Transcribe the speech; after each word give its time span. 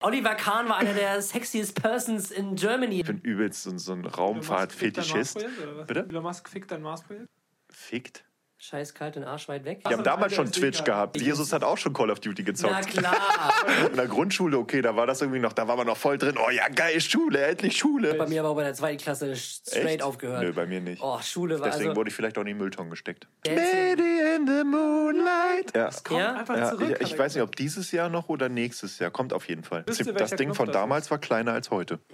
Oliver 0.00 0.34
Kahn 0.34 0.68
war 0.68 0.78
einer 0.78 0.94
der 0.94 1.20
sexiest 1.20 1.80
persons 1.80 2.30
in 2.30 2.56
Germany. 2.56 3.00
Ich 3.00 3.06
bin 3.06 3.20
übelst 3.20 3.62
so, 3.64 3.76
so 3.76 3.92
ein 3.92 4.06
Raumfahrt-Fetischist. 4.06 5.46
Bitte? 5.86 6.06
Elon 6.08 6.22
Musk 6.22 6.48
fickt 6.48 6.70
dein 6.70 6.82
Mars-Projekt? 6.82 7.28
Fickt? 7.70 8.24
Scheiß 8.62 8.92
kalt 8.92 9.16
und 9.16 9.24
Arsch 9.24 9.48
weit 9.48 9.64
weg. 9.64 9.80
Die 9.88 9.92
haben 9.94 10.04
damals 10.04 10.34
schon 10.34 10.52
Twitch 10.52 10.84
gehabt. 10.84 11.18
Jesus 11.18 11.50
hat 11.50 11.64
auch 11.64 11.78
schon 11.78 11.94
Call 11.94 12.10
of 12.10 12.20
Duty 12.20 12.42
gezockt. 12.42 12.74
Na 12.74 12.80
klar. 12.82 13.54
In 13.90 13.96
der 13.96 14.06
Grundschule, 14.06 14.58
okay, 14.58 14.82
da 14.82 14.94
war 14.94 15.06
das 15.06 15.22
irgendwie 15.22 15.40
noch, 15.40 15.54
da 15.54 15.66
war 15.66 15.76
man 15.76 15.86
noch 15.86 15.96
voll 15.96 16.18
drin. 16.18 16.36
Oh 16.36 16.50
ja, 16.50 16.68
geil, 16.68 17.00
Schule, 17.00 17.40
endlich 17.42 17.78
Schule. 17.78 18.12
Bei 18.12 18.26
mir 18.26 18.40
aber 18.40 18.50
auch 18.50 18.54
bei 18.56 18.64
der 18.64 18.74
zweiten 18.74 18.98
Klasse 18.98 19.34
straight 19.34 19.86
Echt? 19.86 20.02
aufgehört. 20.02 20.42
Nö, 20.42 20.52
bei 20.52 20.66
mir 20.66 20.82
nicht. 20.82 21.02
Oh, 21.02 21.18
Schule 21.22 21.58
war 21.58 21.68
Deswegen 21.68 21.88
also... 21.88 21.96
wurde 22.00 22.10
ich 22.10 22.14
vielleicht 22.14 22.36
auch 22.36 22.42
in 22.42 22.48
den 22.48 22.58
Müllton 22.58 22.90
gesteckt. 22.90 23.26
Ist- 23.46 23.56
Lady 23.56 24.36
in 24.36 24.46
the 24.46 24.62
Moonlight. 24.62 25.74
Ja. 25.74 25.88
Kommt 26.04 26.20
Ja? 26.20 26.34
einfach 26.34 26.56
Ja, 26.58 26.70
zurück. 26.70 26.98
ich, 27.00 27.12
ich 27.12 27.18
weiß 27.18 27.34
nicht, 27.36 27.42
ob 27.42 27.56
dieses 27.56 27.90
Jahr 27.92 28.10
noch 28.10 28.28
oder 28.28 28.50
nächstes 28.50 28.98
Jahr. 28.98 29.10
Kommt 29.10 29.32
auf 29.32 29.48
jeden 29.48 29.64
Fall. 29.64 29.84
Wisst 29.86 30.06
das 30.06 30.32
Ding 30.32 30.48
Knopf 30.48 30.58
von 30.58 30.66
das 30.66 30.74
damals 30.74 31.10
war 31.10 31.16
kleiner 31.16 31.54
als 31.54 31.70
heute. 31.70 31.98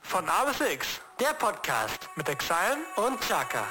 Von 0.00 0.28
A 0.28 0.44
bis 0.44 0.60
X, 0.60 1.00
der 1.20 1.34
Podcast 1.34 2.08
mit 2.16 2.28
Exile 2.28 2.78
und 2.96 3.20
Chaka. 3.20 3.66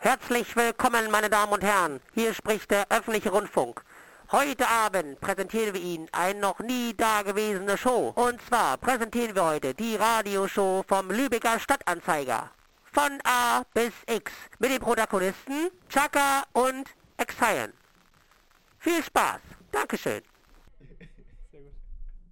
Herzlich 0.00 0.56
willkommen, 0.56 1.10
meine 1.10 1.28
Damen 1.28 1.52
und 1.52 1.62
Herren. 1.62 2.00
Hier 2.14 2.32
spricht 2.32 2.70
der 2.70 2.86
öffentliche 2.90 3.30
Rundfunk. 3.30 3.82
Heute 4.32 4.66
Abend 4.66 5.20
präsentieren 5.20 5.74
wir 5.74 5.80
Ihnen 5.80 6.08
eine 6.12 6.40
noch 6.40 6.58
nie 6.60 6.94
dagewesene 6.94 7.76
Show. 7.76 8.12
Und 8.14 8.40
zwar 8.42 8.76
präsentieren 8.78 9.34
wir 9.34 9.44
heute 9.44 9.74
die 9.74 9.96
Radioshow 9.96 10.84
vom 10.88 11.10
Lübecker 11.10 11.60
Stadtanzeiger. 11.60 12.50
Von 12.96 13.18
A 13.24 13.62
bis 13.74 13.92
X. 14.10 14.32
Mit 14.58 14.70
den 14.70 14.78
Protagonisten 14.78 15.68
Chaka 15.90 16.44
und 16.54 16.88
Exile. 17.18 17.74
Viel 18.78 19.02
Spaß. 19.04 19.38
Dankeschön. 19.70 20.22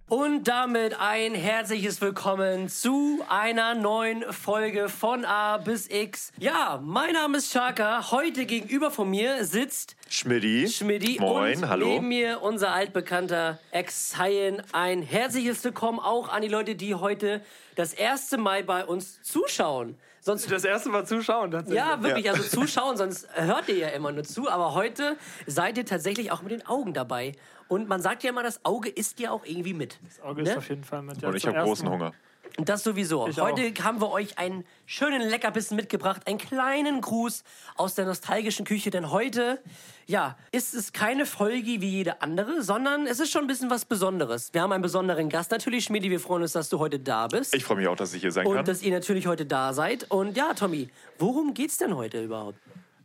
Und 0.07 0.47
damit 0.47 0.99
ein 0.99 1.35
herzliches 1.35 2.01
Willkommen 2.01 2.67
zu 2.67 3.23
einer 3.29 3.75
neuen 3.75 4.23
Folge 4.33 4.89
von 4.89 5.23
A 5.23 5.57
bis 5.57 5.87
X. 5.87 6.31
Ja, 6.39 6.81
mein 6.83 7.13
Name 7.13 7.37
ist 7.37 7.53
Chaka. 7.53 8.09
Heute 8.09 8.47
gegenüber 8.47 8.89
von 8.89 9.07
mir 9.07 9.45
sitzt 9.45 9.95
Schmidti. 10.09 10.67
Schmidti 10.67 11.19
Moin, 11.19 11.59
und 11.59 11.69
hallo. 11.69 11.85
neben 11.85 12.07
mir 12.07 12.41
unser 12.41 12.71
altbekannter 12.73 13.59
Ex-Cyan. 13.69 14.63
Ein 14.71 15.03
herzliches 15.03 15.63
Willkommen 15.63 15.99
auch 15.99 16.29
an 16.29 16.41
die 16.41 16.47
Leute, 16.47 16.73
die 16.73 16.95
heute 16.95 17.45
das 17.75 17.93
erste 17.93 18.39
Mal 18.39 18.63
bei 18.63 18.83
uns 18.83 19.21
zuschauen. 19.21 19.99
Sonst 20.25 20.49
Das 20.51 20.63
erste 20.63 20.89
Mal 20.89 21.05
zuschauen. 21.05 21.51
tatsächlich. 21.51 21.77
ja, 21.77 22.01
wirklich, 22.01 22.25
Ja. 22.25 22.31
also 22.33 22.41
zuschauen, 22.43 22.97
sonst 22.97 23.27
hört 23.33 23.69
ihr 23.69 23.75
ja 23.77 23.87
immer 23.89 24.11
nur 24.11 24.23
zu. 24.23 24.49
Aber 24.49 24.73
heute 24.73 25.17
seid 25.45 25.77
ihr 25.77 25.85
tatsächlich 25.85 26.31
auch 26.31 26.41
mit 26.41 26.51
den 26.51 26.65
Augen 26.65 26.93
dabei. 26.95 27.33
Und 27.67 27.87
man 27.87 28.01
sagt 28.01 28.23
ja 28.23 28.31
immer, 28.31 28.41
das 28.41 28.65
Auge 28.65 28.89
isst 28.89 29.19
ja 29.19 29.29
auch 29.29 29.45
irgendwie 29.45 29.75
mit. 29.75 29.99
Das 30.03 30.19
Auge 30.21 30.41
ist 30.41 30.49
Ne? 30.49 30.57
auf 30.57 30.67
jeden 30.69 30.83
Fall 30.83 31.03
mit. 31.03 31.21
Ja, 31.21 31.27
Und 31.29 31.35
ich 31.35 31.45
habe 31.45 31.59
großen. 31.59 31.87
Hunger. 31.87 32.11
Und 32.57 32.69
das 32.69 32.83
sowieso. 32.83 33.27
Ich 33.27 33.39
Heute 33.39 33.73
haben 33.83 33.99
wir 33.99 34.11
euch 34.11 34.37
einen 34.37 34.63
schönen 34.85 35.21
Leckerbissen 35.21 35.75
mitgebracht, 35.75 36.21
einen 36.25 36.37
kleinen 36.37 37.01
Gruß 37.01 37.43
aus 37.75 37.95
der 37.95 38.05
nostalgischen 38.05 38.65
Küche, 38.65 38.89
denn 38.91 39.11
heute, 39.11 39.61
ja, 40.05 40.37
ist 40.51 40.73
es 40.73 40.93
keine 40.93 41.25
Folge 41.25 41.81
wie 41.81 41.89
jede 41.89 42.21
andere, 42.21 42.63
sondern 42.63 43.07
es 43.07 43.19
ist 43.19 43.31
schon 43.31 43.41
ein 43.41 43.47
bisschen 43.47 43.69
was 43.69 43.85
Besonderes. 43.85 44.53
Wir 44.53 44.61
haben 44.61 44.71
einen 44.71 44.81
besonderen 44.81 45.29
Gast 45.29 45.51
natürlich, 45.51 45.85
Schmidi, 45.85 46.09
wir 46.09 46.19
freuen 46.19 46.43
uns, 46.43 46.53
dass 46.53 46.69
du 46.69 46.79
heute 46.79 46.99
da 46.99 47.27
bist. 47.27 47.53
Ich 47.53 47.63
freue 47.65 47.77
mich 47.77 47.87
auch, 47.87 47.95
dass 47.95 48.13
ich 48.13 48.21
hier 48.21 48.31
sein 48.31 48.45
und 48.47 48.55
kann. 48.55 48.65
dass 48.65 48.81
ihr 48.81 48.91
natürlich 48.91 49.27
heute 49.27 49.45
da 49.45 49.73
seid. 49.73 50.09
Und 50.09 50.37
ja, 50.37 50.53
Tommy, 50.53 50.89
worum 51.19 51.53
geht's 51.53 51.77
denn 51.77 51.95
heute 51.95 52.23
überhaupt? 52.23 52.57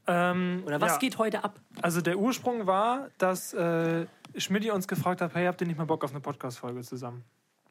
Ähm, 0.07 0.63
Oder 0.67 0.81
was 0.81 0.93
ja, 0.93 0.99
geht 0.99 1.19
heute 1.19 1.45
ab? 1.45 1.61
Also 1.83 2.01
der 2.01 2.19
Ursprung 2.19 2.67
war, 2.67 3.09
dass 3.19 3.53
äh, 3.53 4.07
Schmidti 4.37 4.71
uns 4.71 4.89
gefragt 4.89 5.21
hat, 5.21 5.35
hey, 5.35 5.47
habt 5.47 5.61
ihr 5.61 5.67
nicht 5.67 5.77
mal 5.79 5.85
Bock 5.85 6.05
auf 6.05 6.11
eine 6.11 6.21
Podcast-Folge 6.21 6.83
zusammen? 6.83 7.25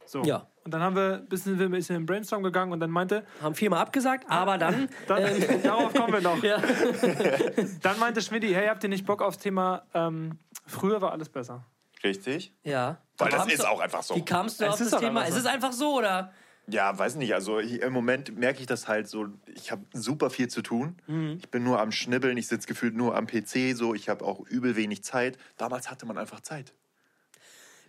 So. 0.09 0.24
Ja. 0.24 0.47
Und 0.64 0.74
dann 0.74 0.81
haben 0.81 0.96
wir 0.96 1.16
ein 1.22 1.28
bisschen, 1.30 1.58
wir 1.59 1.66
ein 1.66 1.72
bisschen 1.72 1.96
im 1.96 2.06
Brainstorm 2.06 2.44
gegangen 2.44 2.72
und 2.72 2.80
dann 2.80 2.90
meinte, 2.92 3.25
Haben 3.42 3.56
viermal 3.56 3.80
abgesagt, 3.81 4.25
aber 4.30 4.58
dann. 4.58 4.90
dann, 5.08 5.24
darauf 5.64 5.94
kommen 5.94 6.14
wir 6.14 6.22
noch. 6.22 6.42
Ja. 6.44 6.62
Dann 7.81 8.00
meinte 8.00 8.22
Schmidti, 8.22 8.50
hey, 8.53 8.68
habt 8.68 8.84
ihr 8.84 8.90
nicht 8.90 9.06
Bock 9.06 9.22
aufs 9.22 9.38
Thema, 9.38 9.84
ähm, 9.94 10.40
früher 10.66 11.02
war 11.02 11.12
alles 11.12 11.30
besser. 11.30 11.66
Richtig? 12.03 12.53
ja. 12.64 12.98
Weil 13.18 13.31
das 13.31 13.48
ist 13.48 13.59
du- 13.64 13.68
auch 13.68 13.81
einfach 13.81 14.02
so. 14.02 14.16
Wie 14.16 14.24
kamst 14.24 14.62
du 14.62 14.66
Es 14.66 14.75
auf 14.75 14.80
ist 14.80 14.94
das 14.94 15.02
Thema? 15.02 15.19
einfach 15.19 15.28
Es 15.30 15.34
so. 15.36 15.40
ist 15.42 15.53
einfach 15.53 15.72
so, 15.74 15.98
oder? 15.98 16.31
Ja, 16.68 16.98
weiß 16.98 17.16
nicht. 17.16 17.34
Also 17.34 17.59
ich, 17.59 17.81
im 17.81 17.92
Moment 17.92 18.38
merke 18.38 18.62
ich 18.62 18.66
das 18.66 18.88
halt 18.88 19.09
so. 19.09 19.25
Ich 19.56 19.72
habe 19.72 19.84
super 19.92 20.30
viel 20.30 20.48
zu 20.48 20.62
tun. 20.62 20.96
Mhm. 21.08 21.38
Ich 21.42 21.50
bin 21.52 21.64
nur 21.66 21.81
am 21.81 21.92
Schnibbeln. 21.92 22.38
Ich 22.38 22.48
sitze 22.48 22.68
gefühlt 22.68 22.96
nur 22.96 23.18
am 23.18 23.28
PC. 23.28 23.75
So, 23.75 23.94
ich 23.94 24.08
habe 24.08 24.24
auch 24.24 24.40
übel 24.48 24.78
wenig 24.78 25.03
Zeit. 25.03 25.38
Damals 25.58 25.92
hatte 25.92 26.06
man 26.06 26.18
einfach 26.18 26.40
Zeit. 26.40 26.74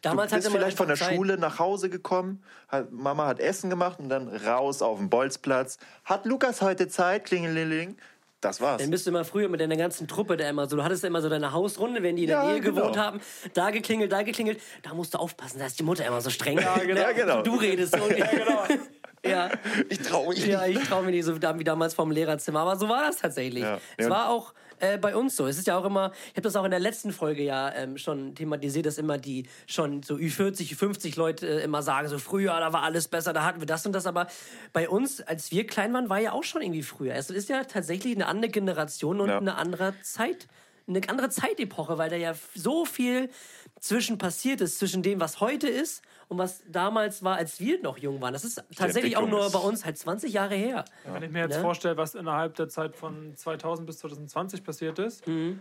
Damals 0.03 0.31
du 0.31 0.37
bist 0.37 0.51
vielleicht 0.51 0.77
von 0.77 0.89
der 0.89 0.97
Zeit. 0.97 1.15
Schule 1.15 1.37
nach 1.39 1.59
Hause 1.59 1.91
gekommen, 1.91 2.43
hat, 2.69 2.91
Mama 2.93 3.27
hat 3.27 3.39
Essen 3.41 3.69
gemacht 3.71 3.99
und 3.99 4.09
dann 4.09 4.29
raus 4.29 4.83
auf 4.83 4.99
den 4.99 5.11
Bolzplatz. 5.11 5.79
Hat 6.05 6.25
Lukas 6.27 6.63
heute 6.63 6.89
Zeit? 6.89 7.25
Klingelingeling. 7.27 7.97
Das 8.41 8.59
war's. 8.63 8.81
Dann 8.81 8.91
bist 8.91 9.05
du 9.05 9.11
immer 9.11 9.27
früher 9.27 9.51
mit 9.51 9.61
deiner 9.61 9.77
ganzen 9.77 10.09
Truppe 10.09 10.39
da 10.39 10.49
immer 10.49 10.67
so. 10.67 10.77
Du 10.77 10.83
hattest 10.83 11.03
ja 11.03 11.09
immer 11.09 11.21
so 11.21 11.29
deine 11.29 11.53
Hausrunde, 11.53 12.03
wenn 12.03 12.17
die 12.17 12.23
in 12.23 12.29
der 12.29 12.39
Ja, 12.39 12.47
Nähe 12.53 12.61
genau. 12.63 12.77
gewohnt 12.81 12.97
haben. 12.97 13.21
Da 13.53 13.71
geklingelt, 13.71 14.11
da 14.11 14.23
geklingelt. 14.23 14.63
Da 14.83 14.95
musst 14.95 15.13
du 15.13 15.19
aufpassen, 15.19 15.59
da 15.59 15.67
ist 15.67 15.79
die 15.79 15.83
Mutter 15.83 16.07
immer 16.07 16.23
so 16.23 16.31
streng. 16.31 16.59
Ja, 16.59 16.83
Ja, 16.83 17.13
genau. 17.13 17.43
Du 17.43 17.57
redest 17.57 17.95
so. 17.95 17.99
Ja, 18.17 18.27
Genau. 18.27 18.63
ja. 19.27 19.51
Ich 19.91 19.99
traue 20.01 20.31
mich 20.31 20.47
ja 20.47 20.67
nicht. 20.67 20.81
ich 20.81 20.89
traue 20.89 21.03
mir 21.03 21.11
nicht 21.11 21.27
so 21.27 21.37
wie 21.37 21.65
damals 21.65 21.93
vom 21.93 22.11
Lehrerzimmer. 22.11 22.61
Aber 22.61 22.77
so 22.77 22.89
war 22.89 23.03
das 23.03 23.19
tatsächlich. 23.19 23.63
Ja. 23.63 23.79
Es 23.99 24.07
Ja. 24.07 24.11
war 24.11 24.31
auch 24.31 24.55
äh, 24.81 24.99
bei 24.99 25.15
uns 25.17 25.37
so. 25.37 25.47
Es 25.47 25.59
ist 25.59 25.67
ja 25.67 25.79
auch 25.79 25.85
immer, 25.85 26.13
ich 26.27 26.33
habe 26.33 26.43
das 26.43 26.57
auch 26.57 26.65
in 26.65 26.71
der 26.71 26.81
letzten 26.81 27.13
Folge 27.13 27.43
ja 27.43 27.73
ähm, 27.75 27.97
schon 27.99 28.35
thematisiert, 28.35 28.87
dass 28.87 28.99
immer 28.99 29.19
die 29.19 29.47
schon 29.67 30.03
so 30.03 30.15
Ü40, 30.17 30.75
Ü50 30.75 31.17
Leute 31.17 31.47
äh, 31.47 31.65
immer 31.65 31.83
sagen, 31.83 32.09
so 32.09 32.19
früher, 32.19 32.59
da 32.59 32.73
war 32.73 32.83
alles 32.83 33.09
besser, 33.09 33.33
da 33.33 33.45
hatten 33.45 33.61
wir 33.61 33.67
das 33.67 33.87
und 33.87 33.93
das. 33.93 34.07
Aber 34.07 34.27
bei 34.73 34.89
uns, 34.89 35.21
als 35.21 35.51
wir 35.51 35.67
klein 35.67 35.93
waren, 35.93 36.09
war 36.09 36.19
ja 36.19 36.33
auch 36.33 36.45
schon 36.45 36.63
irgendwie 36.63 36.83
früher. 36.83 37.15
Es 37.15 37.31
ist 37.31 37.49
ja 37.49 37.65
tatsächlich 37.65 38.15
eine 38.15 38.27
andere 38.27 38.51
Generation 38.51 39.21
und 39.21 39.29
Ja. 39.29 39.39
eine 39.39 39.57
andere 39.57 39.95
Zeit, 40.03 40.49
eine 40.89 41.01
andere 41.09 41.31
Zeitepoche, 41.31 41.99
weil 41.99 42.11
da 42.11 42.17
ja 42.17 42.35
so 42.55 42.85
viel 42.85 43.31
zwischen 43.79 44.19
passiert 44.19 44.61
ist, 44.61 44.79
zwischen 44.79 45.03
dem, 45.03 45.21
was 45.21 45.41
heute 45.41 45.69
ist 45.69 46.03
und 46.31 46.39
was 46.39 46.63
damals 46.69 47.23
war, 47.25 47.37
als 47.37 47.59
wir 47.61 47.83
noch 47.83 47.99
jung 47.99 48.21
waren. 48.23 48.33
Das 48.33 48.45
ist 48.45 48.63
tatsächlich 48.77 49.17
auch 49.17 49.29
nur 49.29 49.51
bei 49.51 49.59
uns 49.59 49.85
halt 49.85 49.99
20 49.99 50.33
Jahre 50.33 50.55
her. 50.55 50.85
Wenn 51.05 51.25
ich 51.25 51.31
mir 51.31 51.41
jetzt 51.41 51.57
Ne? 51.57 51.61
vorstelle, 51.61 51.97
was 51.97 52.15
innerhalb 52.15 52.55
der 52.55 52.69
Zeit 52.69 52.95
von 52.97 53.37
2000 53.37 53.85
bis 53.87 53.99
2020 53.99 54.63
passiert 54.63 54.99
ist, 55.01 55.27
Mhm. 55.27 55.61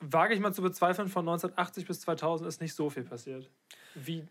wage 0.00 0.34
ich 0.34 0.40
mal 0.40 0.52
zu 0.52 0.60
bezweifeln, 0.62 1.08
von 1.08 1.24
1980 1.24 1.86
bis 1.86 2.00
2000 2.02 2.46
ist 2.46 2.60
nicht 2.60 2.74
so 2.74 2.90
viel 2.90 3.04
passiert. 3.04 3.50
Wie 3.94 4.24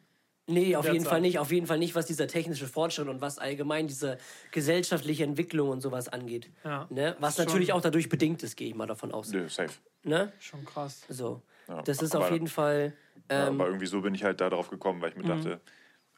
Nee, 0.48 0.76
auf 0.76 0.86
jeden 0.86 1.00
Zeit. 1.04 1.10
Fall 1.10 1.22
nicht. 1.22 1.40
Auf 1.40 1.52
jeden 1.52 1.66
Fall 1.68 1.78
nicht, 1.78 1.96
was 1.96 2.08
dieser 2.08 2.28
technische 2.28 2.68
Fortschritt 2.68 3.08
und 3.08 3.22
was 3.22 3.38
allgemein 3.38 3.88
diese 3.88 4.18
gesellschaftliche 4.52 5.24
Entwicklung 5.24 5.70
und 5.70 5.82
sowas 5.82 6.10
angeht. 6.10 6.50
Ja. 6.64 6.88
Ne? 6.90 7.16
Was 7.20 7.38
natürlich 7.38 7.72
auch 7.74 7.80
dadurch 7.82 8.10
bedingt 8.10 8.44
ist, 8.44 8.56
gehe 8.58 8.68
ich 8.68 8.76
mal 8.76 8.88
davon 8.88 9.12
aus. 9.14 9.32
Nö, 9.32 9.48
safe. 9.50 9.74
Ne? 10.04 10.34
schon 10.40 10.66
krass. 10.66 11.04
So. 11.10 11.42
Ja, 11.72 11.82
Das 11.84 12.02
ist 12.02 12.16
aber- 12.16 12.26
auf 12.26 12.32
jeden 12.32 12.48
Fall. 12.48 12.94
Ja, 13.30 13.48
Ähm, 13.48 13.56
aber 13.62 13.68
irgendwie 13.68 13.86
so 13.88 14.02
bin 14.02 14.14
ich 14.14 14.24
halt 14.24 14.42
da 14.42 14.50
drauf 14.50 14.70
gekommen, 14.70 15.02
weil 15.02 15.10
ich 15.12 15.16
Mhm. 15.16 15.22
mir 15.28 15.36
dachte, 15.36 15.62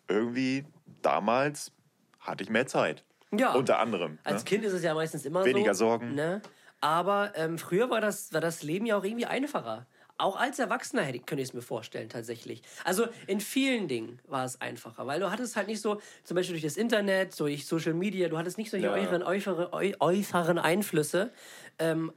irgendwie 0.07 0.65
damals 1.01 1.71
hatte 2.19 2.43
ich 2.43 2.49
mehr 2.49 2.67
Zeit. 2.67 3.03
ja. 3.35 3.53
Unter 3.53 3.79
anderem. 3.79 4.19
Als 4.23 4.43
ne? 4.43 4.49
Kind 4.49 4.63
ist 4.63 4.73
es 4.73 4.83
ja 4.83 4.93
meistens 4.93 5.25
immer 5.25 5.43
Weniger 5.43 5.73
so. 5.73 5.85
Sorgen. 5.87 6.13
Ne? 6.13 6.41
Aber 6.81 7.31
ähm, 7.35 7.57
früher 7.57 7.89
war 7.89 7.99
das, 7.99 8.31
war 8.31 8.41
das 8.41 8.61
Leben 8.61 8.85
ja 8.85 8.95
auch 8.97 9.03
irgendwie 9.03 9.25
einfacher. 9.25 9.87
Auch 10.19 10.39
als 10.39 10.59
Erwachsener 10.59 11.01
hätte, 11.01 11.17
könnte 11.19 11.41
ich 11.41 11.49
es 11.49 11.53
mir 11.53 11.63
vorstellen, 11.63 12.09
tatsächlich. 12.09 12.61
Also 12.83 13.07
in 13.25 13.39
vielen 13.41 13.87
Dingen 13.87 14.19
war 14.27 14.45
es 14.45 14.61
einfacher, 14.61 15.07
weil 15.07 15.19
du 15.19 15.31
hattest 15.31 15.55
halt 15.55 15.65
nicht 15.67 15.81
so, 15.81 15.99
zum 16.23 16.35
Beispiel 16.35 16.53
durch 16.53 16.63
das 16.63 16.77
Internet, 16.77 17.37
durch 17.39 17.65
Social 17.65 17.95
Media, 17.95 18.29
du 18.29 18.37
hattest 18.37 18.59
nicht 18.59 18.69
solche 18.69 18.85
Ja. 18.85 18.93
äußeren, 18.93 19.23
äußere, 19.23 19.73
äu- 19.73 19.95
äußeren 19.99 20.59
Einflüsse. 20.59 21.31
Ähm, 21.79 22.13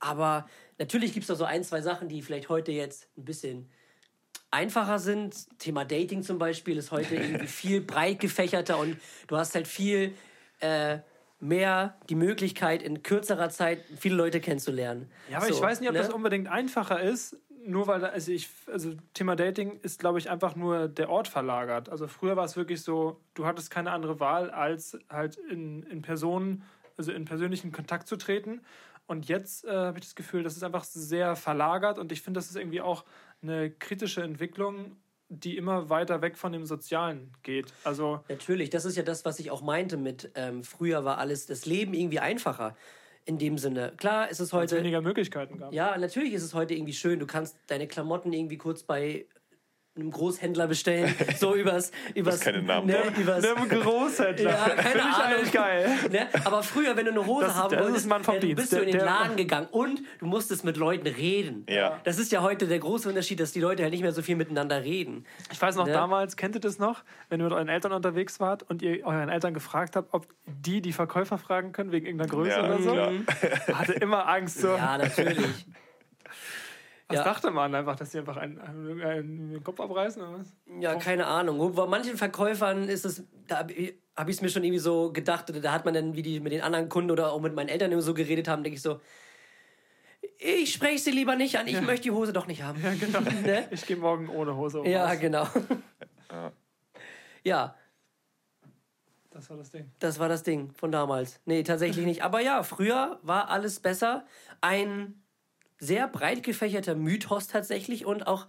aber 0.00 0.46
natürlich 0.78 1.12
gibt 1.12 1.24
es 1.24 1.28
da 1.28 1.34
so 1.34 1.44
ein, 1.44 1.64
zwei 1.64 1.80
Sachen, 1.80 2.08
die 2.08 2.22
vielleicht 2.22 2.48
heute 2.48 2.72
jetzt 2.72 3.08
ein 3.16 3.24
bisschen 3.24 3.68
einfacher 4.50 4.98
sind. 4.98 5.46
Thema 5.58 5.84
Dating 5.84 6.22
zum 6.22 6.38
Beispiel 6.38 6.76
ist 6.76 6.90
heute 6.90 7.16
irgendwie 7.16 7.46
viel 7.48 7.80
breit 7.80 8.20
gefächerter 8.20 8.78
und 8.78 8.96
du 9.26 9.36
hast 9.36 9.54
halt 9.54 9.68
viel 9.68 10.14
äh, 10.60 10.98
mehr 11.40 11.96
die 12.08 12.14
Möglichkeit, 12.14 12.82
in 12.82 13.02
kürzerer 13.02 13.50
Zeit 13.50 13.84
viele 13.96 14.16
Leute 14.16 14.40
kennenzulernen. 14.40 15.10
Ja, 15.30 15.38
aber 15.38 15.46
So, 15.46 15.54
ich 15.54 15.60
weiß 15.60 15.80
nicht, 15.80 15.88
ob 15.88 15.94
ne? 15.94 16.00
das 16.00 16.12
unbedingt 16.12 16.48
einfacher 16.48 17.00
ist, 17.00 17.36
nur 17.64 17.86
weil, 17.86 18.04
also 18.04 18.32
ich, 18.32 18.48
also 18.66 18.94
Thema 19.14 19.36
Dating 19.36 19.78
ist, 19.82 20.00
glaube 20.00 20.18
ich, 20.18 20.30
einfach 20.30 20.56
nur 20.56 20.88
der 20.88 21.10
Ort 21.10 21.28
verlagert. 21.28 21.88
Also 21.90 22.08
früher 22.08 22.36
war 22.36 22.44
es 22.44 22.56
wirklich 22.56 22.82
so, 22.82 23.20
du 23.34 23.46
hattest 23.46 23.70
keine 23.70 23.90
andere 23.92 24.20
Wahl, 24.20 24.50
als 24.50 24.98
halt 25.10 25.36
in, 25.36 25.82
in 25.84 26.02
Personen, 26.02 26.64
also 26.96 27.12
in 27.12 27.24
persönlichen 27.24 27.70
Kontakt 27.70 28.08
zu 28.08 28.16
treten. 28.16 28.62
Und 29.08 29.26
jetzt 29.28 29.64
äh, 29.64 29.70
habe 29.70 29.98
ich 29.98 30.04
das 30.04 30.14
Gefühl, 30.14 30.44
das 30.44 30.56
ist 30.56 30.62
einfach 30.62 30.84
sehr 30.84 31.34
verlagert 31.34 31.98
und 31.98 32.12
ich 32.12 32.22
finde, 32.22 32.38
das 32.38 32.48
ist 32.48 32.56
irgendwie 32.56 32.80
auch 32.80 33.04
eine 33.42 33.70
kritische 33.70 34.22
Entwicklung 34.22 34.96
die 35.28 35.56
immer 35.56 35.90
weiter 35.90 36.22
weg 36.22 36.38
von 36.38 36.52
dem 36.52 36.64
Sozialen 36.64 37.32
geht. 37.42 37.72
Also 37.84 38.24
Natürlich, 38.28 38.70
das 38.70 38.84
ist 38.84 38.96
ja 38.96 39.02
das, 39.02 39.24
was 39.24 39.38
ich 39.38 39.50
auch 39.50 39.62
meinte 39.62 39.96
mit 39.96 40.30
ähm, 40.34 40.64
früher 40.64 41.04
war 41.04 41.18
alles 41.18 41.46
das 41.46 41.66
Leben 41.66 41.94
irgendwie 41.94 42.18
einfacher. 42.20 42.76
In 43.24 43.36
dem 43.36 43.58
Sinne. 43.58 43.92
Klar 43.98 44.30
ist 44.30 44.40
es 44.40 44.46
es 44.46 44.52
heute. 44.54 44.78
weniger 44.78 45.02
Möglichkeiten 45.02 45.58
gab. 45.58 45.70
Ja, 45.74 45.98
natürlich 45.98 46.32
ist 46.32 46.42
es 46.42 46.54
heute 46.54 46.72
irgendwie 46.72 46.94
schön. 46.94 47.20
Du 47.20 47.26
kannst 47.26 47.58
deine 47.66 47.86
Klamotten 47.86 48.32
irgendwie 48.32 48.56
kurz 48.56 48.84
bei 48.84 49.26
einem 50.00 50.10
Großhändler 50.10 50.66
bestellen. 50.66 51.14
So 51.38 51.54
übers. 51.56 51.90
übers 52.14 52.40
keinen 52.40 52.66
Namen 52.66 52.86
ne, 52.86 52.98
da. 53.14 53.20
übers 53.20 53.44
Einem 53.44 53.68
Großhändler. 53.68 54.50
Ja, 54.50 54.68
keine 54.70 55.02
Ahnung. 55.02 55.14
eigentlich 55.36 55.52
geil. 55.52 55.88
Ne? 56.10 56.26
Aber 56.44 56.62
früher, 56.62 56.96
wenn 56.96 57.04
du 57.06 57.10
eine 57.12 57.26
Hose 57.26 57.46
Das- 57.46 57.54
haben 57.56 57.70
das 57.70 57.80
ist 57.80 57.86
wolltest, 57.86 58.06
Mann 58.08 58.24
vom 58.24 58.34
dann 58.34 58.40
Dienst. 58.40 58.56
bist 58.56 58.72
du 58.72 58.76
in 58.78 58.84
den 58.86 58.92
der- 58.98 59.04
Laden 59.04 59.36
gegangen 59.36 59.68
und 59.70 60.00
du 60.20 60.26
musstest 60.26 60.64
mit 60.64 60.76
Leuten 60.76 61.06
reden. 61.06 61.66
Ja. 61.68 62.00
Das 62.04 62.18
ist 62.18 62.32
ja 62.32 62.42
heute 62.42 62.66
der 62.66 62.78
große 62.78 63.08
Unterschied, 63.08 63.40
dass 63.40 63.52
die 63.52 63.60
Leute 63.60 63.82
halt 63.82 63.92
nicht 63.92 64.02
mehr 64.02 64.12
so 64.12 64.22
viel 64.22 64.36
miteinander 64.36 64.82
reden. 64.84 65.24
Ich 65.52 65.60
weiß 65.60 65.76
noch 65.76 65.86
Ne? 65.86 65.92
damals, 65.92 66.36
kennt 66.36 66.54
ihr 66.54 66.60
das 66.60 66.78
noch, 66.78 67.02
wenn 67.28 67.40
ihr 67.40 67.44
mit 67.44 67.52
euren 67.52 67.68
Eltern 67.68 67.92
unterwegs 67.92 68.40
wart 68.40 68.62
und 68.62 68.82
ihr 68.82 69.04
euren 69.06 69.28
Eltern 69.28 69.54
gefragt 69.54 69.96
habt, 69.96 70.12
ob 70.14 70.26
die 70.46 70.80
die 70.80 70.92
Verkäufer 70.92 71.38
fragen 71.38 71.72
können 71.72 71.92
wegen 71.92 72.06
irgendeiner 72.06 72.30
Größe 72.30 72.50
Ja, 72.50 72.64
oder 72.64 72.78
so? 72.82 72.92
klar. 72.92 73.78
Hatte 73.78 73.92
immer 73.94 74.28
Angst. 74.28 74.60
So. 74.60 74.68
Ja, 74.68 74.98
natürlich. 74.98 75.38
Was 77.08 77.16
ja. 77.16 77.24
dachte 77.24 77.50
man 77.50 77.74
einfach, 77.74 77.96
dass 77.96 78.10
die 78.10 78.18
einfach 78.18 78.36
einen, 78.36 78.60
einen, 78.60 79.00
einen 79.00 79.50
den 79.50 79.64
Kopf 79.64 79.80
abreißen 79.80 80.20
oder 80.20 80.40
was? 80.40 80.54
Ja, 80.78 80.94
keine 80.96 81.26
Ahnung. 81.26 81.74
Bei 81.74 81.86
manchen 81.86 82.18
Verkäufern 82.18 82.86
ist 82.86 83.06
es, 83.06 83.24
da 83.46 83.60
habe 83.60 83.72
ich 83.72 84.36
es 84.36 84.42
mir 84.42 84.50
schon 84.50 84.62
irgendwie 84.62 84.78
so 84.78 85.10
gedacht, 85.10 85.48
oder 85.48 85.60
da 85.60 85.72
hat 85.72 85.86
man 85.86 85.94
dann, 85.94 86.16
wie 86.16 86.22
die 86.22 86.38
mit 86.38 86.52
den 86.52 86.60
anderen 86.60 86.90
Kunden 86.90 87.10
oder 87.10 87.32
auch 87.32 87.40
mit 87.40 87.54
meinen 87.54 87.70
Eltern 87.70 87.92
immer 87.92 88.02
so 88.02 88.12
geredet 88.12 88.46
haben, 88.46 88.62
denke 88.62 88.76
ich 88.76 88.82
so, 88.82 89.00
ich 90.36 90.70
spreche 90.72 90.98
sie 90.98 91.10
lieber 91.10 91.34
nicht 91.34 91.58
an, 91.58 91.66
ich 91.66 91.80
möchte 91.80 92.04
die 92.04 92.10
Hose 92.10 92.32
doch 92.34 92.46
nicht 92.46 92.62
haben. 92.62 92.80
Ja, 92.82 92.92
Genau. 92.92 93.20
ne? 93.42 93.68
Ich 93.70 93.86
gehe 93.86 93.96
morgen 93.96 94.28
ohne 94.28 94.54
Hose 94.54 94.80
um. 94.80 94.86
ja 94.86 95.14
genau. 95.14 95.46
Ja, 97.42 97.74
Das 99.30 99.48
war 99.48 99.56
das 99.56 99.70
Ding. 99.70 99.90
das 99.98 100.18
war 100.18 100.28
das 100.28 100.42
Ding 100.42 100.72
von 100.74 100.92
damals. 100.92 101.40
Nee, 101.46 101.62
tatsächlich 101.62 102.04
nicht. 102.04 102.22
Aber 102.22 102.40
ja, 102.40 102.62
früher 102.62 103.18
war 103.22 103.48
alles 103.48 103.80
besser. 103.80 104.26
Ein 104.60 105.22
sehr 105.78 106.08
breit 106.08 106.42
gefächerter 106.42 106.94
Mythos 106.94 107.46
tatsächlich 107.46 108.04
und 108.06 108.26
auch 108.26 108.46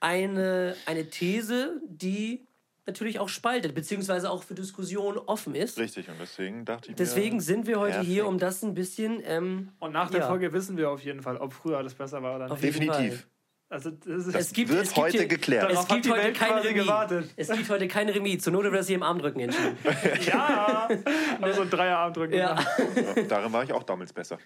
eine, 0.00 0.74
eine 0.86 1.10
These, 1.10 1.80
die 1.86 2.46
natürlich 2.86 3.18
auch 3.20 3.28
spaltet, 3.28 3.74
beziehungsweise 3.74 4.30
auch 4.30 4.42
für 4.42 4.54
Diskussionen 4.54 5.18
offen 5.18 5.54
ist. 5.54 5.78
Richtig, 5.78 6.08
und 6.08 6.18
deswegen 6.20 6.64
dachte 6.64 6.90
ich 6.90 6.96
Deswegen 6.96 7.36
mir. 7.36 7.42
sind 7.42 7.66
wir 7.66 7.78
heute 7.78 8.00
hier, 8.00 8.22
Perfekt. 8.22 8.28
um 8.28 8.38
das 8.38 8.62
ein 8.62 8.74
bisschen. 8.74 9.20
Ähm, 9.24 9.68
Und 9.78 9.92
nach 9.92 10.10
der 10.10 10.20
Ja. 10.20 10.26
Folge 10.26 10.52
wissen 10.52 10.76
wir 10.76 10.90
auf 10.90 11.04
jeden 11.04 11.22
Fall, 11.22 11.36
ob 11.36 11.52
früher 11.52 11.78
alles 11.78 11.94
besser 11.94 12.22
war 12.22 12.36
oder 12.36 12.48
nicht. 12.48 12.62
Definitiv. 12.62 13.28
Also 13.70 13.90
das 13.90 14.26
ist 14.26 14.34
es 14.34 14.52
gibt, 14.52 14.68
wird 14.70 14.82
es 14.82 14.88
gibt 14.88 14.98
heute 14.98 15.18
hier, 15.18 15.28
geklärt. 15.28 15.70
Es 15.70 15.86
gibt 15.86 16.10
heute 16.10 16.24
Welt 16.24 16.36
kein 16.36 16.50
quasi 16.50 16.68
Remis. 16.68 16.82
gewartet. 16.82 17.30
Es 17.36 17.48
gibt 17.48 17.70
heute 17.70 17.86
kein 17.86 18.08
Remis. 18.08 18.42
Zur 18.42 18.52
Not 18.52 18.64
wird 18.64 18.74
das 18.74 18.88
hier 18.88 18.96
im 18.96 19.04
Armdrücken 19.04 19.38
entschieden. 19.38 19.78
ja, 20.26 20.88
also 21.40 21.62
ein 21.62 21.70
Dreierarm 21.70 22.12
drücken. 22.12 22.34
Ja. 22.34 22.58
Ja, 22.58 23.22
darin 23.28 23.52
war 23.52 23.62
ich 23.62 23.72
auch 23.72 23.84
damals 23.84 24.12
besser. 24.12 24.38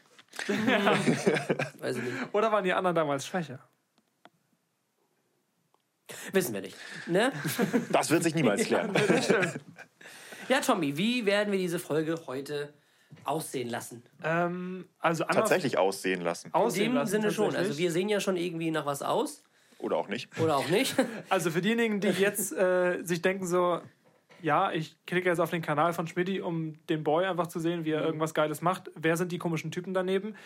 Weiß 1.79 1.97
ich 1.97 2.03
nicht. 2.03 2.15
Oder 2.33 2.53
waren 2.53 2.65
die 2.65 2.75
anderen 2.75 2.95
damals 2.95 3.27
schwächer? 3.27 3.61
Wissen 6.33 6.53
wir 6.53 6.61
nicht. 6.61 6.77
Ne? 7.07 7.33
Das 7.91 8.11
wird 8.11 8.25
sich 8.25 8.35
niemals 8.35 8.65
klären. 8.65 8.93
Ja, 10.51 10.61
Tommy, 10.61 10.99
wie 10.99 11.25
werden 11.25 11.51
wir 11.51 11.59
diese 11.59 11.79
Folge 11.79 12.21
heute 12.27 12.75
aussehen 13.25 13.69
lassen? 13.69 14.03
Ähm, 14.23 14.89
also 14.99 15.25
Tatsächlich 15.25 15.79
aussehen 15.79 16.21
lassen. 16.23 16.49
In 16.49 16.55
aussehen 16.55 16.85
dem 16.93 16.95
lassen, 16.95 17.11
Sinne 17.11 17.31
schon. 17.31 17.55
Also 17.55 17.79
wir 17.79 17.91
sehen 17.93 18.09
ja 18.09 18.21
schon 18.21 18.37
irgendwie 18.37 18.71
nach 18.71 18.87
was 18.87 19.03
aus. 19.03 19.43
Oder 19.79 19.97
auch 19.97 20.09
nicht. 20.09 20.29
Oder 20.41 20.57
auch 20.57 20.69
nicht. 20.69 20.95
Also 21.29 21.51
für 21.51 21.61
diejenigen, 21.61 22.01
die 22.01 22.09
jetzt 22.09 22.53
äh, 22.53 23.03
sich 23.03 23.23
denken 23.23 23.47
so, 23.47 23.81
ja, 24.41 24.73
ich 24.73 24.97
klicke 25.07 25.29
jetzt 25.29 25.41
auf 25.41 25.51
den 25.51 25.63
Kanal 25.63 25.93
von 25.93 26.07
Schmidti, 26.07 26.41
um 26.41 26.79
den 26.89 27.03
Boy 27.03 27.25
einfach 27.25 27.47
zu 27.47 27.61
sehen, 27.61 27.85
wie 27.85 27.93
er 27.93 28.05
irgendwas 28.05 28.35
Geiles 28.35 28.61
macht. 28.61 28.91
Wer 28.95 29.17
sind 29.17 29.33
die 29.33 29.39
komischen 29.39 29.71
Typen 29.71 29.95
daneben? 29.95 30.37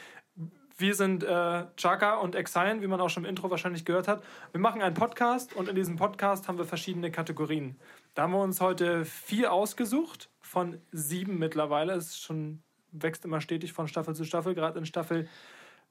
Wir 0.77 0.95
sind 0.95 1.25
äh, 1.25 1.65
Chaka 1.77 2.19
und 2.19 2.37
Exine, 2.37 2.81
wie 2.81 2.87
man 2.87 3.01
auch 3.01 3.11
schon 3.11 3.25
im 3.25 3.31
Intro 3.31 3.51
wahrscheinlich 3.51 3.85
gehört 3.85 4.07
hat. 4.07 4.23
Wir 4.53 4.61
machen 4.61 4.81
einen 4.81 4.95
Podcast 4.95 5.57
und 5.57 5.69
in 5.69 5.75
diesem 5.75 5.97
Podcast 5.97 6.47
haben 6.47 6.59
wir 6.59 6.65
verschiedene 6.65 7.11
Kategorien. 7.11 7.77
Da 8.15 8.23
haben 8.23 8.33
wir 8.33 8.41
uns 8.41 8.61
heute 8.61 9.05
vier 9.05 9.53
ausgesucht, 9.53 10.31
von 10.49 10.81
sieben 10.93 11.39
mittlerweile. 11.39 11.93
Es 11.93 12.07
ist 12.09 12.23
schon, 12.23 12.63
wächst 12.93 13.25
immer 13.25 13.41
stetig 13.41 13.73
von 13.73 13.87
Staffel 13.89 14.15
zu 14.15 14.25
Staffel, 14.25 14.55
gerade 14.55 14.79
in 14.79 14.87
Staffel 14.87 15.29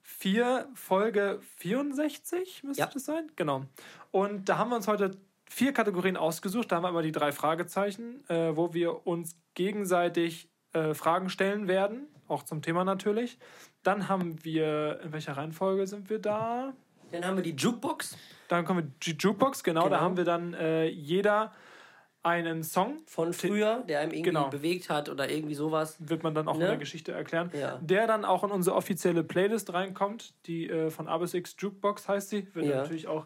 4, 0.02 0.68
Folge 0.74 1.40
64 1.58 2.64
müsste 2.64 2.82
Ja. 2.84 2.90
das 2.92 3.06
sein? 3.06 3.30
Genau. 3.36 3.66
Und 4.12 4.50
da 4.50 4.58
haben 4.58 4.70
wir 4.70 4.78
uns 4.78 4.88
heute 4.88 5.18
vier 5.50 5.74
Kategorien 5.74 6.18
ausgesucht. 6.18 6.72
Da 6.72 6.78
haben 6.78 6.84
wir 6.84 6.90
immer 6.90 7.02
die 7.02 7.12
drei 7.12 7.32
Fragezeichen, 7.32 8.24
äh, 8.30 8.56
wo 8.56 8.74
wir 8.74 9.06
uns 9.08 9.36
gegenseitig 9.54 10.50
äh, 10.74 10.94
Fragen 10.94 11.30
stellen 11.30 11.68
werden, 11.68 12.08
auch 12.28 12.44
zum 12.44 12.62
Thema 12.62 12.84
natürlich. 12.84 13.38
Dann 13.84 14.08
haben 14.10 14.44
wir, 14.44 15.00
in 15.04 15.12
welcher 15.14 15.38
Reihenfolge 15.38 15.88
sind 15.88 16.10
wir 16.10 16.20
da? 16.20 16.74
Dann 17.12 17.26
haben 17.26 17.38
wir 17.38 17.44
die 17.44 17.56
Jukebox 17.56 18.18
Dann 18.50 18.66
kommen 18.66 18.86
wir 18.86 18.92
die 19.04 19.18
Jukebox, 19.18 19.64
genau, 19.64 19.84
da 19.84 19.88
Genau. 19.90 20.00
haben 20.02 20.18
wir 20.18 20.26
dann 20.26 20.54
äh, 20.54 20.88
jeder 20.88 21.54
einen 22.24 22.64
Song, 22.64 22.98
von 23.06 23.32
früher, 23.34 23.84
der 23.88 24.00
einem 24.00 24.12
irgendwie 24.12 24.24
Genau. 24.32 24.50
bewegt 24.50 24.90
hat 24.90 25.08
oder 25.10 25.30
irgendwie 25.30 25.56
sowas. 25.56 25.96
wird 26.00 26.24
man 26.24 26.34
dann 26.36 26.48
auch 26.48 26.56
Ne? 26.58 26.62
in 26.64 26.68
der 26.72 26.78
Geschichte 26.78 27.12
erklären, 27.14 27.52
Ja. 27.54 27.78
der 27.82 28.06
dann 28.08 28.26
auch 28.26 28.44
in 28.44 28.52
unsere 28.52 28.76
offizielle 28.76 29.24
Playlist 29.24 29.72
reinkommt, 29.74 30.34
die 30.46 30.70
äh, 30.70 30.90
von 30.90 31.08
A 31.08 31.18
bis 31.20 31.34
X 31.34 31.56
Jukebox 31.60 32.08
heißt 32.08 32.30
sie, 32.30 32.48
wird 32.54 32.66
Ja. 32.66 32.78
natürlich 32.78 33.08
auch 33.08 33.26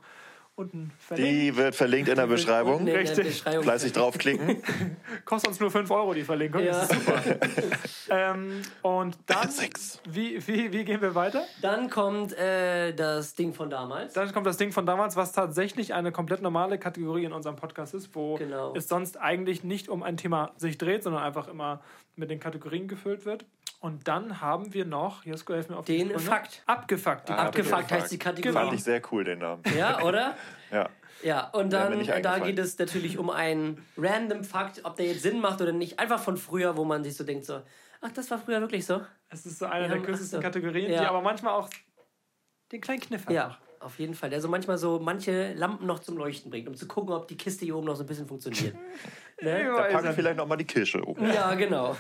unten 0.61 0.91
verlinkt. 0.99 1.31
Die 1.31 1.55
wird 1.57 1.75
verlinkt 1.75 2.09
in 2.09 2.15
der 2.15 2.27
Beschreibung. 2.27 2.79
In 2.79 2.85
der 2.87 2.99
Richtig. 2.99 3.25
Beschreibung. 3.27 3.63
Fleißig 3.63 3.91
draufklicken. 3.93 4.61
Kostet 5.25 5.49
uns 5.49 5.59
nur 5.59 5.69
5 5.71 5.89
Euro 5.91 6.13
die 6.13 6.23
Verlinkung. 6.23 6.63
Ja. 6.63 6.71
Das 6.71 6.91
ist 6.91 7.05
super. 7.05 7.21
ähm, 8.09 8.61
und 8.81 9.17
dann, 9.25 9.49
Sechs. 9.49 9.99
wie, 10.09 10.45
wie, 10.47 10.71
wie 10.71 10.83
gehen 10.85 11.01
wir 11.01 11.15
weiter? 11.15 11.43
Dann 11.61 11.89
kommt 11.89 12.33
äh, 12.37 12.93
das 12.93 13.35
Ding 13.35 13.53
von 13.53 13.69
damals. 13.69 14.13
Dann 14.13 14.31
kommt 14.33 14.45
das 14.47 14.57
Ding 14.57 14.71
von 14.71 14.85
damals, 14.85 15.15
was 15.15 15.31
tatsächlich 15.31 15.93
eine 15.93 16.11
komplett 16.11 16.41
normale 16.41 16.77
Kategorie 16.79 17.25
in 17.25 17.33
unserem 17.33 17.55
Podcast 17.55 17.93
ist, 17.93 18.15
wo 18.15 18.35
Genau. 18.35 18.73
es 18.75 18.87
sonst 18.87 19.19
eigentlich 19.19 19.63
nicht 19.63 19.89
um 19.89 20.03
ein 20.03 20.17
Thema 20.17 20.51
sich 20.57 20.77
dreht, 20.77 21.03
sondern 21.03 21.23
einfach 21.23 21.47
immer 21.47 21.81
mit 22.15 22.29
den 22.29 22.39
Kategorien 22.39 22.87
gefüllt 22.87 23.25
wird. 23.25 23.45
Und 23.81 24.07
dann 24.07 24.39
haben 24.42 24.74
wir 24.75 24.86
noch, 24.86 25.25
Jesko, 25.25 25.54
helf 25.54 25.68
mir 25.68 25.75
auf 25.78 25.86
die 25.86 25.98
Den 25.98 26.10
Sprünge. 26.10 26.19
Fakt. 26.24 26.62
Abgefuckt. 26.68 27.28
Die 27.30 27.33
Ah. 27.33 27.45
Abgefuckt 27.48 27.92
heißt 27.92 28.12
die 28.12 28.19
Kategorie. 28.19 28.54
Fand 28.54 28.74
ich 28.74 28.83
sehr 28.83 29.01
cool, 29.12 29.24
den 29.24 29.39
Namen. 29.39 29.63
Ja, 29.78 30.01
oder? 30.04 30.36
Ja. 30.72 30.88
Ja, 31.24 31.50
und 31.50 31.72
dann 31.74 32.04
da 32.24 32.39
geht 32.39 32.57
es 32.57 32.80
natürlich 32.80 33.18
um 33.18 33.30
einen 33.30 33.86
random 33.98 34.44
Fakt, 34.44 34.81
ob 34.86 34.95
der 34.95 35.07
jetzt 35.07 35.22
Sinn 35.24 35.39
macht 35.42 35.62
oder 35.62 35.72
nicht. 35.74 36.00
Einfach 36.00 36.19
von 36.19 36.38
früher, 36.38 36.78
wo 36.78 36.86
man 36.86 37.04
sich 37.04 37.16
so 37.18 37.23
denkt, 37.26 37.45
so, 37.45 37.61
ach, 38.00 38.11
das 38.14 38.31
war 38.31 38.40
früher 38.40 38.61
wirklich 38.61 38.85
so. 38.85 39.02
Es 39.30 39.45
ist 39.45 39.59
so 39.59 39.66
eine 39.66 39.83
Ja, 39.88 39.88
der 39.94 40.02
ach 40.02 40.06
kürzesten 40.06 40.38
so. 40.40 40.42
Kategorien, 40.42 40.90
Ja. 40.92 41.02
die 41.02 41.06
aber 41.07 41.21
manchmal 41.21 41.54
auch 41.54 41.69
den 42.71 42.81
kleinen 42.81 43.02
Kniff 43.02 43.26
hat. 43.26 43.33
Ja, 43.33 43.57
auf 43.81 44.00
jeden 44.00 44.14
Fall. 44.14 44.30
Der 44.30 44.42
so 44.42 44.47
manchmal 44.47 44.78
so 44.78 45.00
manche 45.00 45.54
Lampen 45.54 45.85
noch 45.88 46.00
zum 46.00 46.18
Leuchten 46.18 46.50
bringt, 46.52 46.68
um 46.68 46.76
zu 46.76 46.88
gucken, 46.88 47.14
ob 47.14 47.28
die 47.28 47.38
Kiste 47.38 47.66
hier 47.66 47.76
oben 47.76 47.88
noch 47.88 47.95
so 47.95 48.04
ein 48.04 48.07
bisschen 48.07 48.28
funktioniert. 48.28 48.76
ne? 49.42 49.64
Ja, 49.64 49.76
Da 49.76 49.81
packen 49.83 50.04
wir 50.04 50.09
er. 50.09 50.14
vielleicht 50.14 50.38
nochmal 50.38 50.57
die 50.57 50.66
Kirsche 50.66 51.02
oben. 51.06 51.26
Ja, 51.31 51.54
genau. 51.56 51.95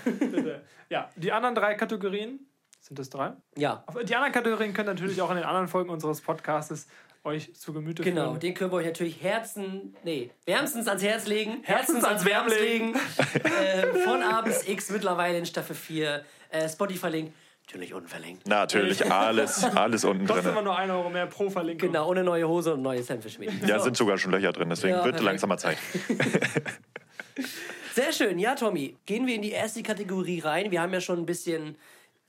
Ja, 0.89 1.09
die 1.15 1.31
anderen 1.31 1.55
drei 1.55 1.75
Kategorien, 1.75 2.39
sind 2.79 2.97
das 2.99 3.09
drei? 3.09 3.33
Ja, 3.55 3.83
Die 4.03 4.15
anderen 4.15 4.33
Kategorien 4.33 4.73
können 4.73 4.87
natürlich 4.87 5.21
auch 5.21 5.29
in 5.29 5.37
den 5.37 5.45
anderen 5.45 5.67
Folgen 5.67 5.89
unseres 5.89 6.21
Podcasts 6.21 6.87
euch 7.23 7.53
zu 7.55 7.71
Gemüte 7.73 8.03
genau. 8.03 8.29
führen. 8.31 8.39
Den 8.39 8.53
können 8.53 8.71
wir 8.71 8.77
euch 8.77 8.85
natürlich 8.87 9.21
Herzen, 9.21 9.95
nee, 10.03 10.31
wärmstens 10.45 10.87
ans 10.87 11.03
Herz 11.03 11.27
legen. 11.27 11.59
Herzens 11.63 12.03
ans 12.03 12.25
Wärm 12.25 12.47
legen. 12.47 12.95
ähm, 13.43 13.95
von 14.03 14.23
A 14.23 14.41
bis 14.41 14.67
X 14.67 14.89
mittlerweile 14.89 15.37
in 15.37 15.45
Staffel 15.45 15.75
4. 15.75 16.23
Äh, 16.49 16.67
Spotify-Link, 16.67 17.31
natürlich 17.71 17.93
unten 17.93 18.07
verlinkt. 18.09 18.47
Natürlich, 18.47 19.05
alles, 19.11 19.63
alles 19.63 20.03
unten 20.03 20.25
Kostet 20.27 20.45
immer 20.45 20.55
drin. 20.55 20.63
nur 20.65 20.77
1 20.77 20.91
Euro 20.91 21.09
mehr 21.09 21.27
pro 21.27 21.49
Verlinkung. 21.49 21.89
Genau, 21.89 22.09
ohne 22.09 22.23
neue 22.23 22.47
Hose 22.47 22.73
und 22.73 22.85
Hemd 22.85 23.23
für 23.23 23.29
Schmied. 23.29 23.51
Ja, 23.67 23.79
sind 23.79 23.95
sogar 23.95 24.17
schon 24.17 24.31
Löcher 24.31 24.51
drin, 24.51 24.69
deswegen 24.69 24.93
Ja, 24.95 25.03
wird 25.05 25.15
perfekt. 25.15 25.23
langsam 25.25 25.49
mal 25.49 25.57
Zeit. 25.57 25.77
Sehr 27.93 28.11
schön. 28.13 28.39
Ja, 28.39 28.55
Tommy, 28.55 28.97
gehen 29.05 29.27
wir 29.27 29.35
in 29.35 29.41
die 29.41 29.51
erste 29.51 29.83
Kategorie 29.83 30.39
rein. 30.39 30.71
Wir 30.71 30.81
haben 30.81 30.93
ja 30.93 31.01
schon 31.01 31.19
ein 31.19 31.25
bisschen, 31.25 31.75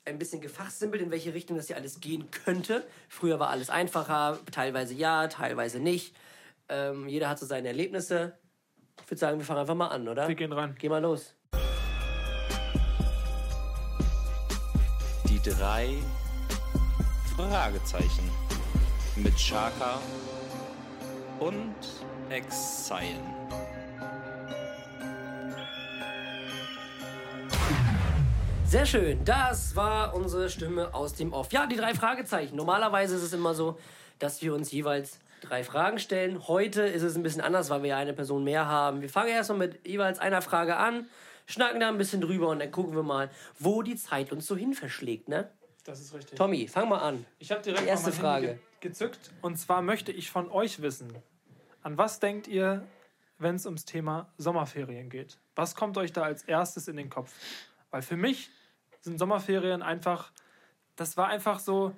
ein 0.04 0.18
bisschen 0.18 0.40
gefachsimpelt, 0.40 1.02
in 1.02 1.10
welche 1.10 1.34
Richtung 1.34 1.56
das 1.56 1.66
hier 1.68 1.76
alles 1.76 2.00
gehen 2.00 2.30
könnte. 2.44 2.84
Früher 3.08 3.38
war 3.38 3.50
alles 3.50 3.70
einfacher, 3.70 4.38
teilweise 4.50 4.94
ja, 4.94 5.28
teilweise 5.28 5.78
nicht. 5.80 6.14
Ähm, 6.68 7.08
jeder 7.08 7.28
hat 7.28 7.38
so 7.38 7.46
seine 7.46 7.68
Erlebnisse. 7.68 8.36
Ich 9.04 9.10
würde 9.10 9.18
sagen, 9.18 9.38
wir 9.38 9.44
fangen 9.44 9.60
einfach 9.60 9.74
mal 9.74 9.88
an, 9.88 10.06
oder? 10.08 10.26
Wir 10.28 10.34
gehen 10.34 10.52
rein. 10.52 10.74
Geh 10.78 10.88
mal 10.88 11.02
los. 11.02 11.34
Drei 15.42 15.98
Fragezeichen 17.36 18.30
mit 19.16 19.36
Chaka 19.36 19.98
und 21.40 21.74
Exile. 22.30 23.20
Sehr 28.64 28.86
schön. 28.86 29.24
Das 29.24 29.76
war 29.76 30.14
unsere 30.14 30.48
Stimme 30.48 30.94
aus 30.94 31.14
dem 31.14 31.32
Off. 31.32 31.52
Ja, 31.52 31.66
die 31.66 31.76
drei 31.76 31.94
Fragezeichen. 31.94 32.56
Normalerweise 32.56 33.16
ist 33.16 33.22
es 33.22 33.32
immer 33.32 33.54
so, 33.54 33.78
dass 34.18 34.40
wir 34.42 34.54
uns 34.54 34.70
jeweils 34.70 35.12
drei 35.12 35.32
drei 35.42 35.64
Fragen 35.64 35.98
stellen. 35.98 36.46
Heute 36.48 36.82
ist 36.82 37.02
es 37.02 37.16
ein 37.16 37.22
bisschen 37.22 37.42
anders, 37.42 37.68
weil 37.68 37.82
wir 37.82 37.90
ja 37.90 37.96
eine 37.98 38.12
Person 38.12 38.44
mehr 38.44 38.66
haben. 38.66 39.02
Wir 39.02 39.08
fangen 39.08 39.28
erstmal 39.28 39.58
mit 39.58 39.86
jeweils 39.86 40.18
einer 40.18 40.40
Frage 40.40 40.76
an, 40.76 41.06
schnacken 41.46 41.80
da 41.80 41.88
ein 41.88 41.98
bisschen 41.98 42.20
drüber 42.20 42.48
und 42.48 42.58
dann 42.60 42.70
gucken 42.70 42.94
wir 42.94 43.02
mal, 43.02 43.30
wo 43.58 43.82
die 43.82 43.96
Zeit 43.96 44.32
uns 44.32 44.46
so 44.46 44.56
hin 44.56 44.74
verschlägt, 44.74 45.28
ne? 45.28 45.50
Das 45.84 46.00
ist 46.00 46.14
richtig. 46.14 46.38
Tommy, 46.38 46.68
fang 46.68 46.88
mal 46.88 46.98
an. 47.00 47.26
Ich 47.38 47.50
habe 47.50 47.60
direkt 47.62 47.82
Die 47.82 47.88
erste 47.88 48.10
mal 48.10 48.16
Frage. 48.16 48.46
ge 48.46 48.58
gezückt. 48.88 49.30
Und 49.42 49.56
zwar 49.58 49.82
möchte 49.82 50.10
ich 50.12 50.30
von 50.30 50.50
euch 50.50 50.82
wissen, 50.82 51.12
an 51.82 51.98
was 51.98 52.20
denkt 52.20 52.48
ihr, 52.48 52.86
wenn 53.38 53.54
es 53.56 53.66
ums 53.66 53.84
Thema 53.84 54.32
Sommerferien 54.38 55.08
geht? 55.10 55.38
Was 55.54 55.74
kommt 55.74 55.96
euch 55.98 56.12
da 56.12 56.22
als 56.22 56.42
erstes 56.44 56.88
in 56.88 56.96
den 56.96 57.10
Kopf? 57.10 57.32
Weil 57.90 58.02
für 58.02 58.16
mich 58.16 58.50
sind 59.00 59.18
Sommerferien 59.18 59.82
einfach, 59.82 60.32
das 60.96 61.16
war 61.16 61.28
einfach 61.28 61.58
so, 61.58 61.94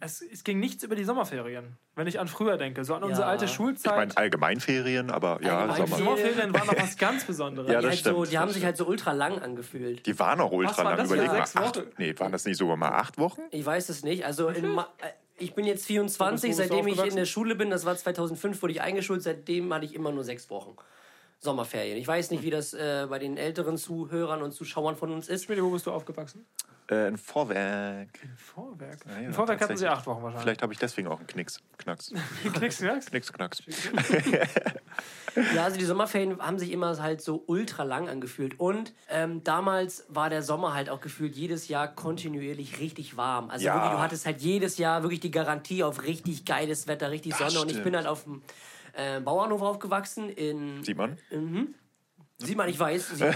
es, 0.00 0.22
es 0.22 0.44
ging 0.44 0.60
nichts 0.60 0.84
über 0.84 0.94
die 0.94 1.04
Sommerferien. 1.04 1.76
Wenn 1.96 2.06
ich 2.06 2.20
an 2.20 2.28
früher 2.28 2.56
denke, 2.56 2.84
so 2.84 2.94
an 2.94 3.02
unsere 3.02 3.22
Ja. 3.22 3.28
alte 3.28 3.46
Ich 3.46 3.52
Schulzeit. 3.52 3.96
meine, 3.96 4.16
Allgemeinferien, 4.16 5.10
aber 5.10 5.40
ja, 5.42 5.58
Allgemeinferien. 5.60 5.88
Sommer. 5.98 6.16
Sommerferien 6.16 6.54
waren 6.54 6.66
noch 6.66 6.76
was 6.82 6.96
ganz 6.98 7.24
Besonderes. 7.24 7.70
Ja, 7.72 7.80
Die, 7.80 7.86
das 7.86 7.94
halt 7.96 8.04
so, 8.04 8.10
stimmt, 8.20 8.32
die 8.32 8.38
haben 8.38 8.46
das 8.48 8.54
sich 8.54 8.64
halt 8.64 8.76
so 8.76 8.86
ultra 8.86 9.12
lang 9.12 9.40
angefühlt. 9.40 10.06
Die 10.06 10.18
waren 10.18 10.40
auch 10.40 10.52
ultra 10.52 10.70
Was 10.70 10.78
war 10.78 10.84
lang. 10.84 10.96
das 10.98 11.06
Überleg 11.10 11.28
mal, 11.32 11.40
acht, 11.40 11.82
nee, 11.98 12.14
waren 12.18 12.32
das 12.32 12.44
nicht 12.44 12.56
sogar 12.56 12.76
mal 12.76 12.90
acht 12.90 13.18
Wochen? 13.18 13.40
Ich 13.50 13.64
weiß 13.66 13.88
es 13.88 14.04
nicht. 14.04 14.24
Also 14.24 14.48
in 14.48 14.78
äh, 14.78 14.82
ich 15.40 15.54
bin 15.54 15.64
jetzt 15.66 15.86
24, 15.86 16.28
Wo 16.52 16.56
bist 16.56 16.58
du 16.70 16.74
seitdem 16.74 16.88
ich 16.88 17.04
in 17.04 17.16
der 17.16 17.24
Schule 17.24 17.54
bin, 17.54 17.70
das 17.70 17.84
war 17.84 17.96
2005, 17.96 18.60
wurde 18.62 18.72
ich 18.72 18.80
eingeschult, 18.82 19.22
seitdem 19.22 19.72
hatte 19.72 19.84
ich 19.84 19.94
immer 19.94 20.10
nur 20.12 20.24
sechs 20.24 20.50
Wochen 20.50 20.76
Sommerferien. 21.40 21.96
Ich 21.98 22.06
weiß 22.08 22.30
nicht, 22.30 22.42
wie 22.42 22.50
das 22.50 22.74
äh, 22.74 23.06
bei 23.08 23.18
den 23.18 23.36
älteren 23.36 23.76
Zuhörern 23.76 24.42
und 24.42 24.52
Zuschauern 24.52 24.96
von 24.96 25.12
uns 25.12 25.28
ist. 25.28 25.44
Schmiede, 25.44 25.62
wo 25.62 25.70
bist 25.70 25.86
du 25.86 25.92
aufgewachsen? 25.92 26.46
Äh, 26.90 27.06
ein 27.08 27.18
Vorwerk. 27.18 28.08
In 28.22 28.36
Vorwerk. 28.36 28.98
ja, 29.06 29.18
in 29.18 29.32
Vorwerk 29.32 29.60
hatten 29.60 29.76
sie 29.76 29.86
acht 29.86 30.06
Wochen 30.06 30.22
wahrscheinlich. 30.22 30.42
Vielleicht 30.42 30.62
habe 30.62 30.72
ich 30.72 30.78
deswegen 30.78 31.06
auch 31.08 31.18
einen 31.18 31.26
Knicks. 31.26 31.60
Knacks. 31.76 32.12
Knicks, 32.54 32.78
Knacks. 32.78 33.06
Knicks, 33.06 33.32
Knacks. 33.32 33.62
Ja, 35.54 35.64
also 35.64 35.76
die 35.78 35.84
Sommerferien 35.84 36.40
haben 36.40 36.58
sich 36.58 36.72
immer 36.72 37.00
halt 37.00 37.20
so 37.20 37.44
ultra 37.46 37.84
lang 37.84 38.08
angefühlt. 38.08 38.58
Und 38.58 38.92
ähm, 39.08 39.44
damals 39.44 40.06
war 40.08 40.30
der 40.30 40.42
Sommer 40.42 40.74
halt 40.74 40.88
auch 40.90 41.00
gefühlt 41.00 41.36
jedes 41.36 41.68
Jahr 41.68 41.86
kontinuierlich 41.94 42.80
richtig 42.80 43.16
warm. 43.16 43.50
Also 43.50 43.66
Ja. 43.66 43.74
wirklich, 43.74 43.92
du 43.92 43.98
hattest 43.98 44.26
halt 44.26 44.40
jedes 44.40 44.78
Jahr 44.78 45.02
wirklich 45.02 45.20
die 45.20 45.30
Garantie 45.30 45.84
auf 45.84 46.02
richtig 46.02 46.44
geiles 46.44 46.88
Wetter, 46.88 47.10
richtig 47.10 47.36
Das 47.38 47.52
Sonne. 47.52 47.62
Und 47.62 47.68
ich 47.70 47.76
bin 47.76 47.82
stimmt. 47.92 47.96
halt 47.98 48.06
auf 48.08 48.24
dem 48.24 48.42
äh, 48.98 49.20
Bauernhof 49.20 49.62
aufgewachsen 49.62 50.28
in 50.28 50.82
Sieht 50.82 50.96
man? 50.96 51.18
Sieht 52.38 52.56
man, 52.56 52.68
ich 52.68 52.78
weiß, 52.78 53.10
sieht 53.10 53.20
man. 53.20 53.34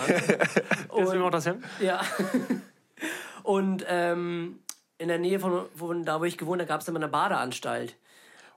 Deswegen 0.96 1.22
auch 1.22 1.30
das 1.30 1.46
Hemd. 1.46 1.64
Ja. 1.80 2.00
Und 3.42 3.84
ähm, 3.88 4.60
in 4.98 5.08
der 5.08 5.18
Nähe 5.18 5.40
von, 5.40 5.66
von 5.74 6.04
da, 6.04 6.20
wo 6.20 6.24
ich 6.24 6.38
gewohnt 6.38 6.60
habe, 6.60 6.68
gab 6.68 6.80
es 6.80 6.88
immer 6.88 6.98
eine 6.98 7.08
Badeanstalt. 7.08 7.96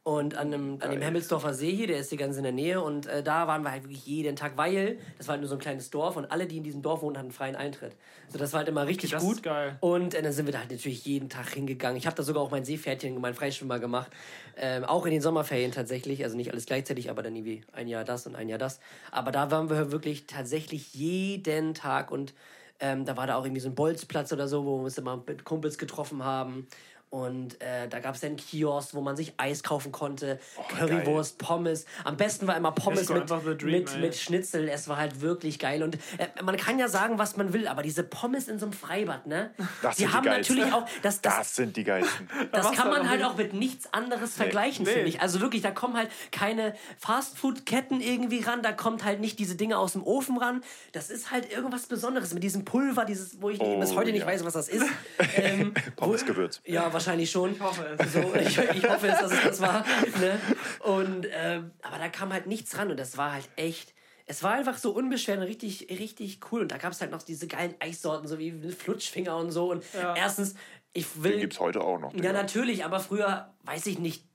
Und 0.07 0.37
an 0.37 0.51
dem, 0.51 0.77
an 0.81 0.91
dem 0.91 1.01
Hemmelsdorfer 1.01 1.55
See 1.55 1.75
hier, 1.75 1.87
der 1.87 1.97
ist 1.97 2.09
hier 2.09 2.19
ganz 2.19 2.37
in 2.37 2.43
der 2.43 2.51
Nähe. 2.51 2.79
Und 2.79 3.07
äh, 3.07 3.23
da 3.23 3.47
waren 3.47 3.63
wir 3.63 3.71
halt 3.71 3.85
wirklich 3.85 4.05
jeden 4.05 4.35
Tag, 4.35 4.55
weil 4.55 4.99
das 5.17 5.27
war 5.27 5.33
halt 5.33 5.41
nur 5.41 5.49
so 5.49 5.55
ein 5.55 5.59
kleines 5.59 5.89
Dorf 5.89 6.15
und 6.15 6.31
alle, 6.31 6.45
die 6.45 6.57
in 6.57 6.63
diesem 6.63 6.83
Dorf 6.83 7.01
wohnen, 7.01 7.17
hatten 7.17 7.31
freien 7.31 7.55
Eintritt. 7.55 7.95
So, 8.29 8.37
das 8.37 8.53
war 8.53 8.59
halt 8.59 8.69
immer 8.69 8.85
richtig 8.85 9.09
Das 9.09 9.23
gut. 9.23 9.37
ist 9.37 9.41
geil. 9.43 9.77
Und 9.79 10.13
äh, 10.13 10.21
dann 10.21 10.31
sind 10.31 10.45
wir 10.45 10.53
da 10.53 10.59
halt 10.59 10.69
natürlich 10.69 11.03
jeden 11.05 11.27
Tag 11.27 11.49
hingegangen. 11.55 11.97
Ich 11.97 12.05
habe 12.05 12.15
da 12.15 12.21
sogar 12.21 12.43
auch 12.43 12.51
mein 12.51 12.63
Seepferdchen, 12.63 13.19
mein 13.19 13.33
Freischwimmer 13.33 13.79
gemacht. 13.79 14.11
Ähm, 14.57 14.83
auch 14.83 15.07
in 15.07 15.11
den 15.11 15.21
Sommerferien 15.21 15.71
tatsächlich. 15.71 16.23
Also 16.23 16.37
nicht 16.37 16.51
alles 16.51 16.67
gleichzeitig, 16.67 17.09
aber 17.09 17.23
dann 17.23 17.35
irgendwie 17.35 17.63
ein 17.73 17.87
Jahr 17.87 18.03
das 18.03 18.27
und 18.27 18.35
ein 18.35 18.47
Jahr 18.47 18.59
das. 18.59 18.79
Aber 19.09 19.31
da 19.31 19.49
waren 19.49 19.71
wir 19.71 19.91
wirklich 19.91 20.27
tatsächlich 20.27 20.93
jeden 20.93 21.73
Tag 21.73 22.11
und 22.11 22.35
ähm, 22.79 23.05
da 23.05 23.17
war 23.17 23.25
da 23.25 23.37
auch 23.37 23.45
irgendwie 23.45 23.61
so 23.61 23.69
ein 23.69 23.75
Bolzplatz 23.75 24.31
oder 24.33 24.47
so, 24.47 24.65
wo 24.65 24.77
wir 24.77 24.83
uns 24.83 24.97
immer 24.97 25.23
mit 25.25 25.45
Kumpels 25.45 25.77
getroffen 25.77 26.23
haben. 26.23 26.67
Und 27.15 27.61
äh, 27.61 27.87
da 27.87 28.01
gab 28.01 28.15
es 28.15 28.19
dann 28.21 28.31
einen 28.31 28.35
Kiosk, 28.37 28.93
wo 28.93 28.99
man 28.99 29.15
sich 29.15 29.35
Eis 29.37 29.63
kaufen 29.63 29.93
konnte, 29.93 30.37
Currywurst, 30.77 31.37
Pommes. 31.37 31.85
Am 32.03 32.17
besten 32.17 32.45
war 32.45 32.57
immer 32.57 32.73
Pommes 32.73 33.07
mit, 33.07 33.29
dream, 33.29 33.71
mit, 33.71 34.01
mit 34.01 34.15
Schnitzel. 34.17 34.67
Es 34.67 34.89
war 34.89 34.97
halt 34.97 35.21
wirklich 35.21 35.57
geil. 35.57 35.81
Und 35.81 35.95
äh, 36.17 36.27
man 36.43 36.57
kann 36.57 36.77
ja 36.77 36.89
sagen, 36.89 37.17
was 37.17 37.37
man 37.37 37.53
will, 37.53 37.69
aber 37.69 37.83
diese 37.83 38.03
Pommes 38.03 38.49
in 38.49 38.59
so 38.59 38.65
einem 38.65 38.73
Freibad, 38.73 39.27
ne? 39.27 39.51
Das 39.81 39.95
die 39.95 40.01
sind 40.01 40.11
die 40.11 40.13
haben 40.17 40.25
geilsten. 40.25 40.57
natürlich 40.57 40.73
auch. 40.75 40.85
Das, 41.03 41.21
das, 41.21 41.37
Das 41.37 41.55
sind 41.55 41.77
die 41.77 41.85
geilsten. 41.85 42.27
das 42.51 42.73
kann 42.73 42.89
man 42.89 43.07
halt 43.07 43.21
nicht. 43.21 43.29
auch 43.29 43.37
mit 43.37 43.53
nichts 43.53 43.93
anderes 43.93 44.33
vergleichen, 44.35 44.83
Nee. 44.83 44.91
finde 44.91 45.07
ich. 45.07 45.21
Also 45.21 45.39
wirklich, 45.39 45.61
da 45.61 45.71
kommen 45.71 45.95
halt 45.95 46.09
keine 46.33 46.75
Fastfood-Ketten 46.99 48.01
irgendwie 48.01 48.41
ran, 48.41 48.61
da 48.61 48.73
kommt 48.73 49.05
halt 49.05 49.21
nicht 49.21 49.39
diese 49.39 49.55
Dinge 49.55 49.77
aus 49.77 49.93
dem 49.93 50.03
Ofen 50.03 50.37
ran. 50.37 50.61
Das 50.91 51.09
ist 51.09 51.31
halt 51.31 51.49
irgendwas 51.49 51.85
Besonderes 51.85 52.33
mit 52.33 52.43
diesem 52.43 52.65
Pulver, 52.65 53.05
dieses, 53.05 53.41
wo 53.41 53.49
ich 53.49 53.61
Oh, 53.61 53.79
bis 53.79 53.95
heute 53.95 54.11
nicht 54.11 54.21
ja. 54.21 54.27
weiß, 54.27 54.43
was 54.43 54.51
das 54.51 54.67
ist. 54.67 54.85
ähm, 55.37 55.73
Pommesgewürz. 55.95 56.59
ja, 56.65 56.91
wahrscheinlich 56.91 57.04
schon. 57.27 57.51
Ich 57.53 57.61
hoffe 57.61 57.95
es. 57.97 58.13
So, 58.13 58.33
ich, 58.35 58.57
ich 58.57 58.89
hoffe 58.89 59.07
es, 59.07 59.19
dass 59.19 59.31
es 59.31 59.41
das 59.43 59.61
war. 59.61 59.85
Ne? 60.19 60.39
Und, 60.79 61.27
ähm, 61.31 61.71
aber 61.81 61.97
da 61.97 62.09
kam 62.09 62.31
halt 62.31 62.47
nichts 62.47 62.77
ran 62.77 62.89
und 62.91 62.99
das 62.99 63.17
war 63.17 63.33
halt 63.33 63.49
echt. 63.55 63.93
Es 64.27 64.41
war 64.43 64.53
einfach 64.53 64.77
so 64.77 64.91
unbeschwert 64.91 65.37
und 65.37 65.43
richtig, 65.43 65.87
richtig 65.89 66.39
cool. 66.51 66.61
Und 66.61 66.71
da 66.71 66.77
gab 66.77 66.91
es 66.93 67.01
halt 67.01 67.11
noch 67.11 67.21
diese 67.21 67.47
geilen 67.47 67.75
Eissorten, 67.79 68.27
so 68.27 68.39
wie 68.39 68.71
Flutschfinger 68.71 69.35
und 69.37 69.51
so. 69.51 69.71
Und 69.71 69.83
erstens, 70.15 70.55
ich 70.93 71.21
will. 71.21 71.31
Den 71.33 71.41
gibt's 71.41 71.59
heute 71.59 71.81
auch 71.81 71.99
noch. 71.99 72.13
Ja, 72.15 72.33
natürlich, 72.33 72.83
aber 72.85 72.99
früher, 72.99 73.53
weiß 73.63 73.85
ich 73.87 73.99
nicht, 73.99 74.25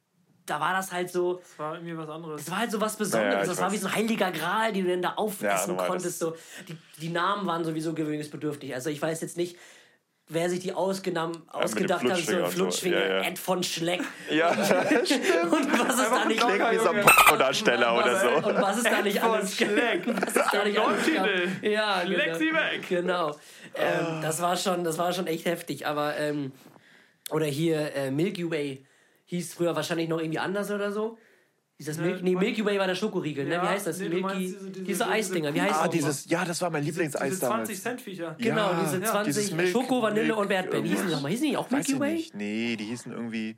da 0.46 0.60
war 0.60 0.74
das 0.74 0.92
halt 0.92 1.10
so, 1.10 1.34
Das 1.38 1.58
war 1.58 1.74
irgendwie 1.74 1.96
was 1.96 2.08
anderes. 2.08 2.44
das 2.44 2.50
war 2.50 2.58
halt 2.58 2.70
so 2.72 2.80
was 2.80 2.96
Besonderes. 2.96 3.32
Ja, 3.32 3.36
ja, 3.38 3.42
ich 3.42 3.48
das 3.48 3.58
war 3.58 3.66
weiß. 3.66 3.72
wie 3.72 3.76
so 3.78 3.86
ein 3.88 3.94
heiliger 3.94 4.30
Gral, 4.32 4.72
den 4.72 4.84
du 4.84 4.90
dann 4.90 5.02
da 5.02 5.14
aufessen 5.14 5.76
Ja, 5.76 5.86
konntest. 5.86 6.18
So. 6.18 6.36
Die, 6.68 6.76
die 7.00 7.08
Namen 7.08 7.46
waren 7.46 7.64
sowieso 7.64 7.92
gewöhnungsbedürftig. 7.94 8.74
Also 8.74 8.90
ich 8.90 9.00
weiß 9.00 9.20
jetzt 9.20 9.36
nicht, 9.36 9.56
wer 10.30 10.48
sich 10.48 10.60
die 10.60 10.72
ausgenommen, 10.72 11.42
ausgedacht 11.48 12.04
hat. 12.04 12.16
So 12.16 12.22
Flutschfinger 12.22 12.36
ein 12.38 12.44
und 12.44 12.50
so. 12.50 12.56
Flutschfinger, 12.56 13.00
Ja, 13.00 13.16
ja. 13.16 13.28
Ed 13.28 13.38
von 13.38 13.62
Schleck. 13.62 14.00
Ja, 14.30 14.50
Und 14.50 14.58
was 15.78 15.98
es 16.00 16.10
da 16.10 16.24
nicht 16.24 16.40
klingt 16.40 16.70
wie 16.70 16.78
so 16.78 16.90
ein 16.90 17.04
Pornodarsteller 17.04 17.98
oder 17.98 18.20
so. 18.20 18.48
Und 18.48 18.62
was 18.62 18.78
es 18.78 18.84
da 18.84 19.02
nicht 19.02 19.18
von 19.18 19.30
alles 19.32 19.56
Schleck. 19.56 20.02
Was 20.06 20.36
es 20.36 20.50
da 20.50 20.64
nicht 20.64 20.78
alles. 20.78 21.06
Ja, 21.62 22.02
Schleck 22.04 22.24
genau. 22.24 22.38
sie 22.38 22.54
weg. 22.54 22.88
Genau. 22.88 23.30
Ähm, 23.74 24.22
das, 24.22 24.40
war 24.40 24.56
schon, 24.56 24.84
das 24.84 24.98
war 24.98 25.12
schon 25.12 25.26
echt 25.26 25.44
heftig. 25.44 25.86
Aber, 25.86 26.16
ähm, 26.16 26.52
oder 27.30 27.46
hier 27.46 27.94
äh, 27.94 28.10
Milky 28.10 28.50
Way 28.50 28.86
hieß 29.26 29.54
früher 29.54 29.76
wahrscheinlich 29.76 30.08
noch 30.08 30.18
irgendwie 30.18 30.38
anders 30.38 30.70
oder 30.70 30.92
so. 30.92 31.18
Hieß 31.80 31.86
das 31.86 31.96
Milky, 31.96 32.22
nee, 32.22 32.34
Milky 32.36 32.62
Way 32.62 32.78
war 32.78 32.86
der 32.86 32.94
Schokoriegel, 32.94 33.46
ne? 33.46 33.54
Ja, 33.54 33.62
Wie 33.62 33.66
heißt 33.68 33.86
das? 33.86 33.98
nee, 34.00 34.08
Milky, 34.10 34.20
meinst 34.22 34.38
diese, 34.40 34.52
diese- 34.56 34.66
diese- 34.68 34.72
diese 34.82 34.84
diese 34.84 35.08
Eisdinger, 35.08 35.54
wie 35.54 35.62
heißt 35.62 35.74
Ah, 35.76 35.82
das? 35.84 35.90
dieses, 35.92 36.28
ja, 36.28 36.44
das 36.44 36.60
war 36.60 36.68
mein 36.68 36.84
Lieblingseis 36.84 37.30
Diese 37.30 37.40
damals. 37.40 37.68
20 37.68 37.82
Cent 37.82 38.00
Viecher. 38.02 38.36
Genau, 38.38 38.70
Ja, 38.72 38.82
diese 38.84 38.98
ja, 39.02 39.10
20 39.10 39.34
dieses 39.34 39.52
Milk- 39.52 39.68
Schoko, 39.70 40.02
Vanille 40.02 40.26
Milk 40.26 40.38
und 40.38 40.50
Erdbeeren. 40.50 40.84
Wie 40.84 40.88
hießen 40.90 41.06
die 41.06 41.12
nochmal? 41.14 41.30
Hießen 41.30 41.46
die 41.48 41.56
auch 41.56 41.70
Milky 41.70 41.98
Way? 41.98 42.12
nicht. 42.16 42.34
Nee, 42.34 42.76
die 42.76 42.84
hießen 42.84 43.10
irgendwie. 43.12 43.56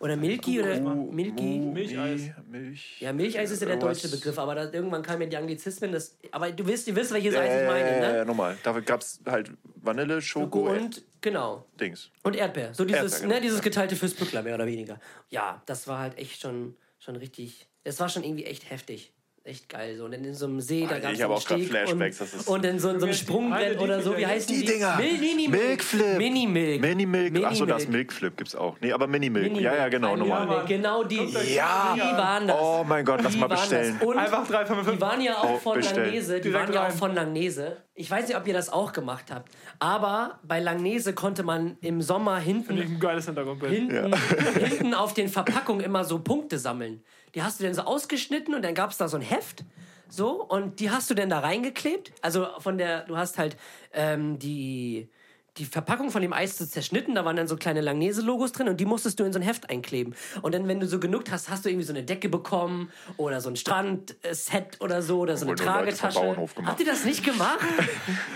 Oder 0.00 0.16
Milky 0.16 0.60
oder 0.60 0.78
Mu- 0.80 1.10
Milky? 1.12 1.42
Mu- 1.60 1.72
Milcheis. 1.72 2.20
Milch. 2.50 3.00
Ja, 3.00 3.12
Milcheis 3.12 3.50
ist 3.52 3.60
ja 3.62 3.66
der 3.68 3.76
deutsche 3.76 4.08
Begriff, 4.08 4.38
aber 4.40 4.54
da, 4.56 4.64
irgendwann 4.72 5.02
kamen 5.02 5.22
ja 5.22 5.28
die 5.28 5.36
Anglizismen. 5.36 5.92
Das, 5.92 6.18
aber 6.32 6.50
du 6.50 6.66
wisst, 6.66 6.88
ihr 6.88 6.96
wisst, 6.96 7.12
welches 7.14 7.34
Eis 7.36 7.48
Äh, 7.48 7.62
ich 7.62 7.70
meine, 7.70 8.00
ne? 8.18 8.24
nochmal. 8.26 8.56
Dafür 8.64 8.82
gab 8.82 9.00
es 9.02 9.20
halt 9.24 9.52
Vanille, 9.76 10.20
Schoko, 10.20 10.66
Schoko 10.66 10.72
und, 10.72 11.02
genau. 11.20 11.64
Dings. 11.80 12.10
Und 12.24 12.34
Erdbeer. 12.34 12.74
So 12.74 12.84
dieses, 12.84 13.02
Erdbeer, 13.04 13.20
genau. 13.20 13.34
ne, 13.36 13.40
dieses 13.40 13.62
geteilte 13.62 13.94
Fürstbückler, 13.94 14.42
mehr 14.42 14.56
oder 14.56 14.66
weniger. 14.66 14.98
Ja, 15.30 15.62
das 15.64 15.86
war 15.88 16.00
halt 16.00 16.18
echt 16.18 16.42
schon, 16.42 16.76
schon 17.06 17.16
richtig. 17.16 17.68
Es 17.84 18.00
war 18.00 18.08
schon 18.08 18.24
irgendwie 18.24 18.44
echt 18.44 18.68
heftig. 18.68 19.12
Echt 19.46 19.68
geil. 19.68 19.96
So. 19.96 20.06
Und 20.06 20.12
dann 20.12 20.24
in 20.24 20.34
so 20.34 20.46
einem 20.46 20.60
See, 20.60 20.88
da 20.90 20.98
gab 20.98 21.12
es 21.12 21.20
einen 21.20 21.40
Steg 21.40 21.68
Flashbacks, 21.68 22.18
das 22.18 22.32
Und, 22.34 22.40
ist- 22.40 22.48
und 22.48 22.64
in 22.64 22.78
so, 22.80 22.90
in 22.90 22.98
so 22.98 23.06
einem 23.06 23.14
Sprungbrett 23.14 23.80
oder 23.80 24.02
so. 24.02 24.16
Wie 24.16 24.26
heißen 24.26 24.52
die? 24.52 24.64
Die 24.64 24.72
Dinger. 24.72 24.96
Mil 24.96 25.18
Mini 25.18 25.46
Milkflip. 25.46 26.18
Mini 26.18 26.46
Milk. 26.48 26.80
Mini 26.80 27.06
Milk. 27.06 27.44
Achso, 27.44 27.64
das 27.64 27.82
Milk. 27.84 27.92
Milkflip 27.92 28.36
gibt's 28.36 28.56
auch. 28.56 28.76
Nee, 28.80 28.90
aber 28.92 29.06
Mini 29.06 29.30
Milk. 29.30 29.52
Mini 29.52 29.62
ja, 29.62 29.76
ja, 29.76 29.88
genau, 29.88 30.16
normal. 30.16 30.64
Genau 30.66 31.04
die. 31.04 31.20
Ja. 31.54 31.94
Die 31.94 32.00
waren 32.00 32.48
das. 32.48 32.56
Oh 32.60 32.84
mein 32.88 33.04
Gott, 33.04 33.20
lass 33.22 33.36
mal 33.36 33.46
bestellen. 33.46 34.00
Einfach 34.16 34.48
drei 34.48 34.66
von 34.66 34.78
die 34.78 34.84
fünf. 34.84 35.00
waren 35.00 35.20
ja 35.20 35.36
auch 35.38 35.54
Oh, 35.54 35.58
von. 35.58 35.80
Langnese. 35.80 36.40
Die 36.40 36.52
waren 36.52 36.72
ja 36.72 36.88
auch 36.88 36.92
von 36.92 37.14
Langnese. 37.14 37.76
Ich 37.94 38.10
weiß 38.10 38.26
nicht, 38.26 38.36
ob 38.36 38.46
ihr 38.48 38.52
das 38.54 38.68
auch 38.68 38.92
gemacht 38.92 39.26
habt. 39.30 39.50
Aber 39.78 40.40
bei 40.42 40.58
Langnese 40.60 41.12
konnte 41.14 41.44
man 41.44 41.78
im 41.80 42.02
Sommer 42.02 42.38
hinten 42.38 42.72
Ein 42.80 42.98
geiles 42.98 43.26
hinten, 43.26 44.12
hinten 44.58 44.92
auf 44.94 45.14
den 45.14 45.28
Verpackungen 45.28 45.84
immer 45.84 46.04
so 46.04 46.18
Punkte 46.18 46.58
sammeln. 46.58 47.02
Die 47.36 47.42
hast 47.42 47.60
du 47.60 47.64
dann 47.64 47.74
so 47.74 47.82
ausgeschnitten 47.82 48.54
und 48.54 48.62
dann 48.62 48.74
gab 48.74 48.90
es 48.90 48.96
da 48.96 49.08
so 49.08 49.18
ein 49.18 49.22
Heft. 49.22 49.62
So, 50.08 50.42
und 50.42 50.80
die 50.80 50.90
hast 50.90 51.10
du 51.10 51.14
dann 51.14 51.28
da 51.28 51.40
reingeklebt. 51.40 52.12
Also 52.22 52.48
von 52.58 52.78
der, 52.78 53.02
du 53.02 53.16
hast 53.16 53.36
halt 53.38 53.56
ähm, 53.92 54.38
die, 54.38 55.10
die 55.58 55.64
Verpackung 55.64 56.10
von 56.10 56.22
dem 56.22 56.32
Eis 56.32 56.58
so 56.58 56.66
zerschnitten, 56.66 57.14
da 57.14 57.24
waren 57.24 57.36
dann 57.36 57.48
so 57.48 57.56
kleine 57.56 57.80
Langnese-Logos 57.80 58.52
drin 58.52 58.68
und 58.68 58.78
die 58.78 58.84
musstest 58.84 59.18
du 59.18 59.24
in 59.24 59.32
so 59.32 59.38
ein 59.38 59.42
Heft 59.42 59.70
einkleben. 59.70 60.14
Und 60.42 60.54
dann, 60.54 60.68
wenn 60.68 60.80
du 60.80 60.86
so 60.86 60.98
genug 61.00 61.24
hast, 61.30 61.48
hast 61.48 61.64
du 61.64 61.70
irgendwie 61.70 61.86
so 61.86 61.92
eine 61.92 62.02
Decke 62.02 62.28
bekommen 62.28 62.90
oder 63.16 63.40
so 63.40 63.48
ein 63.48 63.56
Strandset 63.56 64.80
oder 64.80 65.00
so 65.02 65.20
oder 65.20 65.36
so 65.36 65.46
eine 65.46 65.54
Tragetasche. 65.54 66.20
Habt 66.64 66.80
ihr 66.80 66.86
das 66.86 67.04
nicht 67.04 67.24
gemacht? 67.24 67.58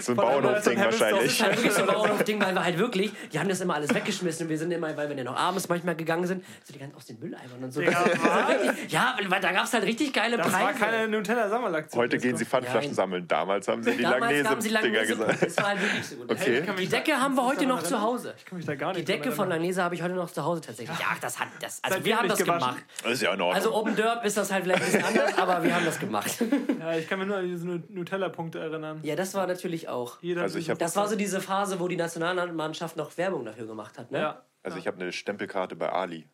So 0.00 0.12
ein 0.12 0.16
Bauernhof-Ding 0.16 0.78
Hemmelsdorf. 0.78 1.10
Das 1.10 1.20
wahrscheinlich. 1.20 1.32
ist 1.32 1.42
halt 1.42 1.56
wirklich 1.56 1.72
so 1.72 1.80
ein 1.82 1.86
Bauernhof-Ding, 1.94 2.40
weil 2.40 2.54
wir 2.54 2.64
halt 2.64 2.78
wirklich, 2.78 3.12
die 3.32 3.38
haben 3.38 3.48
das 3.48 3.60
immer 3.60 3.74
alles 3.74 3.94
weggeschmissen 3.94 4.46
und 4.46 4.50
wir 4.50 4.56
sind 4.58 4.70
immer, 4.70 4.96
weil 4.96 5.08
wir 5.08 5.16
dann 5.16 5.26
noch 5.26 5.36
abends 5.36 5.68
manchmal 5.68 5.94
gegangen 5.94 6.26
sind, 6.26 6.44
so 6.64 6.72
die 6.72 6.78
ganzen 6.78 6.96
aus 6.96 7.06
den 7.06 7.18
Mülleimern 7.18 7.62
und 7.62 7.72
so. 7.72 7.82
Ja, 7.82 9.16
weil 9.28 9.40
da 9.40 9.52
gab 9.52 9.64
es 9.64 9.72
halt 9.72 9.84
richtig 9.84 10.12
geile 10.12 10.36
Das 10.36 10.52
war 10.52 10.72
Preise. 10.72 10.78
keine 10.78 11.08
Nutella-Sammelaktion. 11.08 12.00
Heute 12.00 12.18
gehen 12.18 12.36
sie 12.36 12.44
Pfandflaschen 12.44 12.90
Nein. 12.90 12.94
sammeln. 12.94 13.28
Damals 13.28 13.68
haben 13.68 13.82
sie 13.82 13.92
die 13.92 14.02
Damals 14.02 14.48
haben 14.48 14.60
sie 14.60 14.70
Langnese-Dinger 14.70 15.16
Langnese 15.16 15.34
gesagt. 15.34 15.42
Das 15.42 15.56
war 15.58 15.68
halt 15.68 15.82
wirklich 15.82 16.06
so 16.06 16.16
gut. 16.16 16.30
Okay. 16.30 16.62
Die 16.78 16.88
Decke 16.88 17.09
Decke 17.10 17.20
haben 17.22 17.34
wir 17.34 17.44
heute 17.44 17.66
noch 17.66 17.82
zu? 17.82 18.00
Hause. 18.00 18.34
Ich 18.38 18.44
kann 18.44 18.56
mich 18.58 18.66
da 18.66 18.74
gar 18.74 18.92
Die 18.92 19.00
nicht 19.00 19.08
dran 19.08 19.18
Decke 19.18 19.32
von. 19.32 19.48
Lanesa 19.48 19.84
habe 19.84 19.94
ich 19.94 20.02
heute 20.02 20.14
noch 20.14 20.30
zu 20.30 20.44
Hause 20.44 20.60
tatsächlich. 20.60 20.98
Ja, 20.98 21.06
das 21.20 21.38
hat 21.38 21.48
das. 21.60 21.82
Also 21.82 21.94
Seitdem 21.96 22.04
wir 22.06 22.18
haben 22.18 22.28
das 22.28 22.38
gewaschen. 22.38 22.60
gemacht. 22.60 22.84
Das 23.02 23.12
ist 23.12 23.22
ja 23.22 23.34
in 23.34 23.40
Ordnung. 23.40 23.54
Also 23.56 23.74
Open 23.74 23.96
Derp 23.96 24.24
ist 24.24 24.36
das 24.36 24.50
halt 24.52 24.64
vielleicht 24.64 24.82
ein 24.82 24.86
bisschen 24.92 25.04
anders, 25.04 25.38
aber 25.38 25.62
wir 25.62 25.74
haben 25.74 25.84
das 25.84 25.98
gemacht. 25.98 26.44
Ja, 26.78 26.92
ich 26.96 27.08
kann 27.08 27.18
mich 27.18 27.28
nur 27.28 27.36
an 27.36 27.46
diese 27.46 27.66
Nu- 27.66 27.82
Nutella-Punkte 27.88 28.58
erinnern. 28.60 29.00
Ja, 29.02 29.16
das 29.16 29.34
war 29.34 29.46
natürlich 29.46 29.88
auch. 29.88 30.18
Jeder 30.22 30.42
Also 30.42 30.58
ich 30.58 30.70
hab- 30.70 30.78
Das 30.78 30.96
war 30.96 31.08
so 31.08 31.16
diese 31.16 31.40
Phase, 31.40 31.80
wo 31.80 31.88
die 31.88 31.96
Nationalmannschaft 31.96 32.96
noch 32.96 33.16
Werbung 33.18 33.44
dafür 33.44 33.66
gemacht 33.66 33.98
hat, 33.98 34.10
ne? 34.10 34.18
Ja. 34.18 34.42
also 34.62 34.78
ich 34.78 34.86
habe 34.86 35.00
eine 35.00 35.12
Stempelkarte 35.12 35.76
bei 35.76 35.90
Ali. 35.90 36.26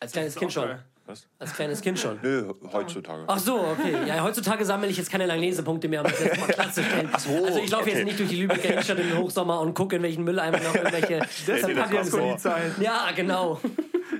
Als 0.00 0.12
kleines 0.12 0.34
Kind 0.36 0.52
schon. 0.52 0.66
geil. 0.68 0.84
Was? 1.06 1.28
Als 1.38 1.54
kleines 1.54 1.80
Kind 1.80 1.98
schon. 2.00 2.18
Nö, 2.20 2.52
heutzutage. 2.72 3.24
Ach 3.28 3.38
so, 3.38 3.60
okay. 3.60 3.96
Ja, 4.06 4.22
heutzutage 4.24 4.64
sammle 4.64 4.88
ich 4.88 4.96
jetzt 4.96 5.10
keine 5.10 5.26
Langnese-Punkte 5.26 5.88
mehr, 5.88 6.04
um 6.04 6.10
das 6.10 6.22
jetzt 6.22 6.40
mal 6.40 6.48
klarzustellen. 6.48 7.08
so, 7.18 7.44
also 7.44 7.60
ich 7.60 7.70
laufe 7.70 7.84
okay. 7.84 7.92
jetzt 7.92 8.04
nicht 8.04 8.18
durch 8.18 8.28
die 8.28 8.36
Lübecker 8.36 8.70
Innenstadt 8.70 8.98
im 8.98 9.16
Hochsommer 9.16 9.60
und 9.60 9.74
gucke, 9.74 9.96
in 9.96 10.02
welchen 10.02 10.24
Mülleimer 10.24 10.58
noch 10.58 10.74
irgendwelche. 10.74 11.20
Zeit. 12.38 12.72
Ja, 12.80 13.10
genau. 13.14 13.60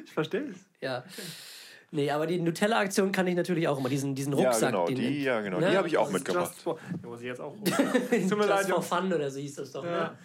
Ich 0.04 0.12
verstehe 0.12 0.48
es. 0.50 0.56
Ja. 0.80 1.04
Nee, 1.90 2.10
aber 2.10 2.26
die 2.26 2.40
Nutella-Aktion 2.40 3.12
kann 3.12 3.26
ich 3.26 3.36
natürlich 3.36 3.68
auch 3.68 3.78
immer. 3.78 3.88
Diesen, 3.88 4.14
diesen 4.14 4.36
Ja, 4.36 4.48
Rucksack. 4.48 4.70
genau, 4.70 4.86
den, 4.86 4.96
die, 4.96 5.22
ja, 5.22 5.40
genau. 5.40 5.60
Ne? 5.60 5.70
Die 5.70 5.76
habe 5.76 5.88
ich 5.88 5.96
auch 5.96 6.10
Just 6.10 6.14
mitgemacht. 6.14 6.54
for, 6.54 6.78
ja, 7.02 7.08
muss 7.08 7.20
ich 7.20 7.26
jetzt 7.26 7.40
auch. 7.40 7.54
Tut 7.64 7.78
mir 7.78 8.18
Just 8.18 8.48
leid, 8.48 8.66
for. 8.66 8.82
Fun 8.82 9.12
oder 9.12 9.30
so 9.30 9.38
hieß 9.38 9.54
das 9.54 9.72
doch. 9.72 9.84
Ja. 9.84 9.90
Ne? 9.90 10.18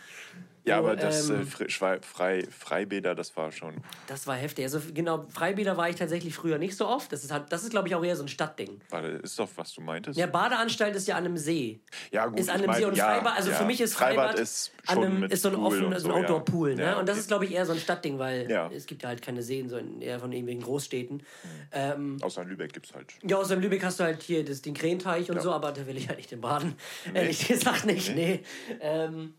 Ja, 0.63 0.77
aber 0.77 0.95
das 0.95 1.29
ähm, 1.29 1.47
äh, 1.59 1.69
Schwei- 1.69 2.01
Frei, 2.01 2.45
Freibäder, 2.49 3.15
das 3.15 3.35
war 3.35 3.51
schon. 3.51 3.75
Das 4.07 4.27
war 4.27 4.35
heftig. 4.35 4.65
Also 4.65 4.79
genau, 4.93 5.25
Freibäder 5.29 5.75
war 5.77 5.89
ich 5.89 5.95
tatsächlich 5.95 6.35
früher 6.35 6.57
nicht 6.57 6.75
so 6.75 6.87
oft. 6.87 7.11
Das 7.11 7.23
ist, 7.23 7.31
halt, 7.31 7.51
das 7.51 7.63
ist 7.63 7.71
glaube 7.71 7.87
ich, 7.87 7.95
auch 7.95 8.03
eher 8.03 8.15
so 8.15 8.23
ein 8.23 8.27
Stadtding. 8.27 8.79
Warte, 8.89 9.07
ist 9.07 9.39
doch, 9.39 9.49
was 9.55 9.73
du 9.73 9.81
meintest? 9.81 10.19
Ja, 10.19 10.27
Badeanstalt 10.27 10.95
ist 10.95 11.07
ja 11.07 11.15
an 11.15 11.25
einem 11.25 11.37
See. 11.37 11.81
Ja, 12.11 12.27
gut. 12.27 12.39
ist 12.39 12.49
an 12.49 12.57
einem 12.57 12.67
mein, 12.67 12.79
See 12.79 12.85
und 12.85 12.95
ja, 12.95 13.05
Freibad, 13.05 13.37
also 13.37 13.51
ja. 13.51 13.57
für 13.57 13.65
mich 13.65 13.81
ist 13.81 13.95
Freibad, 13.95 14.39
ist 14.39 14.71
an 14.85 14.95
schon 14.95 15.03
einem, 15.05 15.19
mit 15.21 15.33
ist 15.33 15.41
so 15.41 15.49
ein 15.49 15.55
Pool 15.55 15.65
offen, 15.65 15.85
und 15.85 15.99
so 15.99 16.07
ein 16.09 16.13
ja. 16.15 16.21
Outdoor-Pool. 16.21 16.75
Ne? 16.75 16.97
Und 16.97 17.09
das 17.09 17.17
ist, 17.17 17.27
glaube 17.27 17.45
ich, 17.45 17.53
eher 17.53 17.65
so 17.65 17.73
ein 17.73 17.79
Stadtding, 17.79 18.19
weil 18.19 18.49
es 18.73 18.85
gibt 18.85 19.03
ja 19.03 19.09
halt 19.09 19.21
keine 19.21 19.41
Seen, 19.41 19.69
so 19.69 19.77
in, 19.77 20.01
eher 20.01 20.19
von 20.19 20.31
irgendwelchen 20.31 20.63
Großstädten. 20.63 21.23
Ähm, 21.71 22.17
Außer 22.21 22.43
in 22.43 22.49
Lübeck 22.49 22.73
gibt 22.73 22.85
es 22.87 22.93
halt. 22.93 23.13
ja, 23.23 23.37
außer 23.37 23.55
in 23.55 23.61
Lübeck 23.61 23.83
hast 23.83 23.99
du 23.99 24.03
halt 24.03 24.21
hier 24.21 24.45
das, 24.45 24.61
den 24.61 24.73
Krähenteich 24.73 25.31
und 25.31 25.41
so, 25.41 25.51
aber 25.51 25.71
da 25.71 25.87
will 25.87 25.97
ich 25.97 26.07
halt 26.07 26.17
nicht 26.17 26.31
den 26.31 26.41
baden. 26.41 26.75
Ehrlich 27.13 27.47
gesagt 27.47 27.85
nicht, 27.85 28.15
nee. 28.15 28.43
Ähm, 28.79 29.33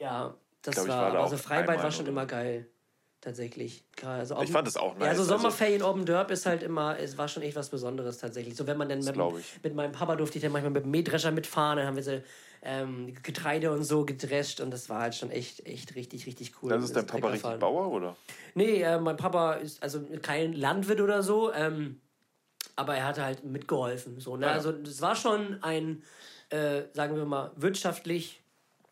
ja, 0.00 0.34
das 0.62 0.74
glaub, 0.74 0.88
war, 0.88 1.12
da 1.12 1.22
also 1.22 1.36
Freibad 1.36 1.82
war 1.82 1.90
schon 1.90 2.02
oder 2.02 2.10
immer 2.12 2.26
geil. 2.26 2.66
Tatsächlich. 3.20 3.84
Also 4.04 4.40
Ich 4.42 4.52
fand 4.52 4.68
es 4.68 4.76
auch 4.76 4.94
nice. 4.94 5.02
Ja, 5.02 5.08
also 5.08 5.22
also- 5.22 5.36
Sommerferien 5.36 5.82
Open 5.82 6.06
Derp 6.06 6.30
ist 6.30 6.46
halt 6.46 6.62
immer, 6.62 6.96
es 7.00 7.18
war 7.18 7.26
schon 7.26 7.42
echt 7.42 7.56
was 7.56 7.68
Besonderes 7.68 8.18
tatsächlich. 8.18 8.54
So, 8.54 8.66
wenn 8.68 8.76
man 8.76 8.88
dann 8.88 9.00
mit, 9.00 9.16
mit 9.64 9.74
meinem 9.74 9.90
Papa 9.90 10.14
durfte 10.14 10.38
ich 10.38 10.42
dann 10.42 10.52
manchmal 10.52 10.70
mit 10.70 10.84
dem 10.84 10.92
Mähdrescher 10.92 11.32
mitfahren, 11.32 11.78
dann 11.78 11.86
haben 11.88 11.96
wir 11.96 12.04
so 12.04 12.20
ähm, 12.62 13.12
Getreide 13.24 13.72
und 13.72 13.82
so 13.82 14.04
gedrescht 14.04 14.60
und 14.60 14.70
das 14.70 14.88
war 14.88 15.00
halt 15.02 15.14
schon 15.16 15.30
echt, 15.32 15.66
echt 15.66 15.96
richtig, 15.96 16.26
richtig 16.26 16.62
cool. 16.62 16.70
Das 16.70 16.84
ist 16.84 16.94
dein 16.94 17.06
Das 17.06 17.12
Papa 17.12 17.28
richtig. 17.30 17.58
Bauer, 17.58 17.90
oder? 17.90 18.16
Nee, 18.54 18.82
äh, 18.82 19.00
mein 19.00 19.16
Papa 19.16 19.54
ist 19.54 19.82
also 19.82 20.00
kein 20.22 20.52
Landwirt 20.52 21.00
oder 21.00 21.22
so, 21.24 21.52
ähm, 21.52 22.00
aber 22.76 22.96
er 22.96 23.06
hat 23.06 23.18
halt 23.18 23.44
mitgeholfen. 23.44 24.20
So, 24.20 24.36
ne? 24.36 24.46
Ah, 24.46 24.50
ja. 24.50 24.54
Also 24.54 24.70
es 24.70 25.00
war 25.02 25.16
schon 25.16 25.58
ein, 25.62 26.04
äh, 26.50 26.82
sagen 26.92 27.16
wir 27.16 27.24
mal, 27.24 27.50
wirtschaftlich 27.56 28.42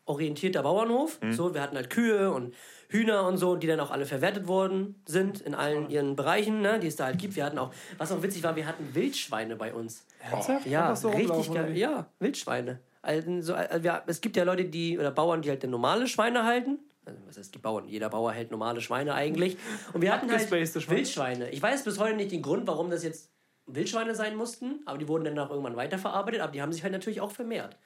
orientierter 0.07 0.63
Bauernhof. 0.63 1.21
Mhm. 1.21 1.31
So, 1.31 1.53
wir 1.53 1.61
hatten 1.61 1.75
halt 1.75 1.89
Kühe 1.89 2.31
und 2.31 2.53
Hühner 2.89 3.27
und 3.27 3.37
so, 3.37 3.55
die 3.55 3.67
dann 3.67 3.79
auch 3.79 3.91
alle 3.91 4.05
verwertet 4.05 4.47
worden 4.47 4.95
sind 5.05 5.41
in 5.41 5.53
allen 5.53 5.89
ihren 5.89 6.15
Bereichen, 6.15 6.61
ne, 6.61 6.79
die 6.79 6.87
es 6.87 6.95
da 6.95 7.05
halt 7.05 7.19
gibt. 7.19 7.35
Wir 7.35 7.45
hatten 7.45 7.57
auch, 7.57 7.73
was 7.97 8.11
auch 8.11 8.21
witzig 8.21 8.43
war, 8.43 8.55
wir 8.55 8.65
hatten 8.65 8.95
Wildschweine 8.95 9.55
bei 9.55 9.73
uns. 9.73 10.05
Ernsthaft? 10.19 10.65
Ja, 10.65 10.95
so 10.95 11.09
richtig 11.09 11.53
geil. 11.53 11.77
Ja, 11.77 12.07
Wildschweine. 12.19 12.79
Also, 13.01 13.41
so, 13.41 13.53
also, 13.53 13.85
ja, 13.85 14.03
es 14.07 14.21
gibt 14.21 14.35
ja 14.37 14.43
Leute, 14.43 14.65
die, 14.65 14.97
oder 14.97 15.11
Bauern, 15.11 15.41
die 15.41 15.49
halt 15.49 15.63
dann 15.63 15.69
normale 15.69 16.07
Schweine 16.07 16.43
halten. 16.45 16.79
Also, 17.05 17.19
was 17.25 17.37
heißt 17.37 17.53
die 17.53 17.59
Bauern? 17.59 17.87
Jeder 17.87 18.09
Bauer 18.09 18.31
hält 18.31 18.51
normale 18.51 18.81
Schweine 18.81 19.13
eigentlich. 19.13 19.57
Und 19.93 20.01
wir 20.01 20.13
hatten 20.13 20.29
halt. 20.31 20.49
Wildschweine. 20.51 21.49
Ich 21.51 21.61
weiß 21.61 21.83
bis 21.83 21.99
heute 21.99 22.15
nicht 22.15 22.31
den 22.31 22.41
Grund, 22.41 22.67
warum 22.67 22.89
das 22.89 23.03
jetzt 23.03 23.31
Wildschweine 23.65 24.15
sein 24.15 24.35
mussten, 24.35 24.81
aber 24.85 24.97
die 24.97 25.07
wurden 25.07 25.25
dann 25.25 25.39
auch 25.39 25.49
irgendwann 25.49 25.75
weiterverarbeitet, 25.75 26.41
aber 26.41 26.51
die 26.53 26.61
haben 26.61 26.71
sich 26.71 26.83
halt 26.83 26.93
natürlich 26.93 27.21
auch 27.21 27.31
vermehrt. 27.31 27.77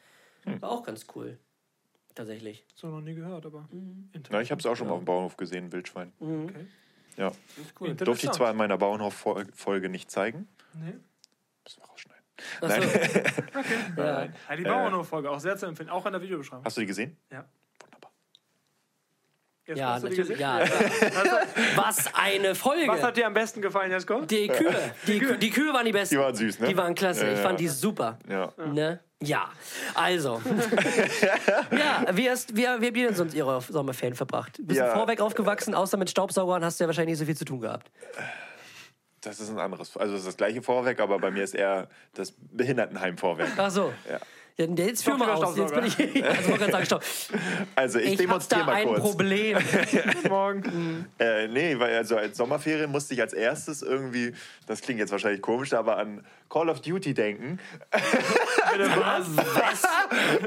Hm. 0.44 0.62
War 0.62 0.72
auch 0.72 0.84
ganz 0.84 1.08
cool. 1.16 1.40
Tatsächlich. 2.16 2.66
So 2.76 2.88
noch 2.88 3.02
nie 3.02 3.14
gehört, 3.16 3.46
aber. 3.46 3.68
Mhm. 3.72 4.10
Na, 4.30 4.42
ich 4.42 4.52
habe 4.52 4.60
es 4.60 4.66
auch 4.66 4.76
schon 4.76 4.88
mal 4.88 4.94
auf 4.94 5.00
dem 5.02 5.06
Bauernhof 5.06 5.38
gesehen, 5.38 5.72
Wildschwein. 5.72 6.12
Okay. 6.20 6.68
Ja. 7.18 7.32
Cool. 7.80 7.94
Durfte 7.96 8.28
ich 8.28 8.32
zwar 8.32 8.52
in 8.52 8.58
meiner 8.58 8.78
Bauernhof-Folge 8.78 9.90
nicht 9.90 10.10
zeigen. 10.12 10.48
Nee. 10.74 10.94
Müssen 11.64 11.82
wir 11.82 11.86
rausschneiden. 11.90 12.24
Achso, 12.62 12.82
ja. 14.02 14.24
Ja, 14.50 14.56
die 14.56 14.64
Bauernhof-Folge 14.64 15.30
auch 15.30 15.40
sehr 15.40 15.58
zu 15.58 15.66
empfehlen, 15.68 15.90
auch 15.90 16.06
in 16.06 16.12
der 16.14 16.22
Videobeschreibung. 16.22 16.66
Hast 16.66 16.78
du 16.78 16.82
die 16.82 16.88
gesehen? 16.88 17.18
Ja. 17.32 17.46
Wunderbar. 17.84 18.12
Jetzt 19.68 19.78
ja, 19.78 19.98
die 20.00 20.04
natürlich. 20.04 20.18
gesehen? 20.30 20.40
Ja, 20.40 20.60
Was 21.76 22.14
eine 22.16 22.56
Folge! 22.56 22.88
Was 22.88 23.04
hat 23.04 23.18
dir 23.18 23.28
am 23.28 23.34
besten 23.34 23.62
gefallen, 23.62 23.92
Jesko? 23.92 24.22
die 24.22 24.48
Kühe. 24.48 24.94
Die, 25.08 25.22
Kü- 25.22 25.38
die 25.38 25.50
Kühe 25.50 25.74
waren 25.74 25.86
die 25.86 25.92
besten. 25.92 26.16
Die 26.16 26.20
waren 26.22 26.34
süß, 26.36 26.60
ne? 26.60 26.68
Die 26.70 26.78
waren 26.78 26.96
klasse. 26.96 27.30
Ich 27.30 27.38
Ja, 27.38 27.44
fand 27.44 27.60
ja. 27.60 27.66
die 27.66 27.68
super. 27.68 28.20
Ja. 28.28 28.54
Ne? 28.58 29.00
Ja, 29.24 29.50
also. 29.94 30.42
ja, 31.72 32.06
wie, 32.16 32.30
hast, 32.30 32.56
wie, 32.56 32.62
wie 32.62 32.66
habt 32.66 32.84
ihr 32.98 33.08
denn 33.08 33.16
sonst 33.16 33.34
ihre 33.36 33.62
Sommerferien 33.62 34.16
verbracht? 34.16 34.58
Bist 34.62 34.80
Ja. 34.80 34.88
du 34.88 34.94
vorweg 35.00 35.22
aufgewachsen, 35.22 35.76
außer 35.76 35.96
mit 35.98 36.10
Staubsaugern 36.10 36.66
hast 36.66 36.80
du 36.80 36.84
ja 36.84 36.88
wahrscheinlich 36.88 37.12
nicht 37.14 37.20
so 37.20 37.26
viel 37.26 37.38
zu 37.38 37.46
tun 37.46 37.62
gehabt. 37.62 37.92
Das 39.22 39.40
ist 39.40 39.50
ein 39.52 39.60
anderes. 39.60 39.96
Also, 39.96 40.14
es 40.16 40.22
ist 40.22 40.28
das 40.28 40.38
gleiche 40.38 40.64
Vorwerk, 40.64 41.00
aber 41.00 41.20
bei 41.20 41.30
mir 41.30 41.44
ist 41.44 41.54
eher 41.54 41.88
das 42.16 42.34
Behindertenheim-Vorwerk. 42.52 43.52
Ach 43.58 43.70
so. 43.70 43.94
Ja. 44.10 44.20
Ja, 44.58 44.66
jetzt 44.66 45.04
führ 45.04 45.18
mal 45.18 45.32
aus. 45.32 45.56
Jetzt 45.56 45.74
bin 45.74 45.86
ich. 45.86 45.98
Also, 46.26 46.52
gerade 46.54 46.72
sagen, 46.72 46.86
stopp. 46.86 47.04
Also, 47.76 48.00
ich, 48.00 48.12
Ich 48.14 48.18
demonstriere 48.18 48.66
da 48.66 48.72
mal 48.72 48.76
ein 48.76 48.88
kurz. 48.88 49.00
Problem. 49.02 49.58
Guten 50.14 50.28
Morgen. 50.30 51.06
Äh, 51.20 51.48
nee, 51.48 51.80
weil 51.80 51.96
also 51.96 52.18
als 52.18 52.38
Sommerferien 52.38 52.92
musste 52.92 53.14
ich 53.14 53.22
als 53.22 53.34
erstes 53.34 53.82
irgendwie, 53.82 54.34
das 54.68 54.82
klingt 54.82 55.00
jetzt 55.00 55.12
wahrscheinlich 55.12 55.42
komisch, 55.42 55.72
aber 55.74 55.98
an 55.98 56.26
Call 56.50 56.70
of 56.70 56.82
Duty 56.82 57.14
denken. 57.14 57.60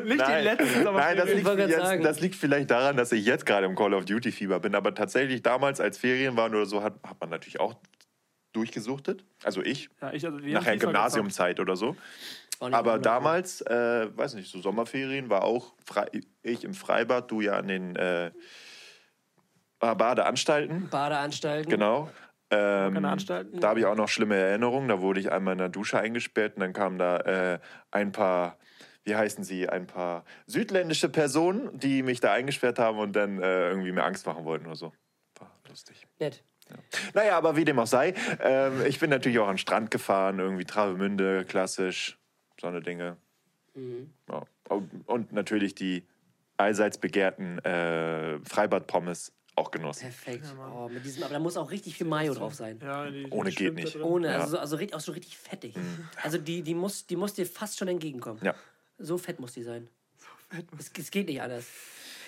Nicht 0.05 0.13
die 0.13 0.17
Nein, 0.17 0.45
letzten, 0.45 0.87
aber 0.87 0.99
Nein 0.99 1.17
das, 1.17 1.29
liegt, 1.33 1.49
jetzt, 1.59 1.77
sagen. 1.77 2.03
das 2.03 2.21
liegt 2.21 2.35
vielleicht 2.37 2.71
daran, 2.71 2.97
dass 2.97 3.13
ich 3.13 3.25
jetzt 3.25 3.47
gerade 3.47 3.67
im 3.67 3.75
Call 3.75 3.95
of 3.95 4.05
Duty 4.05 4.33
Fieber 4.33 4.61
bin. 4.61 4.75
Aber 4.75 4.95
tatsächlich 4.95 5.43
damals, 5.43 5.81
als 5.81 5.99
Ferien 5.99 6.37
waren 6.37 6.55
oder 6.55 6.67
so, 6.67 6.83
hat, 6.83 6.95
hat 7.03 7.21
man 7.21 7.31
natürlich 7.31 7.61
auch 7.61 7.75
durchgesuchtet. 8.53 9.25
Also 9.43 9.63
ich, 9.63 9.91
Ja, 10.01 10.13
ich, 10.13 10.25
also, 10.25 10.39
nachher 10.39 10.77
Gymnasiumzeit 10.77 11.61
oder 11.61 11.77
so. 11.77 11.97
Nicht 12.61 12.73
Aber 12.73 12.99
damals, 12.99 13.61
äh, 13.63 14.09
weiß 14.17 14.35
nicht, 14.35 14.51
so 14.51 14.61
Sommerferien 14.61 15.29
war 15.29 15.43
auch 15.43 15.75
frei, 15.85 16.07
ich 16.43 16.65
im 16.65 16.73
Freibad, 16.73 17.31
du 17.31 17.41
ja 17.41 17.55
an 17.55 17.69
den 17.69 17.97
äh, 17.97 18.31
Badeanstalten. 19.81 20.89
Badeanstalten. 20.89 21.69
Genau. 21.71 22.11
Ähm, 22.51 22.95
Keine 22.95 23.09
Anstalten? 23.09 23.61
Da 23.61 23.69
habe 23.69 23.81
ich 23.81 23.87
auch 23.87 23.97
noch 23.97 24.09
schlimme 24.09 24.37
Erinnerungen. 24.37 24.89
Da 24.89 25.01
wurde 25.01 25.21
ich 25.21 25.33
einmal 25.33 25.53
in 25.53 25.59
der 25.59 25.69
Dusche 25.69 25.99
eingesperrt 25.99 26.55
und 26.57 26.61
dann 26.61 26.73
kamen 26.73 26.99
da 26.99 27.17
äh, 27.19 27.59
ein 27.91 28.13
paar, 28.13 28.59
wie 29.05 29.17
heißen 29.17 29.45
sie, 29.45 29.69
ein 29.69 29.87
paar 29.87 30.25
südländische 30.47 31.09
Personen, 31.09 31.79
die 31.79 32.03
mich 32.03 32.21
da 32.21 32.33
eingesperrt 32.33 32.79
haben 32.79 32.99
und 32.99 33.15
dann 33.17 33.41
äh, 33.41 33.69
irgendwie 33.71 33.93
mir 33.93 34.05
Angst 34.05 34.27
machen 34.27 34.45
wollten 34.45 34.67
oder 34.67 34.77
so. 34.77 34.93
War 35.39 35.51
lustig. 35.69 36.07
Nett. 36.19 36.43
Naja, 37.13 37.37
aber 37.37 37.57
wie 37.57 37.65
dem 37.67 37.79
auch 37.79 37.87
sei, 37.87 38.15
ähm, 38.41 38.85
ich 38.87 38.99
bin 38.99 39.11
natürlich 39.11 39.39
auch 39.39 39.49
an 39.49 39.55
den 39.55 39.59
Strand 39.59 39.91
gefahren, 39.91 40.39
irgendwie 40.39 40.65
Travemünde, 40.65 41.45
klassisch, 41.45 42.19
so 42.59 42.67
eine 42.69 42.81
Dinge. 42.81 43.17
Ja. 43.75 44.43
Und- 44.71 44.91
Und 45.07 45.33
natürlich 45.33 45.75
die 45.75 46.07
allseits 46.57 46.97
begehrten 46.99 47.59
äh, 47.65 48.39
Freibad-Pommes 48.45 49.33
auch 49.57 49.71
genossen. 49.71 50.01
Perfekt. 50.03 50.45
Oh, 50.75 50.89
mit 50.89 51.05
diesem, 51.05 51.23
aber 51.23 51.35
da 51.35 51.39
muss 51.39 51.57
auch 51.57 51.71
richtig 51.71 51.97
viel 51.97 52.07
Mayo 52.07 52.35
drauf 52.35 52.55
sein. 52.55 52.79
Ja, 52.83 53.09
die, 53.11 53.25
die 53.25 53.31
Ohne 53.31 53.51
geht 53.53 53.75
nicht. 53.75 53.97
Ohne, 53.97 54.27
Ja. 54.29 54.35
Mhm. 54.35 54.41
also, 54.43 54.53
so- 54.53 54.59
also 54.59 54.77
richtig- 54.77 54.97
auch 54.97 55.01
so 55.01 55.13
richtig 55.13 55.37
fettig. 55.37 55.75
Also 56.23 56.39
die, 56.39 56.63
die, 56.63 56.75
muss, 56.75 57.07
die 57.07 57.17
muss 57.17 57.35
dir 57.35 57.47
fast 57.47 57.79
schon 57.79 57.89
entgegenkommen. 57.89 58.41
Ja. 58.43 58.55
So 58.99 59.17
fett 59.19 59.39
muss 59.41 59.53
die 59.53 59.63
sein. 59.63 59.89
Es, 60.79 60.91
es 60.99 61.11
geht 61.11 61.29
nicht 61.29 61.41
anders. 61.43 61.65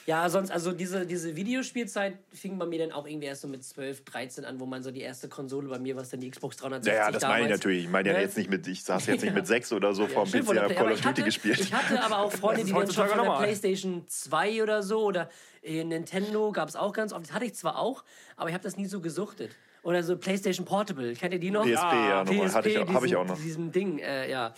Ja, 0.06 0.28
sonst, 0.30 0.50
also 0.52 0.70
diese, 0.72 1.04
diese 1.04 1.34
Videospielzeit 1.34 2.16
fing 2.32 2.58
bei 2.58 2.66
mir 2.66 2.78
dann 2.78 2.92
auch 2.92 3.06
irgendwie 3.08 3.26
erst 3.26 3.42
so 3.42 3.48
mit 3.48 3.64
12, 3.64 4.04
13 4.04 4.44
an, 4.44 4.60
wo 4.60 4.66
man 4.66 4.82
so 4.84 4.92
die 4.92 5.00
erste 5.00 5.28
Konsole 5.28 5.68
bei 5.68 5.80
mir, 5.80 5.96
was 5.96 6.10
dann 6.10 6.20
die 6.20 6.30
Xbox 6.30 6.56
360 6.58 6.92
Ja, 6.96 7.06
ja, 7.06 7.10
das 7.10 7.22
meine 7.22 7.34
ich 7.34 7.42
damals- 7.46 7.58
natürlich. 7.58 7.84
Ich 7.84 7.90
meine 7.90 8.08
ja 8.10 8.14
Ne? 8.14 8.20
jetzt 8.22 8.36
nicht 8.36 8.48
mit, 8.48 8.66
ich 8.68 8.84
saß 8.84 9.06
jetzt 9.06 9.22
nicht 9.22 9.34
mit 9.34 9.46
sechs 9.48 9.72
oder 9.72 9.92
so 9.94 10.06
vor 10.06 10.24
dem 10.24 10.28
Stimmt, 10.28 10.46
PC 10.46 10.50
und 10.68 10.76
Call 10.76 10.92
of 10.92 11.00
Duty 11.00 11.22
gespielt. 11.22 11.58
Ich 11.60 11.74
hatte 11.74 12.00
aber 12.02 12.18
auch 12.20 12.30
Freunde, 12.40 12.64
die 12.64 12.72
dann 12.72 12.90
schon 12.90 13.08
von 13.08 13.24
der. 13.24 13.36
PlayStation 13.36 14.04
2 14.06 14.62
oder 14.62 14.82
so 14.84 15.00
oder 15.02 15.28
Nintendo 15.64 16.52
gab 16.52 16.68
es 16.68 16.76
auch 16.76 16.92
ganz 16.92 17.12
oft. 17.12 17.24
Das 17.24 17.32
hatte 17.32 17.44
ich 17.44 17.54
zwar 17.54 17.78
auch, 17.78 18.04
aber 18.36 18.48
ich 18.48 18.54
habe 18.54 18.62
das 18.64 18.76
nie 18.76 18.86
so 18.86 19.00
gesuchtet. 19.00 19.50
Oder 19.82 20.02
so 20.02 20.16
PlayStation 20.16 20.64
Portable. 20.66 21.14
Kennt 21.14 21.32
ihr 21.32 21.38
die 21.40 21.50
noch? 21.50 21.64
PSP, 21.64 21.74
ja, 21.74 22.24
nochmal. 22.24 22.52
Hatte 22.54 22.68
ich 22.68 22.78
auch- 22.78 22.88
hab 22.88 22.96
ich 23.04 23.10
diesen- 23.10 23.16
auch 23.16 23.24
noch. 23.26 23.36
Diesem 23.40 23.72
Ding, 23.72 23.98
äh, 23.98 24.30
ja. 24.30 24.54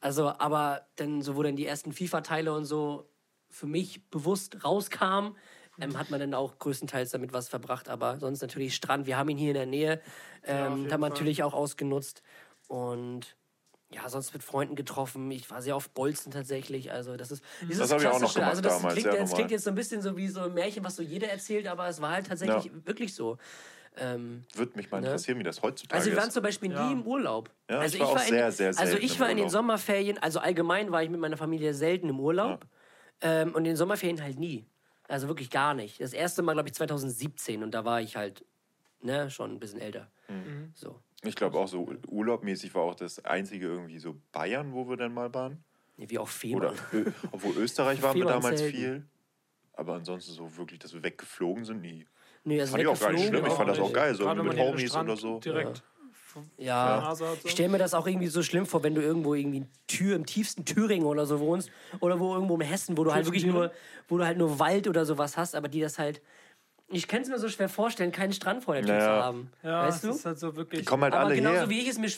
Also, 0.00 0.28
aber 0.38 0.82
dann, 0.96 1.22
so 1.22 1.34
wo 1.36 1.42
dann 1.42 1.56
die 1.56 1.66
ersten 1.66 1.92
FIFA-Teile 1.92 2.52
und 2.52 2.64
so 2.64 3.08
für 3.50 3.66
mich 3.66 4.04
bewusst 4.10 4.64
rauskamen, 4.64 5.36
ähm, 5.80 5.98
hat 5.98 6.10
man 6.10 6.20
dann 6.20 6.34
auch 6.34 6.58
größtenteils 6.58 7.10
damit 7.10 7.32
was 7.32 7.48
verbracht. 7.48 7.88
Aber 7.88 8.18
sonst 8.18 8.40
natürlich 8.42 8.74
Strand. 8.74 9.06
Wir 9.06 9.16
haben 9.16 9.28
ihn 9.30 9.38
hier 9.38 9.48
in 9.48 9.54
der 9.54 9.66
Nähe. 9.66 10.00
Ja, 10.46 10.66
Ähm, 10.66 10.78
jeden 10.78 10.92
haben 10.92 11.00
wir 11.00 11.08
natürlich 11.08 11.42
auch 11.42 11.54
ausgenutzt. 11.54 12.22
Und 12.66 13.36
ja, 13.90 14.06
sonst 14.08 14.34
mit 14.34 14.42
Freunden 14.42 14.74
getroffen. 14.74 15.30
Ich 15.30 15.50
war 15.50 15.62
sehr 15.62 15.74
auf 15.74 15.88
Bolzen 15.90 16.30
tatsächlich. 16.30 16.92
Also 16.92 17.16
das 17.16 17.30
ist 17.30 17.42
dieses 17.62 17.78
Das 17.78 17.92
hab 17.92 18.00
ich 18.00 18.06
auch 18.06 18.12
noch 18.20 18.32
klassische- 18.32 18.34
gemacht 18.40 18.50
also 18.50 18.62
das 18.62 18.76
damals, 18.76 18.94
Klingt, 18.94 19.14
ja, 19.14 19.24
klingt 19.34 19.50
jetzt 19.50 19.64
so 19.64 19.70
ein 19.70 19.74
bisschen 19.76 20.02
so 20.02 20.16
wie 20.16 20.28
so 20.28 20.40
ein 20.40 20.52
Märchen, 20.52 20.84
was 20.84 20.96
so 20.96 21.02
jeder 21.02 21.28
erzählt, 21.28 21.66
aber 21.66 21.88
es 21.88 22.02
war 22.02 22.10
halt 22.10 22.26
tatsächlich 22.26 22.66
Ja. 22.66 22.72
wirklich 22.84 23.14
so. 23.14 23.38
Ähm, 23.96 24.44
Würde 24.54 24.72
mich 24.76 24.90
mal 24.90 25.00
Ne? 25.00 25.06
interessieren, 25.06 25.38
wie 25.38 25.42
das 25.42 25.62
heutzutage 25.62 25.98
also 25.98 26.10
wir 26.10 26.18
waren 26.18 26.28
ist. 26.28 26.34
zum 26.34 26.42
Beispiel 26.42 26.70
Ja. 26.70 26.86
nie 26.86 26.92
im 26.92 27.02
Urlaub. 27.06 27.50
Ja, 27.70 27.78
also 27.80 27.96
ich 27.96 28.00
war 28.02 28.10
auch 28.10 28.20
in, 28.20 28.28
sehr, 28.28 28.52
sehr 28.52 28.78
Also 28.78 28.96
ich 28.98 29.18
war 29.18 29.30
in 29.30 29.38
den. 29.38 29.48
Sommerferien, 29.48 30.18
also 30.18 30.38
allgemein 30.38 30.92
war 30.92 31.02
ich 31.02 31.08
mit 31.10 31.18
meiner 31.18 31.36
Familie 31.38 31.72
selten 31.72 32.08
im 32.10 32.20
Urlaub. 32.20 32.66
Ähm, 33.20 33.48
und 33.54 33.58
in 33.58 33.64
den 33.64 33.76
Sommerferien 33.76 34.22
halt 34.22 34.38
nie. 34.38 34.66
Also 35.08 35.28
wirklich 35.28 35.50
gar 35.50 35.74
nicht. 35.74 36.00
Das 36.00 36.12
erste 36.12 36.42
Mal, 36.42 36.52
glaube 36.52 36.68
ich, 36.68 36.74
2017 36.74 37.62
und 37.62 37.72
da 37.72 37.84
war 37.84 38.00
ich 38.00 38.16
halt 38.16 38.44
ne, 39.00 39.30
schon 39.30 39.52
ein 39.52 39.60
bisschen 39.60 39.80
älter. 39.80 40.10
Mhm. 40.28 40.70
So. 40.74 41.00
Ich 41.24 41.34
glaube 41.34 41.58
auch 41.58 41.66
so 41.66 41.88
urlaubmäßig 42.06 42.74
war 42.74 42.82
auch 42.82 42.94
das 42.94 43.24
einzige 43.24 43.66
irgendwie 43.66 43.98
so 43.98 44.16
Bayern, 44.32 44.72
wo 44.72 44.88
wir 44.88 44.96
dann 44.96 45.12
mal 45.12 45.32
waren. 45.34 45.64
Nee, 45.96 46.08
Wie 46.08 46.18
auch 46.18 46.22
Oder 46.22 46.72
Fehmarn. 46.72 46.76
Ö 46.92 47.10
obwohl 47.32 47.56
Österreich 47.56 48.00
waren 48.02 48.16
wir 48.16 48.24
damals 48.24 48.60
selten. 48.60 48.76
viel. 48.76 49.06
Aber 49.72 49.94
ansonsten 49.94 50.32
so 50.32 50.56
wirklich, 50.56 50.78
dass 50.78 50.92
wir 50.92 51.02
weggeflogen 51.02 51.64
sind, 51.64 51.80
nie. 51.80 52.06
Nee, 52.44 52.60
also 52.60 52.72
Fand 52.72 52.82
ich 52.82 52.88
auch 52.88 53.00
gar 53.00 53.12
nicht 53.12 53.26
schlimm. 53.26 53.46
Ich 53.46 53.52
fand 53.52 53.68
das 53.68 53.78
auch 53.78 53.84
nicht. 53.84 53.94
geil, 53.94 54.14
so 54.14 54.28
mit 54.28 54.36
man 54.44 54.52
hier 54.52 54.64
am 54.64 54.72
Homies 54.72 54.96
oder 54.96 55.16
so. 55.16 55.38
Direkt. 55.40 55.78
der 55.78 55.97
Ja, 56.58 57.14
ich 57.44 57.50
stelle 57.52 57.68
mir 57.68 57.78
das 57.78 57.94
auch 57.94 58.06
irgendwie 58.06 58.28
so 58.28 58.42
schlimm 58.42 58.66
vor, 58.66 58.82
wenn 58.82 58.94
du 58.94 59.00
irgendwo 59.00 59.34
irgendwie 59.34 59.58
in 59.58 59.68
Tür, 59.86 60.16
im 60.16 60.26
tiefsten 60.26 60.64
Thüringen 60.64 61.06
oder 61.06 61.26
so 61.26 61.40
wohnst 61.40 61.70
oder 62.00 62.18
wo 62.20 62.34
irgendwo 62.34 62.54
in 62.56 62.60
Hessen, 62.62 62.96
wo 62.96 63.04
du 63.04 63.12
halt 63.12 63.26
wirklich 63.26 63.44
nur, 63.44 63.72
wo 64.08 64.18
du 64.18 64.24
halt 64.24 64.38
nur 64.38 64.58
Wald 64.58 64.88
oder 64.88 65.04
sowas 65.04 65.36
hast, 65.36 65.54
aber 65.54 65.68
die 65.68 65.80
das 65.80 65.98
halt. 65.98 66.20
Ich 66.90 67.06
kann 67.06 67.20
es 67.20 67.28
mir 67.28 67.38
so 67.38 67.48
schwer 67.50 67.68
vorstellen, 67.68 68.12
keinen 68.12 68.32
Strand 68.32 68.64
vor 68.64 68.72
der 68.74 68.82
Tür 68.82 68.94
Ja, 68.94 69.00
zu 69.00 69.06
ja. 69.06 69.22
haben. 69.24 69.50
Ja, 69.62 69.86
weißt 69.86 70.04
du? 70.04 70.08
das 70.08 70.16
ist 70.16 70.24
halt 70.24 70.38
so 70.38 70.56
wirklich. 70.56 70.80
Die 70.80 70.86
kommen 70.86 71.02
halt 71.02 71.12
Aber 71.12 71.26
alle 71.26 71.34
genauso 71.34 71.56
her. 71.60 71.68
wie 71.68 71.80
ich 71.80 71.88
es 71.88 71.98
mir 71.98 72.08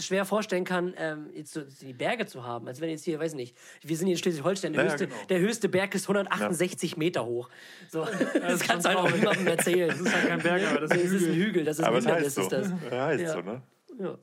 schwer 0.00 0.24
vorstellen 0.24 0.64
kann, 0.64 0.94
ähm, 0.98 1.30
jetzt 1.34 1.52
so 1.52 1.62
die 1.82 1.92
Berge 1.92 2.26
zu 2.26 2.44
haben. 2.44 2.68
Als 2.68 2.80
wenn 2.80 2.90
jetzt 2.90 3.04
hier, 3.04 3.18
weiß 3.18 3.34
nicht, 3.34 3.56
wir 3.82 3.96
sind 3.96 4.06
hier 4.06 4.14
in 4.14 4.18
Schleswig-Holstein, 4.22 4.72
der, 4.72 4.84
Ja, 4.84 4.90
höchste, 4.92 5.08
genau. 5.08 5.20
der 5.28 5.38
höchste 5.40 5.68
Berg 5.68 5.94
ist 5.96 6.04
168 6.04 6.96
Meter 6.96 7.24
hoch. 7.26 7.50
So, 7.88 8.04
das 8.40 8.54
ist 8.54 8.68
kannst 8.68 8.86
du 8.86 8.90
halt 8.90 8.98
auch 8.98 9.10
niemandem 9.10 9.48
erzählen. 9.48 9.88
Das 9.88 9.98
ist 10.00 10.14
halt 10.14 10.28
kein 10.28 10.38
Berg, 10.40 10.62
aber 10.70 10.80
das 10.82 10.90
Das 10.90 10.98
ist 11.00 11.10
ist 11.12 11.22
ein 11.24 11.34
Hügel. 11.34 11.46
Hügel, 11.46 11.64
das 11.64 11.78
ist 11.80 11.84
ein 11.84 11.88
Aber 11.88 11.98
es 11.98 12.06
heißt 12.06 12.16
Hindernis, 12.16 12.34
so. 12.34 12.40
ist 12.42 12.52
das. 12.52 12.92
Ja, 12.92 13.06
heißt 13.06 13.22
Ja. 13.24 13.32
so, 13.32 13.40
ne? 13.40 13.62
Ja. 13.98 14.18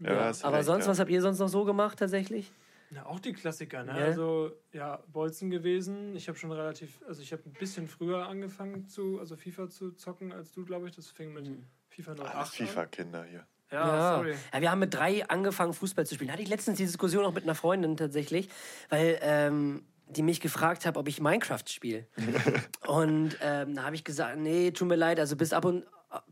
Ja, 0.00 0.32
Aber 0.42 0.56
recht, 0.58 0.66
sonst, 0.66 0.84
ja. 0.84 0.90
was 0.92 0.98
habt 1.00 1.10
ihr 1.10 1.22
sonst 1.22 1.38
noch 1.40 1.48
so 1.48 1.64
gemacht 1.64 1.98
tatsächlich? 1.98 2.52
Na, 2.94 3.06
auch 3.06 3.18
die 3.18 3.32
Klassiker, 3.32 3.82
ne? 3.82 3.98
Ja. 3.98 4.04
Also, 4.06 4.52
ja, 4.72 5.02
Bolzen 5.12 5.50
gewesen. 5.50 6.14
Ich 6.14 6.28
habe 6.28 6.38
schon 6.38 6.52
relativ, 6.52 7.02
also 7.08 7.20
ich 7.22 7.32
habe 7.32 7.42
ein 7.46 7.52
bisschen 7.52 7.88
früher 7.88 8.28
angefangen 8.28 8.86
zu, 8.86 9.18
also 9.18 9.36
FIFA 9.36 9.68
zu 9.68 9.90
zocken 9.92 10.32
als 10.32 10.52
du, 10.52 10.64
glaube 10.64 10.88
ich. 10.88 10.94
Das 10.94 11.08
fing 11.08 11.32
mit 11.32 11.50
FIFA 11.88 12.12
08 12.12 12.20
Alles 12.20 12.60
an. 12.60 12.66
FIFA-Kinder 12.66 13.24
hier. 13.24 13.46
Ja, 13.72 13.88
Ja. 13.88 14.16
sorry. 14.16 14.34
ja, 14.52 14.60
wir 14.60 14.70
haben 14.70 14.78
mit 14.78 14.94
drei 14.94 15.28
angefangen, 15.28 15.72
Fußball 15.74 16.06
zu 16.06 16.14
spielen. 16.14 16.28
Da 16.28 16.34
hatte 16.34 16.42
ich 16.44 16.48
letztens 16.48 16.76
die 16.76 16.84
Diskussion 16.84 17.24
auch 17.24 17.34
mit 17.34 17.42
einer 17.42 17.56
Freundin 17.56 17.96
tatsächlich, 17.96 18.48
weil 18.90 19.18
ähm, 19.22 19.84
die 20.06 20.22
mich 20.22 20.40
gefragt 20.40 20.86
hat, 20.86 20.96
ob 20.96 21.08
ich 21.08 21.20
Minecraft 21.20 21.64
spiele. 21.66 22.06
und 22.86 23.36
ähm, 23.40 23.74
da 23.74 23.82
habe 23.84 23.96
ich 23.96 24.04
gesagt, 24.04 24.38
nee, 24.38 24.70
tut 24.70 24.86
mir 24.86 24.96
leid, 24.96 25.18
also 25.18 25.34
bis 25.34 25.52
ab 25.52 25.64
und 25.64 25.84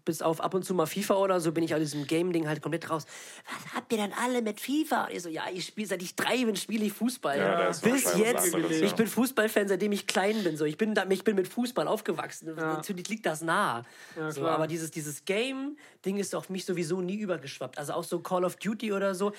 bis 0.05 0.23
auf 0.23 0.41
ab 0.41 0.55
und 0.55 0.65
zu 0.65 0.75
mal 0.75 0.87
FIFA 0.87 1.17
oder 1.17 1.41
so 1.41 1.53
bin 1.53 1.65
ich 1.65 1.75
aus 1.75 1.81
diesem 1.81 2.07
Game-Ding 2.07 2.49
halt 2.49 2.63
komplett 2.63 2.91
raus. 2.91 3.07
Was 3.47 3.75
habt 3.75 3.93
ihr 3.93 3.99
denn 3.99 4.13
alle 4.13 4.43
mit 4.43 4.61
FIFA? 4.61 5.05
Und 5.05 5.13
ich 5.13 5.23
so, 5.23 5.29
ja, 5.29 5.45
ich 5.53 5.67
spiele, 5.67 5.87
seit 5.87 6.03
ich 6.03 6.17
drei 6.17 6.45
bin, 6.45 6.57
spiele 6.57 6.85
ich 6.85 6.93
Fußball. 6.93 7.39
Ja, 7.39 7.69
bis 7.69 7.83
jetzt. 8.17 8.55
anderes, 8.55 8.81
ich 8.81 8.91
ja. 8.91 8.97
bin 8.97 9.07
Fußballfan, 9.07 9.69
seitdem 9.69 9.93
ich 9.93 10.07
klein 10.07 10.43
bin. 10.45 10.57
So. 10.57 10.65
Ich, 10.65 10.77
bin 10.77 10.95
da, 10.95 11.05
ich 11.09 11.25
bin 11.25 11.37
mit 11.37 11.49
Fußball 11.49 11.87
aufgewachsen. 11.87 12.49
Ja. 12.49 12.75
Natürlich 12.75 13.09
liegt 13.09 13.27
das 13.27 13.43
nah. 13.43 13.85
Ja, 14.17 14.31
so, 14.31 14.47
aber 14.47 14.67
dieses, 14.67 14.91
dieses 14.91 15.25
Game-Ding 15.25 16.19
ist 16.19 16.35
auf 16.35 16.51
mich 16.51 16.65
sowieso 16.65 17.01
nie 17.01 17.17
übergeschwappt. 17.17 17.79
Also 17.79 17.93
auch 17.95 18.05
so 18.05 18.21
Call 18.21 18.45
of 18.45 18.57
Duty 18.57 18.93
oder 18.93 19.15
so. 19.15 19.33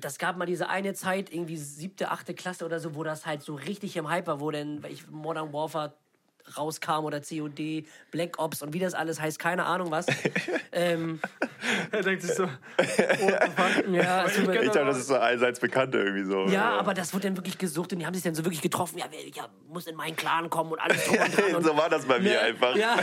Das 0.00 0.18
gab 0.18 0.36
mal 0.36 0.46
diese 0.46 0.68
eine 0.68 0.94
Zeit, 0.94 1.32
irgendwie 1.32 1.56
siebte, 1.56 2.10
achte 2.10 2.34
Klasse 2.34 2.64
oder 2.64 2.80
so, 2.80 2.94
wo 2.94 3.04
das 3.04 3.26
halt 3.26 3.42
so 3.42 3.54
richtig 3.54 3.96
im 3.96 4.08
Hype 4.08 4.26
war, 4.26 4.40
wo 4.40 4.50
dann 4.50 4.82
weil 4.82 4.92
ich 4.92 5.08
Modern 5.08 5.52
Warfare 5.52 5.94
rauskam 6.56 7.04
oder 7.04 7.20
COD, 7.20 7.84
Black 8.10 8.38
Ops 8.38 8.62
und 8.62 8.72
wie 8.72 8.78
das 8.78 8.94
alles 8.94 9.20
heißt, 9.20 9.38
keine 9.38 9.64
Ahnung 9.64 9.90
was. 9.90 10.06
ähm, 10.72 11.20
Er 11.92 12.02
denkt 12.02 12.22
sich 12.22 12.34
so, 12.34 12.44
ja, 13.92 14.24
tut 14.24 14.48
mir- 14.48 14.62
Ich 14.62 14.70
glaube, 14.72 14.86
das 14.86 14.98
ist 14.98 15.08
so 15.08 15.16
allseits 15.16 15.60
bekannt 15.60 15.94
irgendwie 15.94 16.24
so. 16.24 16.46
ja, 16.46 16.70
aber 16.78 16.94
das 16.94 17.12
wurde 17.14 17.28
dann 17.28 17.36
wirklich 17.36 17.58
gesucht 17.58 17.92
und 17.92 17.98
die 18.00 18.06
haben 18.06 18.14
sich 18.14 18.22
dann 18.22 18.34
so 18.34 18.44
wirklich 18.44 18.62
getroffen. 18.62 18.98
Ja, 18.98 19.06
ja, 19.34 19.48
muss 19.68 19.86
in 19.86 19.96
meinen 19.96 20.16
Clan 20.16 20.48
kommen 20.50 20.72
und 20.72 20.78
alles 20.80 21.04
drum 21.04 21.16
und 21.18 21.36
dran. 21.38 21.54
Und 21.60 21.64
so 21.64 21.76
war 21.76 21.88
das 21.88 22.06
bei 22.06 22.18
mir 22.18 22.30
Ne? 22.30 22.40
einfach. 22.40 22.76
Ja. 22.76 22.96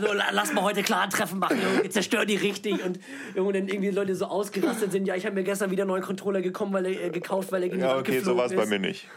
so, 0.00 0.12
la- 0.12 0.30
lass 0.32 0.52
mal 0.52 0.62
heute 0.62 0.82
Clan-Treffen 0.82 1.38
machen, 1.38 1.60
Junge. 1.62 1.82
Wir 1.84 1.90
zerstören 1.90 2.26
die 2.26 2.36
richtig. 2.36 2.84
Und 2.84 2.98
Junge, 3.34 3.52
dann 3.54 3.68
irgendwie 3.68 3.90
Leute 3.90 4.14
so 4.14 4.26
ausgerastet 4.26 4.92
sind. 4.92 5.06
Ja, 5.06 5.14
ich 5.14 5.24
habe 5.24 5.34
mir 5.34 5.42
gestern 5.44 5.70
wieder 5.70 5.82
einen 5.82 5.90
neuen 5.90 6.02
Controller 6.02 6.40
gekommen, 6.42 6.72
weil 6.72 6.86
er, 6.86 7.04
äh, 7.06 7.10
gekauft, 7.10 7.52
weil 7.52 7.62
er 7.62 7.68
gegen 7.68 7.80
Ja, 7.82 7.96
okay, 7.96 8.20
so 8.20 8.36
war 8.36 8.46
es 8.46 8.54
bei 8.54 8.66
mir 8.66 8.78
nicht. 8.78 9.08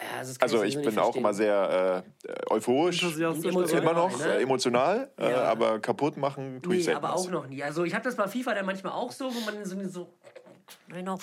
Ja, 0.00 0.18
also, 0.18 0.34
Also 0.40 0.62
ich 0.64 0.80
bin 0.80 0.98
auch 0.98 1.14
immer 1.16 1.32
sehr 1.32 2.04
äh, 2.26 2.32
euphorisch, 2.50 3.02
immer 3.02 3.92
noch 3.92 4.18
ne? 4.18 4.38
äh, 4.38 4.42
emotional, 4.42 5.10
äh, 5.18 5.30
Ja. 5.30 5.44
aber 5.44 5.78
kaputt 5.80 6.16
machen 6.16 6.60
tue 6.62 6.74
ich 6.74 6.78
Nee, 6.80 6.84
selten 6.86 7.04
aber 7.04 7.14
auch 7.14 7.30
noch 7.30 7.46
nie. 7.46 7.62
Also 7.62 7.84
ich 7.84 7.94
habe 7.94 8.04
das 8.04 8.16
bei 8.16 8.26
FIFA 8.28 8.54
dann 8.54 8.66
manchmal 8.66 8.92
auch 8.92 9.12
so, 9.12 9.26
wo 9.34 9.40
man 9.40 9.64
so, 9.64 9.82
so 9.88 10.12
genau, 10.88 11.18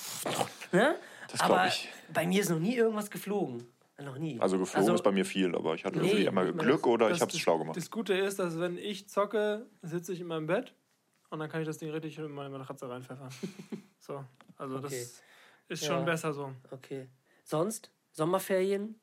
ne? 0.72 0.96
Das 1.30 1.42
aber 1.42 1.68
ich. 1.68 1.90
bei 2.14 2.26
mir 2.28 2.42
ist 2.42 2.50
noch 2.50 2.60
nie 2.60 2.76
irgendwas 2.76 3.10
geflogen. 3.12 3.66
Noch 4.02 4.18
nie. 4.18 4.40
Also 4.42 4.58
geflogen 4.58 4.96
ist 4.96 5.04
bei 5.04 5.12
mir 5.12 5.26
viel, 5.26 5.56
aber 5.56 5.76
ich 5.76 5.86
hatte 5.86 6.00
Nee, 6.00 6.08
irgendwie 6.08 6.26
immer 6.26 6.46
Glück 6.52 6.82
das- 6.82 6.88
oder 6.92 7.10
Das- 7.10 7.18
ich 7.18 7.22
habe 7.22 7.32
es 7.32 7.38
schlau 7.40 7.60
gemacht. 7.60 7.78
Das 7.78 7.92
Gute 7.92 8.14
ist, 8.16 8.40
dass 8.40 8.60
wenn 8.60 8.78
ich 8.78 9.08
zocke, 9.10 9.68
sitze 9.84 10.14
ich 10.14 10.22
in 10.22 10.28
meinem 10.28 10.48
Bett 10.48 10.74
und 11.30 11.38
dann 11.40 11.50
kann 11.50 11.62
ich 11.62 11.68
das 11.68 11.78
Ding 11.78 11.92
richtig 11.92 12.18
in 12.18 12.32
meine 12.32 12.50
Matratze 12.50 12.90
reinpfeffern. 12.90 13.30
So, 14.00 14.26
also 14.58 14.78
Okay. 14.78 14.88
das 14.90 15.22
ist 15.68 15.84
Ja. 15.84 15.94
schon 15.96 16.06
besser 16.06 16.34
so. 16.34 16.52
Okay. 16.72 17.08
Sonst? 17.44 17.92
Sommerferien? 18.12 18.96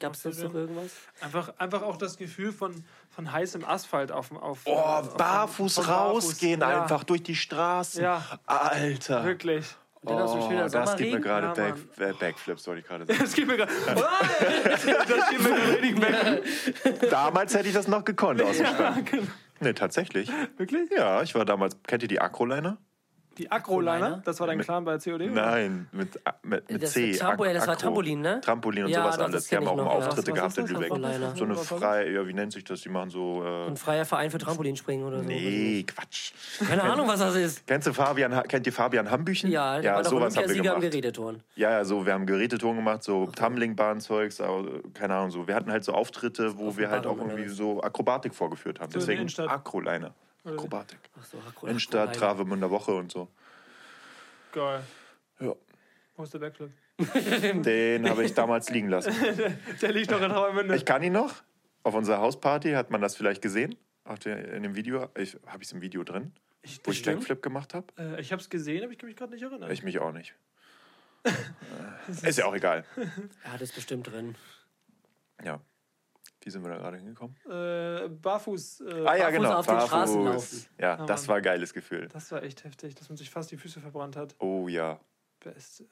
Gab 0.00 0.14
es 0.14 0.22
sonst 0.22 0.42
noch 0.42 0.54
irgendwas? 0.54 0.90
Einfach, 1.20 1.52
einfach 1.58 1.82
auch 1.82 1.98
das 1.98 2.16
Gefühl 2.16 2.52
von, 2.52 2.84
von 3.10 3.30
heißem 3.30 3.64
Asphalt 3.66 4.10
auf 4.10 4.32
auf 4.32 4.60
Oh, 4.64 4.72
auf- 4.72 5.16
barfuß 5.16 5.74
von 5.74 5.84
rausgehen 5.84 6.60
Ja, 6.60 6.82
einfach 6.82 7.04
durch 7.04 7.22
die 7.22 7.36
Straßen. 7.36 8.02
Ja. 8.02 8.24
Alter. 8.46 9.24
Wirklich. 9.24 9.66
Oh, 10.02 10.14
das 10.72 10.96
gibt 10.96 11.12
mir 11.12 11.20
gerade 11.20 11.48
Ja, 11.48 11.52
Back, 11.52 11.74
äh, 11.98 12.12
Backflips, 12.14 12.66
wollte 12.66 12.80
ich 12.80 12.86
gerade 12.86 13.04
sagen. 13.06 13.18
Das 13.20 13.34
geht 13.34 13.46
mir 13.46 13.58
gerade. 13.58 13.72
das 14.64 14.84
geht 15.28 15.42
mir 15.42 15.68
richtig 15.68 16.00
weg. 16.00 17.10
damals 17.10 17.52
hätte 17.54 17.68
ich 17.68 17.74
das 17.74 17.86
noch 17.86 18.02
gekonnt 18.02 18.40
aus 18.40 18.56
dem 18.56 18.64
Stand. 18.66 19.10
genau. 19.10 19.26
Nee, 19.60 19.74
tatsächlich. 19.74 20.30
Wirklich? 20.56 20.90
Ja, 20.90 21.20
ich 21.20 21.34
war 21.34 21.44
damals, 21.44 21.76
kennt 21.86 22.02
ihr 22.02 22.08
die 22.08 22.18
Acroliner? 22.22 22.78
Die 23.40 23.50
Acroliner, 23.50 23.92
Acroliner? 23.92 24.22
das 24.24 24.38
war 24.38 24.46
dein 24.48 24.58
Clan 24.60 24.84
bei 24.84 24.98
COD? 24.98 25.30
Nein, 25.30 25.88
mit, 25.92 26.20
A- 26.26 26.34
mit, 26.42 26.70
mit 26.70 26.82
Das 26.82 26.92
C. 26.92 27.18
war 27.20 27.30
Trampo- 27.30 27.44
Ac- 27.46 27.54
das 27.54 27.66
war. 27.66 27.76
Trampolin, 27.78 28.20
ne? 28.20 28.40
Trampolin 28.42 28.84
und 28.84 28.90
Ja, 28.90 29.02
sowas 29.02 29.16
doch, 29.16 29.24
alles. 29.24 29.46
Die 29.48 29.56
haben 29.56 29.66
auch 29.68 29.76
mal 29.76 29.84
ja. 29.84 29.88
Auftritte 29.90 30.32
gehabt 30.32 30.58
in? 30.58 30.66
Lübeck. 30.66 30.92
So 31.36 31.44
eine 31.44 31.54
freie, 31.56 32.12
ja, 32.12 32.26
wie 32.26 32.34
nennt 32.34 32.52
sich 32.52 32.64
das? 32.64 32.82
Die 32.82 32.90
machen 32.90 33.08
so. 33.08 33.42
Äh, 33.42 33.66
Ein 33.68 33.76
freier 33.78 34.04
Verein 34.04 34.30
für 34.30 34.36
Trampolinspringen 34.38 35.06
oder 35.06 35.18
so. 35.20 35.24
nee, 35.24 35.84
Quatsch. 35.86 36.32
Keine 36.68 36.82
Ahnung, 36.82 37.08
was 37.08 37.20
das 37.20 37.34
ist. 37.36 37.66
Kennst 37.66 37.86
du 37.86 37.94
Fabian, 37.94 38.42
kennt 38.46 38.66
ihr 38.66 38.72
Fabian 38.74 39.10
Hambüchen? 39.10 39.50
Ja, 39.50 39.80
doch 40.02 40.10
sowas 40.10 40.36
haben 40.36 40.48
wir 40.48 40.62
gemacht. 40.62 40.80
Geräteturnen. 40.82 41.42
Ja, 41.56 41.70
ja, 41.70 41.84
so, 41.84 42.04
wir 42.04 42.12
haben 42.12 42.26
Gerätetouren 42.26 42.76
gemacht, 42.76 43.02
so 43.02 43.26
Tumbling-Bahn-Zeugs, 43.34 44.40
aber, 44.40 44.64
keine 44.92 45.14
Ahnung, 45.14 45.30
so. 45.30 45.48
Wir 45.48 45.54
hatten 45.54 45.70
halt 45.72 45.84
so 45.84 45.92
Auftritte, 45.92 46.58
wo 46.58 46.76
wir 46.76 46.90
halt 46.90 47.06
auch 47.06 47.16
irgendwie 47.16 47.48
so 47.48 47.80
Akrobatik 47.82 48.34
vorgeführt 48.34 48.80
haben. 48.80 48.92
Deswegen 48.92 49.20
Innenstadt? 49.22 49.48
Akrobatik. 50.44 50.98
Ach 51.18 51.24
so, 51.24 51.38
Akro- 51.38 51.66
Innenstadt, 51.68 52.10
Akro- 52.10 52.18
Travemünder 52.18 52.70
Woche 52.70 52.92
und 52.94 53.12
so. 53.12 53.28
Geil. 54.52 54.82
Ja. 55.40 55.54
Wo 56.16 56.22
ist 56.24 56.34
der 56.34 56.38
Backflip? 56.40 56.70
Den 57.64 58.08
habe 58.08 58.24
ich 58.24 58.34
damals 58.34 58.68
liegen 58.70 58.88
lassen. 58.88 59.12
Der 59.80 59.92
liegt 59.92 60.10
noch 60.10 60.20
in 60.20 60.30
Travemünde. 60.30 60.76
Ich 60.76 60.84
kann 60.84 61.02
ihn 61.02 61.12
noch. 61.12 61.34
Auf 61.82 61.94
unserer 61.94 62.18
Hausparty 62.18 62.72
hat 62.72 62.90
man 62.90 63.00
das 63.00 63.16
vielleicht 63.16 63.40
gesehen. 63.42 63.74
Auf 64.04 64.18
der, 64.18 64.52
in 64.52 64.62
dem 64.62 64.74
Video. 64.74 65.08
Ich, 65.16 65.36
habe 65.46 65.62
ich 65.62 65.68
es 65.68 65.72
im 65.72 65.80
Video 65.80 66.02
drin? 66.04 66.32
wo 66.62 66.66
ich 66.68 66.82
bestimmt. 66.82 67.18
Backflip 67.20 67.42
gemacht 67.42 67.72
habe? 67.72 67.86
Äh, 67.98 68.20
ich 68.20 68.32
habe 68.32 68.42
es 68.42 68.50
gesehen, 68.50 68.82
aber 68.82 68.92
ich 68.92 68.98
kann 68.98 69.08
mich 69.08 69.16
gerade 69.16 69.32
nicht 69.32 69.42
erinnern. 69.42 69.70
Ich 69.70 69.82
mich 69.82 69.98
auch 69.98 70.12
nicht. 70.12 70.34
Äh, 72.22 72.28
ist 72.30 72.38
ja 72.38 72.46
auch 72.46 72.54
egal. 72.54 72.84
Er 73.44 73.52
hat 73.52 73.60
es 73.60 73.72
bestimmt 73.72 74.10
drin. 74.10 74.34
Ja. 75.44 75.60
Wie 76.42 76.50
sind 76.50 76.62
wir 76.64 76.70
da 76.70 76.78
gerade 76.78 76.96
hingekommen? 76.96 77.36
Äh, 77.50 78.08
barfuß. 78.08 78.80
Äh, 78.80 78.84
Ah 79.04 79.14
ja, 79.16 79.24
Barfuß 79.24 79.32
genau. 79.36 79.58
auf 79.58 79.66
den 79.66 79.80
Straßen 79.80 80.24
laufen. 80.24 80.66
Ja, 80.78 80.96
Ja, 80.98 81.06
das 81.06 81.22
Mann. 81.22 81.28
war 81.28 81.36
ein 81.36 81.42
geiles 81.42 81.74
Gefühl. 81.74 82.08
Das 82.12 82.32
war 82.32 82.42
echt 82.42 82.64
heftig, 82.64 82.94
dass 82.94 83.08
man 83.10 83.16
sich 83.18 83.28
fast 83.30 83.50
die 83.50 83.56
Füße 83.58 83.80
verbrannt 83.80 84.16
hat. 84.16 84.34
Oh 84.38 84.66
ja. 84.68 84.98
Beste. 85.40 85.84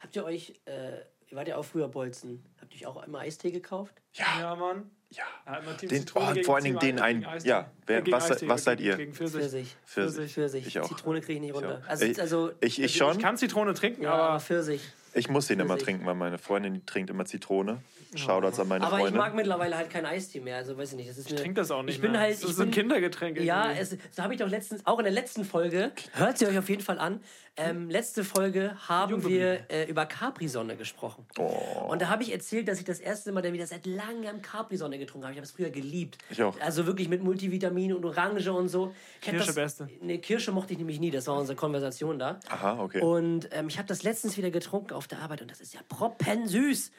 Habt 0.00 0.14
ihr 0.14 0.24
euch, 0.24 0.54
äh, 0.66 0.98
ihr 1.28 1.36
wart 1.36 1.48
ja 1.48 1.56
auch 1.56 1.64
früher 1.64 1.88
Bolzen, 1.88 2.44
habt 2.60 2.72
ihr 2.74 2.80
euch 2.80 2.86
auch 2.86 3.02
immer 3.04 3.18
Eistee 3.20 3.50
gekauft? 3.50 4.00
Ja. 4.12 4.26
Ja, 4.40 4.54
Mann. 4.56 4.90
Ja. 5.10 5.24
Ja, 5.46 5.60
Den- 5.82 6.04
oh, 6.14 6.34
vor 6.44 6.54
allen 6.56 6.64
Dingen 6.64 6.78
den 6.78 7.00
einen- 7.00 7.26
ja, 7.42 7.70
wer- 7.86 8.06
Äh, 8.06 8.12
was 8.12 8.30
Eistee, 8.30 8.48
was 8.48 8.64
seid 8.64 8.78
ihr? 8.80 8.96
Gegen 8.96 9.14
Pfirsich. 9.14 9.40
Pfirsich. 9.40 9.76
Pfirsich. 9.84 10.32
Pfirsich. 10.34 10.66
Ich 10.66 10.78
auch. 10.80 10.88
Zitrone 10.88 11.20
kriege 11.22 11.34
ich 11.34 11.40
nicht 11.40 11.54
runter. 11.54 11.80
auch. 11.84 11.88
Also, 11.88 12.04
Ich- 12.04 12.20
also 12.20 12.50
Ich, 12.60 12.78
ich 12.78 12.84
Ich 12.84 12.96
schon. 12.96 13.18
kann 13.18 13.36
Zitrone 13.36 13.74
trinken, 13.74 14.02
ja, 14.02 14.12
aber 14.12 14.40
Pfirsich. 14.40 14.82
Ich 15.14 15.28
muss 15.30 15.46
den 15.46 15.58
immer 15.60 15.76
ich. 15.76 15.82
trinken, 15.82 16.04
weil 16.06 16.14
meine 16.14 16.38
Freundin 16.38 16.84
trinkt 16.86 17.08
immer 17.10 17.24
Zitrone. 17.24 17.82
Shoutouts 18.14 18.58
an 18.60 18.68
meine 18.68 18.84
Aber 18.86 18.96
ich 18.96 19.02
Freundin. 19.02 19.18
mag 19.20 19.34
mittlerweile 19.34 19.76
halt 19.76 19.90
keinen 19.90 20.06
Eistee 20.06 20.40
mehr. 20.40 20.56
Also 20.56 20.76
weiß 20.76 20.90
ich 20.92 20.96
nicht. 20.96 21.10
Das 21.10 21.18
ist 21.18 21.30
Ich 21.30 21.36
trinke 21.36 21.60
das 21.60 21.70
auch 21.70 21.82
nicht 21.82 21.96
Ich 21.96 22.00
bin 22.00 22.12
mehr. 22.12 22.20
halt. 22.20 22.34
Das 22.34 22.42
ist 22.44 22.50
ich 22.50 22.56
so 22.56 22.62
ein 22.62 22.70
bin, 22.70 22.74
Kindergetränk 22.82 23.38
Ja, 23.40 23.70
es, 23.72 23.90
das 23.90 24.24
habe 24.24 24.34
ich 24.34 24.40
doch 24.40 24.48
letztens, 24.48 24.86
auch 24.86 24.98
in 24.98 25.04
der 25.04 25.12
letzten 25.12 25.44
Folge, 25.44 25.92
hört 26.14 26.38
sie 26.38 26.46
euch 26.46 26.58
auf 26.58 26.68
jeden 26.68 26.82
Fall 26.82 26.98
an. 26.98 27.20
Ähm, 27.60 27.90
letzte 27.90 28.22
Folge 28.22 28.76
haben 28.88 29.24
wir 29.26 29.68
äh, 29.68 29.84
über 29.90 30.06
Capri-Sonne 30.06 30.76
gesprochen. 30.76 31.26
Oh. 31.38 31.88
Und 31.88 32.00
da 32.00 32.08
habe 32.08 32.22
ich 32.22 32.32
erzählt, 32.32 32.68
dass 32.68 32.78
ich 32.78 32.84
das 32.84 33.00
erste 33.00 33.32
Mal 33.32 33.42
dann 33.42 33.52
wieder 33.52 33.66
seit 33.66 33.84
langem 33.84 34.42
Capri-Sonne 34.42 34.96
getrunken 34.96 35.24
habe. 35.24 35.32
Ich 35.32 35.38
habe 35.38 35.44
es 35.44 35.50
früher 35.50 35.70
geliebt. 35.70 36.18
Ich 36.30 36.40
auch. 36.40 36.58
Also 36.60 36.86
wirklich 36.86 37.08
mit 37.08 37.22
Multivitaminen 37.24 37.96
und 37.96 38.04
Orange 38.04 38.52
und 38.52 38.68
so. 38.68 38.94
Ich 39.20 39.28
Kirsche 39.28 39.46
das, 39.46 39.54
beste. 39.56 39.88
Nee, 40.00 40.18
Kirsche 40.18 40.52
mochte 40.52 40.72
ich 40.72 40.78
nämlich 40.78 41.00
nie. 41.00 41.10
Das 41.10 41.26
war 41.26 41.36
unsere 41.36 41.56
Konversation 41.56 42.18
da. 42.20 42.38
Aha, 42.48 42.78
okay. 42.80 43.00
Und 43.00 43.48
ähm, 43.50 43.66
ich 43.66 43.76
habe 43.78 43.88
das 43.88 44.04
letztens 44.04 44.36
wieder 44.36 44.52
getrunken 44.52 44.92
auf 44.94 45.08
der 45.08 45.18
Arbeit 45.18 45.42
und 45.42 45.50
das 45.50 45.60
ist 45.60 45.74
ja 45.74 45.80
proppensüß. 45.88 46.92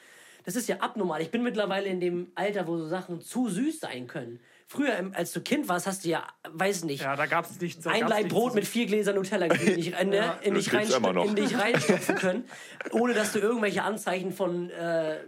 Das 0.44 0.56
ist 0.56 0.68
ja 0.68 0.76
abnormal. 0.78 1.20
Ich 1.22 1.30
bin 1.30 1.42
mittlerweile 1.42 1.86
in 1.86 2.00
dem 2.00 2.32
Alter, 2.34 2.66
wo 2.66 2.76
so 2.78 2.86
Sachen 2.86 3.20
zu 3.20 3.48
süß 3.48 3.80
sein 3.80 4.06
können. 4.06 4.40
Früher, 4.66 4.96
ähm, 4.96 5.12
als 5.16 5.32
du 5.32 5.40
Kind 5.40 5.68
warst, 5.68 5.86
hast 5.86 6.04
du 6.04 6.10
ja, 6.10 6.26
weiß 6.48 6.84
nicht, 6.84 7.02
Ja, 7.02 7.16
da 7.16 7.26
gab 7.26 7.44
es 7.44 7.60
nichts. 7.60 7.84
ein 7.86 8.04
nichts 8.06 8.28
Brot 8.28 8.54
mit 8.54 8.66
vier 8.66 8.86
Gläsern 8.86 9.16
Nutella 9.16 9.46
in 9.46 9.78
Ja. 9.82 9.98
in, 10.42 10.54
dich 10.54 10.72
in 10.72 11.34
dich 11.34 11.58
reinstopfen 11.58 12.14
können, 12.14 12.44
ohne 12.92 13.12
dass 13.12 13.32
du 13.32 13.40
irgendwelche 13.40 13.82
Anzeichen 13.82 14.32
von 14.32 14.70
äh, 14.70 15.18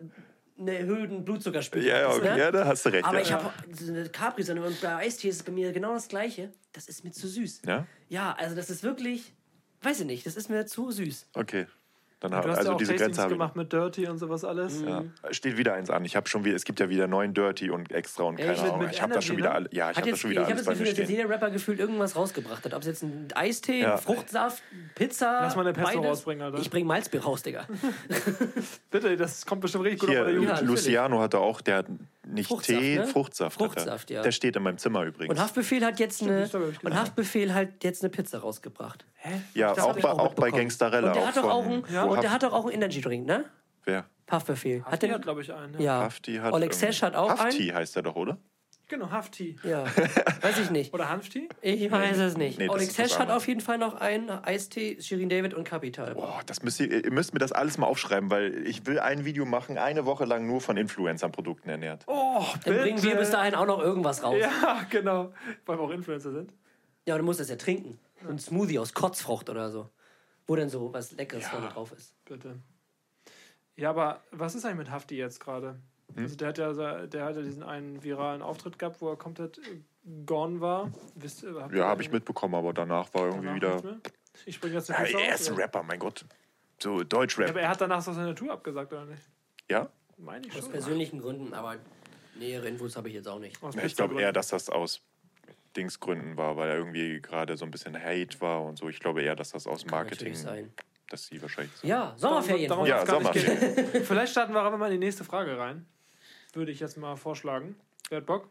einer 0.59 0.73
erhöhten 0.73 1.25
Blutzuckerspiegel 1.25 1.89
ja, 1.89 2.01
ja, 2.01 2.09
hast, 2.09 2.19
okay. 2.19 2.31
ne? 2.35 2.39
ja, 2.39 2.51
da 2.53 2.67
hast 2.67 2.87
du 2.87 2.91
recht. 2.91 3.05
Aber 3.05 3.17
ja. 3.17 3.23
ich 3.23 3.33
habe 3.33 3.53
eine 3.89 4.09
Capri-Sonne 4.09 4.63
und 4.63 4.81
bei 4.81 4.95
Eistee 4.95 5.29
ist 5.29 5.37
es 5.37 5.43
bei 5.43 5.53
mir 5.53 5.73
genau 5.73 5.95
das 5.95 6.09
Gleiche. 6.09 6.53
Das 6.73 6.89
ist 6.89 7.05
mir 7.05 7.11
zu 7.11 7.27
süß. 7.27 7.63
Ja? 7.67 7.87
Ja, 8.09 8.35
also 8.39 8.55
das 8.55 8.71
ist 8.71 8.83
wirklich, 8.83 9.35
weiß 9.83 10.01
ich 10.01 10.07
nicht, 10.07 10.25
das 10.25 10.37
ist 10.37 10.51
mir 10.51 10.67
zu 10.67 10.91
süß. 10.91 11.31
Okay. 11.35 11.67
Dann 12.23 12.31
Du 12.31 12.37
hab, 12.37 12.47
hast 12.49 12.59
also 12.59 12.71
ja 12.71 12.75
auch 12.75 12.79
diese 12.79 12.93
Tastings 12.93 13.07
Grenze 13.17 13.23
habe 13.23 13.33
ich. 13.33 13.39
gemacht 13.39 13.57
mit 13.57 13.73
Dirty 13.73 14.07
und 14.07 14.19
sowas 14.19 14.45
alles. 14.45 14.81
Ja. 14.83 15.03
Steht 15.33 15.57
wieder 15.59 15.75
eins 15.75 15.91
an. 15.91 16.05
Ich 16.05 16.15
habe 16.15 16.29
schon 16.29 16.45
wieder, 16.45 16.55
es 16.55 16.65
gibt 16.65 16.79
ja 16.79 16.89
wieder 16.89 17.09
neun 17.09 17.35
Dirty 17.35 17.69
und 17.71 17.91
extra 17.91 18.23
und 18.25 18.37
keine? 18.37 18.57
Ahnung. 18.59 18.89
Ich 18.91 19.03
habe 19.03 19.13
da 19.13 19.21
schon 19.21 19.37
Energy, 19.37 19.39
wieder 19.39 19.49
ne? 19.51 19.55
alle, 19.57 19.69
ja, 19.73 19.91
ich 19.91 19.97
habe 19.97 20.03
da 20.07 20.11
jetzt, 20.13 20.21
schon 20.21 20.31
ich 20.31 20.37
wieder 20.37 20.43
habe 20.43 20.53
alles 20.53 20.65
das 20.65 20.67
bei 20.67 20.73
Gefühl, 20.73 20.85
mir 20.87 20.91
dass 20.91 20.99
jetzt 20.99 21.07
stehen. 21.09 21.17
jeder 21.19 21.29
Rapper 21.29 21.51
gefühlt 21.51 21.81
irgendwas 21.81 22.15
rausgebracht 22.17 22.65
hat. 22.65 22.75
Ob 22.75 22.81
es 22.81 22.87
jetzt 22.87 23.03
ein 23.03 23.29
Eistee, 23.35 23.81
Ja. 23.83 23.97
Fruchtsaft, 23.97 24.63
Pizza. 24.95 25.41
Lass 25.43 25.57
mal 25.57 25.63
eine 25.63 25.73
Pesto 25.73 25.97
beides. 25.99 26.11
rausbringen, 26.11 26.43
Alter. 26.45 26.59
Ich 26.61 26.71
bring 26.71 26.87
Malzbier 26.87 27.23
raus, 27.25 27.43
Digga. 27.43 27.67
Bitte, 28.91 29.17
das 29.17 29.45
kommt 29.47 29.61
bestimmt 29.61 29.85
richtig 29.85 30.01
gut 30.01 30.11
Hier, 30.11 30.21
auf 30.21 30.27
der 30.27 30.35
Jugend. 30.35 30.51
Ja. 30.51 30.61
Luciano 30.61 31.21
hatte 31.21 31.39
auch, 31.39 31.61
der 31.61 31.77
hat 31.79 31.87
nicht 32.27 32.47
Fruchtsaft, 32.49 32.79
Tee, 32.81 32.97
ne? 32.99 33.07
Fruchtsaft. 33.07 33.59
Fruchtsaft, 33.59 34.11
ja. 34.11 34.23
Der 34.23 34.31
steht 34.33 34.55
in 34.57 34.63
meinem 34.63 34.79
Zimmer 34.79 35.03
übrigens. 35.05 35.31
Und 35.35 35.41
Haftbefehl 35.43 35.85
hat 35.85 35.99
jetzt 35.99 36.23
eine 36.23 36.45
ich 36.45 36.55
und. 36.85 36.95
Haftbefehl 36.95 37.53
hat 37.53 37.83
jetzt 37.83 38.03
eine 38.03 38.11
Pizza 38.11 38.39
rausgebracht. 38.39 39.05
ja, 39.55 39.75
Das 39.75 39.85
auch 39.85 39.91
hab 39.91 39.97
ich 39.97 40.03
bei, 40.03 40.11
auch 40.11 40.35
bei. 40.35 40.51
Gangsterella. 40.51 41.09
Und 41.09 41.17
der 41.17 41.23
auch 41.23 41.27
hat 41.27 41.37
doch 41.37 41.51
auch 41.51 41.65
von, 41.65 41.73
ein, 41.73 41.85
Ja. 41.93 42.05
Und 42.13 42.23
der 42.23 42.33
hat 42.33 42.43
doch 42.43 42.53
auch 42.53 42.65
einen 42.65 42.75
Energy 42.75 43.01
Drink, 43.01 43.27
ne? 43.27 43.45
Wer? 43.85 44.05
Haftbefehl. 44.31 44.85
Hafti 44.85 45.07
den- 45.07 45.15
hat, 45.15 45.23
glaube 45.23 45.43
ich, 45.43 45.53
einen. 45.53 45.75
Ja. 45.75 45.81
ja. 45.81 46.01
Hafti 46.05 46.37
hat. 46.37 46.53
Oleg 46.53 46.73
Sesh 46.73 47.03
hat 47.03 47.15
auch 47.17 47.31
Hafti 47.31 47.69
einen. 47.71 47.75
heißt 47.79 47.97
er 47.97 48.03
doch, 48.03 48.17
oder? 48.17 48.39
Genau, 48.89 49.11
Hafti. 49.11 49.57
Ja, 49.65 49.85
weiß 50.43 50.59
ich 50.59 50.71
nicht. 50.71 50.93
Oder 50.93 51.09
Hanfti? 51.09 51.49
Ich 51.63 51.91
weiß 51.91 52.19
es 52.19 52.37
nicht. 52.37 52.59
Nee, 52.59 52.69
Oleg 52.69 52.91
Sesh 52.91 53.19
hat 53.19 53.31
auf 53.31 53.49
jeden 53.49 53.63
Fall 53.63 53.79
noch 53.79 53.95
einen 53.95 54.29
Eistee, 54.29 55.01
Shirin 55.01 55.31
David 55.31 55.55
und 55.55 55.65
Capital. 55.65 56.15
Boah, 56.15 56.41
das 56.45 56.63
müsst 56.63 56.79
ihr, 56.79 57.03
ihr 57.05 57.11
müsst 57.11 57.33
mir 57.33 57.39
das 57.39 57.53
alles 57.53 57.79
mal 57.79 57.87
aufschreiben, 57.87 58.31
weil 58.31 58.67
ich 58.67 58.85
will 58.87 58.99
ein 58.99 59.25
Video 59.25 59.47
machen, 59.47 59.79
eine 59.79 60.05
Woche 60.05 60.27
lang 60.27 60.47
nur 60.47 60.61
von 60.61 60.77
Influencer-Produkten 60.77 61.71
ernährt. 61.71 62.05
Oh, 62.07 62.45
Dann 62.65 62.77
bringen 62.77 63.03
wir 63.03 63.17
bis 63.17 63.31
dahin 63.31 63.55
auch 63.55 63.67
noch 63.67 63.81
irgendwas 63.81 64.23
raus. 64.23 64.37
Ja, 64.39 64.51
Ja, 64.63 64.87
genau. 64.91 65.33
Weil 65.65 65.79
wir 65.79 65.83
auch 65.85 65.91
Influencer 65.91 66.33
sind. 66.33 66.53
aber 67.09 67.19
du 67.19 67.25
musst 67.25 67.41
das 67.41 67.49
ja 67.49 67.57
trinken. 67.57 67.99
So 68.23 68.29
Ein 68.29 68.39
Smoothie 68.39 68.79
aus 68.79 68.93
Kotzfrucht 68.93 69.49
oder 69.49 69.71
so. 69.71 69.89
Wo 70.53 70.57
denn 70.57 70.69
so 70.69 70.93
was 70.93 71.13
Leckeres 71.13 71.47
vorne 71.47 71.69
drauf 71.71 71.93
ist. 71.93 72.13
Bitte. 72.27 72.57
Ja, 73.75 73.89
aber 73.89 74.21
was 74.33 74.55
ist 74.55 74.67
eigentlich 74.67 74.77
mit 74.77 74.91
Hafti 74.91 75.17
jetzt 75.17 75.41
gerade? 75.41 75.79
Hm? 76.15 76.25
Also 76.25 76.37
der 76.37 76.49
hat 76.49 76.59
ja 76.59 76.75
so- 76.75 77.07
der 77.07 77.25
hat 77.25 77.37
ja 77.37 77.41
diesen 77.43 77.63
einen 77.63 78.05
viralen 78.05 78.43
Auftritt 78.43 78.79
gehabt, 78.79 79.01
wo 79.01 79.09
er 79.09 79.17
komplett 79.17 79.57
äh, 79.57 79.81
gone 80.27 80.61
war. 80.61 80.91
Wisst, 81.15 81.43
Ja, 81.43 81.87
habe 81.87 82.03
ich 82.03 82.11
mitbekommen, 82.13 82.55
aber 82.55 82.75
danach 82.75 83.15
war 83.15 83.29
irgendwie 83.29 83.59
danach 83.61 83.83
wieder. 83.83 83.97
Ich 84.45 84.57
springe 84.57 84.75
jetzt 84.75 84.91
Ja, 84.91 84.97
er 84.97 85.33
aus, 85.35 85.41
ist 85.41 85.49
ein? 85.49 85.55
Rapper, 85.57 85.83
mein 85.85 85.99
Gott. 85.99 86.27
So 86.83 86.99
Ja, 86.99 87.05
Deutschrap. 87.05 87.49
aber 87.49 87.63
er 87.63 87.71
hat 87.71 87.81
danach 87.81 88.03
so 88.03 88.13
seine 88.13 88.35
Tour 88.35 88.53
abgesagt, 88.53 88.93
oder 88.93 89.07
nicht? 89.07 89.23
Ja? 89.71 89.89
Meine 90.19 90.47
ich 90.47 90.53
Aus 90.55 90.65
schon. 90.65 90.73
persönlichen 90.73 91.19
Gründen, 91.21 91.55
aber 91.55 91.77
nähere 92.39 92.69
Infos 92.69 92.95
habe 92.95 93.09
ich 93.09 93.15
jetzt 93.15 93.27
auch 93.29 93.39
nicht. 93.39 93.63
Aus 93.63 93.75
Ja, 93.75 93.85
ich 93.85 93.97
glaube 93.97 94.21
eher, 94.21 94.35
dass 94.35 94.49
das 94.49 94.69
aus 94.69 95.01
Dingsgründen 95.77 96.37
war, 96.37 96.57
weil 96.57 96.71
er 96.71 96.77
irgendwie 96.77 97.21
gerade 97.21 97.57
so 97.57 97.65
ein 97.65 97.71
bisschen 97.71 97.97
Hate 97.97 98.41
war 98.41 98.63
und 98.65 98.77
so. 98.79 98.89
Ich 98.89 99.01
glaube 99.01 99.23
eher, 99.23 99.37
dass 99.37 99.51
das 99.51 99.67
aus 99.67 99.87
Marketing, 99.87 100.35
dass 101.11 101.27
sie 101.27 101.41
wahrscheinlich. 101.43 101.73
Ja, 101.83 102.15
Sommerferien. 102.17 102.69
Darum, 102.69 102.87
Ja, 102.87 103.05
darum 103.05 103.23
nicht 103.25 103.47
Sommerferien. 103.47 104.05
Vielleicht 104.05 104.33
starten 104.33 104.53
wir 104.55 104.61
aber 104.63 104.77
mal 104.79 104.87
in 104.93 105.01
die 105.01 105.07
nächste 105.07 105.25
Frage 105.25 105.59
rein. 105.59 105.87
Würde 106.55 106.73
ich 106.73 106.81
jetzt 106.81 106.97
mal 106.99 107.17
vorschlagen. 107.17 107.75
Wer 108.09 108.19
hat 108.19 108.27
Bock? 108.27 108.49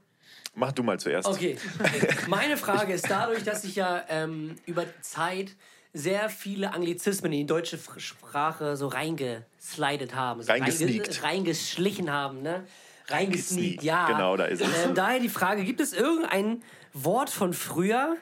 Mach 0.56 0.72
du 0.72 0.84
mal 0.84 1.00
zuerst. 1.00 1.28
Okay. 1.28 1.58
Meine 2.28 2.58
Frage 2.58 2.94
ist 2.94 3.10
dadurch, 3.10 3.44
dass 3.44 3.64
ich 3.64 3.76
ja 3.76 4.04
ähm, 4.10 4.56
über 4.66 4.86
Zeit 5.02 5.56
sehr 5.94 6.30
viele 6.30 6.74
Anglizismen 6.74 7.32
in 7.34 7.40
die 7.40 7.46
deutsche 7.46 7.78
Sprache 7.98 8.78
so 8.78 8.88
reingeslidet 8.88 10.16
haben. 10.16 10.42
So 10.42 10.52
Reingesneakt. 10.52 11.10
reinge- 11.12 11.24
Reingeschlichen 11.24 12.12
haben, 12.12 12.42
ne? 12.42 12.64
Reingesneakt, 13.08 13.80
Gesneakt. 13.80 13.84
ja. 13.84 14.08
Genau, 14.08 14.38
da 14.38 14.46
ist 14.46 14.62
es. 14.62 14.86
Ähm, 14.86 14.96
daher 14.96 15.20
die 15.20 15.30
Frage, 15.30 15.64
gibt 15.64 15.82
es 15.82 15.92
irgendein 15.94 16.64
Wort 16.94 17.30
von 17.30 17.54
früher, 17.54 18.16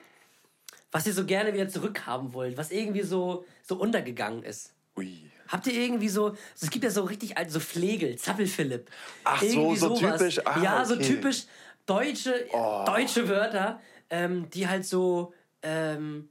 was 0.91 1.05
ihr 1.07 1.13
so 1.13 1.25
gerne 1.25 1.53
wieder 1.53 1.67
zurückhaben 1.69 2.33
wollt, 2.33 2.57
was 2.57 2.71
irgendwie 2.71 3.01
so, 3.03 3.45
so 3.63 3.75
untergegangen 3.75 4.43
ist? 4.43 4.73
Ui. 4.97 5.29
Habt 5.47 5.65
ihr 5.67 5.73
irgendwie 5.73 6.09
so, 6.09 6.35
es 6.59 6.69
gibt 6.69 6.83
ja 6.83 6.91
so 6.91 7.03
richtig 7.03 7.37
alte, 7.37 7.51
so 7.51 7.59
Flegel, 7.59 8.15
Zappelphilipp. 8.17 8.89
Ach 9.23 9.41
so, 9.41 9.47
Irgendwie 9.47 9.77
so 9.77 9.95
sowas. 9.95 10.19
typisch, 10.19 10.45
ah, 10.45 10.61
ja, 10.61 10.85
so 10.85 10.93
okay. 10.95 11.03
typisch 11.03 11.45
deutsche, 11.85 12.45
Oh. 12.53 12.83
deutsche 12.85 13.27
Wörter, 13.27 13.79
ähm, 14.11 14.47
die 14.51 14.67
halt 14.67 14.85
so, 14.85 15.33
ähm, 15.63 16.29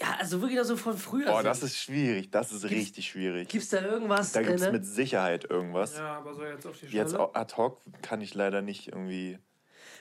ja, 0.00 0.16
also 0.18 0.40
wirklich 0.42 0.60
so 0.62 0.76
von 0.76 0.96
früher 0.96 1.28
Oh, 1.30 1.36
sind. 1.36 1.44
das 1.46 1.62
ist 1.62 1.76
schwierig. 1.78 2.30
Das 2.30 2.52
ist 2.52 2.64
richtig 2.64 3.08
schwierig. 3.08 3.48
Gibt's 3.48 3.70
da 3.70 3.80
irgendwas? 3.82 4.32
Da 4.32 4.42
gibt 4.42 4.56
es 4.56 4.62
äh, 4.62 4.66
ne? 4.66 4.72
mit 4.72 4.86
Sicherheit 4.86 5.48
irgendwas. 5.48 5.96
Ja, 5.96 6.18
aber 6.18 6.34
so 6.34 6.44
jetzt 6.44 6.66
auf 6.66 6.78
die 6.78 6.86
Stelle. 6.86 7.02
Jetzt 7.02 7.14
ad 7.14 7.56
hoc 7.56 7.80
kann 8.02 8.20
ich 8.20 8.34
leider 8.34 8.60
nicht 8.62 8.88
irgendwie. 8.88 9.38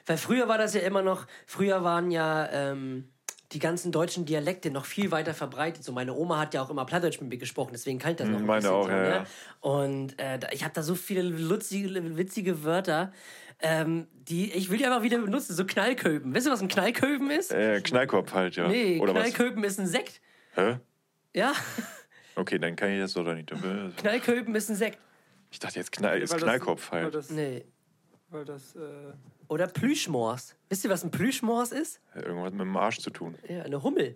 Weil 0.06 0.18
früher 0.18 0.48
war 0.48 0.58
das 0.58 0.74
ja 0.74 0.82
immer 0.82 1.02
noch, 1.02 1.26
früher 1.48 1.84
waren 1.84 2.12
ja 2.12 2.48
ähm, 2.52 3.10
die 3.52 3.60
ganzen 3.60 3.92
deutschen 3.92 4.26
Dialekte 4.26 4.70
noch 4.72 4.86
viel 4.86 5.12
weiter 5.12 5.34
verbreitet. 5.34 5.84
So 5.84 5.92
meine 5.92 6.14
Oma 6.14 6.40
hat 6.40 6.54
ja 6.54 6.62
auch 6.62 6.70
immer 6.70 6.86
Plattdeutsch 6.86 7.22
mit 7.22 7.30
mir 7.30 7.38
gesprochen, 7.38 7.72
deswegen 7.74 8.00
kann 8.00 8.12
ich 8.12 8.18
das 8.18 8.28
noch 8.28 8.36
ein 8.36 8.42
Hm, 8.42 8.48
meine 8.48 8.62
bisschen 8.62 8.76
auch, 8.76 8.84
so, 8.86 8.90
ja, 8.92 9.02
ne? 9.02 9.10
ja. 9.10 9.26
Und 9.62 10.20
äh, 10.20 10.40
ich 10.52 10.64
habe 10.64 10.74
da 10.74 10.84
so 10.84 10.96
viele 10.96 11.22
lutzige, 11.22 12.18
witzige 12.18 12.64
Wörter, 12.64 13.12
ähm, 13.62 14.08
die 14.14 14.52
ich 14.52 14.70
will 14.70 14.78
die 14.78 14.86
einfach 14.86 15.02
wieder 15.04 15.18
benutzen. 15.20 15.54
So 15.56 15.66
Knallköpen. 15.66 16.34
Wisst 16.36 16.48
ihr, 16.48 16.52
was 16.52 16.62
ein 16.62 16.68
Knallköpen 16.68 17.30
ist? 17.32 17.52
Äh, 17.54 17.80
Knallkopf 17.82 18.34
halt, 18.34 18.56
ja. 18.58 18.68
nee, 18.68 19.00
Oder 19.00 19.14
was? 19.16 19.34
Knallköpen 19.34 19.64
ist 19.64 19.80
ein 19.80 19.88
Sekt. 19.88 20.22
Hä? 20.56 20.78
Ja, 21.34 21.54
Okay, 22.38 22.60
dann 22.60 22.76
kann 22.76 22.90
ich 22.92 23.00
das 23.00 23.16
oder 23.16 23.34
nicht. 23.34 23.50
Knallköpen 23.98 24.54
ist 24.56 24.70
ein 24.70 24.76
Sekt. 24.76 25.00
Ich 25.52 25.60
dachte 25.60 25.80
jetzt 25.80 25.92
Knall, 25.94 26.22
ist 26.22 26.32
Weil 26.32 26.40
das- 26.42 26.44
Knallkopf 26.48 26.92
Weil 26.92 27.04
halt. 27.04 27.16
das, 27.16 27.30
Nee. 27.30 27.64
weil 28.30 28.44
das 28.44 28.76
äh, 28.76 28.80
Oder 29.48 29.68
Plüschmors. 29.68 30.56
Wisst 30.70 30.84
ihr, 30.84 30.90
was 30.90 31.04
ein 31.04 31.12
Plüschmors 31.12 31.72
ist? 31.72 32.00
Irgendwas 32.16 32.52
mit 32.52 32.62
dem 32.62 32.76
Arsch 32.78 33.00
zu 33.00 33.10
tun. 33.10 33.36
Ja, 33.48 33.64
eine 33.64 33.82
Hummel. 33.84 34.16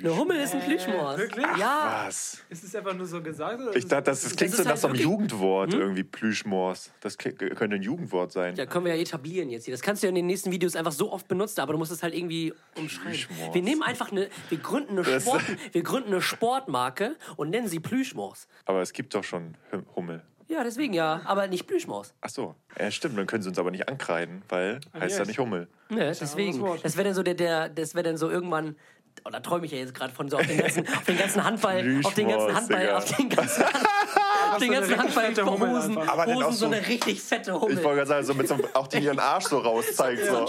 Eine 0.00 0.16
Hummel 0.16 0.38
ist 0.38 0.54
ein 0.54 0.60
Plüschmors. 0.60 1.18
wirklich? 1.18 1.44
Ja. 1.58 2.04
Was? 2.06 2.40
ist 2.50 2.62
es 2.62 2.72
einfach 2.76 2.94
nur 2.94 3.06
so 3.06 3.20
gesagt? 3.20 3.60
Oder 3.60 3.74
Ich 3.74 3.84
dachte, 3.88 4.04
das, 4.04 4.22
das 4.22 4.36
klingt 4.36 4.52
ist 4.52 4.58
so 4.58 4.62
nach 4.62 4.70
halt 4.70 4.78
so 4.80 4.86
einem 4.86 4.96
Jugendwort, 4.96 5.74
irgendwie 5.74 6.04
Plüschmors. 6.04 6.92
Das 7.00 7.18
könnte 7.18 7.50
ein 7.74 7.82
Jugendwort 7.82 8.30
sein. 8.30 8.54
Ja, 8.54 8.66
können 8.66 8.84
wir 8.84 8.94
ja 8.94 9.00
etablieren 9.02 9.50
jetzt 9.50 9.64
hier. 9.64 9.74
Das 9.74 9.80
kannst 9.82 10.02
du 10.02 10.06
ja 10.06 10.10
in 10.10 10.14
den 10.14 10.26
nächsten 10.26 10.52
Videos 10.52 10.76
einfach 10.76 10.92
so 10.92 11.10
oft 11.10 11.26
benutzen, 11.26 11.60
aber 11.62 11.72
du 11.72 11.78
musst 11.80 11.90
es 11.90 12.04
halt 12.04 12.14
irgendwie 12.14 12.54
umschreiben. 12.76 13.10
Plüschmors. 13.10 13.54
Wir 13.54 13.62
nehmen 13.62 13.82
einfach 13.82 14.12
eine, 14.12 14.28
wir 14.50 14.58
gründen 14.58 14.92
eine, 14.98 15.02
Das- 15.02 15.24
Sport, 15.24 15.42
wir 15.72 15.82
gründen 15.82 16.12
eine 16.12 16.22
Sportmarke 16.22 17.16
und 17.36 17.50
nennen 17.50 17.66
sie 17.66 17.80
Plüschmors. 17.80 18.46
Aber 18.66 18.80
es 18.82 18.92
gibt 18.92 19.16
doch 19.16 19.24
schon 19.24 19.56
Hum- 19.72 19.84
Hummel. 19.96 20.22
Ja, 20.48 20.64
deswegen 20.64 20.94
ja, 20.94 21.20
aber 21.24 21.46
nicht 21.46 21.66
Plüschmors. 21.66 22.14
Ach 22.22 22.30
so. 22.30 22.54
Ja, 22.78 22.90
stimmt. 22.90 23.18
Dann 23.18 23.26
können 23.26 23.42
sie 23.42 23.50
uns 23.50 23.58
aber 23.58 23.70
nicht 23.70 23.88
ankreiden, 23.88 24.42
weil 24.48 24.80
heißt 24.98 25.12
ja 25.14 25.18
yes. 25.20 25.28
nicht 25.28 25.38
Hummel. 25.38 25.68
Ja, 25.90 25.96
deswegen. 26.10 26.64
Das 26.82 26.96
wäre 26.96 27.04
dann 27.04 27.14
so 27.14 27.22
der, 27.22 27.34
der 27.34 27.68
das 27.68 27.94
wäre 27.94 28.04
dann 28.04 28.16
so 28.16 28.30
irgendwann. 28.30 28.76
Oh, 29.24 29.30
da 29.30 29.40
träume 29.40 29.66
ich 29.66 29.72
ja 29.72 29.78
jetzt 29.78 29.94
gerade 29.94 30.12
von 30.12 30.28
so 30.30 30.38
auf 30.38 30.46
den 30.46 30.58
ganzen, 30.58 30.86
auf 30.96 31.04
den 31.04 31.18
ganzen 31.18 31.44
Handball, 31.44 32.00
auf 32.04 32.14
den 32.14 32.28
ganzen 32.28 32.54
Handball, 32.56 32.90
auf 32.92 33.04
den 33.16 33.28
ganzen, 33.28 33.64
auf 34.52 34.58
den 34.58 34.60
so 34.60 34.64
eine 34.64 34.74
ganzen 34.76 34.94
richtig 34.94 35.12
fette 35.14 35.44
Hummel 35.44 35.68
Handballhosen, 35.68 35.98
einfach. 35.98 36.12
Aber 36.12 36.26
Hosen, 36.26 36.42
so 36.44 36.50
so- 36.52 36.66
eine 36.66 36.86
richtig 36.86 37.20
fette 37.20 37.50
Ich 37.50 37.56
Hummel. 37.60 37.76
wollte 37.84 37.96
gerade 37.96 38.06
sagen, 38.06 38.24
so 38.26 38.34
mit 38.34 38.46
so 38.48 38.54
einem, 38.54 38.64
auch 38.74 38.86
die 38.86 38.98
ihren 38.98 39.18
Arsch 39.18 39.46
so 39.46 39.58
rauszeigt. 39.58 40.24
So. 40.24 40.48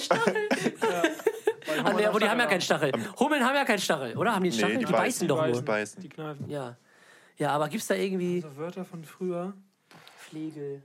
Nee, 1.68 2.06
aber 2.06 2.20
die 2.20 2.30
haben 2.30 2.40
ja 2.40 2.46
keinen 2.46 2.62
Stachel. 2.62 2.92
Hummeln 3.20 3.44
haben 3.44 3.56
ja 3.56 3.66
keinen 3.66 3.80
Stachel, 3.80 4.16
oder? 4.16 4.34
Haben 4.36 4.44
die 4.44 4.50
einen 4.50 4.56
Nee, 4.58 4.60
Stachel? 4.60 4.78
die 4.78 4.86
die, 4.86 4.92
beißen, 4.92 5.04
beißen, 5.04 5.28
doch 5.28 5.46
die 5.46 5.52
nur. 5.52 5.62
beißen. 5.64 6.02
Die 6.04 6.10
kneifen. 6.10 6.50
Ja. 6.50 6.78
Ja, 7.38 7.50
aber 7.52 7.70
gibt's 7.70 7.88
da 7.88 7.96
irgendwie 7.96 8.42
So 8.42 8.56
Wörter 8.58 8.86
von 8.86 9.04
früher. 9.04 9.54
Flegel? 10.30 10.84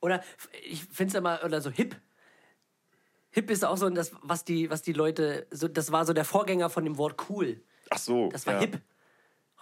Oder 0.00 0.22
ich 0.64 0.84
finde 0.84 1.10
es 1.12 1.14
immer, 1.14 1.40
oder 1.44 1.60
so 1.60 1.70
hip. 1.70 1.96
Hip 3.30 3.50
ist 3.50 3.64
auch 3.64 3.76
so 3.76 3.88
das, 3.90 4.12
was 4.22 4.44
die, 4.44 4.70
was 4.70 4.82
die 4.82 4.92
Leute, 4.92 5.46
so, 5.50 5.68
das 5.68 5.92
war 5.92 6.06
so 6.06 6.12
der 6.12 6.24
Vorgänger 6.24 6.70
von 6.70 6.84
dem 6.84 6.96
Wort 6.96 7.28
cool. 7.28 7.60
Ach 7.90 7.98
so. 7.98 8.28
Das 8.30 8.46
war 8.46 8.54
ja. 8.54 8.60
hip. 8.60 8.80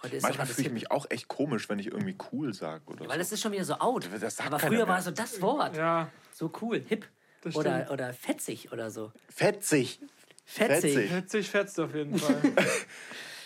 Heute 0.03 0.17
ist 0.17 0.23
Manchmal 0.23 0.45
fühle 0.47 0.59
ich 0.59 0.65
hip. 0.65 0.73
mich 0.73 0.91
auch 0.91 1.05
echt 1.09 1.27
komisch, 1.27 1.67
wenn 1.69 1.79
ich 1.79 1.87
irgendwie 1.87 2.15
cool 2.31 2.53
sage 2.53 2.83
oder 2.87 3.01
Weil 3.01 3.11
so. 3.13 3.17
das 3.17 3.31
ist 3.31 3.41
schon 3.41 3.51
wieder 3.51 3.65
so 3.65 3.75
out. 3.75 4.07
Das 4.19 4.35
sagt 4.35 4.47
Aber 4.47 4.59
früher 4.59 4.69
mehr. 4.85 4.87
war 4.87 5.01
so 5.01 5.11
das 5.11 5.41
Wort. 5.41 5.75
Ja, 5.77 6.09
So 6.31 6.51
cool, 6.61 6.81
hip. 6.87 7.07
Oder, 7.53 7.89
oder 7.91 8.11
fetzig 8.13 8.71
oder 8.71 8.89
so. 8.91 9.11
Fetzig. 9.29 9.99
Fetzig. 10.45 11.09
Fetzig. 11.09 11.49
fetzt 11.49 11.79
auf 11.79 11.93
jeden 11.93 12.17
Fall. 12.19 12.41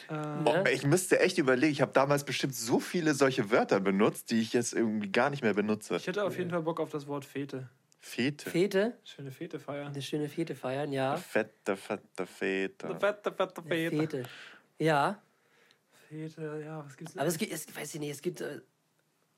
Oh, 0.10 0.64
ich 0.72 0.86
müsste 0.86 1.20
echt 1.20 1.38
überlegen, 1.38 1.72
ich 1.72 1.82
habe 1.82 1.92
damals 1.92 2.24
bestimmt 2.24 2.56
so 2.56 2.80
viele 2.80 3.14
solche 3.14 3.52
Wörter 3.52 3.80
benutzt, 3.80 4.32
die 4.32 4.42
ich 4.42 4.54
jetzt 4.54 4.74
irgendwie 4.74 5.12
gar 5.12 5.30
nicht 5.30 5.44
mehr 5.44 5.54
benutze. 5.54 5.96
Ich 5.98 6.08
hätte 6.08 6.24
auf 6.24 6.38
jeden 6.38 6.50
Fall 6.50 6.64
Bock 6.64 6.80
auf 6.80 6.90
das 6.90 7.06
Wort 7.08 7.26
Fete. 7.26 7.70
Fete. 8.00 8.50
Fete, 8.50 8.98
Schöne 9.04 9.32
Fete 9.32 9.60
feiern. 9.60 9.88
eine 9.88 10.02
schöne 10.02 10.30
Fete 10.30 10.56
feiern, 10.56 10.92
ja. 10.92 11.18
Fette, 11.18 11.76
fette 11.76 12.26
Fete. 12.26 12.88
Fette, 13.00 13.32
fette 13.32 13.62
Fete. 13.62 13.98
Fete. 13.98 14.24
Ja, 14.80 15.22
Fete, 16.08 16.64
ja, 16.66 16.84
was 16.84 16.98
gibt's 16.98 17.16
aber 17.18 17.28
es 17.28 17.38
gibt, 17.38 17.54
es, 17.54 17.68
weiß 17.76 17.94
ich 17.94 18.00
nicht, 18.00 18.10
es 18.12 18.22
gibt 18.22 18.42
äh, 18.42 18.62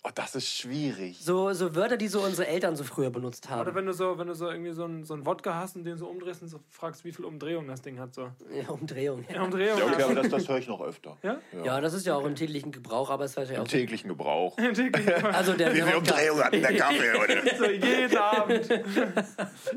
Oh, 0.03 0.09
das 0.15 0.33
ist 0.33 0.47
schwierig. 0.47 1.19
so, 1.23 1.53
so 1.53 1.75
Wörter, 1.75 1.95
die 1.95 2.07
so 2.07 2.21
unsere 2.21 2.47
Eltern 2.47 2.75
so 2.75 2.83
früher 2.83 3.11
benutzt 3.11 3.45
Oder 3.45 3.57
haben. 3.57 3.75
wenn 3.75 3.85
du 3.85 3.93
so, 3.93 4.17
wenn 4.17 4.25
du 4.25 4.33
so 4.33 4.49
irgendwie 4.49 4.71
so 4.71 4.83
ein, 4.85 5.03
so 5.03 5.13
ein 5.13 5.27
Wodka 5.27 5.53
hast 5.53 5.75
und 5.75 5.83
den 5.83 5.95
so 5.97 6.07
umdrehst 6.07 6.41
und 6.41 6.47
so 6.47 6.59
fragst, 6.69 7.05
wie 7.05 7.11
viel 7.11 7.23
Umdrehungen 7.23 7.67
das 7.67 7.83
Ding 7.83 7.99
hat. 7.99 8.15
So. 8.15 8.31
Ja, 8.51 8.67
Umdrehung. 8.69 9.23
Ja, 9.29 9.35
Ja. 9.35 9.43
Umdrehungen. 9.43 9.77
Ja, 9.77 9.85
okay, 9.93 10.01
aber 10.03 10.15
das, 10.15 10.29
das 10.29 10.49
höre 10.49 10.57
ich 10.57 10.67
noch 10.67 10.81
öfter. 10.81 11.17
Ja? 11.21 11.37
ja, 11.63 11.79
das 11.81 11.93
ist 11.93 12.07
ja 12.07 12.15
auch 12.15 12.25
im 12.25 12.33
täglichen 12.33 12.71
Gebrauch, 12.71 13.11
aber 13.11 13.25
es 13.25 13.37
war 13.37 13.43
ja 13.43 13.53
Im 13.57 13.61
auch. 13.61 13.67
täglichen 13.67 14.07
Gebrauch. 14.09 14.55
du 14.57 14.71
täglich- 14.73 15.23
Also 15.23 15.53
der, 15.53 15.71
der 15.71 15.85
Wodka- 15.85 16.43
hat 16.45 16.53
denn 16.53 16.61
der 16.63 16.75
Kaffee 16.77 17.13
heute? 17.19 17.55
so 17.59 17.65
jeden 17.65 18.17
Abend. 18.17 18.69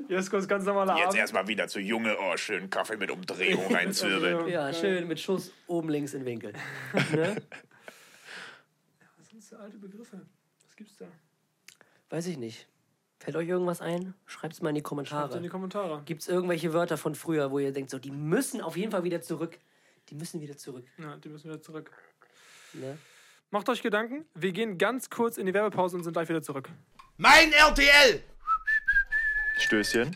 Jeskos 0.08 0.48
ganz 0.48 0.64
normaler 0.64 0.96
Jetzt 0.96 1.06
Abend. 1.08 1.18
erstmal 1.18 1.48
wieder 1.48 1.68
zu 1.68 1.80
Junge, 1.80 2.16
oh, 2.18 2.36
schön 2.38 2.70
Kaffee 2.70 2.96
mit 2.96 3.10
Umdrehung 3.10 3.72
reinzwirbeln. 3.74 4.48
Ja, 4.54 4.72
schön 4.72 5.06
mit 5.06 5.20
Schuss 5.20 5.52
oben 5.66 5.88
links 5.90 6.14
in 6.14 6.20
den 6.20 6.26
Winkel. 6.26 6.52
Ne? 7.14 7.36
Alte 9.64 9.78
Begriffe? 9.78 10.20
Was 10.66 10.76
gibt's 10.76 10.94
da? 10.98 11.06
Weiß 12.10 12.26
ich 12.26 12.36
nicht. 12.36 12.68
Fällt 13.18 13.34
euch 13.34 13.48
irgendwas 13.48 13.80
ein? 13.80 14.12
Schreibt 14.26 14.52
es 14.52 14.60
mal 14.60 14.68
in 14.68 14.74
die 14.74 14.82
Schreibt 14.82 15.34
in 15.36 15.42
die 15.42 15.48
Kommentare. 15.48 15.88
Kommentare. 15.88 16.02
Gibt 16.04 16.20
es 16.20 16.28
irgendwelche 16.28 16.74
Wörter 16.74 16.98
von 16.98 17.14
früher, 17.14 17.50
wo 17.50 17.58
ihr 17.58 17.72
denkt, 17.72 17.88
so, 17.90 17.98
die 17.98 18.10
müssen 18.10 18.60
auf 18.60 18.76
jeden 18.76 18.92
Fall 18.92 19.04
wieder 19.04 19.22
zurück? 19.22 19.58
Die 20.10 20.16
müssen 20.16 20.42
wieder 20.42 20.58
zurück. 20.58 20.84
Ja, 20.98 21.16
die 21.16 21.30
müssen 21.30 21.48
wieder 21.48 21.62
zurück. 21.62 21.90
Ne? 22.74 22.98
Macht 23.50 23.70
euch 23.70 23.80
Gedanken. 23.80 24.26
Wir 24.34 24.52
gehen 24.52 24.76
ganz 24.76 25.08
kurz 25.08 25.38
in 25.38 25.46
die 25.46 25.54
Werbepause 25.54 25.96
und 25.96 26.04
sind 26.04 26.12
gleich 26.12 26.28
wieder 26.28 26.42
zurück. 26.42 26.68
Mein 27.16 27.50
RTL! 27.54 28.22
Stößchen. 29.60 30.14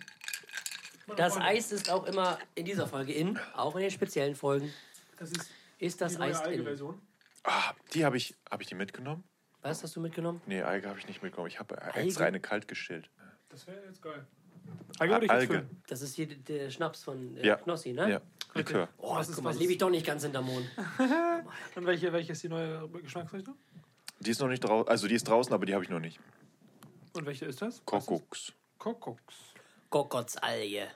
Das 1.17 1.39
Eis 1.39 1.73
ist 1.73 1.91
auch 1.91 2.05
immer 2.05 2.39
in 2.55 2.67
dieser 2.67 2.87
Folge 2.87 3.15
in, 3.15 3.39
auch 3.55 3.77
in 3.77 3.81
den 3.81 3.91
speziellen 3.91 4.35
Folgen. 4.35 4.71
Das 5.17 5.31
ist 5.33 5.51
Ist 5.79 6.03
das 6.03 6.13
die 6.13 6.19
neue 6.19 6.33
Eis 6.33 6.41
in? 6.41 6.47
Alge-Version. 6.49 7.01
Ah, 7.45 7.73
die 7.95 8.05
habe 8.05 8.19
ich, 8.19 8.35
hab 8.51 8.61
ich 8.61 8.67
die 8.67 8.75
mitgenommen? 8.75 9.25
Was 9.62 9.83
hast 9.83 9.97
du 9.97 10.01
mitgenommen? 10.01 10.40
Nee, 10.47 10.62
Alge 10.62 10.88
habe 10.88 10.99
ich 10.99 11.07
nicht 11.09 11.23
mitgenommen. 11.23 11.49
Ich 11.49 11.59
habe 11.59 11.77
extra 11.94 12.25
eine 12.25 12.40
kalt 12.40 12.68
gestillt. 12.68 13.11
Das 13.49 13.66
wäre 13.66 13.85
jetzt 13.87 14.01
geil. 14.03 14.25
Alge 14.99 15.12
würde 15.14 15.27
ich 15.27 15.31
jetzt 15.33 15.40
Alge. 15.40 15.55
füllen. 15.55 15.83
Das 15.88 16.03
ist 16.03 16.14
hier 16.14 16.27
der 16.27 16.71
Schnaps 16.71 17.03
von 17.05 17.37
äh, 17.38 17.47
Ja. 17.47 17.57
Knossi, 17.57 17.92
ne? 17.92 18.11
Ja, 18.11 18.21
Likör. 18.55 18.88
Oh, 18.99 19.16
Was 19.16 19.29
ist- 19.29 19.37
guck 19.37 19.44
mal, 19.44 19.55
lebe 19.57 19.73
ich 19.73 19.79
doch 19.79 19.90
nicht 19.90 20.07
ganz 20.07 20.23
hinterm 20.23 20.47
Mond. 20.47 20.66
Und 21.75 21.87
welche, 21.87 22.12
welche 22.12 22.33
ist 22.33 22.42
die 22.42 22.49
neue 22.49 22.88
Geschmacksrichtung? 22.88 23.57
Die 24.21 24.31
ist 24.31 24.40
noch 24.40 24.49
nicht 24.49 24.61
draußen, 24.64 24.88
also 24.88 25.09
die 25.09 25.14
ist 25.14 25.27
draußen, 25.29 25.53
aber 25.53 25.64
die 25.66 25.75
habe 25.75 25.85
ich 25.85 25.90
noch 25.90 26.01
nicht. 26.01 26.21
Und 27.14 27.25
welche 27.27 27.47
ist 27.47 27.62
das? 27.62 27.83
Kokuks. 27.85 28.53
Kokoks. 28.79 29.35
Kokotzalge. 29.90 30.88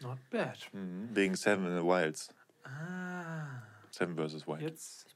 Not 0.00 0.18
bad. 0.30 0.56
Mhm, 0.72 1.10
Wegen 1.14 1.34
Seven 1.36 1.66
in 1.66 1.76
the 1.78 1.84
Wilds. 1.84 2.28
Ah, 2.64 3.62
Seven 3.90 4.16
vs. 4.16 4.46
Wild. 4.46 4.60
jetzt, 4.62 5.06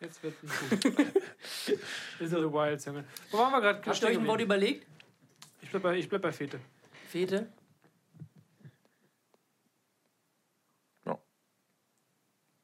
jetzt 0.00 0.22
wird 0.22 0.34
es 0.42 0.70
gut. 0.70 0.84
ist 2.20 2.32
ja 2.32 2.38
the 2.38 2.52
Wilds, 2.52 2.84
Junge. 2.84 3.04
Wo 3.30 3.38
waren 3.38 3.52
wir 3.52 3.60
gerade? 3.60 3.82
Habt 3.84 4.02
ihr 4.02 4.08
euch 4.08 4.18
ein 4.18 4.26
Wort 4.26 4.40
überlegt? 4.40 4.86
Ich 5.62 5.70
bleib 5.70 5.82
bei, 5.82 5.96
ich 5.96 6.08
bleib 6.08 6.22
bei 6.22 6.32
Fete. 6.32 6.60
Fete? 7.08 7.48
Ja. 11.04 11.18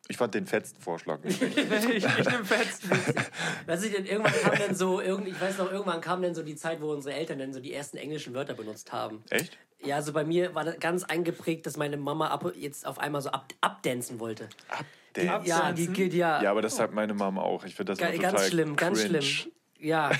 Ich 0.08 0.16
fand 0.16 0.34
den 0.34 0.46
fetzten 0.46 0.80
Vorschlag 0.80 1.22
nicht. 1.24 1.40
ich 1.42 1.56
ich 1.56 2.28
nehme 2.28 2.44
Fetz. 2.44 2.82
Was 3.66 3.82
ich 3.82 3.92
denn, 3.92 4.06
irgendwann 4.06 4.32
kam 4.32 4.58
dann 4.58 4.74
so, 4.74 5.00
irgend, 5.00 5.28
ich 5.28 5.40
weiß 5.40 5.58
noch, 5.58 5.72
irgendwann 5.72 6.00
kam 6.00 6.22
dann 6.22 6.34
so 6.34 6.42
die 6.42 6.56
Zeit, 6.56 6.80
wo 6.80 6.92
unsere 6.92 7.14
Eltern 7.16 7.38
dann 7.38 7.52
so 7.52 7.60
die 7.60 7.72
ersten 7.72 7.96
englischen 7.96 8.34
Wörter 8.34 8.54
benutzt 8.54 8.92
haben. 8.92 9.24
Echt? 9.30 9.58
Ja, 9.84 9.96
also 9.96 10.12
bei 10.12 10.24
mir 10.24 10.54
war 10.54 10.64
das 10.64 10.78
ganz 10.78 11.02
eingeprägt, 11.02 11.66
dass 11.66 11.76
meine 11.76 11.96
Mama 11.96 12.28
ab, 12.28 12.52
jetzt 12.54 12.86
auf 12.86 12.98
einmal 12.98 13.20
so 13.20 13.30
ab, 13.30 13.52
abdancen 13.60 14.20
wollte. 14.20 14.48
Der. 15.16 15.42
Ja, 15.44 15.72
die 15.72 15.86
gilt 15.88 16.14
ja, 16.14 16.42
Ja, 16.42 16.50
aber 16.50 16.62
das 16.62 16.78
hat 16.80 16.92
meine 16.92 17.14
Mama 17.14 17.42
auch. 17.42 17.64
Ich 17.64 17.74
finde 17.74 17.92
das 17.92 17.98
ga- 17.98 18.16
ganz 18.16 18.48
schlimm, 18.48 18.76
ganz 18.76 19.00
cringe. 19.02 19.22
schlimm. 19.22 19.52
Ja, 19.78 20.10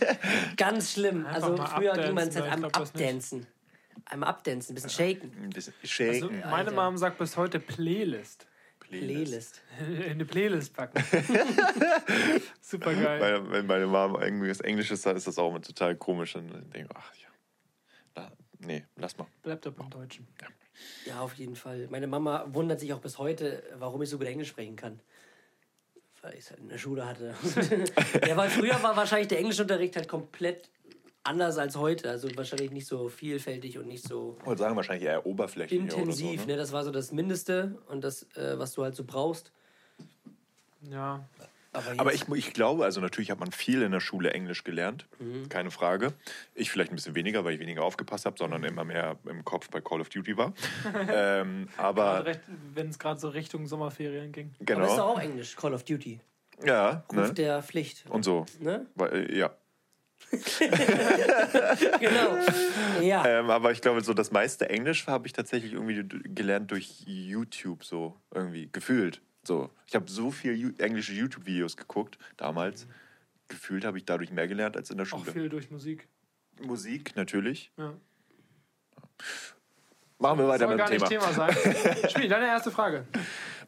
ganz 0.56 0.92
schlimm. 0.92 1.24
Einfach 1.26 1.42
Also 1.50 1.56
früher 1.66 1.92
ging 1.94 2.14
man 2.14 2.28
abdancen, 2.28 2.42
halt 2.42 2.52
am 2.52 2.60
nicht. 2.62 2.76
Abdancen. 2.76 3.46
Einmal 4.06 4.28
abdancen, 4.28 4.72
ein 4.72 4.74
bisschen 4.74 4.90
shaken. 4.90 5.32
Ein 5.44 5.50
bisschen 5.50 5.72
Also, 5.80 5.88
shaken. 5.88 6.40
meine 6.40 6.54
Alter. 6.54 6.72
Mom 6.72 6.98
sagt 6.98 7.16
bis 7.18 7.36
heute 7.36 7.58
Playlist. 7.60 8.46
Playlist. 8.80 9.62
Eine 10.10 10.24
Playlist 10.26 10.74
packen. 10.74 11.02
Super 12.60 12.94
geil. 12.94 13.20
Weil, 13.20 13.50
wenn 13.50 13.66
meine 13.66 13.86
Mama 13.86 14.22
irgendwie 14.22 14.50
was 14.50 14.60
Englisches 14.60 15.04
hat, 15.06 15.16
ist 15.16 15.26
das 15.26 15.38
auch 15.38 15.50
immer 15.50 15.62
total 15.62 15.96
komisch. 15.96 16.34
Und 16.36 16.48
ich 16.54 16.70
denke, 16.70 16.90
ach 16.94 17.10
ja. 17.14 17.28
Na, 18.16 18.32
nee, 18.58 18.84
lass 18.96 19.16
mal. 19.16 19.26
Bleibt 19.42 19.64
doch 19.64 19.72
beim 19.72 19.88
Deutschen. 19.90 20.26
Ja, 20.40 20.48
auf 21.20 21.34
jeden 21.34 21.56
Fall. 21.56 21.88
Meine 21.90 22.06
Mama 22.06 22.46
wundert 22.48 22.80
sich 22.80 22.92
auch 22.92 23.00
bis 23.00 23.18
heute, 23.18 23.62
warum 23.78 24.02
ich 24.02 24.08
so 24.08 24.18
gut 24.18 24.26
Englisch 24.26 24.48
sprechen 24.48 24.76
kann. 24.76 25.00
Weil 26.22 26.34
ich 26.34 26.40
es 26.40 26.50
halt 26.50 26.60
in 26.60 26.68
der 26.68 26.78
Schule 26.78 27.06
hatte. 27.06 27.34
ja, 28.26 28.36
weil 28.36 28.48
früher 28.48 28.82
war 28.82 28.96
wahrscheinlich 28.96 29.28
der 29.28 29.38
Englischunterricht 29.38 29.96
halt 29.96 30.08
komplett 30.08 30.70
anders 31.22 31.58
als 31.58 31.76
heute. 31.76 32.10
Also 32.10 32.28
wahrscheinlich 32.36 32.70
nicht 32.70 32.86
so 32.86 33.08
vielfältig 33.08 33.78
und 33.78 33.88
nicht 33.88 34.04
so 34.06 34.36
Ich 34.40 34.46
wollte 34.46 34.62
sagen, 34.62 34.76
wahrscheinlich 34.76 35.06
eher 35.06 35.26
oberflächlich 35.26 35.80
intensiv. 35.80 36.26
oder 36.26 36.38
so. 36.38 36.46
ne? 36.46 36.52
Ne? 36.52 36.56
Das 36.56 36.72
war 36.72 36.84
so 36.84 36.90
das 36.90 37.12
Mindeste 37.12 37.78
und 37.88 38.04
das, 38.04 38.24
äh, 38.36 38.58
was 38.58 38.72
du 38.72 38.82
halt 38.82 38.94
so 38.94 39.04
brauchst. 39.04 39.52
Ja. 40.90 41.28
Aber, 41.74 41.88
jetzt, 41.90 42.00
Aber 42.00 42.12
ich, 42.14 42.28
ich 42.46 42.52
glaube, 42.54 42.84
also 42.84 43.00
natürlich 43.00 43.30
hat 43.30 43.40
man 43.40 43.52
viel 43.52 43.82
in 43.82 43.92
der 43.92 44.00
Schule 44.00 44.32
Englisch 44.32 44.64
gelernt, 44.64 45.06
Mhm. 45.18 45.48
keine 45.48 45.70
Frage. 45.70 46.12
Ich 46.54 46.70
vielleicht 46.70 46.92
ein 46.92 46.94
bisschen 46.94 47.14
weniger, 47.14 47.44
weil 47.44 47.54
ich 47.54 47.60
weniger 47.60 47.82
aufgepasst 47.82 48.24
habe, 48.26 48.36
sondern 48.38 48.64
immer 48.64 48.84
mehr 48.84 49.16
im 49.28 49.44
Kopf 49.44 49.68
bei 49.70 49.80
Call 49.80 50.00
of 50.00 50.08
Duty 50.08 50.36
war. 50.36 50.54
ähm, 51.08 51.68
aber 51.76 52.24
Wenn 52.74 52.88
es 52.88 52.98
gerade 52.98 53.18
so 53.20 53.28
Richtung 53.28 53.66
Sommerferien 53.66 54.32
ging. 54.32 54.52
aber 54.60 54.84
ist 54.84 54.90
doch 54.90 54.94
genau, 54.96 55.02
auch 55.14 55.20
Englisch, 55.20 55.56
Call 55.56 55.74
of 55.74 55.84
Duty. 55.84 56.20
ja, 56.64 57.04
Ruf 57.12 57.28
ne? 57.28 57.34
der 57.34 57.62
Pflicht. 57.62 58.04
und 58.08 58.24
so. 58.24 58.46
Ne? 58.60 58.86
Weil, 58.94 59.30
äh, 59.30 59.36
ja. 59.38 59.50
Genau. 62.00 62.36
Ja. 63.02 63.26
Ähm, 63.26 63.50
aber 63.50 63.72
ich 63.72 63.80
glaube, 63.80 64.00
so 64.02 64.14
das 64.14 64.30
meiste 64.30 64.68
Englisch 64.70 65.06
habe 65.06 65.26
ich 65.26 65.32
tatsächlich 65.32 65.72
irgendwie 65.72 66.04
gelernt 66.34 66.70
durch 66.70 67.02
YouTube, 67.06 67.84
so 67.84 68.16
irgendwie 68.32 68.68
gefühlt. 68.72 69.20
So, 69.46 69.70
ich 69.86 69.94
habe 69.94 70.10
so 70.10 70.30
viel 70.30 70.74
englische 70.78 71.12
YouTube-Videos 71.12 71.76
geguckt 71.76 72.18
damals. 72.36 72.86
Gefühlt 73.48 73.84
habe 73.84 73.98
ich 73.98 74.04
dadurch 74.04 74.30
mehr 74.30 74.48
gelernt 74.48 74.76
als 74.76 74.90
in 74.90 74.96
der 74.96 75.06
Auch 75.06 75.20
Schule. 75.20 75.32
viel 75.32 75.48
durch 75.48 75.70
Musik. 75.70 76.08
Musik 76.62 77.14
natürlich. 77.16 77.70
Ja. 77.76 77.94
Machen 80.18 80.38
wir 80.38 80.48
weiter 80.48 80.66
Soll 80.66 80.76
mit 80.76 80.78
gar 80.78 80.88
dem 80.88 81.00
nicht 81.00 81.08
Thema. 81.08 81.30
Thema 81.30 81.52
sein. 81.52 82.08
Spiel, 82.10 82.28
deine 82.28 82.46
erste 82.46 82.70
Frage. 82.70 83.04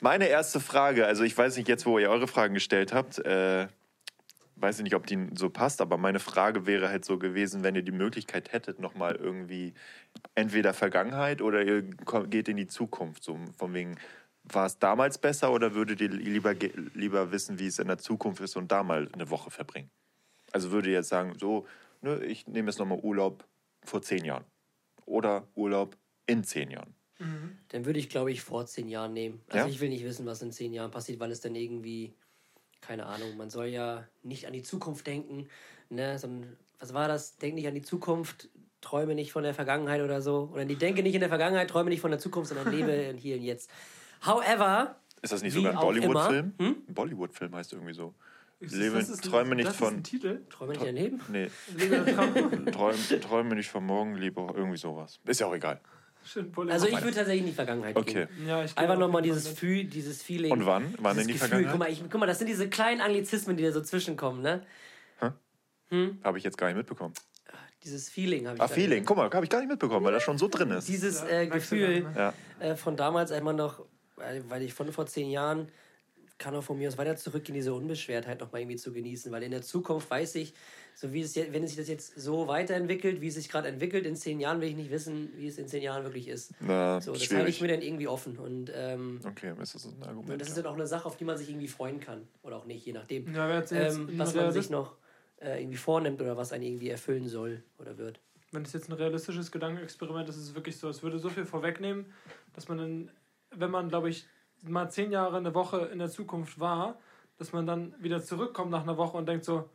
Meine 0.01 0.29
erste 0.29 0.61
Frage, 0.61 1.07
also 1.07 1.25
ich 1.25 1.37
weiß 1.37 1.57
nicht 1.57 1.69
jetzt, 1.69 1.85
wo 1.87 1.99
ihr 1.99 2.09
eure 2.09 2.27
Fragen 2.29 2.55
gestellt 2.55 2.93
habt, 2.93 3.19
äh, 3.19 3.67
weiß 4.57 4.79
ich 4.79 4.85
nicht, 4.85 4.95
ob 4.95 5.07
die 5.07 5.29
so 5.35 5.51
passt, 5.51 5.81
aber 5.83 5.99
meine 5.99 6.19
Frage 6.19 6.67
wäre 6.67 6.89
halt 6.89 7.05
so 7.05 7.19
gewesen, 7.19 7.63
wenn 7.63 7.75
ihr 7.75 7.83
die 7.83 7.93
Möglichkeit 7.93 8.53
hättet, 8.53 8.79
nochmal 8.79 9.17
irgendwie 9.17 9.75
entweder 10.35 10.73
Vergangenheit 10.73 11.43
oder 11.43 11.63
ihr 11.63 11.83
geht 11.83 12.49
in 12.49 12.57
die 12.57 12.67
Zukunft, 12.67 13.23
so 13.23 13.39
von 13.59 13.75
wegen, 13.75 13.97
war 14.53 14.67
es 14.67 14.79
damals 14.79 15.19
besser 15.19 15.53
oder 15.53 15.75
würdet 15.75 16.01
ihr 16.01 16.09
lieber, 16.09 16.55
lieber 16.95 17.33
wissen, 17.33 17.59
wie 17.59 17.67
es 17.67 17.79
in 17.79 17.89
der 17.89 17.99
Zukunft 17.99 18.41
ist 18.41 18.57
und 18.57 18.71
da 18.71 18.83
mal 18.83 19.09
eine 19.13 19.31
Woche 19.31 19.51
verbringen? 19.51 19.91
Also 20.53 20.71
würde 20.71 20.89
ihr 20.91 20.97
jetzt 20.97 21.09
sagen, 21.09 21.35
so, 21.39 21.67
ne, 22.03 22.25
ich 22.25 22.47
nehme 22.47 22.71
jetzt 22.71 22.79
nochmal 22.79 22.99
Urlaub 23.01 23.45
vor 23.85 24.03
zehn 24.03 24.25
Jahren 24.25 24.45
oder 25.05 25.47
Urlaub 25.55 25.97
in 26.27 26.45
zehn 26.45 26.71
Jahren. 26.71 26.95
Dann 27.69 27.87
würde 27.87 27.99
ich, 27.99 28.11
glaube 28.11 28.31
ich, 28.31 28.43
vor 28.43 28.67
zehn 28.67 28.89
Jahren 28.89 29.15
nehmen. 29.15 29.41
Also 29.49 29.67
Ja? 29.67 29.73
ich 29.73 29.81
will 29.81 29.89
nicht 29.89 30.05
wissen, 30.05 30.27
was 30.27 30.43
in 30.43 30.53
zehn 30.53 30.73
Jahren 30.75 30.91
passiert, 30.91 31.19
weil 31.19 31.31
es 31.31 31.41
dann 31.41 31.55
irgendwie, 31.55 32.13
keine 32.83 33.07
Ahnung, 33.07 33.37
man 33.39 33.49
soll 33.49 33.67
ja 33.67 34.07
nicht 34.23 34.47
an 34.47 34.53
die 34.53 34.63
Zukunft 34.63 35.07
denken, 35.07 35.49
ne, 35.89 36.19
sondern, 36.19 36.57
was 36.79 36.93
war 36.93 37.09
das? 37.09 37.39
Denk 37.39 37.55
nicht 37.55 37.67
an 37.67 37.75
die 37.75 37.81
Zukunft, 37.83 38.51
träume 38.83 39.15
nicht 39.15 39.33
von 39.33 39.45
der 39.45 39.55
Vergangenheit 39.55 40.03
oder 40.03 40.21
so. 40.21 40.51
Oder 40.53 40.67
die 40.67 40.77
denke 40.77 41.03
nicht 41.03 41.15
in 41.15 41.21
der 41.21 41.31
Vergangenheit, 41.31 41.71
träume 41.71 41.89
nicht 41.89 42.01
von 42.03 42.11
der 42.11 42.21
Zukunft, 42.21 42.51
sondern 42.53 42.71
lebe 42.71 43.15
hier 43.19 43.37
und 43.37 43.43
jetzt. 43.43 43.71
However, 44.27 44.97
Ist 45.23 45.33
das 45.33 45.43
nicht 45.43 45.55
sogar 45.55 45.73
ein 45.73 45.79
Bollywood-Film? 45.79 46.53
Hm? 46.59 46.77
Ein 46.89 46.95
Bollywood-Film 46.95 47.55
heißt 47.55 47.73
irgendwie 47.73 47.95
so. 47.95 48.15
Ist 48.59 48.75
Lebe, 48.75 48.97
das 48.97 49.09
ist 49.11 49.25
ein- 49.25 49.31
träume 49.31 49.55
nicht 49.55 49.69
das 49.69 49.77
von. 49.77 49.89
Ist 49.89 49.95
ein 49.99 50.03
Titel. 50.05 50.41
träume 50.49 50.73
nicht 50.73 50.85
daneben. 50.87 51.21
Nee, 51.29 51.51
träume, 52.73 53.21
träume 53.21 53.55
nicht 53.55 53.69
von 53.71 53.85
morgen, 53.85 54.15
liebe 54.17 54.41
irgendwie 54.55 54.79
sowas. 54.79 55.21
Ist 55.25 55.41
ja 55.41 55.47
auch 55.47 55.55
egal. 55.55 55.81
Schön. 56.25 56.53
Also 56.71 56.87
ich 56.89 56.95
würde 57.03 57.13
tatsächlich 57.17 57.41
in 57.43 57.47
die 57.47 57.53
Vergangenheit 57.53 57.95
Okay. 57.97 58.27
gehen. 58.27 58.49
ja, 58.49 58.59
Einfach 58.61 58.99
nochmal 58.99 59.23
dieses, 59.23 59.55
dieses 59.55 60.23
Feeling. 60.23 60.51
Und 60.53 60.67
wann? 60.67 60.93
Wann 60.99 61.17
in 61.19 61.27
die 61.29 61.35
Gefühl. 61.35 61.49
Vergangenheit? 61.49 61.73
Guck 61.73 61.79
mal, 61.79 61.91
ich, 61.93 62.03
guck 62.11 62.21
mal, 62.21 62.27
das 62.27 62.39
sind 62.39 62.49
diese 62.49 62.69
kleinen 62.69 63.01
Anglizismen, 63.01 63.57
die 63.57 63.63
da 63.63 63.71
so 63.73 63.81
zwischenkommen, 63.81 64.43
ne? 64.43 64.63
Habe 66.25 66.39
ich 66.39 66.43
jetzt 66.43 66.59
gar 66.59 66.67
nicht 66.67 66.77
mitbekommen. 66.77 67.15
Dieses 67.85 68.09
Feeling 68.09 68.47
habe 68.49 68.57
ich 68.57 68.63
Ah, 68.63 68.67
Feeling. 68.67 69.05
Guck 69.05 69.17
mal, 69.19 69.31
habe 69.31 69.45
ich 69.45 69.51
gar 69.51 69.61
nicht 69.61 69.69
mitbekommen, 69.69 70.05
weil 70.05 70.13
das 70.13 70.25
schon 70.25 70.37
so 70.37 70.49
drin 70.49 70.71
ist. 70.73 70.89
Dieses 70.89 71.21
Ja, 71.21 71.29
äh, 71.43 71.47
Gefühl 71.47 72.03
dann, 72.03 72.15
Ja. 72.17 72.35
äh, 72.59 72.75
von 72.75 72.97
damals, 72.97 73.31
als 73.31 73.45
man 73.45 73.55
noch, 73.55 73.85
weil 74.17 74.49
weil 74.51 74.63
ich 74.63 74.75
von 74.75 74.91
vor 74.93 75.07
zehn 75.07 75.31
Jahren, 75.31 75.69
kann 76.39 76.55
auch 76.55 76.63
von 76.63 76.77
mir 76.77 76.89
aus 76.89 76.99
weiter 76.99 77.17
zurückgehen, 77.17 77.55
diese 77.55 77.73
Unbeschwertheit 77.73 78.41
noch 78.41 78.53
mal 78.53 78.59
irgendwie 78.61 78.77
zu 78.77 78.93
genießen, 78.93 79.33
weil 79.33 79.43
in 79.43 79.53
der 79.53 79.63
Zukunft 79.63 80.11
weiß 80.11 80.35
ich, 80.35 80.53
so 80.95 81.11
wie 81.15 81.23
es 81.23 81.35
jetzt, 81.35 81.53
wenn 81.55 81.67
sich 81.67 81.77
das 81.79 81.89
jetzt 81.89 82.19
so 82.21 82.47
weiterentwickelt, 82.47 83.23
wie 83.23 83.29
es 83.29 83.35
sich 83.37 83.49
gerade 83.49 83.69
entwickelt, 83.69 84.05
in 84.05 84.17
zehn 84.17 84.39
Jahren 84.39 84.61
will 84.61 84.69
ich 84.69 84.77
nicht 84.77 84.91
wissen, 84.91 85.33
wie 85.37 85.47
es 85.49 85.57
in 85.57 85.67
zehn 85.67 85.83
Jahren 85.83 86.03
wirklich 86.05 86.29
ist. 86.29 86.53
Na, 86.61 87.01
So, 87.01 87.15
das 87.15 87.31
halte 87.31 87.49
ich 87.49 87.63
mir 87.63 87.69
dann 87.69 87.81
irgendwie 87.81 88.07
offen 88.07 88.37
und 88.39 88.71
ähm, 88.75 89.21
Okay, 89.27 89.55
ist 89.63 89.75
das 89.77 89.87
ein 89.87 89.95
und 89.95 90.05
Argument? 90.07 90.41
das 90.41 90.49
ist 90.49 90.57
ja. 90.59 90.63
dann 90.63 90.73
auch 90.73 90.77
eine 90.77 90.87
Sache, 90.87 91.07
auf 91.07 91.17
die 91.17 91.25
man 91.25 91.39
sich 91.39 91.49
irgendwie 91.49 91.69
freuen 91.69 92.01
kann 92.01 92.29
oder 92.43 92.57
auch 92.57 92.67
nicht, 92.67 92.85
je 92.85 92.93
nachdem, 92.93 93.35
Ja, 93.35 93.51
jetzt, 93.59 93.73
ähm, 93.73 94.07
was 94.19 94.35
man 94.35 94.53
sich 94.53 94.69
noch 94.69 94.97
äh, 95.41 95.61
irgendwie 95.63 95.79
vornimmt 95.79 96.21
oder 96.21 96.37
was 96.37 96.53
einen 96.53 96.65
irgendwie 96.65 96.91
erfüllen 96.91 97.29
soll 97.29 97.63
oder 97.79 97.97
wird. 97.97 98.21
wenn 98.53 98.63
es 98.63 98.75
jetzt 98.75 98.91
ein 98.91 98.93
realistisches 98.93 99.51
Gedankenexperiment 99.51 100.29
ist, 100.29 100.37
ist 100.37 100.43
es 100.49 100.55
wirklich 100.55 100.77
so, 100.77 100.89
es 100.91 101.03
würde 101.03 101.19
so 101.19 101.31
viel 101.31 101.47
vorwegnehmen, 101.47 102.07
dass 102.55 102.69
man 102.69 102.77
dann, 102.79 103.11
wenn 103.51 103.71
man, 103.71 103.89
glaube 103.89 104.09
ich, 104.11 104.27
mal 104.63 104.89
zehn 104.91 105.11
Jahre 105.13 105.37
eine 105.37 105.55
Woche 105.55 105.87
in 105.93 105.99
der 105.99 106.11
Zukunft 106.11 106.59
war, 106.59 106.99
dass 107.39 107.53
man 107.53 107.67
dann 107.67 107.95
wieder 108.03 108.23
zurückkommt 108.23 108.71
nach 108.71 108.83
einer 108.83 108.97
Woche 108.97 109.17
und 109.17 109.27
denkt 109.29 109.45
so, 109.45 109.69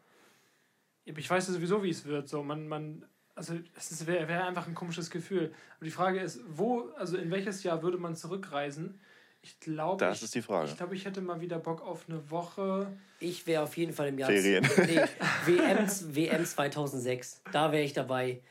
ich 1.06 1.30
weiß 1.30 1.48
ja 1.48 1.54
sowieso, 1.54 1.84
wie 1.84 1.90
es 1.90 2.06
wird. 2.06 2.30
So, 2.30 2.44
man, 2.44 2.68
man, 2.68 3.06
also 3.36 3.56
es 3.76 4.06
wäre 4.08 4.28
wär 4.28 4.46
einfach 4.48 4.68
ein 4.68 4.76
komisches 4.76 5.10
Gefühl. 5.10 5.54
Aber 5.78 5.86
die 5.86 5.92
Frage 5.92 6.20
ist, 6.20 6.42
wo, 6.48 6.90
also 6.98 7.18
in 7.18 7.32
welches 7.32 7.64
Jahr 7.64 7.82
würde 7.84 7.98
man 7.98 8.16
zurückreisen? 8.16 9.00
Ich 9.44 9.60
glaube, 9.60 10.04
Das 10.06 10.18
ich, 10.20 10.24
ist 10.26 10.36
die 10.36 10.42
Frage. 10.44 10.70
ich 10.70 10.78
glaube, 10.78 10.96
ich 10.96 11.06
hätte 11.06 11.20
mal 11.22 11.42
wieder 11.42 11.58
Bock 11.58 11.82
auf 11.82 12.06
eine 12.08 12.30
Woche. 12.30 12.88
Ich 13.20 13.48
wäre 13.48 13.64
auf 13.64 13.76
jeden 13.76 13.92
Fall 13.94 14.10
im 14.10 14.20
Jahr 14.20 14.30
Ferien. 14.30 14.64
Nee, 14.78 15.02
WM, 15.46 15.88
WM 16.16 16.46
2006. 16.46 17.42
Da 17.52 17.72
wäre 17.72 17.84
ich 17.84 17.94
dabei. 17.94 18.42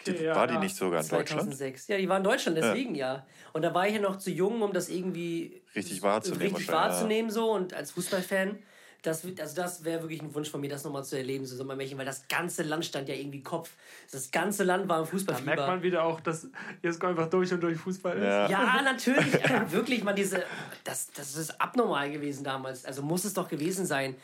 Okay, 0.00 0.24
ja, 0.24 0.34
War 0.34 0.46
die 0.46 0.54
ja. 0.54 0.60
nicht 0.60 0.76
sogar 0.76 1.00
in 1.02 1.08
Deutschland? 1.08 1.42
2006. 1.42 1.88
Ja, 1.88 1.96
die 1.96 2.08
war 2.08 2.16
in 2.18 2.24
Deutschland, 2.24 2.56
deswegen 2.58 2.94
ja. 2.94 3.26
Und 3.52 3.62
da 3.62 3.72
war 3.72 3.86
ich 3.86 3.94
ja 3.94 4.00
noch 4.00 4.16
zu 4.16 4.30
jung, 4.30 4.62
um 4.62 4.72
das 4.72 4.88
irgendwie 4.88 5.62
Richtig 5.74 6.02
wahrzunehmen 6.02 6.42
richtig 6.56 6.68
wahrzunehmen 6.72 7.30
so 7.30 7.52
und 7.52 7.74
als 7.74 7.92
Fußballfan. 7.92 8.58
Das, 9.02 9.24
also 9.24 9.56
das 9.56 9.82
wäre 9.84 10.02
wirklich 10.02 10.20
ein 10.20 10.34
Wunsch 10.34 10.50
von 10.50 10.60
mir, 10.60 10.68
das 10.68 10.84
nochmal 10.84 11.04
zu 11.04 11.16
erleben, 11.16 11.46
so 11.46 11.56
Sommermärchen, 11.56 11.96
weil 11.96 12.04
das 12.04 12.28
ganze 12.28 12.62
Land 12.62 12.84
stand 12.84 13.08
ja 13.08 13.14
irgendwie 13.14 13.42
Kopf. 13.42 13.70
Das 14.12 14.30
ganze 14.30 14.62
Land 14.62 14.88
war 14.90 14.98
im 14.98 15.04
Da 15.04 15.10
Fußballfieber. 15.10 15.46
merkt 15.54 15.66
man 15.66 15.82
wieder 15.82 16.04
auch, 16.04 16.20
dass 16.20 16.48
Jesko 16.82 17.06
einfach 17.06 17.30
durch 17.30 17.50
und 17.52 17.62
durch 17.62 17.78
Fußball 17.78 18.18
ist. 18.18 18.24
Ja. 18.24 18.50
Ja, 18.50 18.82
natürlich. 18.84 19.42
Aber 19.48 19.72
wirklich 19.72 20.04
mal 20.04 20.12
diese. 20.12 20.44
Das, 20.84 21.10
das 21.12 21.34
ist 21.34 21.58
abnormal 21.60 22.10
gewesen 22.10 22.44
damals. 22.44 22.84
Also 22.84 23.00
muss 23.00 23.24
es 23.24 23.32
doch 23.32 23.48
gewesen 23.48 23.86
sein. 23.86 24.16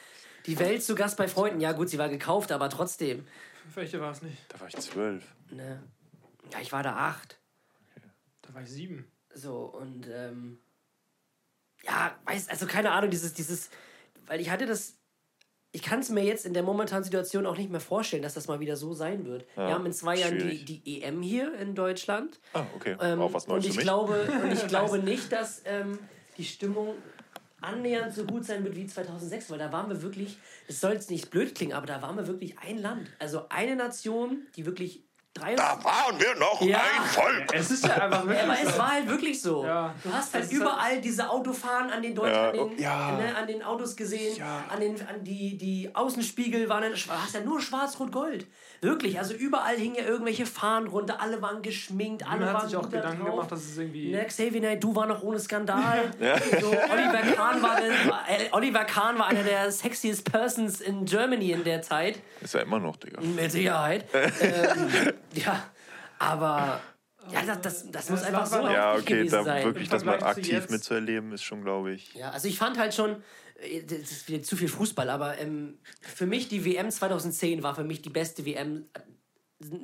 Die 0.44 0.58
Welt 0.58 0.82
zu 0.84 0.94
Gast 0.94 1.16
bei 1.16 1.26
Freunden. 1.26 1.60
Ja, 1.60 1.72
gut, 1.72 1.88
sie 1.88 1.98
war 1.98 2.10
gekauft, 2.10 2.52
aber 2.52 2.68
trotzdem. 2.68 3.26
Welche 3.74 4.00
war 4.00 4.12
es 4.12 4.22
nicht? 4.22 4.36
Da 4.48 4.60
war 4.60 4.68
ich 4.68 4.76
zwölf. 4.76 5.24
Ne? 5.50 5.82
Ja, 6.52 6.60
ich 6.60 6.72
war 6.72 6.82
da 6.82 6.96
acht. 6.96 7.38
Da 8.42 8.54
war 8.54 8.62
ich 8.62 8.70
sieben. 8.70 9.10
So, 9.34 9.56
und. 9.66 10.06
Ähm, 10.10 10.58
ja, 11.84 12.16
weiß, 12.24 12.48
also 12.48 12.66
keine 12.66 12.92
Ahnung, 12.92 13.10
dieses. 13.10 13.34
dieses 13.34 13.70
weil 14.26 14.40
ich 14.40 14.50
hatte 14.50 14.66
das. 14.66 14.94
Ich 15.72 15.82
kann 15.82 16.00
es 16.00 16.08
mir 16.08 16.24
jetzt 16.24 16.46
in 16.46 16.54
der 16.54 16.62
momentanen 16.62 17.04
Situation 17.04 17.44
auch 17.44 17.58
nicht 17.58 17.70
mehr 17.70 17.80
vorstellen, 17.80 18.22
dass 18.22 18.32
das 18.32 18.48
mal 18.48 18.60
wieder 18.60 18.76
so 18.76 18.94
sein 18.94 19.26
wird. 19.26 19.44
Ja, 19.56 19.66
Wir 19.68 19.74
haben 19.74 19.84
in 19.84 19.92
zwei 19.92 20.16
Jahren 20.16 20.38
die, 20.38 20.64
die 20.64 21.02
EM 21.02 21.20
hier 21.20 21.52
in 21.58 21.74
Deutschland. 21.74 22.40
Ah, 22.54 22.64
okay. 22.74 22.96
Ähm, 22.98 23.20
Auch 23.20 23.34
was 23.34 23.46
Neues 23.46 23.64
und 23.64 23.68
ich 23.68 23.74
für 23.74 23.76
mich. 23.80 23.84
glaube 23.84 24.28
und 24.42 24.52
ich 24.52 24.66
glaube 24.68 24.98
nicht, 25.00 25.30
dass 25.32 25.60
ähm, 25.66 25.98
die 26.38 26.44
Stimmung 26.44 26.94
annähernd 27.66 28.14
so 28.14 28.24
gut 28.24 28.44
sein 28.44 28.64
wird 28.64 28.76
wie 28.76 28.86
2006, 28.86 29.50
weil 29.50 29.58
da 29.58 29.72
waren 29.72 29.90
wir 29.90 30.02
wirklich, 30.02 30.38
es 30.68 30.80
soll 30.80 30.92
jetzt 30.92 31.10
nicht 31.10 31.30
blöd 31.30 31.54
klingen, 31.54 31.72
aber 31.72 31.86
da 31.86 32.00
waren 32.00 32.16
wir 32.16 32.26
wirklich 32.26 32.58
ein 32.58 32.78
Land, 32.78 33.10
also 33.18 33.48
eine 33.48 33.76
Nation, 33.76 34.46
die 34.56 34.64
wirklich 34.64 35.05
da 35.56 35.78
waren 35.84 36.18
wir 36.18 36.34
noch 36.36 36.60
Ja. 36.62 36.78
ein 36.78 37.04
Volk. 37.08 37.54
Es 37.54 37.70
ist 37.70 37.86
ja 37.86 37.94
einfach 37.94 38.26
wirklich 38.26 38.42
aber 38.44 38.54
es 38.62 38.72
so. 38.74 38.78
war 38.78 38.90
halt 38.92 39.08
wirklich 39.08 39.42
so. 39.42 39.64
Ja. 39.64 39.94
Du 40.02 40.12
hast 40.12 40.34
halt 40.34 40.50
überall 40.50 41.00
diese 41.00 41.28
Autofahren 41.28 41.90
an 41.90 42.02
den 42.02 42.14
Deutschen, 42.14 42.34
Ja, 42.34 42.48
an, 42.50 42.54
den, 42.70 42.78
ja. 42.78 43.12
ne, 43.12 43.36
an 43.36 43.46
den 43.46 43.62
Autos 43.62 43.96
gesehen, 43.96 44.36
Ja. 44.36 44.64
an, 44.68 44.80
den, 44.80 44.94
an 45.06 45.22
die, 45.24 45.56
die 45.56 45.90
Außenspiegel 45.94 46.68
waren, 46.68 46.84
hast 46.92 47.34
ja 47.34 47.40
nur 47.40 47.60
schwarz-rot-gold. 47.60 48.46
Wirklich, 48.82 49.18
also 49.18 49.32
überall 49.34 49.76
hingen 49.76 49.96
ja 49.96 50.04
irgendwelche 50.04 50.44
Fahnen 50.46 50.88
runter, 50.88 51.20
alle 51.20 51.40
waren 51.40 51.62
geschminkt, 51.62 52.26
alle 52.28 52.40
Man 52.44 52.48
waren 52.54 52.62
hat 52.62 52.68
sich 52.70 52.76
auch 52.76 52.90
Gedanken 52.90 53.20
drauf. 53.22 53.30
gemacht, 53.30 53.52
dass 53.52 53.60
es 53.64 53.78
irgendwie. 53.78 54.10
Ne, 54.10 54.24
Xavier 54.26 54.60
Naidoo 54.60 54.94
war 54.94 55.06
noch 55.06 55.22
ohne 55.22 55.38
Skandal. 55.38 56.10
So, 56.60 56.68
Oliver, 56.68 57.18
Kahn 57.34 57.62
war, 57.62 57.78
äh, 57.78 58.48
Oliver 58.52 58.84
Kahn 58.84 59.18
war 59.18 59.26
einer 59.26 59.42
der 59.42 59.70
sexiest 59.70 60.30
persons 60.30 60.80
in 60.80 61.04
Germany 61.04 61.52
in 61.52 61.64
der 61.64 61.82
Zeit. 61.82 62.18
Ist 62.40 62.54
ja 62.54 62.60
immer 62.60 62.78
noch, 62.78 62.96
Digga. 62.96 63.20
Mit 63.20 63.50
Sicherheit. 63.50 64.04
ähm, 64.14 65.12
ja, 65.36 65.70
aber 66.18 66.80
ja, 67.30 67.42
das, 67.44 67.60
das, 67.60 67.90
das 67.90 68.10
muss 68.10 68.22
einfach 68.22 68.46
so 68.46 68.60
Ja, 68.68 68.94
okay, 68.94 69.04
gewesen 69.18 69.32
da 69.32 69.44
sein. 69.44 69.64
wirklich 69.64 69.88
das 69.88 70.04
mal 70.04 70.22
aktiv 70.22 70.48
jetzt- 70.48 70.70
mitzuerleben, 70.70 71.32
ist 71.32 71.42
schon, 71.42 71.62
glaube 71.62 71.92
ich. 71.92 72.14
Ja, 72.14 72.30
also 72.30 72.46
ich 72.48 72.56
fand 72.58 72.78
halt 72.78 72.94
schon, 72.94 73.22
äh, 73.56 73.82
das 73.82 73.98
ist 74.12 74.28
wieder 74.28 74.42
zu 74.42 74.56
viel 74.56 74.68
Fußball, 74.68 75.10
aber 75.10 75.38
ähm, 75.38 75.78
für 76.00 76.26
mich 76.26 76.48
die 76.48 76.64
WM 76.64 76.90
2010 76.90 77.62
war 77.62 77.74
für 77.74 77.84
mich 77.84 78.00
die 78.02 78.10
beste 78.10 78.44
WM 78.46 78.86
äh, 78.94 79.00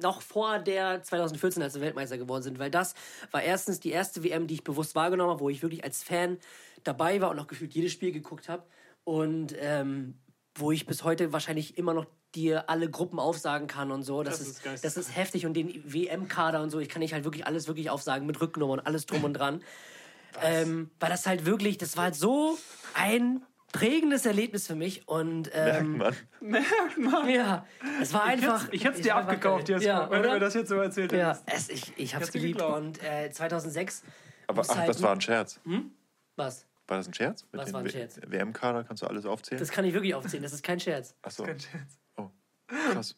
noch 0.00 0.22
vor 0.22 0.59
der 0.59 1.03
2014, 1.03 1.62
als 1.62 1.74
wir 1.74 1.80
Weltmeister 1.80 2.18
geworden 2.18 2.42
sind, 2.42 2.59
weil 2.59 2.70
das 2.70 2.94
war 3.30 3.42
erstens 3.42 3.80
die 3.80 3.90
erste 3.90 4.22
WM, 4.22 4.46
die 4.46 4.55
ich 4.55 4.64
bewusst 4.64 4.94
wahrgenommen 4.94 5.30
habe, 5.30 5.40
wo 5.40 5.48
ich 5.50 5.62
wirklich 5.62 5.82
als 5.82 6.03
Fan 6.03 6.38
dabei 6.84 7.20
war 7.20 7.30
und 7.30 7.38
auch 7.40 7.46
gefühlt 7.46 7.72
jedes 7.74 7.90
Spiel 7.92 8.12
geguckt 8.12 8.48
habe 8.48 8.64
und 9.05 9.55
ähm, 9.59 10.18
wo 10.55 10.70
ich 10.72 10.84
bis 10.86 11.03
heute 11.05 11.32
wahrscheinlich 11.32 11.78
immer 11.78 11.94
noch 11.94 12.07
dir 12.35 12.68
alle 12.70 12.91
Gruppen 12.91 13.18
aufsagen 13.18 13.66
kann 13.66 13.91
und 13.91 14.03
so. 14.03 14.22
Das, 14.22 14.39
Das 14.39 14.49
ist, 14.49 14.66
ist 14.66 14.85
das 14.85 14.97
ist 14.97 15.16
heftig 15.16 15.47
und 15.47 15.55
den 15.55 15.83
WM-Kader 15.93 16.62
und 16.62 16.70
so, 16.70 16.78
ich 16.80 16.89
kann 16.89 17.01
nicht 17.01 17.12
halt 17.12 17.24
wirklich 17.24 17.47
alles 17.47 17.68
wirklich 17.68 17.91
aufsagen 17.91 18.26
mit 18.26 18.41
Rücknummer 18.41 18.72
und 18.74 18.80
alles 18.80 19.07
drum 19.07 19.24
und 19.24 19.35
dran. 19.35 19.62
Ähm, 20.43 20.91
weil 20.99 21.11
das 21.11 21.26
halt 21.26 21.45
wirklich, 21.45 21.76
das 21.78 21.97
war 21.97 22.05
halt 22.05 22.14
so 22.14 22.59
ein 22.95 23.45
prägendes 23.72 24.26
Erlebnis 24.26 24.66
für 24.66 24.74
mich 24.74 25.07
und 25.09 25.51
ähm, 25.55 25.99
Mann. 26.41 27.28
ja, 27.28 27.66
es 28.01 28.12
war 28.12 28.24
einfach. 28.24 28.68
Ich 28.70 28.85
hätte 28.85 28.93
es 28.95 28.99
es 29.01 29.05
dir 29.05 29.16
abgekauft, 29.16 29.68
jetzt, 29.68 29.83
ja, 29.85 30.11
wenn 30.11 30.22
du 30.22 30.30
mir 30.30 30.41
das 30.41 30.55
jetzt 30.55 30.68
so 30.68 30.76
erzählt 30.76 31.12
Ja, 31.12 31.39
hättest. 31.45 31.45
es, 31.47 31.68
ich, 31.68 31.93
ich 31.99 32.14
hab's 32.14 32.28
Hättest 32.28 32.35
du 32.35 32.39
geliebt 32.41 32.62
und 32.62 33.03
äh, 33.03 33.30
2006. 33.30 34.03
Aber 34.47 34.62
ach, 34.68 34.76
halt 34.76 34.89
das 34.89 35.03
war 35.03 35.12
ein 35.12 35.20
Scherz. 35.20 35.61
Was? 36.37 36.66
War 36.87 36.99
das 36.99 37.09
ein 37.09 37.14
Scherz? 37.14 37.45
Mit 37.53 37.61
Was 37.61 37.66
dem 37.66 37.74
war 37.74 37.80
ein 37.80 37.89
Scherz? 37.91 38.20
WM-Kader 38.26 38.85
kannst 38.85 39.03
du 39.03 39.07
alles 39.07 39.24
aufzählen? 39.24 39.61
Das 39.61 39.70
kann 39.70 39.85
ich 39.85 39.95
wirklich 39.95 40.14
aufzählen, 40.14 40.43
das 40.43 40.53
ist 40.53 40.62
kein 40.62 40.80
Scherz. 40.80 41.14
Achso, 41.22 41.45
Kein 41.45 41.59
Scherz. 41.59 41.99
Krass. 42.93 43.16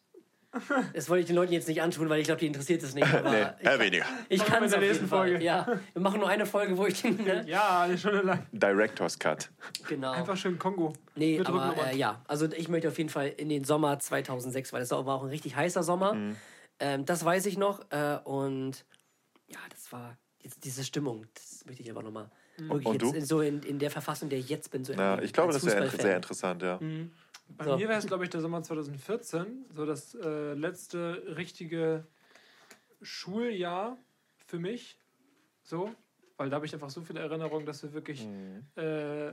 Das 0.92 1.08
wollte 1.08 1.22
ich 1.22 1.26
den 1.26 1.34
Leuten 1.34 1.52
jetzt 1.52 1.66
nicht 1.66 1.82
antun, 1.82 2.08
weil 2.08 2.20
ich 2.20 2.26
glaube, 2.26 2.38
die 2.38 2.46
interessiert 2.46 2.80
es 2.84 2.94
nicht. 2.94 3.12
Aber 3.12 3.28
Nee, 3.28 3.46
ich, 3.58 3.66
eher 3.66 3.80
weniger. 3.80 4.04
ich 4.28 4.38
wir 4.40 4.46
kann 4.46 4.58
in 4.58 4.64
es 4.66 4.70
der 4.70 4.78
auf 4.78 4.82
jeden 4.84 4.92
nächsten 4.92 5.08
Fall. 5.08 5.28
Folge. 5.30 5.44
Ja, 5.44 5.66
wir 5.92 6.02
machen 6.02 6.20
nur 6.20 6.28
eine 6.28 6.46
Folge, 6.46 6.78
wo 6.78 6.86
ich 6.86 7.02
den. 7.02 7.16
Ne? 7.24 7.44
Ja, 7.48 7.80
eine 7.82 7.98
Stunde 7.98 8.20
lang. 8.22 8.46
Director's 8.52 9.18
Cut. 9.18 9.50
Genau. 9.88 10.12
Einfach 10.12 10.36
schön 10.36 10.56
Kongo. 10.56 10.92
Nee, 11.16 11.38
Mit 11.38 11.48
aber 11.48 11.74
äh, 11.88 11.96
ja, 11.96 12.22
also 12.28 12.46
ich 12.52 12.68
möchte 12.68 12.86
auf 12.86 12.96
jeden 12.98 13.10
Fall 13.10 13.28
in 13.36 13.48
den 13.48 13.64
Sommer 13.64 13.98
2006, 13.98 14.72
weil 14.72 14.78
das 14.80 14.92
war 14.92 15.08
auch 15.08 15.24
ein 15.24 15.28
richtig 15.30 15.56
heißer 15.56 15.82
Sommer. 15.82 16.14
Mhm. 16.14 16.36
Ähm, 16.78 17.04
das 17.04 17.24
weiß 17.24 17.46
ich 17.46 17.58
noch. 17.58 17.80
Äh, 17.90 18.18
und 18.22 18.84
ja, 19.48 19.58
das 19.70 19.90
war 19.90 20.16
jetzt 20.40 20.64
diese 20.64 20.84
Stimmung. 20.84 21.26
Das 21.34 21.64
möchte 21.66 21.82
ich 21.82 21.90
aber 21.90 22.04
nochmal. 22.04 22.30
Wirklich 22.58 22.86
Und 22.86 23.02
jetzt 23.02 23.12
du? 23.12 23.18
in, 23.18 23.24
so 23.24 23.40
in, 23.40 23.60
in 23.64 23.80
der 23.80 23.90
Verfassung, 23.90 24.26
in 24.26 24.30
der 24.30 24.38
ich 24.38 24.48
jetzt 24.50 24.70
bin. 24.70 24.84
So 24.84 24.92
Ja, 24.92 25.20
ich 25.20 25.32
glaube, 25.32 25.52
das 25.52 25.66
wäre 25.66 25.90
sehr 25.90 26.14
interessant, 26.14 26.62
ja. 26.62 26.78
Bei 27.48 27.64
So. 27.64 27.76
mir 27.76 27.88
wäre 27.88 27.98
es, 27.98 28.06
glaube 28.06 28.24
ich, 28.24 28.30
der 28.30 28.40
Sommer 28.40 28.62
2014, 28.62 29.66
so 29.72 29.86
das 29.86 30.14
äh, 30.14 30.54
letzte 30.54 31.36
richtige 31.36 32.06
Schuljahr 33.02 33.98
für 34.46 34.58
mich. 34.58 34.98
So, 35.62 35.90
weil 36.36 36.50
da 36.50 36.56
habe 36.56 36.66
ich 36.66 36.74
einfach 36.74 36.90
so 36.90 37.02
viele 37.02 37.20
Erinnerungen, 37.20 37.64
dass 37.66 37.82
wir 37.82 37.92
wirklich, 37.92 38.26
äh, 38.76 39.32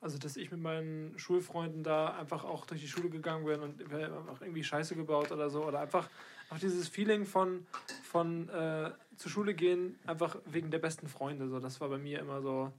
also 0.00 0.18
dass 0.18 0.36
ich 0.36 0.50
mit 0.50 0.60
meinen 0.60 1.18
Schulfreunden 1.18 1.82
da 1.82 2.14
einfach 2.16 2.44
auch 2.44 2.66
durch 2.66 2.80
die 2.80 2.88
Schule 2.88 3.10
gegangen 3.10 3.44
bin 3.44 3.60
und 3.60 3.90
wir 3.90 4.06
haben 4.06 4.28
einfach 4.28 4.40
irgendwie 4.42 4.64
Scheiße 4.64 4.94
gebaut 4.94 5.30
oder 5.32 5.50
so. 5.50 5.64
Oder 5.64 5.80
einfach 5.80 6.08
auch 6.50 6.58
dieses 6.58 6.88
Feeling 6.88 7.26
von, 7.26 7.66
von 8.04 8.48
äh, 8.48 8.90
zur 9.16 9.30
Schule 9.30 9.54
gehen, 9.54 9.98
einfach 10.06 10.36
wegen 10.46 10.70
der 10.70 10.78
besten 10.78 11.08
Freunde. 11.08 11.48
So, 11.48 11.60
das 11.60 11.80
war 11.80 11.88
bei 11.88 11.98
mir 11.98 12.20
immer 12.20 12.40
so, 12.40 12.72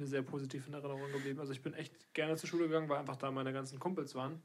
mir 0.00 0.06
sehr 0.06 0.22
positiv 0.22 0.66
in 0.66 0.74
Erinnerung 0.74 1.12
geblieben. 1.12 1.40
Also 1.40 1.52
ich 1.52 1.62
bin 1.62 1.74
echt 1.74 2.14
gerne 2.14 2.36
zur 2.36 2.48
Schule 2.48 2.66
gegangen, 2.66 2.88
weil 2.88 2.98
einfach 2.98 3.16
da 3.16 3.30
meine 3.30 3.52
ganzen 3.52 3.78
Kumpels 3.78 4.14
waren. 4.14 4.42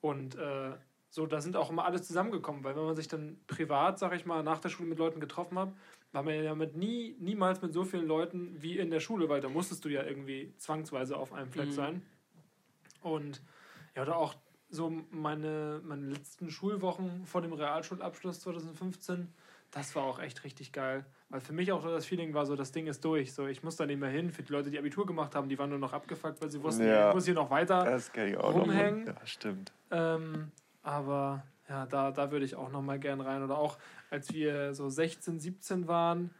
Und 0.00 0.34
äh, 0.36 0.72
so, 1.10 1.26
da 1.26 1.40
sind 1.40 1.56
auch 1.56 1.70
immer 1.70 1.84
alle 1.84 2.00
zusammengekommen, 2.00 2.64
weil 2.64 2.76
wenn 2.76 2.84
man 2.84 2.96
sich 2.96 3.08
dann 3.08 3.38
privat, 3.46 3.98
sag 3.98 4.14
ich 4.14 4.26
mal, 4.26 4.42
nach 4.42 4.60
der 4.60 4.68
Schule 4.68 4.88
mit 4.88 4.98
Leuten 4.98 5.20
getroffen 5.20 5.58
hat, 5.58 5.72
war 6.12 6.22
man 6.22 6.34
ja 6.42 6.54
mit 6.54 6.76
nie, 6.76 7.16
niemals 7.18 7.62
mit 7.62 7.72
so 7.72 7.84
vielen 7.84 8.06
Leuten 8.06 8.60
wie 8.62 8.78
in 8.78 8.90
der 8.90 9.00
Schule, 9.00 9.28
weil 9.28 9.40
da 9.40 9.48
musstest 9.48 9.84
du 9.84 9.88
ja 9.88 10.04
irgendwie 10.04 10.54
zwangsweise 10.56 11.16
auf 11.16 11.32
einem 11.32 11.50
Fleck 11.50 11.72
sein. 11.72 12.02
Und 13.02 13.42
ja, 13.94 14.02
oder 14.02 14.16
auch 14.16 14.34
so 14.70 14.90
meine, 15.10 15.80
meine 15.84 16.06
letzten 16.06 16.50
Schulwochen 16.50 17.26
vor 17.26 17.42
dem 17.42 17.52
Realschulabschluss 17.52 18.40
2015, 18.40 19.32
das 19.70 19.94
war 19.94 20.02
auch 20.04 20.18
echt 20.20 20.42
richtig 20.44 20.72
geil. 20.72 21.04
Weil 21.28 21.40
für 21.40 21.52
mich 21.52 21.70
auch 21.70 21.82
so 21.82 21.90
das 21.90 22.06
Feeling 22.06 22.34
war 22.34 22.44
so, 22.44 22.56
das 22.56 22.72
Ding 22.72 22.88
ist 22.88 23.04
durch. 23.04 23.32
So, 23.32 23.46
ich 23.46 23.62
muss 23.62 23.76
da 23.76 23.86
nicht 23.86 24.00
mehr 24.00 24.08
hin. 24.10 24.30
Für 24.30 24.42
die 24.42 24.52
Leute, 24.52 24.70
die 24.70 24.78
Abitur 24.78 25.06
gemacht 25.06 25.34
haben, 25.36 25.48
die 25.48 25.58
waren 25.58 25.70
nur 25.70 25.78
noch 25.78 25.92
abgefuckt, 25.92 26.40
weil 26.42 26.50
sie 26.50 26.60
wussten, 26.62 26.84
Ja. 26.86 27.08
ich 27.10 27.14
muss 27.14 27.24
hier 27.24 27.34
noch 27.34 27.50
weiter 27.50 27.84
Das 27.84 28.12
kann 28.12 28.26
ich 28.28 28.36
auch 28.36 28.52
rumhängen. 28.54 29.04
noch. 29.04 29.14
Ja, 29.14 29.26
stimmt. 29.26 29.72
Ähm, 29.92 30.50
aber 30.82 31.44
ja, 31.68 31.86
da, 31.86 32.10
da 32.10 32.32
würde 32.32 32.44
ich 32.44 32.56
auch 32.56 32.70
noch 32.72 32.82
mal 32.82 32.98
gern 32.98 33.20
rein. 33.20 33.44
Oder 33.44 33.58
auch, 33.58 33.78
als 34.10 34.32
wir 34.34 34.74
so 34.74 34.88
16, 34.88 35.38
17 35.38 35.86
waren, 35.86 36.30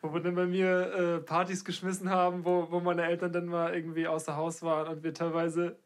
wo 0.00 0.12
wir 0.12 0.20
dann 0.20 0.34
bei 0.34 0.46
mir 0.46 0.92
äh, 0.92 1.18
Partys 1.20 1.64
geschmissen 1.64 2.10
haben, 2.10 2.44
wo, 2.44 2.66
wo 2.72 2.80
meine 2.80 3.04
Eltern 3.04 3.32
dann 3.32 3.46
mal 3.46 3.72
irgendwie 3.72 4.08
außer 4.08 4.34
Haus 4.34 4.62
waren 4.62 4.88
und 4.88 5.04
wir 5.04 5.14
teilweise, 5.14 5.76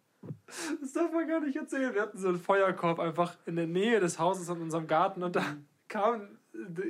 das 0.80 0.94
darf 0.94 1.12
man 1.12 1.28
gar 1.28 1.40
nicht 1.40 1.56
erzählen, 1.56 1.92
wir 1.94 2.00
hatten 2.00 2.16
so 2.16 2.28
einen 2.28 2.38
Feuerkorb 2.38 2.98
einfach 3.00 3.36
in 3.44 3.56
der 3.56 3.66
Nähe 3.66 4.00
des 4.00 4.18
Hauses 4.18 4.48
in 4.48 4.62
unserem 4.62 4.86
Garten 4.86 5.22
und 5.22 5.36
da 5.36 5.42
kam 5.88 6.35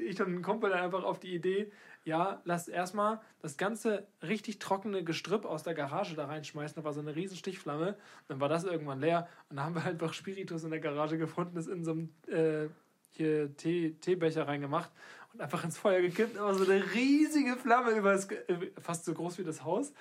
ich 0.07 0.21
und 0.21 0.35
ein 0.35 0.43
Kumpel 0.43 0.71
dann 0.71 0.81
einfach 0.81 1.05
auf 1.05 1.19
die 1.19 1.35
Idee, 1.35 1.71
ja, 2.05 2.41
lass 2.45 2.69
erstmal 2.69 3.21
das 3.43 3.57
ganze 3.57 4.07
richtig 4.23 4.61
trockene 4.61 5.03
Gestrüpp 5.03 5.45
aus 5.45 5.65
der 5.65 5.75
Garage 5.75 6.15
da 6.15 6.27
reinschmeißen. 6.27 6.77
Da 6.77 6.85
war 6.85 6.93
so 6.93 7.01
eine 7.01 7.17
riesen 7.17 7.37
Stichflamme. 7.37 7.97
Dann 8.29 8.39
war 8.39 8.49
das 8.49 8.63
irgendwann 8.63 9.01
leer. 9.01 9.29
Und 9.51 9.57
dann 9.57 9.67
haben 9.67 9.75
wir 9.75 9.85
einfach 9.85 10.13
Spiritus 10.13 10.63
in 10.63 10.71
der 10.71 10.79
Garage 10.79 11.19
gefunden, 11.19 11.57
ist 11.57 11.69
in 11.69 11.85
so 11.85 11.91
einem 11.91 12.11
äh, 12.29 12.69
hier 13.11 13.57
Tee, 13.57 13.97
Teebecher 14.01 14.47
reingemacht 14.47 14.93
und 15.33 15.41
einfach 15.41 15.65
ins 15.65 15.79
Feuer 15.79 16.01
gekippt. 16.01 16.39
Aber 16.39 16.55
so 16.55 16.71
eine 16.71 16.81
riesige 16.95 17.57
Flamme 17.57 17.91
über 17.91 18.13
das, 18.13 18.29
Ge- 18.29 18.39
äh, 18.47 18.71
fast 18.81 19.05
so 19.05 19.13
groß 19.13 19.39
wie 19.39 19.45
das 19.45 19.65
Haus. 19.65 19.93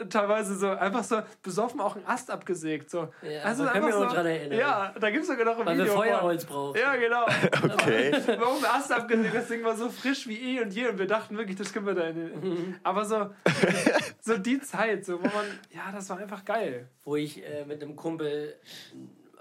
Und 0.00 0.12
teilweise 0.12 0.56
so 0.56 0.68
einfach 0.68 1.02
so 1.02 1.20
besoffen 1.42 1.80
auch 1.80 1.96
einen 1.96 2.06
Ast 2.06 2.30
abgesägt. 2.30 2.88
So. 2.90 3.08
Ja, 3.22 3.42
also 3.42 3.64
da 3.64 3.72
können 3.72 3.86
wir 3.86 3.94
einfach 3.94 4.06
uns 4.06 4.14
dran 4.14 4.26
erinnern. 4.26 4.58
Ja, 4.58 4.94
da 4.98 5.10
gibt 5.10 5.22
es 5.22 5.28
sogar 5.28 5.44
noch 5.44 5.58
ein 5.58 5.66
Weil 5.66 5.76
wir 5.78 5.84
Video. 5.84 5.94
von. 5.96 6.04
Feuerholz 6.04 6.44
brauchen. 6.44 6.78
Ja, 6.78 6.96
genau. 6.96 7.26
Okay. 7.78 8.12
Warum 8.38 8.64
Ast 8.64 8.92
abgesägt? 8.92 9.34
Das 9.34 9.48
Ding 9.48 9.64
war 9.64 9.76
so 9.76 9.90
frisch 9.90 10.26
wie 10.28 10.36
eh 10.56 10.62
und 10.62 10.72
je 10.72 10.88
und 10.88 10.98
wir 10.98 11.06
dachten 11.06 11.36
wirklich, 11.36 11.56
das 11.56 11.72
können 11.72 11.86
wir 11.86 11.94
da 11.94 12.08
in 12.08 12.16
den. 12.16 12.76
Aber 12.82 13.04
so, 13.04 13.30
so 14.20 14.38
die 14.38 14.60
Zeit, 14.60 15.04
so, 15.04 15.18
wo 15.18 15.24
man, 15.26 15.46
ja, 15.70 15.90
das 15.92 16.08
war 16.10 16.18
einfach 16.18 16.44
geil. 16.44 16.88
Wo 17.04 17.16
ich 17.16 17.44
äh, 17.44 17.64
mit 17.64 17.82
einem 17.82 17.96
Kumpel 17.96 18.54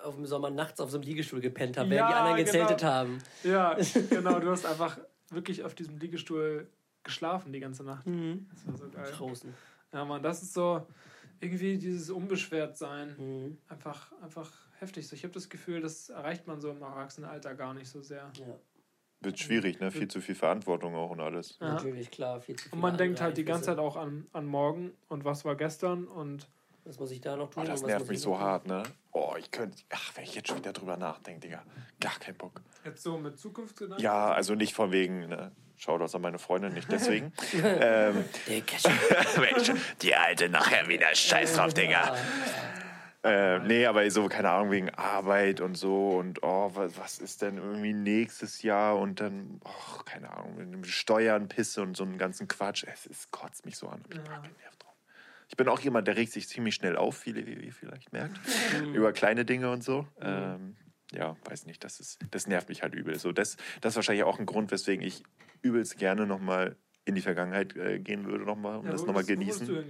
auf 0.04 0.16
dem 0.16 0.26
Sommer 0.26 0.50
nachts 0.50 0.80
auf 0.80 0.90
so 0.90 0.98
einem 0.98 1.04
Liegestuhl 1.06 1.42
gepennt 1.42 1.78
habe, 1.78 1.90
Ja, 1.90 1.96
während 1.96 2.12
die 2.12 2.16
anderen 2.16 2.38
gezeltet 2.38 2.80
genau. 2.80 2.92
haben. 2.92 3.18
Ja, 3.44 3.78
genau, 4.10 4.40
du 4.40 4.50
hast 4.50 4.66
einfach 4.66 4.98
wirklich 5.32 5.64
auf 5.64 5.76
diesem 5.76 5.98
Liegestuhl 5.98 6.68
geschlafen 7.04 7.52
die 7.54 7.60
ganze 7.60 7.84
Nacht. 7.84 8.06
Mhm. 8.06 8.48
Das 8.54 8.68
war 8.68 8.78
so 8.78 8.90
geil. 8.90 9.12
Draußen. 9.16 9.54
Ja, 9.94 10.06
Mann, 10.06 10.22
das 10.22 10.44
ist 10.44 10.54
so 10.54 10.86
irgendwie 11.40 11.78
dieses 11.78 12.10
Unbeschwertsein. 12.10 13.16
Mhm. 13.18 13.58
Einfach, 13.68 14.12
einfach 14.22 14.52
heftig. 14.80 15.08
So, 15.08 15.16
ich 15.16 15.24
habe 15.24 15.34
das 15.34 15.50
Gefühl, 15.50 15.82
das 15.82 16.10
erreicht 16.10 16.48
man 16.48 16.60
so 16.62 16.72
im 16.72 16.82
Erwachsenenalter 16.82 17.56
gar 17.56 17.74
nicht 17.74 17.90
so 17.90 18.02
sehr. 18.02 18.32
Ja, 18.38 18.60
Wird 19.22 19.40
schwierig, 19.40 19.80
ne? 19.80 19.92
Viel 19.92 20.08
zu 20.08 20.22
viel 20.22 20.36
Verantwortung 20.36 20.96
auch 20.96 21.12
und 21.12 21.20
alles. 21.20 21.58
Ja. 21.60 21.74
natürlich, 21.74 22.12
klar. 22.12 22.42
Viel 22.42 22.56
zu 22.56 22.66
Und 22.66 22.72
viele 22.72 22.82
man 22.82 22.98
denkt 22.98 23.22
halt 23.22 23.38
die 23.38 23.46
ganze 23.46 23.66
Zeit 23.66 23.80
auch 23.80 23.96
an, 23.96 24.28
an 24.34 24.46
morgen 24.46 24.92
und 25.08 25.26
was 25.26 25.46
war 25.46 25.56
gestern 25.56 26.08
und 26.08 26.48
Was 26.84 27.00
muss 27.00 27.12
ich 27.12 27.20
da 27.22 27.36
noch 27.36 27.50
tun? 27.50 27.64
Oh, 27.64 27.68
das 27.68 27.82
und 27.82 27.88
was 27.88 27.92
nervt 27.92 28.08
mich 28.08 28.18
ich 28.18 28.24
so 28.24 28.40
hart, 28.40 28.66
ne? 28.66 28.84
Oh, 29.12 29.34
ich 29.38 29.52
könnte. 29.52 29.78
Ach, 29.90 30.16
wenn 30.16 30.24
ich 30.24 30.36
jetzt 30.36 30.48
schon 30.48 30.60
wieder 30.60 30.72
drüber 30.74 30.96
nachdenke, 30.96 31.42
Digga. 31.42 31.64
Gar 32.00 32.18
keinen 32.20 32.38
Bock. 32.38 32.62
jetzt 32.86 33.04
so 33.04 33.18
mit 33.18 33.38
Zukunftsgedanken. 33.38 34.04
Ja, 34.04 34.32
also 34.32 34.56
nicht 34.56 34.74
von 34.74 34.92
wegen, 34.92 35.28
ne? 35.28 35.52
Schau 35.78 36.00
das 36.00 36.16
an 36.16 36.22
meine 36.22 36.40
Freundin, 36.40 36.74
nicht 36.74 36.92
deswegen. 36.92 37.32
ähm. 37.54 38.26
Mensch, 38.48 39.72
die 40.02 40.16
alte 40.16 40.50
nachher 40.50 40.88
wieder. 40.88 41.14
Scheiß 41.14 41.56
drauf, 41.56 41.74
Digga. 41.74 42.16
Äh, 43.24 43.60
nee, 43.60 43.86
aber 43.86 44.10
so, 44.10 44.28
keine 44.28 44.50
Ahnung, 44.50 44.72
wegen 44.72 44.90
Arbeit 44.92 45.60
und 45.60 45.76
so 45.76 46.12
und 46.12 46.44
oh, 46.44 46.72
was, 46.74 46.98
was 46.98 47.20
ist 47.20 47.42
denn 47.42 47.58
irgendwie 47.58 47.94
nächstes 47.94 48.62
Jahr 48.62 48.98
und 48.98 49.20
dann, 49.20 49.60
oh, 49.66 50.04
keine 50.06 50.32
Ahnung, 50.32 50.56
mit 50.56 50.88
Steuern, 50.88 51.48
Pisse 51.48 51.82
und 51.82 51.98
so 51.98 52.04
einen 52.04 52.18
ganzen 52.18 52.48
Quatsch. 52.48 52.86
Es 52.92 53.06
ist, 53.06 53.32
kotzt 53.32 53.66
mich 53.66 53.76
so 53.78 53.88
an, 53.88 54.02
ich 54.10 54.18
drauf. 54.18 54.96
Ich 55.50 55.58
bin 55.58 55.68
auch 55.68 55.80
jemand, 55.80 56.08
der 56.08 56.16
regt 56.16 56.32
sich 56.32 56.48
ziemlich 56.48 56.76
schnell 56.76 56.96
auf, 56.96 57.18
viele, 57.18 57.46
wie 57.46 57.54
ihr 57.54 57.74
vielleicht 57.74 58.14
merkt, 58.14 58.40
über 58.94 59.12
kleine 59.14 59.46
Dinge 59.46 59.72
und 59.72 59.84
so. 59.84 60.08
Ähm, 60.22 60.76
ja, 61.12 61.36
weiß 61.46 61.66
nicht, 61.66 61.84
das, 61.84 62.00
ist, 62.00 62.20
das 62.32 62.48
nervt 62.48 62.70
mich 62.70 62.84
halt 62.84 62.94
übel. 62.94 63.18
So, 63.18 63.32
das, 63.32 63.58
das 63.82 63.94
ist 63.94 63.96
wahrscheinlich 63.96 64.24
auch 64.24 64.40
ein 64.40 64.46
Grund, 64.46 64.72
weswegen 64.72 65.06
ich 65.06 65.24
übelst 65.62 65.98
gerne 65.98 66.26
nochmal 66.26 66.76
in 67.08 67.16
die 67.16 67.22
Vergangenheit 67.22 67.74
äh, 67.78 68.00
gehen 68.00 68.26
würde, 68.26 68.44
nochmal, 68.44 68.80
und 68.80 68.86
Ja, 68.86 68.92
das 68.92 69.06
nochmal 69.06 69.24
wo 69.24 69.28
genießen. 69.28 69.86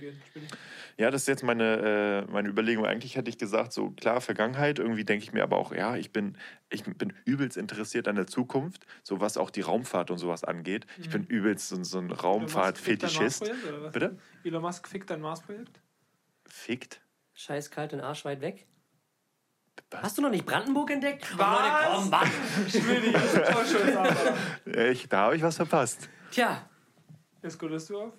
Ja, 0.97 1.09
das 1.09 1.23
ist 1.23 1.27
jetzt 1.27 1.43
meine, 1.43 2.25
äh, 2.27 2.31
meine 2.31 2.47
Überlegung. 2.47 2.85
Eigentlich 2.85 3.15
hätte 3.15 3.29
ich 3.29 3.39
gesagt, 3.39 3.73
so 3.73 3.89
klar, 3.89 4.21
Vergangenheit. 4.21 4.77
Irgendwie 4.77 5.03
denke 5.03 5.23
ich 5.23 5.33
mir 5.33 5.41
aber 5.41 5.57
auch, 5.57 5.73
ja, 5.73 5.95
ich 5.95 6.11
bin, 6.11 6.37
ich 6.69 6.83
bin 6.83 7.13
übelst 7.25 7.57
interessiert 7.57 8.07
an 8.07 8.15
der 8.15 8.27
Zukunft, 8.27 8.85
so 9.01 9.19
was 9.19 9.37
auch 9.37 9.49
die 9.49 9.61
Raumfahrt 9.61 10.11
und 10.11 10.19
sowas 10.19 10.43
angeht. 10.43 10.85
Ich 10.99 11.09
bin 11.09 11.23
übelst 11.23 11.69
so, 11.69 11.83
so 11.83 11.97
ein 11.97 12.11
Raumfahrt-Fetischist. 12.11 13.51
Bitte? 13.91 14.19
Elon 14.43 14.61
Musk 14.61 14.87
fickt 14.87 15.09
dein 15.09 15.21
Mars-Projekt? 15.21 15.81
Fickt? 16.45 17.01
Scheiß 17.33 17.71
kalt 17.71 17.93
und 17.93 18.01
arschweit 18.01 18.41
weg. 18.41 18.67
Was? 19.91 20.01
Hast 20.03 20.17
du 20.17 20.21
noch 20.21 20.29
nicht 20.29 20.45
Brandenburg 20.45 20.91
entdeckt? 20.91 21.25
Oh, 21.33 21.37
Was? 21.39 21.59
Leute, 21.59 21.95
komm, 21.95 22.09
Mann. 22.09 22.31
Spinni, 22.67 23.13
das. 23.13 24.91
Ich, 24.91 25.07
da 25.07 25.17
habe 25.19 25.35
ich 25.37 25.43
was 25.43 25.55
verpasst. 25.55 26.09
Tja, 26.31 26.67
Jetzt 27.41 27.57
godest 27.57 27.89
du 27.89 28.01
auf? 28.01 28.13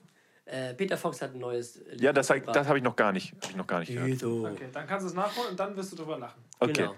äh, 0.46 0.72
Peter 0.74 0.96
Fox 0.96 1.20
hat 1.20 1.34
ein 1.34 1.38
neues 1.38 1.76
Lied 1.90 2.00
Ja, 2.00 2.12
das, 2.12 2.28
das 2.28 2.66
habe 2.68 2.78
ich 2.78 2.84
noch 2.84 2.96
gar 2.96 3.12
nicht, 3.12 3.34
hab 3.34 3.50
ich 3.50 3.56
noch 3.56 3.66
gar 3.66 3.80
nicht 3.80 3.92
gehört. 3.92 4.22
Okay, 4.54 4.68
dann 4.72 4.86
kannst 4.86 5.04
du 5.04 5.08
es 5.10 5.14
nachholen 5.14 5.50
und 5.50 5.60
dann 5.60 5.76
wirst 5.76 5.92
du 5.92 5.96
drüber 5.96 6.18
lachen. 6.18 6.42
Okay. 6.58 6.72
Genau. 6.72 6.94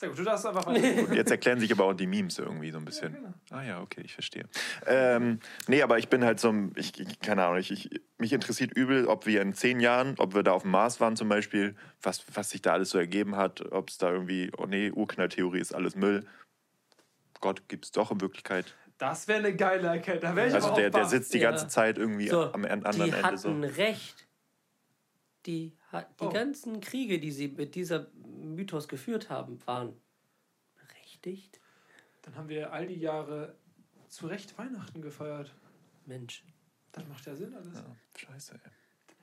Sehr 0.00 0.08
gut, 0.08 0.18
du 0.18 0.24
darfst 0.24 0.46
einfach 0.46 0.64
weiter. 0.64 0.80
Gut, 1.02 1.12
jetzt 1.14 1.30
erklären 1.30 1.60
sich 1.60 1.70
aber 1.70 1.84
auch 1.84 1.92
die 1.92 2.06
Memes 2.06 2.38
irgendwie 2.38 2.70
so 2.70 2.78
ein 2.78 2.86
bisschen. 2.86 3.12
genau. 3.12 3.34
Ah 3.50 3.62
ja, 3.62 3.82
okay, 3.82 4.00
ich 4.02 4.14
verstehe. 4.14 4.48
Ähm, 4.86 5.40
nee, 5.68 5.82
aber 5.82 5.98
ich 5.98 6.08
bin 6.08 6.24
halt 6.24 6.40
so 6.40 6.48
ein, 6.48 6.72
ich, 6.76 6.98
ich 6.98 7.20
keine 7.20 7.44
Ahnung, 7.44 7.58
ich, 7.58 7.70
ich, 7.70 8.00
mich 8.16 8.32
interessiert 8.32 8.72
übel, 8.74 9.06
ob 9.08 9.26
wir 9.26 9.42
in 9.42 9.52
zehn 9.52 9.78
Jahren, 9.78 10.14
ob 10.16 10.34
wir 10.34 10.42
da 10.42 10.52
auf 10.52 10.62
dem 10.62 10.70
Mars 10.70 11.00
waren 11.00 11.16
zum 11.16 11.28
Beispiel, 11.28 11.76
was, 12.00 12.24
was 12.34 12.48
sich 12.48 12.62
da 12.62 12.72
alles 12.72 12.88
so 12.88 12.96
ergeben 12.98 13.36
hat, 13.36 13.60
ob 13.72 13.90
es 13.90 13.98
da 13.98 14.10
irgendwie, 14.10 14.50
oh 14.56 14.64
nee, 14.64 14.90
Urknalltheorie 14.90 15.60
ist 15.60 15.74
alles 15.74 15.96
Müll. 15.96 16.26
Gott 17.42 17.68
gibt 17.68 17.84
es 17.84 17.92
doch 17.92 18.10
in 18.10 18.22
Wirklichkeit. 18.22 18.74
Das 18.96 19.28
wäre 19.28 19.40
eine 19.40 19.54
geile 19.54 19.88
Erkenntnis. 19.88 20.30
Da 20.30 20.34
wär 20.34 20.46
ich 20.46 20.54
Also 20.54 20.68
aber 20.68 20.76
der, 20.80 20.88
auch 20.88 20.92
der 20.94 21.04
sitzt 21.04 21.34
die 21.34 21.38
Ja. 21.40 21.50
ganze 21.50 21.68
Zeit 21.68 21.98
irgendwie 21.98 22.28
So, 22.28 22.50
am 22.54 22.64
an- 22.64 22.84
anderen 22.86 22.94
die 22.94 23.02
Ende 23.16 23.22
hatten 23.22 23.36
so. 23.36 23.50
recht. 23.82 24.26
Die, 25.44 25.76
die 25.92 26.24
Oh. 26.24 26.28
ganzen 26.30 26.80
Kriege, 26.80 27.18
die 27.18 27.30
sie 27.32 27.48
mit 27.48 27.74
dieser 27.74 28.08
Mythos 28.14 28.88
geführt 28.88 29.28
haben, 29.30 29.58
waren 29.66 30.00
berechtigt. 30.76 31.60
Dann 32.22 32.36
haben 32.36 32.48
wir 32.48 32.72
all 32.72 32.86
die 32.86 32.98
Jahre 33.00 33.56
zu 34.08 34.26
Recht 34.26 34.56
Weihnachten 34.58 35.02
gefeiert. 35.02 35.54
Mensch. 36.06 36.44
Das 36.92 37.06
macht 37.06 37.24
ja 37.26 37.34
Sinn 37.36 37.54
alles. 37.54 37.82
Scheiße, 38.16 38.54
ey. 38.54 38.70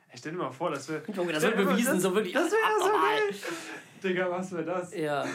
Ey, 0.09 0.17
stell 0.17 0.31
dir 0.31 0.37
mal 0.37 0.51
vor, 0.51 0.69
das 0.71 0.87
wäre. 0.87 1.03
Junge, 1.11 1.33
das 1.33 1.43
wird 1.43 1.57
bewiesen, 1.57 1.93
das, 1.95 2.01
so 2.03 2.15
wirklich. 2.15 2.33
Das 2.33 2.49
wäre 2.51 2.79
so 2.79 2.85
geil. 2.91 3.51
Digga, 4.03 4.31
was 4.31 4.51
wäre 4.53 4.63
das? 4.65 4.95
Ja. 4.95 5.27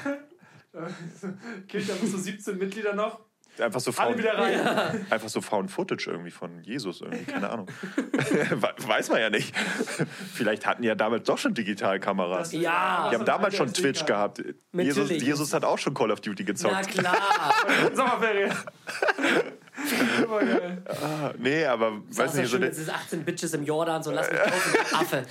Kirche 1.68 1.92
haben 1.94 2.06
so 2.06 2.16
17 2.16 2.56
Mitglieder 2.56 2.94
noch. 2.94 3.20
Einfach 3.58 3.80
so 3.80 3.90
Alle 3.90 4.08
found, 4.14 4.18
wieder 4.18 4.38
rein. 4.38 5.06
einfach 5.10 5.28
so 5.28 5.40
found 5.42 5.70
Footage 5.70 6.10
irgendwie 6.10 6.30
von 6.30 6.62
Jesus 6.64 7.02
irgendwie, 7.02 7.24
keine 7.24 7.50
Ahnung. 7.50 7.66
We- 8.16 8.74
Weiß 8.88 9.10
man 9.10 9.20
ja 9.20 9.28
nicht. 9.30 9.54
Vielleicht 10.34 10.64
hatten 10.66 10.82
die 10.82 10.88
ja 10.88 10.94
damals 10.94 11.24
doch 11.24 11.36
schon 11.38 11.52
Digitalkameras. 11.52 12.50
Das- 12.50 12.60
Ja. 12.60 13.08
Die 13.10 13.16
haben 13.16 13.24
damals 13.26 13.54
schon 13.56 13.72
Twitch 13.72 14.06
gehabt. 14.06 14.42
Jesus. 14.72 15.10
Jesus 15.10 15.52
hat 15.52 15.64
auch 15.64 15.76
schon 15.78 15.92
Call 15.92 16.10
of 16.10 16.20
Duty 16.22 16.42
Na 16.44 16.46
gezockt. 16.46 16.88
klar. 16.88 17.16
Sommerferien. 17.94 18.52
Ah, 21.02 21.32
nee, 21.38 21.64
aber 21.66 22.00
Saß 22.10 22.18
weiß 22.28 22.34
nicht, 22.34 22.50
so 22.50 22.58
schön 22.58 22.70
diesen 22.70 22.90
18 22.90 23.24
Bitches 23.24 23.52
im 23.54 23.64
Jordan, 23.64 24.02
so 24.02 24.10
lass 24.12 24.30
mich 24.30 24.40
drauf, 24.40 24.76
du 24.90 24.96
Affe. 24.96 25.22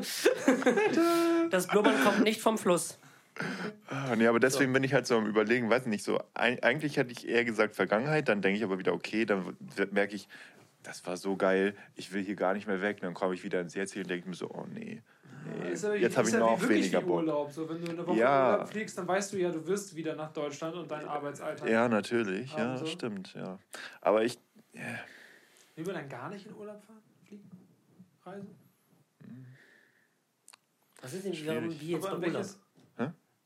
Das 1.50 1.66
Blubbern 1.66 1.94
kommt 2.04 2.20
nicht 2.22 2.40
vom 2.40 2.58
Fluss. 2.58 2.98
Ah, 3.88 4.14
nee, 4.16 4.26
aber 4.26 4.40
deswegen 4.40 4.72
bin 4.72 4.84
ich 4.84 4.94
halt 4.94 5.06
so 5.06 5.16
am 5.16 5.26
überlegen, 5.26 5.68
weiß 5.70 5.86
nicht, 5.86 6.04
so 6.04 6.20
eigentlich 6.34 6.96
hätte 6.96 7.12
ich 7.12 7.28
eher 7.28 7.44
gesagt 7.44 7.74
Vergangenheit, 7.74 8.28
dann 8.28 8.42
denke 8.42 8.58
ich 8.58 8.64
aber 8.64 8.78
wieder, 8.78 8.92
okay, 8.92 9.24
dann 9.24 9.56
merke 9.90 10.14
ich, 10.14 10.28
das 10.82 11.04
war 11.06 11.16
so 11.16 11.36
geil, 11.36 11.74
ich 11.96 12.12
will 12.12 12.22
hier 12.22 12.36
gar 12.36 12.54
nicht 12.54 12.66
mehr 12.66 12.80
weg, 12.82 13.00
dann 13.00 13.14
komme 13.14 13.34
ich 13.34 13.44
wieder 13.44 13.60
ins 13.60 13.74
Jetzt 13.74 13.92
hier 13.92 14.02
und 14.02 14.10
denke 14.10 14.28
mir 14.28 14.34
so, 14.34 14.50
oh 14.50 14.66
nee, 14.72 15.02
nee 15.46 15.68
jetzt 15.70 16.16
habe 16.16 16.28
ich 16.28 16.32
ja 16.32 16.38
noch 16.40 16.60
wirklich 16.60 16.82
weniger 16.82 17.02
wie 17.02 17.06
Bock. 17.06 17.16
Urlaub. 17.18 17.52
So, 17.52 17.68
wenn 17.68 17.84
du 17.84 17.90
eine 17.90 18.06
Woche 18.06 18.18
Ja. 18.18 18.52
Urlaub 18.52 18.68
fliegst, 18.68 18.98
dann 18.98 19.08
weißt 19.08 19.32
du 19.32 19.38
ja, 19.38 19.50
du 19.50 19.66
wirst 19.66 19.94
wieder 19.94 20.14
nach 20.14 20.32
Deutschland 20.32 20.74
und 20.76 20.90
dein 20.90 21.06
Arbeitsalltag. 21.06 21.68
Ja, 21.68 21.88
natürlich, 21.88 22.54
ja, 22.56 22.72
Also. 22.72 22.86
stimmt, 22.86 23.34
ja. 23.34 23.58
Aber 24.00 24.24
ich, 24.24 24.38
Will 25.74 25.84
man 25.84 25.94
dann 25.94 26.08
gar 26.08 26.28
nicht 26.30 26.46
in 26.46 26.54
Urlaub 26.54 26.82
fahren? 26.82 27.02
Fliegen? 27.26 27.50
Reisen? 28.24 28.54
Was 31.00 31.14
ist 31.14 31.24
denn 31.24 31.46
warum 31.46 31.80
wie 31.80 31.92
jetzt 31.92 32.10
bei 32.10 32.16
Urlaub? 32.16 32.46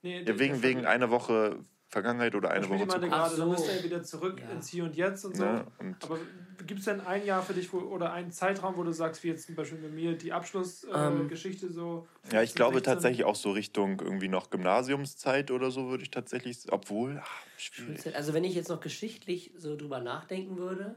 Nee, 0.04 0.22
ja, 0.22 0.38
wegen, 0.38 0.62
wegen 0.62 0.84
einer 0.84 1.10
Woche 1.10 1.58
Vergangenheit 1.88 2.34
oder 2.34 2.50
eine 2.50 2.64
Ich 2.64 2.68
meine 2.70 2.84
Woche 2.84 3.00
gerade, 3.00 3.34
Zukunft. 3.34 3.38
Dann 3.38 3.48
so. 3.48 3.54
bist 3.54 3.68
du 3.68 3.72
ja 3.72 3.84
wieder 3.84 4.02
zurück 4.02 4.38
Ja. 4.38 4.50
ins 4.50 4.68
Hier 4.68 4.84
und 4.84 4.96
Jetzt 4.96 5.24
und 5.24 5.34
so. 5.34 5.44
Ja, 5.44 5.64
und 5.78 5.96
Aber 6.02 6.18
gibt 6.66 6.80
es 6.80 6.84
denn 6.84 7.00
ein 7.00 7.24
Jahr 7.24 7.42
für 7.42 7.54
dich 7.54 7.72
wo, 7.72 7.78
oder 7.78 8.12
einen 8.12 8.30
Zeitraum, 8.30 8.76
wo 8.76 8.82
du 8.82 8.92
sagst, 8.92 9.24
wie 9.24 9.28
jetzt 9.28 9.46
zum 9.46 9.54
Beispiel 9.54 9.78
bei 9.78 9.88
mir 9.88 10.16
die 10.16 10.32
Abschlussgeschichte 10.32 11.66
Ähm, 11.66 11.72
äh, 11.72 11.74
so? 11.74 12.06
ja, 12.32 12.42
ich 12.42 12.50
15, 12.50 12.56
glaube 12.56 12.74
16? 12.74 12.92
tatsächlich 12.92 13.24
auch 13.24 13.36
so 13.36 13.52
Richtung 13.52 14.00
irgendwie 14.00 14.28
noch 14.28 14.50
Gymnasiumszeit 14.50 15.50
oder 15.50 15.70
so 15.70 15.88
würde 15.88 16.02
ich 16.02 16.10
tatsächlich, 16.10 16.70
obwohl, 16.70 17.22
ach, 17.24 17.42
schwierig. 17.56 18.14
Also 18.14 18.34
wenn 18.34 18.44
ich 18.44 18.54
jetzt 18.54 18.68
noch 18.68 18.80
geschichtlich 18.80 19.52
so 19.56 19.76
drüber 19.76 20.00
nachdenken 20.00 20.58
würde, 20.58 20.96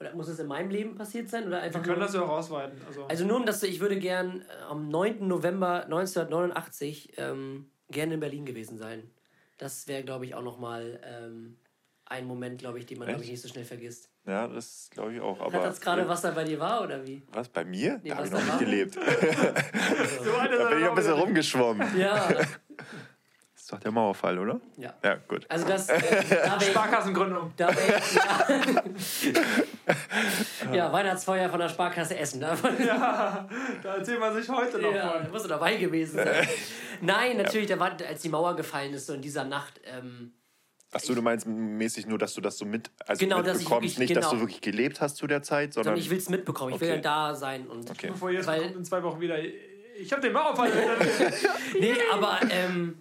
oder 0.00 0.14
muss 0.14 0.28
es 0.28 0.38
in 0.38 0.46
meinem 0.46 0.70
Leben 0.70 0.94
passiert 0.94 1.28
sein? 1.28 1.46
Oder 1.46 1.56
Wir 1.56 1.62
einfach 1.64 1.82
können 1.82 1.98
nur, 1.98 2.06
das 2.06 2.14
ja 2.14 2.22
auch 2.22 2.30
ausweiten. 2.30 2.78
Also, 2.86 3.04
Also 3.04 3.26
nur 3.26 3.36
um 3.36 3.44
das, 3.46 3.62
ich 3.62 3.80
würde 3.80 3.98
gern 3.98 4.42
äh, 4.42 4.62
am 4.62 4.88
9. 4.88 5.28
November 5.28 5.84
1989 5.84 7.14
ähm, 7.18 7.70
gerne 7.90 8.14
in 8.14 8.20
Berlin 8.20 8.44
gewesen 8.44 8.78
sein. 8.78 9.10
Das 9.58 9.86
wäre, 9.88 10.02
glaube 10.02 10.24
ich, 10.24 10.34
auch 10.34 10.42
nochmal 10.42 11.00
ähm, 11.04 11.56
ein 12.06 12.26
Moment, 12.26 12.58
glaube 12.58 12.78
ich, 12.78 12.86
den 12.86 12.98
man, 12.98 13.08
glaube 13.08 13.22
ich, 13.22 13.30
nicht 13.30 13.40
so 13.40 13.48
schnell 13.48 13.64
vergisst. 13.64 14.08
Ja, 14.26 14.48
das 14.48 14.88
glaube 14.90 15.14
ich 15.14 15.20
auch. 15.20 15.38
Hat 15.38 15.46
Aber 15.46 15.58
das 15.64 15.80
gerade, 15.80 16.08
was 16.08 16.22
da 16.22 16.30
bei 16.32 16.44
dir 16.44 16.58
war, 16.58 16.82
oder 16.82 17.06
wie? 17.06 17.22
was 17.32 17.48
bei 17.48 17.64
mir? 17.64 18.00
Nee, 18.02 18.10
da 18.10 18.16
habe 18.16 18.22
was 18.22 18.28
ich 18.28 18.32
noch 18.32 18.40
da 18.40 18.44
nicht 18.44 18.52
war? 18.52 18.58
gelebt. 18.58 18.94
so 20.24 20.30
Da 20.32 20.68
bin 20.68 20.78
ich 20.80 20.88
ein 20.88 20.94
bisschen 20.94 21.12
rumgeschwommen. 21.12 21.98
Ja, 21.98 22.28
Doch 23.70 23.78
der 23.80 23.90
Mauerfall, 23.92 24.38
oder? 24.38 24.60
ja. 24.76 24.92
Ja, 25.04 25.14
gut. 25.28 25.46
Also 25.48 25.66
das, 25.66 25.88
äh, 25.88 26.00
da 26.44 26.60
Sparkassengründung. 26.60 27.52
da 27.56 27.70
ja. 30.68 30.74
ja, 30.74 30.92
Weihnachtsfeuer 30.92 31.48
von 31.48 31.60
der 31.60 31.68
Sparkasse 31.68 32.16
Essen. 32.18 32.40
Da, 32.40 32.56
Da 33.82 33.94
erzählt 33.96 34.20
man 34.20 34.34
sich 34.34 34.48
heute 34.48 34.78
noch 34.78 34.92
ja, 34.94 35.18
da 35.22 35.28
musst 35.30 35.44
du 35.44 35.48
dabei 35.48 35.76
gewesen 35.76 36.16
sein. 36.16 36.48
Nein, 37.00 37.36
natürlich, 37.36 37.68
da 37.68 37.78
war, 37.78 37.92
als 38.08 38.22
die 38.22 38.28
Mauer 38.28 38.56
gefallen 38.56 38.92
ist, 38.94 39.06
so 39.06 39.14
in 39.14 39.22
dieser 39.22 39.44
Nacht, 39.44 39.80
ähm, 39.84 40.32
Achso, 40.92 41.14
du 41.14 41.22
meinst 41.22 41.46
mäßig 41.46 42.06
nur, 42.06 42.18
dass 42.18 42.34
du 42.34 42.40
das 42.40 42.58
so 42.58 42.64
mit, 42.64 42.90
also 43.06 43.24
Genau, 43.24 43.42
dass 43.42 43.58
ich 43.58 43.68
mitbekommst, 43.68 43.82
wirklich- 43.82 43.98
nicht, 44.00 44.16
dass 44.16 44.24
genau. 44.30 44.40
du 44.40 44.48
wirklich 44.48 44.60
gelebt 44.60 45.00
hast 45.00 45.18
zu 45.18 45.28
der 45.28 45.40
Zeit, 45.40 45.72
sondern. 45.72 45.92
sondern 45.94 46.04
ich 46.04 46.10
will 46.10 46.18
es 46.18 46.28
mitbekommen. 46.28 46.74
Ich 46.74 46.80
will 46.80 46.88
Okay. 46.90 47.00
dann 47.00 47.30
da 47.30 47.34
sein 47.36 47.68
und 47.68 47.88
Okay. 47.88 48.08
Bevor 48.08 48.30
jetzt 48.32 48.48
Weil- 48.48 48.62
kommt 48.62 48.74
in 48.76 48.84
zwei 48.84 49.00
Wochen 49.04 49.20
wieder. 49.20 49.36
Ich 49.38 50.10
habe 50.10 50.20
den 50.20 50.32
Mauerfall. 50.32 50.68
Nee, 51.78 51.94
aber 52.12 52.40
ähm, 52.50 52.98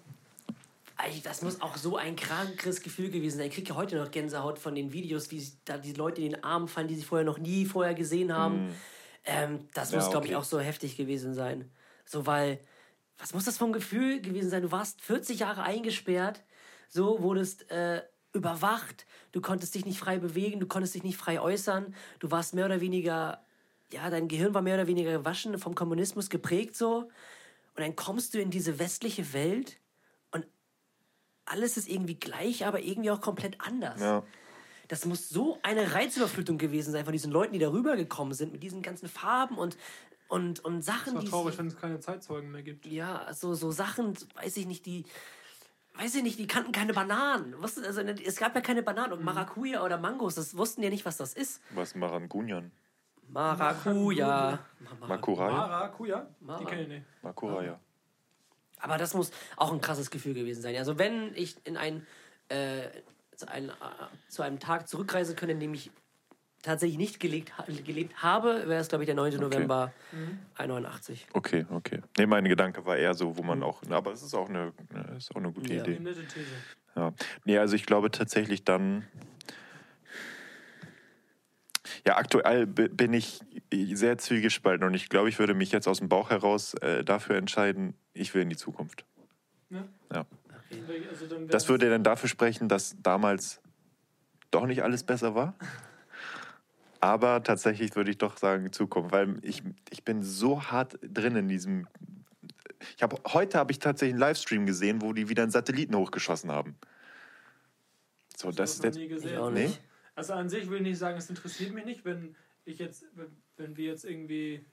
das 1.24 1.42
muss 1.42 1.62
auch 1.62 1.78
so 1.78 1.98
ein 1.98 2.16
krankes 2.16 2.82
Gefühl 2.82 3.10
gewesen 3.10 3.38
sein. 3.38 3.48
Ich 3.48 3.54
kriege 3.56 3.70
ja 3.70 3.76
heute 3.76 3.96
noch 3.98 4.12
Gänsehaut 4.12 4.60
von 4.60 4.76
den 4.76 4.92
Videos, 4.92 5.32
wie 5.32 5.46
da 5.66 5.78
die 5.78 5.94
Leute 5.94 6.22
in 6.22 6.32
den 6.32 6.44
Arm 6.44 6.68
fallen, 6.68 6.88
die 6.88 6.96
sie 6.96 7.04
vorher 7.04 7.26
noch 7.26 7.38
nie 7.38 7.66
vorher 7.66 7.94
gesehen 7.94 8.34
haben. 8.34 8.76
Ähm, 9.26 9.68
das 9.74 9.92
Ja, 9.92 9.98
muss, 9.98 10.10
glaube 10.10 10.28
ich, 10.28 10.36
auch 10.36 10.44
so 10.44 10.60
heftig 10.60 10.98
gewesen 10.98 11.34
sein. 11.34 11.72
So, 12.06 12.26
weil, 12.26 12.60
was 13.18 13.34
muss 13.34 13.46
das 13.46 13.58
vom 13.58 13.72
Gefühl 13.74 14.22
gewesen 14.22 14.50
sein? 14.50 14.62
Du 14.62 14.72
warst 14.72 15.02
40 15.02 15.40
Jahre 15.40 15.64
eingesperrt, 15.64 16.44
so 16.90 17.22
wurdest 17.22 17.70
äh, 17.72 18.04
überwacht, 18.34 19.06
du 19.32 19.42
konntest 19.42 19.76
dich 19.76 19.86
nicht 19.86 20.00
frei 20.00 20.20
bewegen, 20.20 20.60
du 20.60 20.68
konntest 20.68 20.96
dich 20.96 21.04
nicht 21.04 21.18
frei 21.18 21.40
äußern, 21.42 21.96
du 22.20 22.32
warst 22.32 22.54
mehr 22.54 22.66
oder 22.66 22.82
weniger, 22.82 23.44
ja, 23.92 24.10
dein 24.10 24.28
Gehirn 24.28 24.54
war 24.54 24.62
mehr 24.62 24.76
oder 24.76 24.88
weniger 24.88 25.12
gewaschen, 25.12 25.58
vom 25.60 25.76
Kommunismus 25.76 26.30
geprägt 26.30 26.76
so. 26.76 27.10
Und 27.76 27.84
dann 27.86 27.96
kommst 27.96 28.34
du 28.34 28.40
in 28.40 28.52
diese 28.52 28.80
westliche 28.80 29.34
Welt 29.34 29.78
alles 31.50 31.78
ist 31.78 31.90
irgendwie 31.90 32.16
gleich, 32.16 32.66
aber 32.66 32.80
irgendwie 32.82 33.12
auch 33.12 33.22
komplett 33.22 33.60
anders. 33.60 34.00
Ja. 34.00 34.24
Das 34.88 35.06
muss 35.06 35.30
so 35.30 35.60
eine 35.62 35.94
Reizüberflutung 35.94 36.58
gewesen 36.58 36.92
sein 36.92 37.06
von 37.06 37.12
diesen 37.12 37.32
Leuten, 37.32 37.54
die 37.54 37.60
da 37.60 37.70
rübergekommen 37.72 38.34
sind, 38.34 38.52
mit 38.52 38.64
diesen 38.64 38.82
ganzen 38.82 39.08
Farben 39.08 39.58
und, 39.58 39.78
und, 40.30 40.64
und 40.66 40.82
Sachen, 40.84 41.16
Ist 41.16 41.22
die. 41.22 41.26
doch 41.26 41.32
traurig, 41.32 41.58
wenn 41.58 41.68
es 41.68 41.78
keine 41.78 42.00
Zeitzeugen 42.00 42.52
mehr 42.52 42.64
gibt. 42.64 42.86
Ja, 42.86 43.32
so, 43.34 43.54
so 43.54 43.72
Sachen, 43.72 44.16
weiß 44.36 44.58
ich 44.58 44.66
nicht, 44.66 44.86
die. 44.86 45.06
Weiß 45.96 46.16
ich 46.16 46.24
nicht, 46.24 46.40
die 46.40 46.48
kannten 46.48 46.72
keine 46.72 46.94
Bananen. 46.94 47.62
Wussten, 47.62 47.84
also, 47.84 48.00
es 48.02 48.38
gab 48.38 48.56
ja 48.56 48.62
keine 48.62 48.82
Bananen 48.84 49.12
und 49.14 49.24
Maracuja 49.24 49.84
oder 49.84 49.98
Mangos, 49.98 50.36
das 50.36 50.56
wussten 50.56 50.82
ja 50.82 50.90
nicht, 50.90 51.06
was 51.06 51.18
das 51.18 51.34
ist. 51.34 51.62
Was 51.72 51.94
Marangunyan? 51.94 52.72
Maracuja. 53.28 54.60
Makuraya? 55.08 55.52
Maracuja? 55.52 56.28
Die 56.60 56.66
kenne 56.66 56.82
ich 56.84 56.88
nicht. 56.88 57.06
Makuraya. 57.22 57.80
Aber 58.80 58.98
das 58.98 59.14
muss 59.14 59.32
auch 59.58 59.72
ein 59.74 59.82
krasses 59.82 60.10
Gefühl 60.12 60.34
gewesen 60.34 60.62
sein. 60.62 60.76
Also 60.78 60.98
wenn 60.98 61.34
ich 61.36 61.56
in 61.66 61.78
ein, 61.78 62.06
äh, 62.50 62.84
zu, 63.36 63.48
ein, 63.50 63.70
äh, 63.70 63.74
zu 64.30 64.42
einem 64.42 64.60
Tag 64.60 64.88
zurückreisen 64.88 65.36
könnte, 65.36 65.54
in 65.54 65.60
dem 65.60 65.74
ich 65.74 65.92
tatsächlich 66.62 66.98
nicht 66.98 67.20
gelebt, 67.20 67.58
ha- 67.58 67.66
gelebt 67.86 68.22
habe, 68.22 68.68
wäre 68.68 68.82
es, 68.82 68.90
glaube 68.90 69.04
ich, 69.04 69.06
der 69.08 69.16
9. 69.16 69.36
November 69.38 69.94
81. 70.56 71.28
Okay, 71.34 71.66
okay. 71.70 72.02
Nee, 72.18 72.26
mein 72.26 72.44
Gedanke 72.46 72.86
war 72.86 72.98
eher 72.98 73.14
so, 73.14 73.38
wo 73.38 73.44
man 73.44 73.64
auch. 73.64 73.82
na, 73.88 73.98
Aber 73.98 74.12
es 74.12 74.22
ist 74.24 74.34
auch 74.34 74.50
eine, 74.50 74.74
ne, 74.94 75.16
ist 75.18 75.32
auch 75.32 75.38
eine 75.38 75.52
gute 75.52 75.74
Ja. 75.74 75.84
Idee. 75.84 75.98
These. 76.00 76.46
Ja. 76.96 77.14
Nee, 77.46 77.58
also 77.58 77.76
ich 77.76 77.86
glaube 77.86 78.12
tatsächlich 78.12 78.64
dann. 78.64 79.06
Ja, 82.06 82.18
aktuell 82.18 82.66
bin 82.66 83.14
ich 83.14 83.42
sehr 83.72 84.18
zwiegespalten 84.18 84.86
und 84.86 84.94
ich 84.94 85.10
glaube, 85.10 85.30
ich 85.30 85.40
würde 85.40 85.54
mich 85.54 85.72
jetzt 85.72 85.88
aus 85.88 86.00
dem 86.00 86.10
Bauch 86.10 86.30
heraus 86.30 86.74
äh, 86.76 87.04
dafür 87.04 87.36
entscheiden, 87.36 87.94
ich 88.14 88.34
will 88.34 88.42
in 88.42 88.50
die 88.50 88.58
Zukunft. 88.58 89.06
Ja. 89.70 89.86
Ja. 90.14 90.26
Also 91.10 91.46
Das 91.48 91.68
würde 91.70 91.90
dann 91.90 92.04
dafür 92.04 92.30
sprechen, 92.30 92.68
dass 92.68 92.96
damals 93.02 93.62
doch 94.52 94.66
nicht 94.66 94.84
alles 94.84 95.04
besser 95.04 95.36
war. 95.36 95.56
Aber 97.00 97.44
tatsächlich 97.44 97.96
würde 97.96 98.12
ich 98.12 98.18
doch 98.18 98.38
sagen 98.38 98.72
Zukunft, 98.74 99.12
weil 99.12 99.38
ich, 99.42 99.64
ich 99.90 100.04
bin 100.04 100.24
so 100.24 100.64
hart 100.64 101.00
drin 101.02 101.36
in 101.36 101.48
diesem. 101.48 101.88
Ich 102.96 103.04
habe 103.04 103.18
heute 103.28 103.58
habe 103.58 103.72
ich 103.72 103.80
tatsächlich 103.80 104.14
einen 104.14 104.20
Livestream 104.20 104.66
gesehen, 104.66 105.02
wo 105.02 105.14
die 105.14 105.30
wieder 105.30 105.44
einen 105.44 105.52
Satelliten 105.52 105.96
hochgeschossen 105.96 106.52
haben. 106.52 106.76
So, 108.36 108.52
das 108.52 108.76
ist 108.76 108.84
noch 108.84 109.52
jetzt. 109.52 109.54
Nee? 109.54 109.72
Also 110.20 110.34
an 110.34 110.50
sich 110.50 110.70
will 110.70 110.80
ich 110.80 110.84
nicht 110.84 110.98
sagen, 110.98 111.18
es 111.18 111.30
interessiert 111.30 111.74
mich 111.74 111.86
nicht, 111.86 112.04
wenn 112.04 112.36
ich 112.66 112.78
jetzt, 112.78 113.06
wenn, 113.16 113.38
wenn 113.56 113.78
wir 113.78 113.86
jetzt 113.86 114.04
irgendwie, 114.04 114.66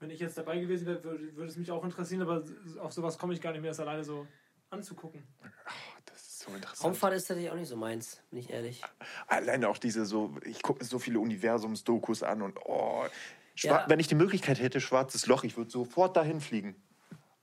wenn 0.00 0.10
ich 0.10 0.18
jetzt 0.18 0.36
dabei 0.36 0.58
gewesen 0.58 0.84
wäre, 0.88 1.04
würde, 1.04 1.36
würde 1.36 1.48
es 1.48 1.56
mich 1.56 1.70
auch 1.70 1.84
interessieren, 1.84 2.22
aber 2.22 2.42
auf 2.80 2.92
sowas 2.92 3.16
komme 3.18 3.34
ich 3.34 3.40
gar 3.40 3.52
nicht 3.52 3.60
mehr, 3.60 3.70
das 3.70 3.78
alleine 3.78 4.02
so 4.02 4.26
anzugucken. 4.70 5.22
Das 6.06 6.16
ist 6.20 6.40
so 6.40 6.50
interessant. 6.50 6.84
Raumfahrt 6.84 7.14
ist 7.14 7.28
tatsächlich 7.28 7.52
auch 7.52 7.56
nicht 7.56 7.68
so 7.68 7.76
meins, 7.76 8.20
bin 8.30 8.40
ich 8.40 8.50
ehrlich. 8.50 8.82
Alleine 9.28 9.68
auch 9.68 9.78
diese 9.78 10.04
so, 10.04 10.34
ich 10.44 10.60
gucke 10.60 10.80
mir 10.80 10.86
so 10.86 10.98
viele 10.98 11.20
Universumsdokus 11.20 12.24
an 12.24 12.42
und 12.42 12.58
oh, 12.64 13.04
Ja. 13.58 13.84
wenn 13.86 14.00
ich 14.00 14.08
die 14.08 14.16
Möglichkeit 14.16 14.58
hätte, 14.58 14.80
schwarzes 14.80 15.26
Loch, 15.26 15.44
ich 15.44 15.56
würde 15.56 15.70
sofort 15.70 16.16
dahin 16.16 16.40
fliegen. 16.40 16.74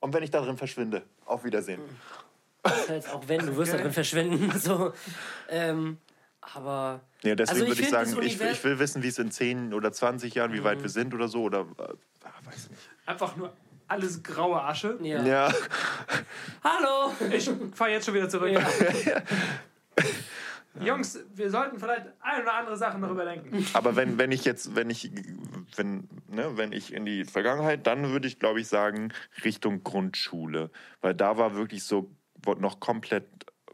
Und 0.01 0.13
wenn 0.13 0.21
ich 0.21 0.31
da 0.31 0.41
drin 0.41 0.57
verschwinde, 0.57 1.03
auf 1.23 1.45
Wiedersehen. 1.45 1.79
Das 2.61 2.89
heißt, 2.89 3.09
auch 3.13 3.25
wenn, 3.29 3.39
du 3.39 3.55
wirst 3.55 3.71
da 3.71 3.77
drin 3.77 3.93
verschwinden. 3.93 4.51
So. 4.59 4.91
Ähm, 5.47 5.97
aber. 6.53 7.01
Ja, 7.23 7.35
deswegen 7.35 7.61
Also 7.61 7.63
ich 7.63 7.69
würde 7.69 7.81
ich 7.81 7.89
sagen, 7.89 8.21
ich, 8.21 8.41
ich 8.41 8.63
will 8.63 8.79
wissen, 8.79 9.03
wie 9.03 9.07
es 9.07 9.19
in 9.19 9.31
10 9.31 9.73
oder 9.73 9.91
20 9.91 10.33
Jahren, 10.35 10.53
wie 10.53 10.63
weit 10.63 10.81
wir 10.81 10.89
sind 10.89 11.13
oder 11.13 11.27
so. 11.27 11.43
Oder 11.43 11.61
äh, 11.61 11.83
ah, 12.23 12.29
weiß 12.43 12.69
nicht. 12.69 12.89
Einfach 13.05 13.35
nur 13.35 13.53
alles 13.87 14.23
graue 14.23 14.61
Asche. 14.61 14.97
Ja. 15.01 15.23
Ja, 15.23 15.53
Hallo! 16.63 17.13
Ich 17.31 17.49
fahre 17.73 17.91
jetzt 17.91 18.05
schon 18.05 18.13
wieder 18.15 18.29
zurück. 18.29 18.51
Ja. 20.77 20.87
Jungs, 20.87 21.17
wir 21.33 21.49
sollten 21.49 21.79
vielleicht 21.79 22.07
ein 22.19 22.41
oder 22.41 22.53
andere 22.53 22.75
Sachen 22.75 22.99
noch 22.99 23.09
überdenken. 23.09 23.65
aber 23.71 23.95
wenn, 23.95 24.17
wenn 24.17 24.33
ich 24.33 24.43
jetzt, 24.43 24.75
wenn 24.75 24.89
ich, 24.89 25.09
wenn, 25.77 26.09
ne, 26.27 26.57
wenn 26.57 26.73
ich 26.73 26.91
in 26.91 27.05
die 27.05 27.23
Vergangenheit, 27.23 27.87
dann 27.87 28.09
würde 28.09 28.27
ich, 28.27 28.39
glaube 28.39 28.59
ich, 28.59 28.67
sagen, 28.67 29.13
Richtung 29.45 29.85
Grundschule. 29.85 30.71
Weil 30.99 31.13
da 31.13 31.37
war 31.37 31.55
wirklich 31.55 31.85
so 31.85 32.11
noch 32.59 32.81
komplett 32.81 33.25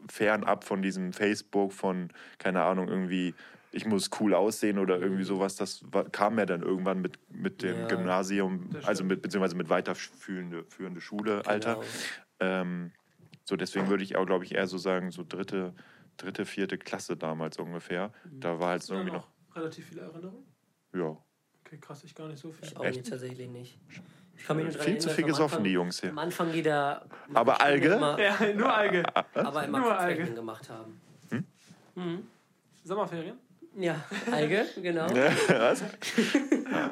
fernab 0.08 0.64
von 0.64 0.82
diesem 0.82 1.12
Facebook, 1.12 1.72
von, 1.72 2.10
keine 2.38 2.62
Ahnung, 2.62 2.88
irgendwie, 2.88 3.34
ich 3.72 3.86
muss 3.86 4.10
cool 4.20 4.34
aussehen 4.34 4.78
oder 4.78 5.00
irgendwie 5.00 5.24
sowas. 5.24 5.56
Das 5.56 5.82
war, 5.92 6.08
kam 6.08 6.38
ja 6.38 6.46
dann 6.46 6.62
irgendwann 6.62 7.00
mit, 7.00 7.18
mit 7.30 7.62
dem 7.62 7.80
Ja. 7.80 7.86
Gymnasium, 7.86 8.70
also 8.84 9.04
mit, 9.04 9.22
beziehungsweise 9.22 9.56
mit 9.56 9.68
weiterführende 9.68 10.64
führende 10.64 11.00
Schule, 11.00 11.46
Alter. 11.46 11.74
Genau. 11.74 11.86
Ähm, 12.40 12.92
so, 13.44 13.56
deswegen 13.56 13.88
würde 13.88 14.04
ich 14.04 14.16
auch, 14.16 14.26
glaube 14.26 14.44
ich, 14.44 14.54
eher 14.54 14.66
so 14.66 14.78
sagen, 14.78 15.10
so 15.10 15.24
dritte, 15.26 15.74
dritte, 16.16 16.44
vierte 16.44 16.78
Klasse 16.78 17.16
damals 17.16 17.58
ungefähr. 17.58 18.12
Da 18.40 18.60
war 18.60 18.68
halt 18.70 18.82
so 18.82 18.94
irgendwie 18.94 19.12
noch, 19.12 19.28
relativ 19.54 19.86
viele 19.86 20.02
Erinnerungen. 20.02 20.46
ja, 20.94 21.16
Okay, 21.64 21.78
krass, 21.78 22.04
ich 22.04 22.14
gar 22.14 22.28
nicht 22.28 22.40
so 22.40 22.52
viel. 22.52 22.68
Ich 22.68 22.76
auch 22.76 22.84
nicht, 22.84 23.06
tatsächlich 23.06 23.48
nicht. 23.48 23.78
Ich 24.42 24.48
kann 24.48 24.56
mich 24.56 24.66
nur 24.66 24.74
dran 24.74 24.84
viel 24.84 24.98
zu 24.98 25.08
viel 25.08 25.24
gesoffen, 25.24 25.62
die 25.62 25.70
Jungs 25.70 26.00
hier. 26.00 26.10
Am 26.10 26.18
Anfang 26.18 26.52
jeder. 26.52 27.04
Aber 27.32 27.60
Alge? 27.60 27.90
Immer, 27.90 28.18
Ja, 28.20 28.36
nur 28.56 28.74
Alge. 28.74 29.04
aber 29.34 29.64
immer 29.64 29.78
Nur 29.78 29.96
Alge. 29.96 30.24
gemacht 30.24 30.68
haben. 30.68 31.00
Sommerferien? 32.84 33.38
Ja, 33.78 34.04
Alge, 34.30 34.66
genau. 34.82 35.06
Was? 35.08 35.82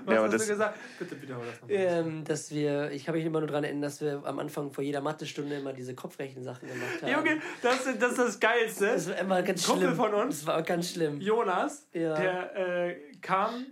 Was 0.07 0.14
Ja, 0.14 0.22
hast 0.22 0.32
das- 0.32 0.42
du 0.46 0.48
gesagt? 0.53 0.78
Bitte 0.98 1.20
wiederhol 1.20 1.44
das 1.44 1.61
nochmal. 1.61 1.76
Ähm, 1.76 2.24
dass 2.24 2.51
wir, 2.53 2.90
ich 2.92 3.05
kann 3.05 3.14
mich 3.16 3.24
immer 3.24 3.40
nur 3.40 3.48
daran 3.48 3.64
erinnern, 3.64 3.82
dass 3.82 4.01
wir 4.01 4.22
am 4.24 4.38
Anfang 4.38 4.72
vor 4.72 4.82
jeder 4.84 5.01
Mathestunde 5.01 5.57
immer 5.57 5.72
diese 5.72 5.94
Kopfrechensachen 5.94 6.68
gemacht 6.68 7.03
haben. 7.03 7.11
Junge, 7.12 7.40
das, 7.62 7.84
ist- 7.86 8.01
das 8.01 8.11
ist 8.12 8.18
das 8.18 8.40
Geilste. 8.40 8.86
das 8.86 9.09
war 9.09 9.18
immer 9.18 9.42
ganz 9.42 9.66
Kumpel 9.66 9.88
schlimm. 9.88 9.96
von 9.96 10.14
uns. 10.14 10.38
Das 10.38 10.46
war 10.46 10.62
ganz 10.62 10.90
schlimm. 10.92 11.20
Jonas, 11.20 11.86
Ja. 11.92 12.14
der 12.14 12.57
äh, 12.86 12.96
kam 13.20 13.66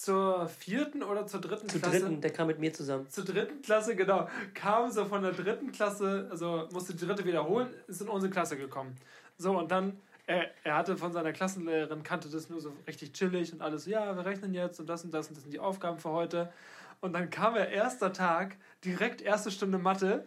zur 0.00 0.48
vierten 0.48 1.02
oder 1.02 1.26
zur 1.26 1.40
dritten 1.40 1.68
Zu 1.68 1.80
Klasse. 1.80 2.00
dritten, 2.00 2.20
der 2.20 2.32
kam 2.32 2.46
mit 2.46 2.60
mir 2.60 2.72
zusammen. 2.72 3.08
Zur 3.10 3.24
dritten 3.24 3.62
Klasse, 3.62 3.96
genau. 3.96 4.28
Kam 4.54 4.90
so 4.90 5.04
von 5.04 5.22
der 5.22 5.32
dritten 5.32 5.72
Klasse, 5.72 6.28
also 6.30 6.68
musste 6.72 6.94
die 6.94 7.04
dritte 7.04 7.24
wiederholen, 7.24 7.68
ist 7.88 8.00
in 8.00 8.08
unsere 8.08 8.30
Klasse 8.30 8.56
gekommen. 8.56 8.94
So, 9.38 9.58
und 9.58 9.72
dann, 9.72 9.98
er, 10.26 10.50
er 10.62 10.76
hatte 10.76 10.96
von 10.96 11.12
seiner 11.12 11.32
Klassenlehrerin, 11.32 12.04
kannte 12.04 12.28
das 12.28 12.48
nur 12.48 12.60
so 12.60 12.72
richtig 12.86 13.12
chillig 13.12 13.52
und 13.52 13.60
alles 13.60 13.86
ja, 13.86 14.14
wir 14.14 14.24
rechnen 14.24 14.54
jetzt 14.54 14.78
und 14.78 14.88
das 14.88 15.02
und 15.04 15.12
das 15.12 15.28
und 15.28 15.36
das 15.36 15.42
sind 15.42 15.52
die 15.52 15.60
Aufgaben 15.60 15.98
für 15.98 16.10
heute. 16.10 16.52
Und 17.00 17.12
dann 17.12 17.28
kam 17.30 17.56
er 17.56 17.68
erster 17.68 18.12
Tag, 18.12 18.56
direkt 18.84 19.20
erste 19.20 19.50
Stunde 19.50 19.78
Mathe 19.78 20.24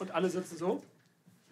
und 0.00 0.10
alle 0.10 0.28
sitzen 0.28 0.56
so, 0.56 0.82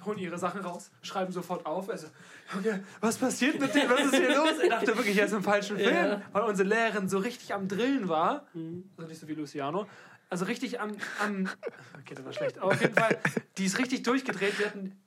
holen 0.05 0.19
ihre 0.19 0.39
Sachen 0.39 0.61
raus, 0.61 0.91
schreiben 1.03 1.33
sofort 1.33 1.65
auf. 1.67 1.89
Also, 1.89 2.09
Junge, 2.55 2.85
was 3.01 3.19
passiert 3.19 3.61
mit 3.61 3.75
dem? 3.75 3.89
Was 3.91 4.01
ist 4.01 4.15
hier 4.17 4.35
los? 4.37 4.59
Er 4.63 4.69
dachte 4.71 4.97
wirklich, 4.97 5.17
er 5.19 5.27
ist 5.27 5.33
im 5.33 5.43
falschen 5.43 5.77
Film, 5.77 5.95
Ja. 5.95 6.23
weil 6.33 6.43
unsere 6.43 6.69
Lehrerin 6.69 7.09
so 7.09 7.19
richtig 7.19 7.53
am 7.55 7.69
Drillen 7.69 8.09
war. 8.09 8.47
Also 8.97 9.09
nicht 9.09 9.21
so 9.21 9.29
wie 9.29 9.35
Luciano. 9.35 9.87
Also 10.31 10.45
richtig 10.47 10.81
am, 10.81 10.93
am. 11.23 11.49
Okay, 12.01 12.15
das 12.15 12.25
war 12.25 12.33
schlecht. 12.33 12.59
Aber 12.59 12.73
auf 12.73 12.81
jeden 12.81 12.95
Fall, 12.95 13.19
die 13.59 13.67
ist 13.67 13.79
richtig 13.79 14.03
durchgedreht. 14.03 14.59
Wir 14.59 14.67
hatten, 14.67 14.99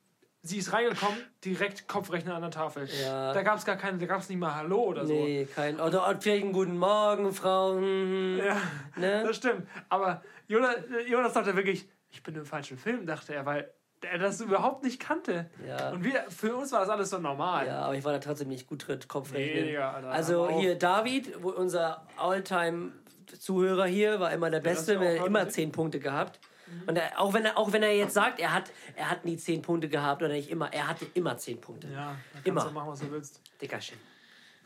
sie 0.43 0.59
ist 0.59 0.71
reingekommen, 0.71 1.17
direkt 1.43 1.87
Kopfrechner 1.87 2.35
an 2.35 2.43
der 2.43 2.51
Tafel. 2.51 2.87
Ja. 3.01 3.33
Da 3.33 3.41
gab 3.41 3.57
es 3.57 3.65
gar 3.65 3.75
keine, 3.75 3.97
da 3.97 4.05
gab 4.05 4.21
es 4.21 4.29
nicht 4.29 4.37
mal 4.37 4.53
Hallo 4.53 4.83
oder 4.83 5.07
so. 5.07 5.13
Nee, 5.13 5.47
kein. 5.55 5.75
Oder 5.79 6.07
oder 6.07 6.21
vielleicht 6.21 6.43
einen 6.43 6.53
guten 6.53 6.77
Morgen, 6.77 7.33
Frau. 7.33 7.75
hm, 7.75 8.37
Ja, 8.37 8.57
Ne? 8.97 9.23
das 9.25 9.37
stimmt. 9.37 9.67
Aber 9.89 10.21
Jonas, 10.47 10.75
Jonas 11.07 11.33
dachte 11.33 11.55
wirklich, 11.55 11.89
ich 12.11 12.21
bin 12.21 12.35
im 12.35 12.45
falschen 12.45 12.77
Film, 12.77 13.07
dachte 13.07 13.33
er, 13.33 13.47
weil 13.47 13.73
er 14.05 14.17
das 14.17 14.41
überhaupt 14.41 14.83
nicht 14.83 14.99
kannte. 14.99 15.49
Ja. 15.67 15.91
Und 15.91 16.03
wir, 16.03 16.25
für 16.29 16.55
uns 16.55 16.71
war 16.71 16.81
das 16.81 16.89
alles 16.89 17.09
so 17.09 17.17
normal. 17.17 17.67
Ja, 17.67 17.81
aber 17.81 17.95
ich 17.95 18.03
war 18.03 18.13
da 18.13 18.19
trotzdem 18.19 18.47
nicht 18.47 18.67
gut 18.67 18.87
drin, 18.87 18.99
Kopfrechnen. 19.07 19.65
Nee, 19.65 19.77
Alter, 19.77 20.09
also 20.09 20.49
hier 20.59 20.75
David, 20.77 21.43
wo 21.43 21.49
unser 21.49 22.05
Alltime-Zuhörer 22.17 23.85
hier, 23.85 24.19
war 24.19 24.31
immer 24.31 24.49
der 24.49 24.59
Beste, 24.59 24.93
das 24.95 25.03
der 25.03 25.25
immer 25.25 25.49
zehn 25.49 25.71
Punkte 25.71 25.99
gehabt. 25.99 26.39
Und 26.87 26.97
er, 26.97 27.19
auch, 27.19 27.33
wenn 27.33 27.45
er, 27.45 27.57
auch 27.57 27.71
wenn 27.73 27.83
er 27.83 27.95
jetzt 27.95 28.13
sagt, 28.13 28.39
er 28.39 28.53
hat, 28.53 28.71
er 28.95 29.09
hat 29.11 29.23
nie 29.23 29.37
zehn 29.37 29.61
Punkte 29.61 29.87
gehabt 29.87 30.23
oder 30.23 30.33
nicht 30.33 30.49
immer, 30.49 30.73
er 30.73 30.87
hatte 30.87 31.05
immer 31.13 31.37
zehn 31.37 31.61
Punkte. 31.61 31.87
Ja, 31.87 32.15
kannst 32.33 32.47
Immer. 32.47 32.65
du 32.65 32.71
machen, 32.71 32.89
was 32.89 32.99
du 32.99 33.11
willst. 33.11 33.39
Dickerchen. 33.61 33.97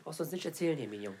Brauchst 0.02 0.18
du 0.18 0.24
uns 0.24 0.32
nicht 0.32 0.46
erzählen 0.46 0.78
hier, 0.78 0.88
Minion. 0.88 1.14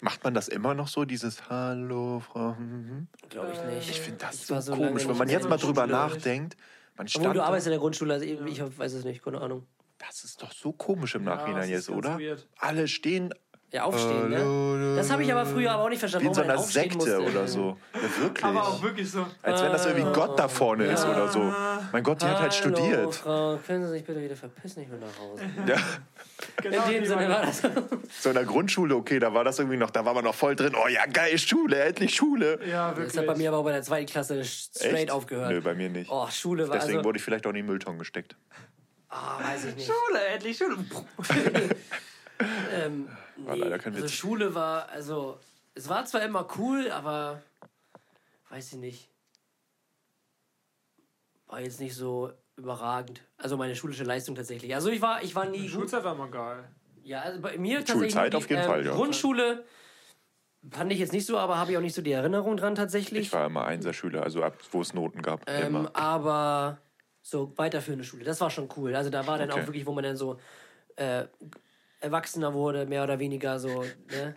Macht 0.00 0.22
man 0.22 0.34
das 0.34 0.48
immer 0.48 0.74
noch 0.74 0.88
so, 0.88 1.04
dieses 1.04 1.48
Hallo, 1.48 2.20
Frau? 2.20 2.52
Mhm. 2.52 3.08
Glaube 3.30 3.52
ich 3.52 3.62
nicht. 3.74 3.90
Ich 3.90 4.00
finde 4.00 4.20
das 4.20 4.34
Ich 4.36 4.46
so, 4.46 4.60
so 4.60 4.76
komisch, 4.76 5.08
wenn 5.08 5.16
man 5.16 5.28
jetzt 5.28 5.48
mal 5.48 5.56
der 5.56 5.66
drüber 5.66 5.82
Schule. 5.82 5.92
nachdenkt. 5.92 6.56
Man 6.96 7.06
Obwohl, 7.06 7.22
stand 7.22 7.36
du 7.36 7.42
arbeitest 7.42 7.66
in 7.66 7.70
der 7.72 7.80
Grundschule, 7.80 8.14
also 8.14 8.24
ich, 8.24 8.78
weiß 8.78 8.92
es 8.94 9.04
nicht, 9.04 9.22
keine 9.22 9.40
Ahnung. 9.40 9.66
das 9.98 10.24
ist 10.24 10.42
doch 10.42 10.52
so 10.52 10.72
komisch 10.72 11.14
im 11.14 11.24
Nachhinein 11.24 11.64
ist 11.64 11.70
jetzt, 11.70 11.90
oder? 11.90 12.18
weird. 12.18 12.48
Alle 12.58 12.88
stehen 12.88 13.34
Ja, 13.72 13.82
aufstehen, 13.82 14.30
ne? 14.30 14.94
Das 14.96 15.10
habe 15.10 15.24
ich 15.24 15.32
aber 15.32 15.44
früher 15.44 15.72
aber 15.72 15.82
auch 15.84 15.88
nicht 15.88 15.98
verstanden, 15.98 16.26
wie 16.26 16.28
in 16.28 16.34
so 16.34 16.42
einer 16.42 16.56
Sekte 16.56 16.96
musste. 16.96 17.20
oder 17.20 17.48
so. 17.48 17.76
Ja, 17.94 18.22
wirklich. 18.22 18.44
Aber 18.44 18.62
auch 18.62 18.82
wirklich 18.82 19.10
so. 19.10 19.26
Als 19.42 19.60
wenn 19.60 19.72
das 19.72 19.86
irgendwie 19.86 20.12
Gott 20.12 20.38
da 20.38 20.46
vorne 20.48 20.84
ist 20.84 21.04
oder 21.04 21.28
so. 21.28 21.52
Mein 21.92 22.02
Gott, 22.04 22.22
die 22.22 22.26
hat 22.26 22.40
halt 22.40 22.52
Hallo, 22.52 22.74
studiert. 22.76 23.14
Frau, 23.16 23.58
können 23.66 23.84
Sie 23.84 23.90
sich 23.90 24.04
bitte 24.04 24.22
wieder 24.22 24.36
verpissen? 24.36 24.82
Ich 24.82 24.90
will 24.90 24.98
nach 24.98 25.18
Hause. 25.18 25.42
Ja. 25.66 25.76
Genau 26.62 26.84
In 26.84 26.92
dem 26.92 27.04
Sinne 27.06 27.28
war 27.30 27.42
das. 27.46 27.62
So 28.20 28.28
in 28.28 28.34
der 28.34 28.44
Grundschule, 28.44 28.94
okay, 28.94 29.18
da 29.18 29.32
war 29.34 29.42
das 29.42 29.58
irgendwie 29.58 29.78
noch, 29.78 29.90
da 29.90 30.04
war 30.04 30.12
man 30.14 30.22
noch 30.24 30.34
voll 30.34 30.54
drin. 30.54 30.74
Oh 30.82 30.86
ja, 30.88 31.06
geil, 31.06 31.36
Schule, 31.38 31.82
endlich 31.82 32.14
Schule. 32.14 32.58
Ja, 32.66 32.90
Das 32.90 32.98
wirklich. 32.98 33.16
hat 33.18 33.26
bei 33.26 33.36
mir 33.36 33.48
aber 33.48 33.58
auch 33.58 33.64
bei 33.64 33.72
der 33.72 33.82
zweiten 33.82 34.06
Klasse 34.06 34.44
straight 34.44 34.94
Echt? 34.94 35.10
aufgehört. 35.10 35.50
Nö, 35.50 35.60
bei 35.62 35.74
mir 35.74 35.88
nicht. 35.88 36.10
Oh, 36.10 36.26
Schule 36.30 36.68
war 36.68 36.76
Deswegen 36.76 36.98
also, 36.98 37.08
wurde 37.08 37.18
ich 37.18 37.24
vielleicht 37.24 37.46
auch 37.46 37.50
in 37.50 37.56
den 37.56 37.66
Müllton 37.66 37.98
gesteckt. 37.98 38.36
ah, 39.08 39.38
weiß 39.42 39.64
ich 39.66 39.76
nicht. 39.76 39.86
Schule, 39.90 40.20
endlich 40.34 40.56
Schule. 40.58 40.76
Ähm, 42.72 43.08
War 43.38 43.54
nee, 43.54 43.62
leider 43.62 43.78
kein 43.78 43.94
also 43.94 44.04
Witz. 44.04 44.12
Schule 44.12 44.54
war, 44.54 44.88
also 44.88 45.38
es 45.74 45.88
war 45.88 46.04
zwar 46.04 46.22
immer 46.22 46.46
cool, 46.58 46.90
aber 46.90 47.42
weiß 48.50 48.72
ich 48.74 48.78
nicht. 48.78 49.10
War 51.46 51.60
jetzt 51.60 51.80
nicht 51.80 51.94
so 51.94 52.32
überragend. 52.56 53.22
Also 53.36 53.56
meine 53.56 53.76
schulische 53.76 54.04
Leistung 54.04 54.34
tatsächlich. 54.34 54.74
Also 54.74 54.90
ich 54.90 55.00
war, 55.00 55.22
ich 55.22 55.34
war 55.34 55.46
nie 55.46 55.62
gut. 55.62 55.70
Schulzeit 55.70 56.04
war 56.04 56.14
mal 56.14 56.30
geil. 56.30 56.68
Ja, 57.02 57.20
also 57.20 57.40
bei 57.40 57.56
mir 57.56 57.78
tatsächlich. 57.78 58.12
Schulzeit 58.12 58.34
auf 58.34 58.48
jeden 58.48 58.62
ähm, 58.62 58.66
Fall, 58.66 58.84
ja. 58.84 58.94
Grundschule 58.94 59.64
fand 60.70 60.92
ich 60.92 60.98
jetzt 60.98 61.12
nicht 61.12 61.26
so, 61.26 61.38
aber 61.38 61.58
habe 61.58 61.70
ich 61.70 61.76
auch 61.78 61.82
nicht 61.82 61.94
so 61.94 62.02
die 62.02 62.12
Erinnerung 62.12 62.56
dran 62.56 62.74
tatsächlich. 62.74 63.28
Ich 63.28 63.32
war 63.32 63.46
immer 63.46 63.64
Einserschüler, 63.64 64.22
also 64.22 64.42
ab 64.42 64.56
wo 64.72 64.80
es 64.80 64.92
Noten 64.94 65.22
gab. 65.22 65.48
Ähm, 65.48 65.66
immer. 65.66 65.96
aber 65.96 66.78
so 67.22 67.52
weiterführende 67.56 68.04
Schule, 68.04 68.24
das 68.24 68.40
war 68.40 68.50
schon 68.50 68.68
cool. 68.76 68.94
Also 68.96 69.10
da 69.10 69.26
war 69.26 69.38
dann 69.38 69.50
Okay. 69.50 69.60
auch 69.60 69.66
wirklich, 69.66 69.86
wo 69.86 69.92
man 69.92 70.04
dann 70.04 70.16
so 70.16 70.40
äh, 70.96 71.26
erwachsener 72.00 72.54
wurde, 72.54 72.86
mehr 72.86 73.02
oder 73.04 73.18
weniger 73.18 73.58
so. 73.58 73.82
Ne? 73.82 74.34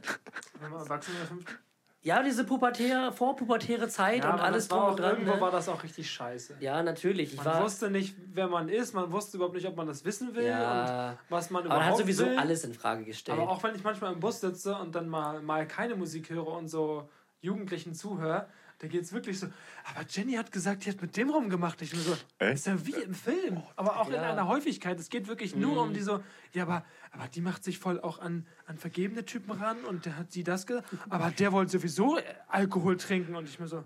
Wenn 0.59 0.71
man 0.71 0.81
erwachsen 0.81 1.11
in 1.11 1.17
der 1.17 1.27
fünften. 1.27 1.53
Ja, 2.01 2.23
diese 2.23 2.45
pubertäre, 2.45 3.11
vorpubertäre 3.11 3.89
Zeit 3.89 4.23
Ja, 4.23 4.33
und 4.33 4.39
alles 4.39 4.69
drum 4.69 4.85
und 4.85 4.99
dran. 4.99 5.11
Irgendwo 5.15 5.35
Ne? 5.35 5.41
war 5.41 5.51
das 5.51 5.67
auch 5.67 5.83
richtig 5.83 6.09
scheiße. 6.09 6.55
Ja, 6.61 6.81
natürlich. 6.81 7.31
Ich 7.33 7.37
Man 7.37 7.45
war, 7.45 7.63
wusste 7.63 7.91
nicht, 7.91 8.15
wer 8.33 8.47
man 8.47 8.69
ist, 8.69 8.93
man 8.93 9.11
wusste 9.11 9.35
überhaupt 9.35 9.55
nicht, 9.55 9.67
ob 9.67 9.75
man 9.75 9.85
das 9.85 10.05
wissen 10.05 10.33
will 10.33 10.45
Ja. 10.45 11.09
und 11.11 11.17
was 11.27 11.49
man 11.49 11.63
aber 11.63 11.69
man 11.69 11.77
überhaupt 11.79 11.91
hat 11.99 12.01
sowieso 12.05 12.25
will. 12.25 12.37
alles 12.37 12.63
in 12.63 12.73
Frage 12.73 13.03
gestellt. 13.03 13.37
Aber 13.37 13.49
auch 13.51 13.61
wenn 13.63 13.75
ich 13.75 13.83
manchmal 13.83 14.13
im 14.13 14.19
Bus 14.21 14.39
sitze 14.39 14.75
und 14.75 14.95
dann 14.95 15.09
mal, 15.09 15.41
mal 15.41 15.67
keine 15.67 15.95
Musik 15.95 16.29
höre 16.29 16.47
und 16.47 16.69
so 16.69 17.09
Jugendlichen 17.41 17.93
zuhöre, 17.93 18.47
da 18.79 18.87
geht 18.87 19.01
es 19.03 19.13
wirklich 19.13 19.39
so, 19.39 19.47
aber 19.85 20.05
Jenny 20.09 20.33
hat 20.33 20.51
gesagt, 20.51 20.85
die 20.85 20.89
hat 20.89 21.01
mit 21.01 21.15
dem 21.17 21.29
rumgemacht. 21.29 21.81
Ich 21.81 21.93
nur 21.93 22.01
so, 22.01 22.13
Echt? 22.39 22.53
ist 22.55 22.67
ja 22.67 22.85
wie 22.85 22.95
im 22.95 23.13
Film, 23.13 23.61
aber 23.75 23.99
auch 23.99 24.07
in 24.07 24.13
Ja. 24.13 24.19
Mhm. 24.21 24.27
einer 24.31 24.47
Häufigkeit. 24.47 24.99
Es 24.99 25.09
geht 25.09 25.27
wirklich 25.27 25.55
nur 25.55 25.81
um 25.81 25.93
die 25.93 25.99
so, 26.01 26.23
ja, 26.53 26.63
aber, 26.63 26.85
aber 27.11 27.27
die 27.27 27.41
macht 27.41 27.63
sich 27.63 27.77
voll 27.79 27.99
auch 27.99 28.19
an, 28.19 28.47
an 28.65 28.77
vergebene 28.77 29.25
Typen 29.25 29.51
ran 29.51 29.83
und 29.85 30.05
der 30.05 30.17
hat 30.17 30.31
sie 30.31 30.43
das 30.43 30.65
gesagt, 30.65 30.87
aber 31.09 31.29
der 31.31 31.51
wollte 31.51 31.73
sowieso 31.73 32.17
äh, 32.17 32.23
Alkohol 32.47 32.97
trinken 32.97 33.35
und 33.35 33.47
ich 33.49 33.59
mir 33.59 33.67
so, 33.67 33.83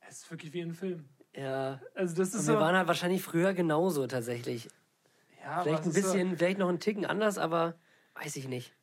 es 0.00 0.18
ist 0.22 0.30
wirklich 0.30 0.52
wie 0.52 0.60
im 0.60 0.74
Film. 0.74 1.04
ja. 1.32 1.80
Also 1.94 2.14
das 2.16 2.28
ist 2.28 2.34
Und 2.40 2.40
so, 2.46 2.52
wir 2.54 2.60
waren 2.60 2.76
halt 2.76 2.88
wahrscheinlich 2.88 3.22
früher 3.22 3.54
genauso 3.54 4.06
tatsächlich. 4.06 4.68
ja, 5.42 5.50
aber 5.52 5.62
Vielleicht 5.64 5.84
ein 5.84 5.92
bisschen, 5.92 6.36
vielleicht 6.36 6.58
noch 6.58 6.68
einen 6.68 6.80
Ticken 6.80 7.06
anders, 7.06 7.38
aber 7.38 7.74
weiß 8.22 8.36
ich 8.36 8.48
nicht. 8.48 8.74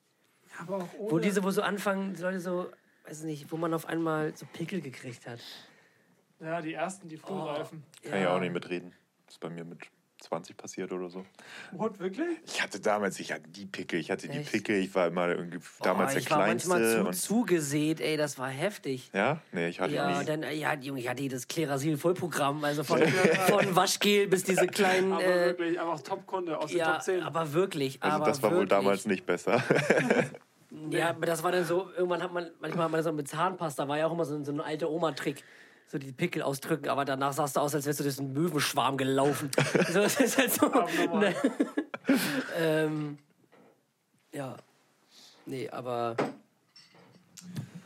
So, 0.47 0.64
aber 0.64 0.78
auch 0.84 0.93
ohne, 0.97 1.12
Wo 1.12 1.20
diese, 1.20 1.43
wo 1.43 1.52
so 1.52 1.62
anfangen, 1.62 2.14
die 2.14 2.22
Leute 2.22 2.39
so, 2.39 2.70
weiß 3.08 3.24
nicht, 3.24 3.52
wo 3.52 3.58
man 3.58 3.74
auf 3.74 3.86
einmal 3.88 4.36
so 4.36 4.45
Pickel 4.54 4.82
gekriegt 4.82 5.28
hat. 5.28 5.39
ja, 6.39 6.62
die 6.62 6.74
ersten, 6.74 7.08
die 7.08 7.18
frühreifen. 7.18 7.84
Kann 8.04 8.20
ich 8.22 8.28
auch 8.28 8.39
nicht 8.39 8.54
mitreden. 8.54 8.93
Das 9.26 9.36
ist 9.36 9.39
bei 9.39 9.49
mir 9.49 9.64
mit 9.64 9.80
20 10.22 10.56
passiert 10.56 10.91
oder 10.91 11.10
so. 11.10 11.26
What, 11.72 11.97
wirklich? 11.99 12.38
Ich 12.45 12.62
hatte 12.62 12.80
damals, 12.80 13.20
ich 13.20 13.32
hatte 13.32 13.47
die 13.49 13.66
Pickel, 13.66 13.99
ich 13.99 14.12
hatte 14.12 14.28
die 14.28 14.38
Echt? 14.38 14.52
Pickel, 14.52 14.76
ich 14.76 14.93
war 14.93 15.08
immer 15.08 15.30
irgendwie 15.30 15.58
damals 15.82 16.12
oh, 16.12 16.14
der 16.14 16.22
ich 16.22 16.30
war 16.30 16.38
manchmal 16.39 16.78
Kleinste. 16.80 17.02
zu 17.02 17.08
und, 17.08 17.14
zugesät, 17.16 18.02
ey, 18.02 18.18
das 18.18 18.38
war 18.38 18.49
heftig. 18.49 19.10
ja? 19.14 19.41
Nee, 19.52 19.70
ich 19.70 19.80
hatte 19.80 19.95
Ja, 19.95 20.20
nie. 20.20 20.26
dann, 20.26 20.43
ja, 20.43 20.76
Junge, 20.76 20.99
ich 20.99 21.10
hatte 21.10 21.28
das 21.28 21.47
Klerasil-Vollprogramm, 21.47 22.64
also 22.64 22.84
von, 22.84 23.02
von 23.47 23.76
Waschgel 23.76 24.28
bis 24.28 24.43
diese 24.43 24.68
kleinen, 24.68 25.12
Aber 25.12 25.24
äh, 25.26 25.45
wirklich, 25.47 25.80
einfach 25.82 26.02
Top-Kunde 26.02 26.56
aus 26.60 26.70
den 26.70 26.78
ja, 26.78 26.93
Top 26.93 27.02
10. 27.02 27.24
aber 27.24 27.54
wirklich, 27.54 28.04
Also 28.04 28.18
aber 28.18 28.26
das 28.26 28.43
war 28.43 28.52
wohl 28.52 28.58
wirklich. 28.58 28.70
damals 28.70 29.06
nicht 29.08 29.26
besser. 29.26 29.64
Ja, 30.89 31.09
aber 31.09 31.26
das 31.26 31.43
war 31.43 31.51
dann 31.51 31.65
so, 31.65 31.91
irgendwann 31.91 32.24
hat 32.24 32.32
man, 32.32 32.49
manchmal 32.61 32.86
hat 32.86 32.91
man 32.91 32.99
das 32.99 33.07
auch 33.07 33.13
mit 33.13 33.28
Zahnpasta, 33.28 33.88
war 33.88 33.97
ja 33.97 34.07
auch 34.07 34.13
immer 34.13 34.24
so, 34.26 34.41
so 34.43 34.51
ein 34.53 34.61
alter 34.61 34.89
Oma-Trick. 34.89 35.43
So 35.88 35.97
die 35.97 36.13
Pickel 36.13 36.41
ausdrücken, 36.41 36.88
aber 36.88 37.03
danach 37.03 37.34
sahst 37.34 37.57
du 37.57 37.59
aus, 37.59 37.76
als 37.76 37.86
wärst 37.86 37.99
du 37.99 38.03
durch 38.05 38.17
einen 38.17 38.32
Möwenschwarm 38.32 38.95
gelaufen. 38.95 39.51
so, 39.91 39.99
das 40.01 40.17
ist 40.22 40.38
halt 40.38 40.53
so. 40.53 40.67
Ne, 41.17 41.36
ähm, 42.57 43.17
ja. 44.32 44.55
Nee, 45.45 45.69
aber. 45.69 46.15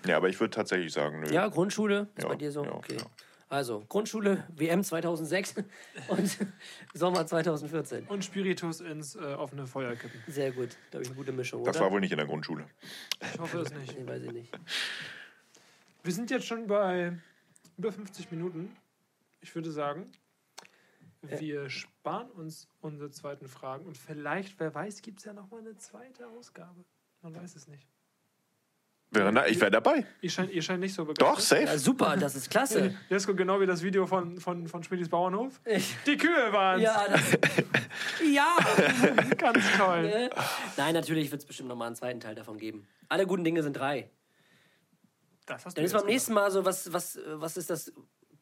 ja, 0.05 0.17
aber 0.17 0.29
ich 0.29 0.39
würde 0.39 0.51
tatsächlich 0.51 0.93
sagen, 0.93 1.21
nö. 1.21 1.31
Ja, 1.33 1.47
Grundschule 1.47 2.07
ist 2.15 2.23
Ja, 2.23 2.29
bei 2.29 2.36
dir 2.36 2.51
so? 2.51 2.63
ja, 2.63 2.71
okay. 2.73 2.97
ja. 2.99 3.05
Also, 3.47 3.85
Grundschule, 3.87 4.43
WM 4.55 4.83
2006 4.83 5.55
und 6.07 6.37
Sommer 6.93 7.27
2014. 7.27 8.07
Und 8.07 8.25
Spiritus 8.25 8.81
ins 8.81 9.15
äh, 9.15 9.19
offene 9.19 9.67
Feuer 9.67 9.95
kippen. 9.95 10.19
Sehr 10.27 10.51
gut. 10.51 10.75
Glaube 10.89 11.03
ich, 11.03 11.09
eine 11.09 11.17
gute 11.17 11.31
Mischung. 11.31 11.63
Das 11.63 11.75
oder? 11.75 11.85
war 11.85 11.91
wohl 11.91 11.99
nicht 11.99 12.11
in 12.11 12.17
der 12.17 12.25
Grundschule. 12.25 12.65
Ich 13.21 13.39
hoffe 13.39 13.59
es 13.59 13.71
nicht. 13.73 13.97
Nee, 13.97 14.07
weiß 14.07 14.23
ich 14.23 14.31
nicht. 14.31 14.59
Wir 16.03 16.13
sind 16.13 16.31
jetzt 16.31 16.45
schon 16.45 16.67
bei 16.67 17.17
über 17.77 17.91
50 17.91 18.31
Minuten. 18.31 18.75
Ich 19.41 19.53
würde 19.53 19.71
sagen, 19.71 20.11
wir 21.21 21.69
sparen 21.69 22.29
uns 22.31 22.67
unsere 22.81 23.11
zweiten 23.11 23.47
Fragen 23.47 23.85
und 23.85 23.97
vielleicht, 23.97 24.59
wer 24.59 24.73
weiß, 24.73 25.01
gibt 25.01 25.19
es 25.19 25.25
ja 25.25 25.33
noch 25.33 25.49
mal 25.51 25.59
eine 25.59 25.77
zweite 25.77 26.27
Ausgabe. 26.27 26.83
Man 27.21 27.35
weiß 27.35 27.55
es 27.55 27.67
nicht. 27.67 27.87
Wäre, 29.16 29.32
na, 29.32 29.47
ich 29.47 29.59
wäre 29.59 29.72
dabei. 29.72 30.05
Ihr 30.22 30.30
scheint, 30.30 30.51
ihr 30.51 30.61
scheint 30.61 30.80
nicht 30.82 30.93
so 30.93 31.03
Doch, 31.05 31.13
begeistert. 31.36 31.61
Ja, 31.61 31.68
safe. 31.68 31.80
super, 31.80 32.18
das 32.18 32.36
ist 32.36 32.49
klasse. 32.49 32.93
Jesko, 33.09 33.34
genau 33.34 33.59
wie 33.61 33.66
das 33.66 33.82
Video 33.82 34.05
von, 34.05 34.39
von, 34.39 34.68
von 34.68 34.84
Schmidis 34.84 35.09
Bauernhof. 35.09 35.59
Ich- 35.66 35.95
Die 36.05 36.18
Kühe 36.18 36.51
waren 36.51 36.82
Ja, 36.82 37.05
das, 37.09 37.22
ja. 38.32 38.55
ganz 39.38 39.63
toll. 39.78 40.01
Ne? 40.03 40.30
Nein, 40.78 40.93
natürlich 40.93 41.32
wird 41.32 41.41
es 41.41 41.47
bestimmt 41.47 41.70
noch 41.70 41.76
mal 41.76 41.88
einen 41.88 41.95
zweiten 41.95 42.20
Teil 42.20 42.36
davon 42.36 42.57
geben. 42.57 42.88
Alle 43.09 43.26
guten 43.26 43.43
Dinge 43.43 43.63
sind 43.63 43.74
drei. 43.74 44.09
Das 45.45 45.66
hast 45.66 45.78
du 45.78 45.82
Dann 45.82 45.86
ist 45.86 45.93
beim 45.93 46.05
nächsten 46.07 46.34
Mal 46.34 46.49
so, 46.51 46.66
was, 46.66 46.91
was, 46.91 47.20
was 47.26 47.55
ist 47.57 47.70
das 47.70 47.93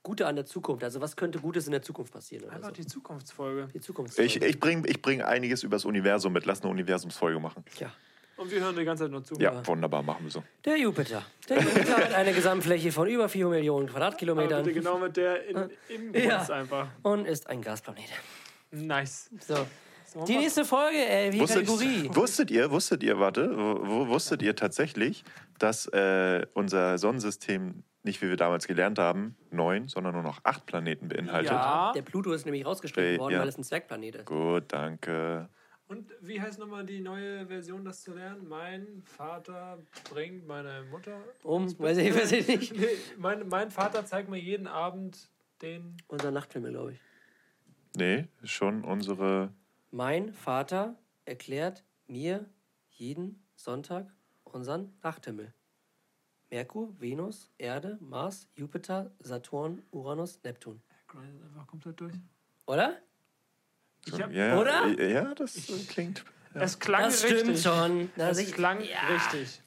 Gute 0.04 0.26
an 0.28 0.36
der 0.36 0.46
Zukunft? 0.46 0.84
Also 0.84 1.00
was 1.02 1.16
könnte 1.16 1.40
Gutes 1.40 1.66
in 1.66 1.72
der 1.72 1.82
Zukunft 1.82 2.14
passieren? 2.14 2.46
Oder 2.46 2.54
Einfach 2.54 2.70
so? 2.70 2.74
die 2.76 2.86
Zukunftsfolge. 2.88 3.70
Die 3.74 3.80
Zukunft. 3.82 4.18
Ich, 4.20 4.42
ich 4.42 4.60
bringe 4.60 4.88
ich 4.88 5.02
bring 5.02 5.22
einiges 5.22 5.64
übers 5.64 5.86
Universum 5.86 6.34
mit. 6.34 6.46
Lass 6.46 6.62
eine 6.62 6.72
Universumsfolge 6.72 7.40
machen. 7.40 7.64
ja. 7.80 7.92
Und 8.38 8.52
wir 8.52 8.60
hören 8.62 8.76
die 8.76 8.84
ganze 8.84 9.04
Zeit 9.04 9.12
nur 9.12 9.24
zu. 9.24 9.36
Ja, 9.40 9.66
wunderbar, 9.68 10.02
machen 10.02 10.24
wir 10.26 10.32
so. 10.32 10.44
Der 10.66 10.78
Jupiter. 10.78 11.24
Der 11.50 11.62
Jupiter 11.62 11.98
hat 11.98 12.14
eine 12.14 12.34
Gesamtfläche 12.34 12.92
von 12.92 13.08
über 13.08 13.30
4 13.30 13.48
Millionen 13.48 13.86
Aber 13.90 13.94
Quadratkilometern 14.00 14.64
bitte 14.64 14.80
genau 14.80 14.98
mit 14.98 15.16
der 15.18 15.46
in, 15.48 15.70
im 15.90 16.14
Ja. 16.16 16.38
Kunst 16.38 16.52
einfach. 16.52 16.88
und 17.04 17.26
ist 17.26 17.48
ein 17.48 17.62
Gasplanet. 17.62 18.10
Nice. 18.72 19.30
So. 19.46 19.68
Die 20.28 20.38
nächste 20.38 20.64
Folge, 20.66 20.98
äh, 20.98 21.32
wie 21.32 21.40
Wusstet, 21.40 21.66
Kategorie. 21.68 22.10
wusstet 22.14 22.52
ihr, 22.52 22.70
wusstet 22.72 23.02
ihr, 23.04 23.20
warte, 23.20 23.56
wusstet 23.58 24.42
ihr 24.44 24.56
tatsächlich, 24.56 25.24
dass 25.58 25.88
äh, 25.88 26.46
unser 26.54 26.98
Sonnensystem 27.00 27.84
nicht, 28.04 28.22
wie 28.22 28.30
wir 28.30 28.36
damals 28.38 28.68
gelernt 28.68 29.00
haben, 29.00 29.36
neun, 29.50 29.88
sondern 29.88 30.14
nur 30.14 30.22
noch 30.24 30.40
acht 30.44 30.66
Planeten 30.68 31.08
beinhaltet? 31.08 31.52
Ja. 31.52 31.94
Der 31.96 32.02
Pluto 32.04 32.32
ist 32.34 32.46
nämlich 32.46 32.66
rausgestrichen 32.66 33.16
Äh, 33.16 33.20
worden, 33.20 33.34
ja. 33.34 33.40
weil 33.40 33.48
es 33.48 33.58
ein 33.58 33.64
Zwergplanet 33.64 34.16
ist. 34.16 34.26
Gut, 34.26 34.66
danke. 34.68 35.50
Und 35.94 36.12
wie 36.22 36.42
heißt 36.42 36.58
nochmal 36.58 36.88
die 36.88 37.02
neue 37.02 37.46
Version, 37.46 37.86
das 37.86 38.02
zu 38.02 38.16
lernen? 38.16 38.48
Mein 38.50 39.04
Vater 39.04 39.78
bringt 40.10 40.48
meine 40.48 40.84
Mutter. 40.90 41.22
Um, 41.44 41.68
weiß 41.78 42.00
ich, 42.00 42.16
weiß 42.16 42.32
ich 42.32 42.48
nicht. 42.48 42.76
Nee, 42.76 42.88
mein, 43.20 43.48
mein 43.48 43.70
Vater 43.70 44.04
zeigt 44.04 44.28
mir 44.28 44.40
jeden 44.40 44.66
Abend 44.66 45.30
den. 45.62 45.96
Unser 46.08 46.32
Nachthimmel, 46.32 46.72
glaube 46.72 46.94
ich. 46.94 47.00
Nee, 47.96 48.28
schon 48.44 48.84
unsere. 48.84 49.54
Mein 49.92 50.34
Vater 50.34 50.98
erklärt 51.26 51.84
mir 52.08 52.50
jeden 52.90 53.46
Sonntag 53.56 54.12
unseren 54.46 54.98
Nachthimmel. 55.04 55.54
Merkur, 56.50 57.00
Venus, 57.00 57.52
Erde, 57.60 58.00
Mars, 58.02 58.50
Jupiter, 58.56 59.12
Saturn, 59.20 59.84
Uranus, 59.92 60.42
Neptun. 60.44 60.82
Grindet 61.06 61.44
einfach 61.44 61.68
komplett 61.68 62.00
durch. 62.00 62.16
Oder? 62.66 62.98
Hab, 64.12 64.32
ja, 64.32 64.60
oder? 64.60 64.88
Ja, 65.02 65.34
das 65.34 65.54
klingt. 65.88 66.24
Ja. 66.54 66.62
Es 66.62 66.78
klang 66.78 67.04
das 67.04 67.24
richtig. 67.24 67.40
stimmt 67.40 67.60
schon. 67.60 68.12
Das 68.16 68.38
es 68.38 68.46
also 68.46 68.54
klang 68.54 68.82
ja. 68.82 69.00
richtig. 69.08 69.62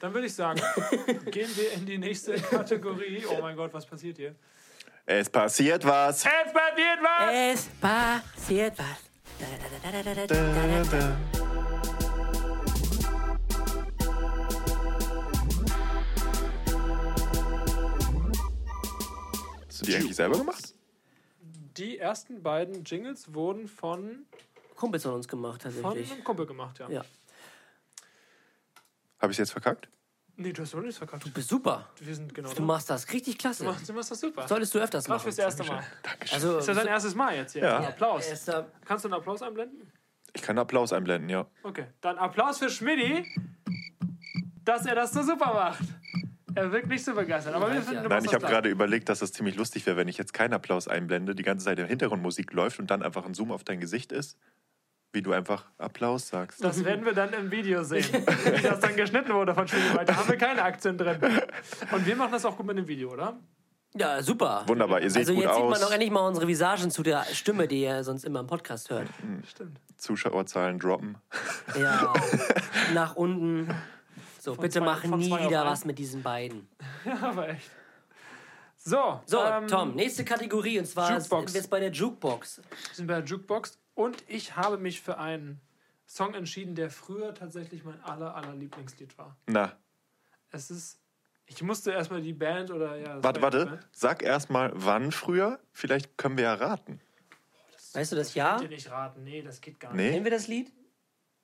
Dann 0.00 0.14
würde 0.14 0.26
ich 0.26 0.34
sagen, 0.34 0.60
gehen 1.30 1.50
wir 1.56 1.72
in 1.72 1.86
die 1.86 1.98
nächste 1.98 2.34
Kategorie. 2.34 3.24
Oh 3.28 3.40
mein 3.40 3.56
Gott, 3.56 3.72
was 3.74 3.84
passiert 3.84 4.16
hier? 4.16 4.34
Es 5.04 5.28
passiert 5.28 5.84
was. 5.84 6.18
Es 6.18 6.52
passiert 6.52 6.98
was. 7.02 7.32
Es 7.32 7.68
passiert 7.80 8.78
was. 8.78 9.08
Hast 19.68 19.80
du 19.80 19.86
die 19.86 19.96
eigentlich 19.96 20.16
selber 20.16 20.38
gemacht? 20.38 20.77
Die 21.78 21.98
ersten 21.98 22.42
beiden 22.42 22.84
Jingles 22.84 23.32
wurden 23.34 23.68
von, 23.68 24.26
Kumpels 24.76 25.04
von 25.04 25.14
uns 25.14 25.28
gemacht, 25.28 25.62
von 25.62 25.72
tatsächlich. 25.72 26.12
einem 26.12 26.24
Kumpel 26.24 26.46
gemacht, 26.46 26.78
ja. 26.80 26.88
Ja. 26.90 27.04
Habe 29.20 29.32
ich 29.32 29.38
jetzt 29.38 29.52
verkackt? 29.52 29.88
Nee, 30.36 30.52
du 30.52 30.62
hast 30.62 30.72
wohl 30.74 30.82
nichts 30.82 30.98
verkackt. 30.98 31.24
Du 31.24 31.32
bist 31.32 31.48
super. 31.48 31.88
Wir 32.00 32.14
sind 32.14 32.32
genau 32.32 32.48
Du 32.50 32.56
da. 32.56 32.62
machst 32.62 32.88
das 32.90 33.12
richtig 33.12 33.38
klasse. 33.38 33.64
Du 33.64 33.70
machst, 33.70 33.88
du 33.88 33.92
machst 33.92 34.10
das 34.12 34.20
super. 34.20 34.46
Solltest 34.46 34.72
du 34.74 34.78
öfters 34.78 35.08
Mach 35.08 35.16
machen. 35.16 35.24
fürs 35.24 35.38
erste 35.38 35.64
Mal. 35.64 35.82
Also, 36.32 36.58
Ist 36.58 36.68
das 36.68 36.76
dein 36.76 36.86
erstes 36.86 37.14
Mal 37.16 37.34
jetzt 37.34 37.52
hier? 37.54 37.62
Ja. 37.62 37.78
Ein 37.78 37.86
Applaus. 37.86 38.26
erster, 38.26 38.70
Kannst 38.84 39.04
du 39.04 39.08
einen 39.08 39.14
Applaus 39.14 39.42
einblenden? 39.42 39.90
Ich 40.34 40.42
kann 40.42 40.56
Applaus 40.58 40.92
einblenden, 40.92 41.28
ja. 41.28 41.46
Okay. 41.64 41.86
Dann 42.00 42.18
Applaus 42.18 42.58
für 42.58 42.70
Schmidti, 42.70 43.24
dass 44.64 44.86
er 44.86 44.94
das 44.94 45.12
so 45.12 45.22
super 45.22 45.52
macht. 45.52 45.80
Er 46.58 46.72
wirkt 46.72 46.88
nicht 46.88 47.04
so 47.04 47.14
begeistert. 47.14 47.54
Aber 47.54 47.68
wir 47.68 47.74
Nein, 47.74 47.82
finden, 47.84 48.08
Nein, 48.08 48.24
ich 48.24 48.34
habe 48.34 48.46
gerade 48.46 48.68
überlegt, 48.68 49.08
dass 49.08 49.22
es 49.22 49.32
ziemlich 49.32 49.56
lustig 49.56 49.86
wäre, 49.86 49.96
wenn 49.96 50.08
ich 50.08 50.18
jetzt 50.18 50.32
keinen 50.34 50.52
Applaus 50.52 50.88
einblende, 50.88 51.34
die 51.34 51.42
ganze 51.42 51.66
Zeit 51.66 51.78
im 51.78 51.86
Hintergrundmusik 51.86 52.52
läuft 52.52 52.78
und 52.78 52.90
dann 52.90 53.02
einfach 53.02 53.24
ein 53.24 53.34
Zoom 53.34 53.52
auf 53.52 53.64
dein 53.64 53.80
Gesicht 53.80 54.12
ist, 54.12 54.36
wie 55.12 55.22
du 55.22 55.32
einfach 55.32 55.66
Applaus 55.78 56.28
sagst. 56.28 56.62
Das 56.62 56.84
werden 56.84 57.04
wir 57.04 57.12
dann 57.14 57.32
im 57.32 57.50
Video 57.50 57.82
sehen, 57.84 58.04
wie 58.12 58.62
das 58.62 58.80
dann 58.80 58.96
geschnitten 58.96 59.32
wurde 59.32 59.54
von. 59.54 59.66
Weil 59.94 60.04
da 60.04 60.16
haben 60.16 60.28
wir 60.28 60.36
keine 60.36 60.62
Aktien 60.62 60.98
drin. 60.98 61.18
Und 61.92 62.06
wir 62.06 62.16
machen 62.16 62.32
das 62.32 62.44
auch 62.44 62.56
gut 62.56 62.66
mit 62.66 62.76
dem 62.76 62.88
Video, 62.88 63.12
oder? 63.12 63.38
ja, 63.94 64.22
super. 64.22 64.64
Wunderbar, 64.66 65.00
ihr 65.00 65.10
seht 65.10 65.20
Also 65.20 65.34
gut 65.34 65.44
jetzt 65.44 65.54
sieht 65.54 65.64
man 65.64 65.72
aus. 65.72 65.80
doch 65.80 65.90
endlich 65.90 66.10
mal 66.10 66.26
unsere 66.26 66.46
Visagen 66.46 66.90
zu 66.90 67.02
der 67.02 67.24
Stimme, 67.32 67.66
die 67.68 67.82
ihr 67.82 68.04
sonst 68.04 68.24
immer 68.24 68.40
im 68.40 68.46
Podcast 68.46 68.90
hört. 68.90 69.08
Stimmt. 69.48 69.80
Zuschauerzahlen 69.96 70.78
droppen. 70.78 71.16
Ja, 71.80 72.12
nach 72.94 73.16
unten. 73.16 73.74
So, 74.54 74.60
bitte 74.60 74.78
zwei- 74.78 74.84
machen 74.86 75.10
von 75.10 75.18
nie 75.18 75.26
wieder 75.38 75.64
was 75.64 75.84
mit 75.84 75.98
diesen 75.98 76.22
beiden. 76.22 76.68
Ja, 77.04 77.20
aber 77.22 77.48
echt. 77.50 77.70
So, 78.76 79.20
So, 79.26 79.42
ähm, 79.44 79.66
Tom, 79.66 79.94
nächste 79.94 80.24
Kategorie 80.24 80.78
und 80.78 80.86
zwar 80.86 81.10
Jukebox. 81.10 81.28
sind 81.28 81.54
wir 81.54 81.60
jetzt 81.60 81.70
bei 81.70 81.80
der 81.80 81.90
Jukebox. 81.90 82.62
sind 82.92 83.06
bei 83.06 83.14
der 83.20 83.24
Jukebox. 83.24 83.78
Und 83.94 84.22
ich 84.28 84.56
habe 84.56 84.78
mich 84.78 85.00
für 85.00 85.18
einen 85.18 85.60
Song 86.06 86.32
entschieden, 86.34 86.74
der 86.74 86.90
früher 86.90 87.34
tatsächlich 87.34 87.84
mein 87.84 88.00
aller, 88.04 88.34
aller 88.34 88.54
Lieblingslied 88.54 89.18
war. 89.18 89.36
Na, 89.46 89.72
Es 90.50 90.70
ist. 90.70 91.00
Ich 91.50 91.62
musste 91.62 91.92
erstmal 91.92 92.20
die 92.22 92.32
Band 92.34 92.70
oder 92.70 92.96
ja. 92.96 93.14
das 93.16 93.24
warte, 93.24 93.42
warte. 93.42 93.66
Band. 93.66 93.88
Sag 93.90 94.22
erstmal, 94.22 94.70
wann 94.74 95.12
früher? 95.12 95.58
Vielleicht 95.72 96.16
können 96.18 96.36
wir 96.36 96.44
ja 96.44 96.54
raten. 96.54 97.00
Weißt 97.94 98.12
du 98.12 98.16
das 98.16 98.28
Könnt 98.28 98.36
Jahr? 98.36 98.62
ihr 98.62 98.68
nicht 98.68 98.90
raten? 98.90 99.24
Nee, 99.24 99.42
das 99.42 99.60
geht 99.60 99.80
gar 99.80 99.92
Nee? 99.94 100.10
Kennen 100.12 100.24
wir 100.24 100.30
das 100.30 100.46
Lied? 100.46 100.70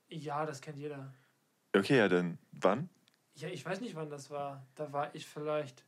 nicht. 0.08 0.24
Ja, 0.24 0.44
das 0.46 0.60
kennt 0.60 0.76
jeder. 0.78 1.12
Okay, 1.74 1.96
ja, 1.98 2.08
dann 2.08 2.38
wann? 2.52 2.88
Ja, 3.36 3.48
ich 3.48 3.64
weiß 3.64 3.80
nicht, 3.80 3.94
wann 3.96 4.10
das 4.10 4.30
war. 4.30 4.64
Da 4.74 4.92
war 4.92 5.14
ich 5.14 5.26
vielleicht. 5.26 5.84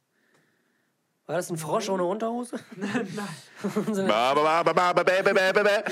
War 1.27 1.37
das 1.37 1.51
ein 1.51 1.59
Frosch 1.59 1.89
ohne 1.89 2.05
Unterhose? 2.05 2.59
Nein, 2.77 3.09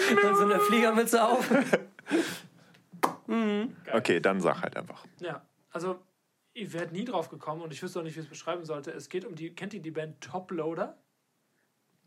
Und 0.25 0.37
so 0.37 0.45
eine 0.45 0.61
Fliegermütze 0.61 1.25
auf. 1.25 1.51
mhm. 3.27 3.77
Okay, 3.93 4.21
dann 4.21 4.41
sag 4.41 4.63
halt 4.63 4.77
einfach. 4.77 5.05
Ja, 5.19 5.43
also 5.71 6.01
ich 6.53 6.73
wäre 6.73 6.87
nie 6.93 7.05
drauf 7.05 7.29
gekommen 7.29 7.63
und 7.63 7.73
ich 7.73 7.83
wüsste 7.83 7.99
auch 7.99 8.05
nicht, 8.05 8.15
wie 8.15 8.21
ich 8.21 8.27
es 8.27 8.31
beschreiben 8.31 8.65
sollte. 8.65 8.93
Es 8.93 9.09
geht 9.09 9.25
um 9.25 9.35
die, 9.35 9.55
kennt 9.55 9.75
ihr 9.75 9.83
die 9.83 9.91
Band 9.91 10.21
Top 10.21 10.53
Loader? 10.53 10.97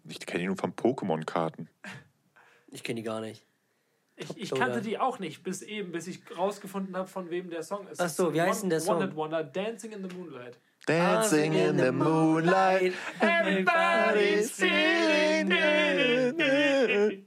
Ich 0.06 0.20
kenne 0.26 0.39
die 0.39 0.48
nur 0.48 0.56
von 0.56 0.74
Pokémon-Karten. 0.74 1.70
Ich 2.68 2.84
kenne 2.84 3.02
die 3.02 3.04
gar 3.04 3.20
nicht. 3.20 3.45
Ich, 4.20 4.36
ich 4.36 4.51
kannte 4.53 4.82
die 4.82 4.97
auch 4.99 5.20
nicht, 5.20 5.43
bis 5.43 5.61
eben, 5.61 5.91
bis 5.91 6.07
ich 6.07 6.20
rausgefunden 6.36 6.97
habe, 6.97 7.07
von 7.07 7.30
wem 7.30 7.49
der 7.51 7.61
Song 7.63 7.88
ist. 7.88 8.01
Ach 8.01 8.09
so, 8.09 8.34
wie 8.34 8.41
heißt 8.41 8.63
denn 8.63 8.72
der 8.72 8.80
Song? 8.82 8.95
One 8.97 9.05
Hit 9.05 9.15
Wonder, 9.15 9.43
Dancing 9.43 9.91
in 9.91 10.09
the 10.09 10.15
Moonlight. 10.15 10.57
Dancing 10.88 11.53
in 11.53 11.78
the 11.78 11.91
moonlight. 11.91 12.93
Everybody's 13.20 14.51
feeling 14.51 15.51
it. 15.51 17.24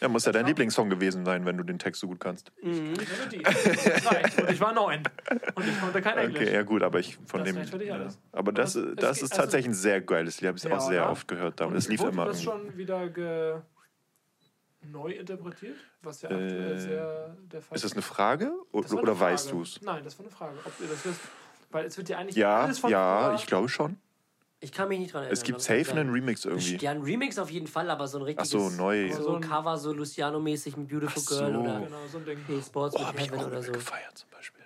Ja, 0.00 0.08
muss 0.08 0.24
ja 0.24 0.32
dein 0.32 0.46
Lieblingssong 0.46 0.90
gewesen 0.90 1.24
sein, 1.24 1.46
wenn 1.46 1.56
du 1.56 1.62
den 1.62 1.78
Text 1.78 2.00
so 2.00 2.08
gut 2.08 2.18
kannst. 2.18 2.50
Reicht. 2.60 4.40
Und 4.42 4.50
ich 4.50 4.60
war 4.60 4.72
neun. 4.74 5.04
Und 5.54 5.68
ich 5.68 5.80
konnte 5.80 6.02
kein 6.02 6.18
Englisch. 6.18 6.42
Okay, 6.42 6.52
ja 6.52 6.62
gut, 6.62 6.82
aber 6.82 6.98
ich 6.98 7.16
von 7.24 7.44
Das 7.44 7.54
dem. 7.70 7.80
Ja. 7.86 8.08
Aber 8.32 8.50
das, 8.50 8.74
es- 8.74 8.96
das 8.96 9.18
ist 9.22 9.30
also- 9.30 9.42
tatsächlich 9.42 9.68
ein 9.70 9.74
sehr 9.74 10.00
geiles 10.00 10.40
Lied. 10.40 10.48
Habe 10.48 10.58
ich 10.58 10.64
Ja, 10.64 10.76
auch 10.76 10.80
sehr 10.80 11.02
oder? 11.02 11.12
oft 11.12 11.28
gehört. 11.28 11.60
Da. 11.60 11.66
Und 11.66 11.76
Es 11.76 11.86
lief 11.88 12.02
immer. 12.02 12.24
das 12.26 12.42
schon 12.42 12.76
wieder 12.76 13.08
ge 13.08 13.54
neu 14.90 15.12
interpretiert? 15.12 15.76
Was 16.02 16.22
ja 16.22 16.30
aktuell 16.30 16.72
Äh, 16.74 16.78
sehr 16.78 17.36
der 17.52 17.62
Fall 17.62 17.76
Ist 17.76 17.84
das 17.84 17.92
eine 17.92 18.02
Frage 18.02 18.52
Das 18.72 18.92
oder, 18.92 19.02
eine 19.12 19.20
weißt 19.20 19.44
Frage. 19.50 19.56
du 19.58 19.62
es? 19.62 19.80
Nein, 19.82 20.04
das 20.04 20.18
war 20.18 20.26
eine 20.26 20.34
Frage, 20.34 20.58
ob 20.64 20.72
ihr 20.80 20.88
das 20.88 21.04
wisst. 21.04 21.20
Weil 21.70 21.86
es 21.86 21.96
wird 21.96 22.08
ja 22.08 22.18
eigentlich 22.18 22.36
Ja, 22.36 22.60
alles 22.62 22.78
von 22.78 22.90
ja, 22.90 23.28
früher- 23.28 23.34
ich 23.36 23.46
glaube 23.46 23.68
schon. 23.68 23.96
Ich 24.60 24.70
kann 24.70 24.88
mich 24.88 25.00
nicht 25.00 25.12
dran 25.12 25.22
erinnern. 25.22 25.32
Es 25.32 25.42
gibt 25.42 25.56
aber 25.56 25.64
safe 25.84 25.90
einen. 25.98 26.10
Remix 26.10 26.44
irgendwie. 26.44 26.76
Ja, 26.76 26.92
ein 26.92 27.02
Remix 27.02 27.36
auf 27.38 27.50
jeden 27.50 27.66
Fall, 27.66 27.90
aber 27.90 28.06
so 28.06 28.18
ein 28.18 28.22
richtiges 28.24 28.54
Ach 28.54 28.58
so, 28.60 28.70
neu. 28.70 29.10
So, 29.12 29.22
So 29.22 29.34
ein 29.36 29.40
Cover, 29.40 29.76
so 29.76 29.92
Luciano-mäßig 29.92 30.76
mit 30.76 30.88
Beautiful 30.88 31.20
Ach 31.24 31.28
so. 31.28 31.36
Girl 31.38 31.56
oder 31.56 31.80
Genau, 31.80 31.96
so 32.10 32.18
ein 32.18 32.24
Ding. 32.24 32.38
Hey 32.46 32.62
Sports 32.62 32.94
Oh, 32.96 33.02
ich 33.16 33.22
Heaven 33.26 33.40
auch 33.40 33.46
oder 33.48 33.62
so. 33.62 33.72
gefeiert 33.72 34.16
zum 34.18 34.30
Beispiel. 34.30 34.62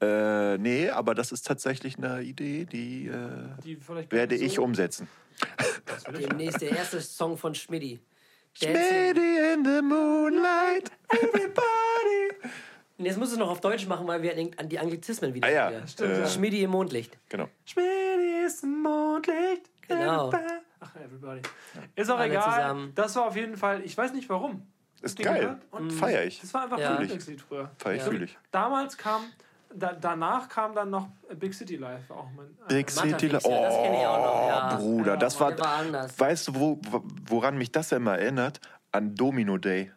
Ja. 0.00 0.52
Äh, 0.54 0.58
nee, 0.58 0.90
aber 0.90 1.14
das 1.16 1.32
ist 1.32 1.44
tatsächlich 1.46 1.96
eine 1.98 2.22
Idee, 2.22 2.66
die 2.66 3.06
äh, 3.08 3.48
Die 3.64 3.78
werde 4.10 4.38
so- 4.38 4.44
ich 4.44 4.58
umsetzen. 4.60 5.08
Demnächst 6.16 6.60
der 6.62 6.70
erste 6.70 7.00
Song 7.00 7.36
von 7.36 7.54
Schmidti. 7.54 7.98
Lady 8.62 9.52
in 9.52 9.64
the 9.64 9.82
moonlight, 9.82 10.90
everybody. 11.10 12.50
Und 12.98 13.04
jetzt 13.04 13.18
musst 13.18 13.32
du 13.32 13.34
es 13.36 13.38
noch 13.38 13.50
auf 13.50 13.60
Deutsch 13.60 13.86
machen, 13.86 14.06
weil 14.06 14.22
wir 14.22 14.32
an 14.56 14.68
die 14.68 14.78
Anglizismen 14.78 15.34
wieder. 15.34 15.46
Ah 15.46 15.50
ja, 15.50 15.70
wieder. 15.70 15.86
Stimmt, 15.86 16.16
ja. 16.18 16.26
Schmidti 16.28 16.62
im 16.62 16.70
Mondlicht. 16.70 17.18
Genau. 17.28 17.48
Schmidti 17.66 18.46
ist 18.46 18.62
im 18.64 18.80
Mondlicht. 18.82 19.62
Genau. 19.86 20.32
Ach, 20.80 20.96
everybody. 20.96 21.42
Ist 21.94 22.10
auch 22.10 22.18
Alle 22.18 22.30
egal. 22.30 22.42
zusammen. 22.44 22.92
Das 22.94 23.14
war 23.16 23.26
auf 23.26 23.36
jeden 23.36 23.56
Fall, 23.56 23.82
ich 23.84 23.96
weiß 23.96 24.12
nicht 24.14 24.28
warum. 24.28 24.66
Ist 25.02 25.18
geil. 25.18 25.58
und 25.72 25.90
Feier 25.90 26.24
ich. 26.24 26.40
Das 26.40 26.54
war 26.54 26.64
einfach 26.64 26.78
Ja. 26.78 26.96
früher. 26.96 27.70
Feier 27.78 27.94
ich, 27.94 28.00
Ja. 28.02 28.08
fühle 28.10 28.24
ich. 28.24 28.38
Damals 28.50 28.96
kam, 28.96 29.24
da, 29.74 29.92
danach 29.92 30.48
kam 30.48 30.74
dann 30.74 30.90
noch 30.90 31.08
Big 31.38 31.54
City 31.54 31.76
Live. 31.76 32.10
Auch 32.10 32.28
mein, 32.36 32.46
äh, 32.68 32.74
Big 32.74 32.90
City 32.90 33.08
Matterfix, 33.28 33.44
Li- 33.44 33.50
ja, 33.52 33.60
das 33.62 33.74
kenn 33.76 33.94
ich 33.94 34.06
auch 34.06 34.18
noch, 34.18 34.48
ja. 34.48 34.70
Oh, 34.72 34.76
Bruder, 34.78 35.16
das 35.16 35.38
war. 35.40 35.58
War 35.58 35.68
anders. 35.78 36.18
Weißt 36.18 36.48
du, 36.48 36.54
wo, 36.54 36.80
wo- 36.90 37.04
woran 37.28 37.58
mich 37.58 37.72
das 37.72 37.92
immer 37.92 38.18
erinnert? 38.18 38.60
An 38.92 39.14
Domino 39.14 39.58
Day. 39.58 39.92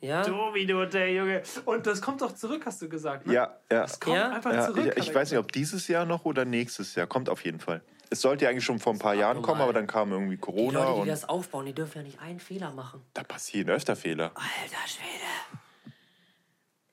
Ja? 0.00 0.22
Domino 0.22 0.84
Day, 0.84 1.16
Junge. 1.16 1.42
Und 1.64 1.86
das 1.86 2.02
kommt 2.02 2.20
doch 2.20 2.32
zurück, 2.34 2.62
hast 2.66 2.82
du 2.82 2.88
gesagt. 2.88 3.26
Ne? 3.26 3.32
Ja, 3.34 3.56
ja. 3.72 3.80
Das 3.82 3.98
kommt 3.98 4.16
Ja? 4.16 4.30
einfach 4.30 4.52
ja 4.52 4.66
zurück. 4.66 4.92
ich, 4.96 5.08
ich 5.08 5.14
weiß 5.14 5.30
nicht, 5.30 5.40
ob 5.40 5.50
dieses 5.52 5.88
Jahr 5.88 6.04
noch 6.04 6.24
oder 6.26 6.44
nächstes 6.44 6.94
Jahr. 6.94 7.06
Kommt 7.06 7.28
auf 7.30 7.44
jeden 7.44 7.60
Fall. 7.60 7.82
Es 8.10 8.20
sollte 8.20 8.44
ja 8.44 8.50
eigentlich 8.50 8.64
schon 8.64 8.78
vor 8.78 8.92
ein 8.92 8.98
paar 9.00 9.14
Jahren 9.14 9.42
kommen, 9.42 9.60
aber 9.60 9.72
dann 9.72 9.86
kam 9.88 10.12
irgendwie 10.12 10.36
Die 10.36 10.40
Corona 10.40 10.80
Leute, 10.80 10.94
die 10.94 11.00
und 11.00 11.08
das 11.08 11.28
aufbauen, 11.28 11.66
die 11.66 11.72
dürfen 11.72 11.98
ja 11.98 12.04
nicht 12.04 12.20
einen 12.20 12.38
Fehler 12.38 12.70
machen. 12.72 13.02
da 13.14 13.24
passieren 13.24 13.70
öfter 13.70 13.96
Fehler. 13.96 14.30
Alter 14.34 14.86
Schwede. 14.86 15.58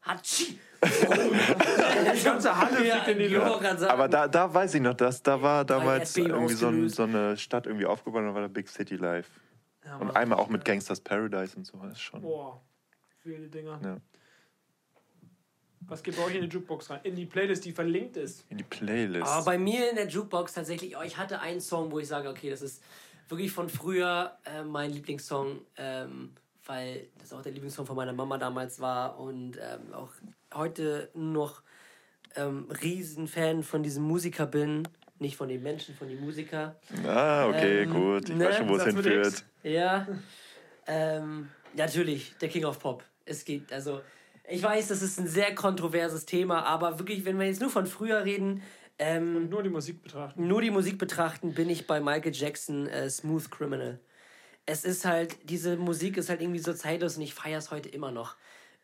Hatschi! 0.04 0.60
Die 0.84 2.24
ganze 2.24 2.58
Halle 2.58 2.76
fliegt 2.76 3.08
in 3.08 3.18
die 3.18 3.24
ich 3.26 3.32
Luft. 3.32 3.48
wollte 3.48 3.64
gerade 3.64 3.80
sagen. 3.80 3.92
Aber 3.92 4.08
da, 4.08 4.28
da 4.28 4.54
weiß 4.54 4.76
ich 4.76 4.82
noch, 4.82 4.94
dass 4.96 5.24
da 5.24 5.42
war 5.42 5.64
damals 5.64 6.16
Erdbeben 6.18 6.38
irgendwie 6.38 6.54
so, 6.56 6.68
ein, 6.68 6.90
so 6.90 7.04
eine 7.04 7.38
Stadt 7.38 7.68
irgendwie 7.68 7.86
aufgebaut, 7.86 8.24
da 8.24 8.34
war 8.34 8.42
da 8.42 8.48
Big 8.48 8.68
City 8.68 8.96
Live. 8.96 9.30
Ja, 9.86 9.98
Und 9.98 10.12
einmal 10.16 10.40
auch 10.40 10.50
mit 10.50 10.66
Gangsters 10.66 11.00
Paradise 11.02 11.56
und 11.56 11.66
so. 11.66 11.78
Das 11.78 11.94
ist 11.94 12.02
schon. 12.02 12.22
Boah, 12.22 12.62
viele 13.22 13.48
Dinger. 13.48 13.80
Ja. 13.84 13.98
Was 15.88 16.02
geht 16.02 16.16
bei 16.16 16.24
euch 16.24 16.36
in 16.36 16.42
die 16.42 16.48
Jukebox 16.48 16.90
rein? 16.90 17.00
In 17.04 17.16
die 17.16 17.26
Playlist, 17.26 17.66
die 17.66 17.72
verlinkt 17.74 18.16
ist. 18.16 18.46
In 18.50 18.58
die 18.58 18.64
Playlist. 18.64 19.28
Aber 19.28 19.46
bei 19.46 19.58
mir 19.58 19.90
in 19.90 19.96
der 19.96 20.08
Jukebox 20.08 20.54
tatsächlich, 20.54 20.96
oh, 20.98 21.02
ich 21.02 21.18
hatte 21.18 21.42
einen 21.42 21.60
Song, 21.60 21.92
wo 21.92 22.00
ich 22.00 22.08
sage, 22.08 22.30
okay, 22.30 22.50
das 22.50 22.62
ist 22.62 22.82
wirklich 23.28 23.52
von 23.52 23.68
früher 23.70 24.38
äh, 24.46 24.64
mein 24.64 24.92
Lieblingssong, 24.92 25.60
ähm, 25.78 26.32
weil 26.66 27.08
das 27.20 27.34
auch 27.34 27.42
der 27.42 27.52
Lieblingssong 27.52 27.86
von 27.86 27.96
meiner 27.96 28.14
Mama 28.14 28.38
damals 28.38 28.80
war 28.80 29.20
und 29.20 29.58
ähm, 29.58 29.94
auch 29.94 30.10
heute 30.54 31.10
noch 31.14 31.62
ähm, 32.36 32.68
Riesenfan 32.82 33.64
von 33.64 33.84
diesem 33.84 34.04
Musiker 34.04 34.46
bin. 34.46 34.88
Nicht 35.20 35.36
von 35.38 35.48
den 35.48 35.62
Menschen, 35.62 35.96
von 35.96 36.08
den 36.08 36.20
Musiker. 36.20 36.76
ah, 37.06 37.48
okay, 37.48 37.84
Ähm, 37.84 37.94
gut. 37.94 38.30
Ich 38.30 38.36
ne? 38.36 38.46
weiß 38.46 38.58
schon, 38.58 38.70
wo 38.70 38.76
es 38.76 38.84
hinführt. 38.84 39.44
Ja. 39.64 40.08
ähm, 40.88 41.50
natürlich, 41.76 42.36
der 42.42 42.50
King 42.50 42.66
of 42.66 42.80
Pop. 42.80 43.04
Es 43.26 43.46
geht, 43.46 43.72
also, 43.72 44.02
ich 44.50 44.62
weiß, 44.62 44.90
das 44.90 45.02
ist 45.02 45.20
ein 45.20 45.28
sehr 45.28 45.56
kontroverses 45.56 46.26
Thema, 46.26 46.64
aber 46.66 47.00
wirklich, 47.00 47.24
wenn 47.26 47.40
wir 47.40 47.46
jetzt 47.46 47.62
nur 47.62 47.70
von 47.70 47.86
früher 47.86 48.26
reden, 48.26 48.62
ähm, 49.00 49.50
Nur 49.50 49.64
die 49.64 49.70
Musik 49.70 50.04
betrachten. 50.04 50.48
nur 50.48 50.62
die 50.62 50.70
Musik 50.72 50.98
betrachten, 51.00 51.54
bin 51.54 51.70
ich 51.70 51.88
bei 51.88 52.00
Michael 52.00 52.34
Jackson 52.34 52.88
äh, 52.88 53.10
Smooth 53.10 53.50
Criminal. 53.50 54.00
Es 54.66 54.86
ist 54.86 55.06
halt, 55.06 55.38
diese 55.50 55.78
Musik 55.78 56.18
ist 56.18 56.30
halt 56.30 56.42
irgendwie 56.42 56.60
so 56.60 56.74
zeitlos 56.74 57.18
und 57.18 57.24
ich 57.24 57.34
feiere 57.34 57.58
es 57.58 57.72
heute 57.72 57.90
immer 57.90 58.12
noch. 58.12 58.36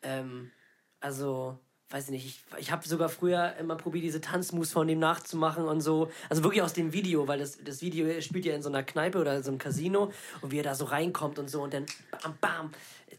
Ähm, 0.02 0.52
also, 1.00 1.58
weiß 1.90 2.06
ich 2.06 2.12
nicht, 2.12 2.26
ich, 2.26 2.60
ich 2.60 2.72
habe 2.72 2.88
sogar 2.88 3.10
früher 3.10 3.56
immer 3.58 3.76
probiert, 3.76 4.04
diese 4.04 4.22
Tanzmoves 4.22 4.72
von 4.72 4.88
dem 4.88 5.00
nachzumachen 5.00 5.66
und 5.66 5.82
so. 5.82 6.12
Also 6.30 6.44
wirklich 6.44 6.62
aus 6.62 6.74
dem 6.74 6.94
Video, 6.94 7.28
weil 7.28 7.40
das, 7.40 7.58
das 7.64 7.82
Video 7.82 8.22
spielt 8.22 8.46
ja 8.46 8.54
in 8.54 8.62
so 8.62 8.70
einer 8.70 8.84
Kneipe 8.84 9.18
oder 9.18 9.42
so 9.42 9.50
einem 9.50 9.58
Casino 9.58 10.12
und 10.42 10.52
wie 10.52 10.60
er 10.60 10.64
da 10.64 10.76
so 10.76 10.86
reinkommt 10.86 11.40
und 11.40 11.50
so 11.50 11.64
und 11.64 11.74
dann 11.74 11.86
bam, 12.12 12.38
bam. 12.40 12.72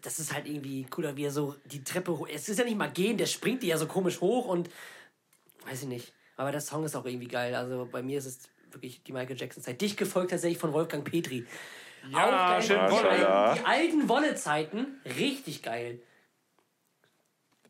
Das 0.03 0.19
ist 0.19 0.33
halt 0.33 0.47
irgendwie 0.47 0.85
cooler, 0.85 1.17
wie 1.17 1.25
er 1.25 1.31
so 1.31 1.57
die 1.67 1.83
Treppe 1.83 2.17
hoch. 2.17 2.29
Es 2.33 2.49
ist 2.49 2.59
ja 2.59 2.65
nicht 2.65 2.79
mal 2.79 2.91
gehen, 2.91 3.19
der 3.19 3.27
springt 3.27 3.63
die 3.63 3.69
ja 3.69 3.77
so 3.77 3.87
komisch 3.87 4.21
hoch 4.21 4.47
und 4.47 4.71
weiß 5.67 5.83
ich 5.83 5.89
nicht. 5.89 6.13
Aber 6.37 6.53
der 6.53 6.61
Song 6.61 6.85
ist 6.85 6.95
auch 6.95 7.05
irgendwie 7.05 7.29
geil. 7.29 7.55
Also 7.55 7.89
bei 7.91 8.03
mir 8.03 8.19
ist 8.19 8.27
es 8.27 8.39
wirklich 8.71 9.03
die 9.03 9.13
Michael 9.13 9.37
Jackson-Zeit. 9.37 9.81
Dich 9.81 9.97
gefolgt 9.97 10.31
tatsächlich 10.31 10.59
von 10.59 10.73
Wolfgang 10.73 11.05
Petri. 11.05 11.45
Ja, 12.09 12.27
auch 12.27 12.31
geil. 12.53 12.63
schön 12.63 12.81
die, 12.87 12.93
Wolle. 12.93 13.11
alten, 13.29 13.61
die 13.61 13.67
alten 13.67 14.09
Wolle-Zeiten, 14.09 15.01
richtig 15.05 15.63
geil. 15.63 16.01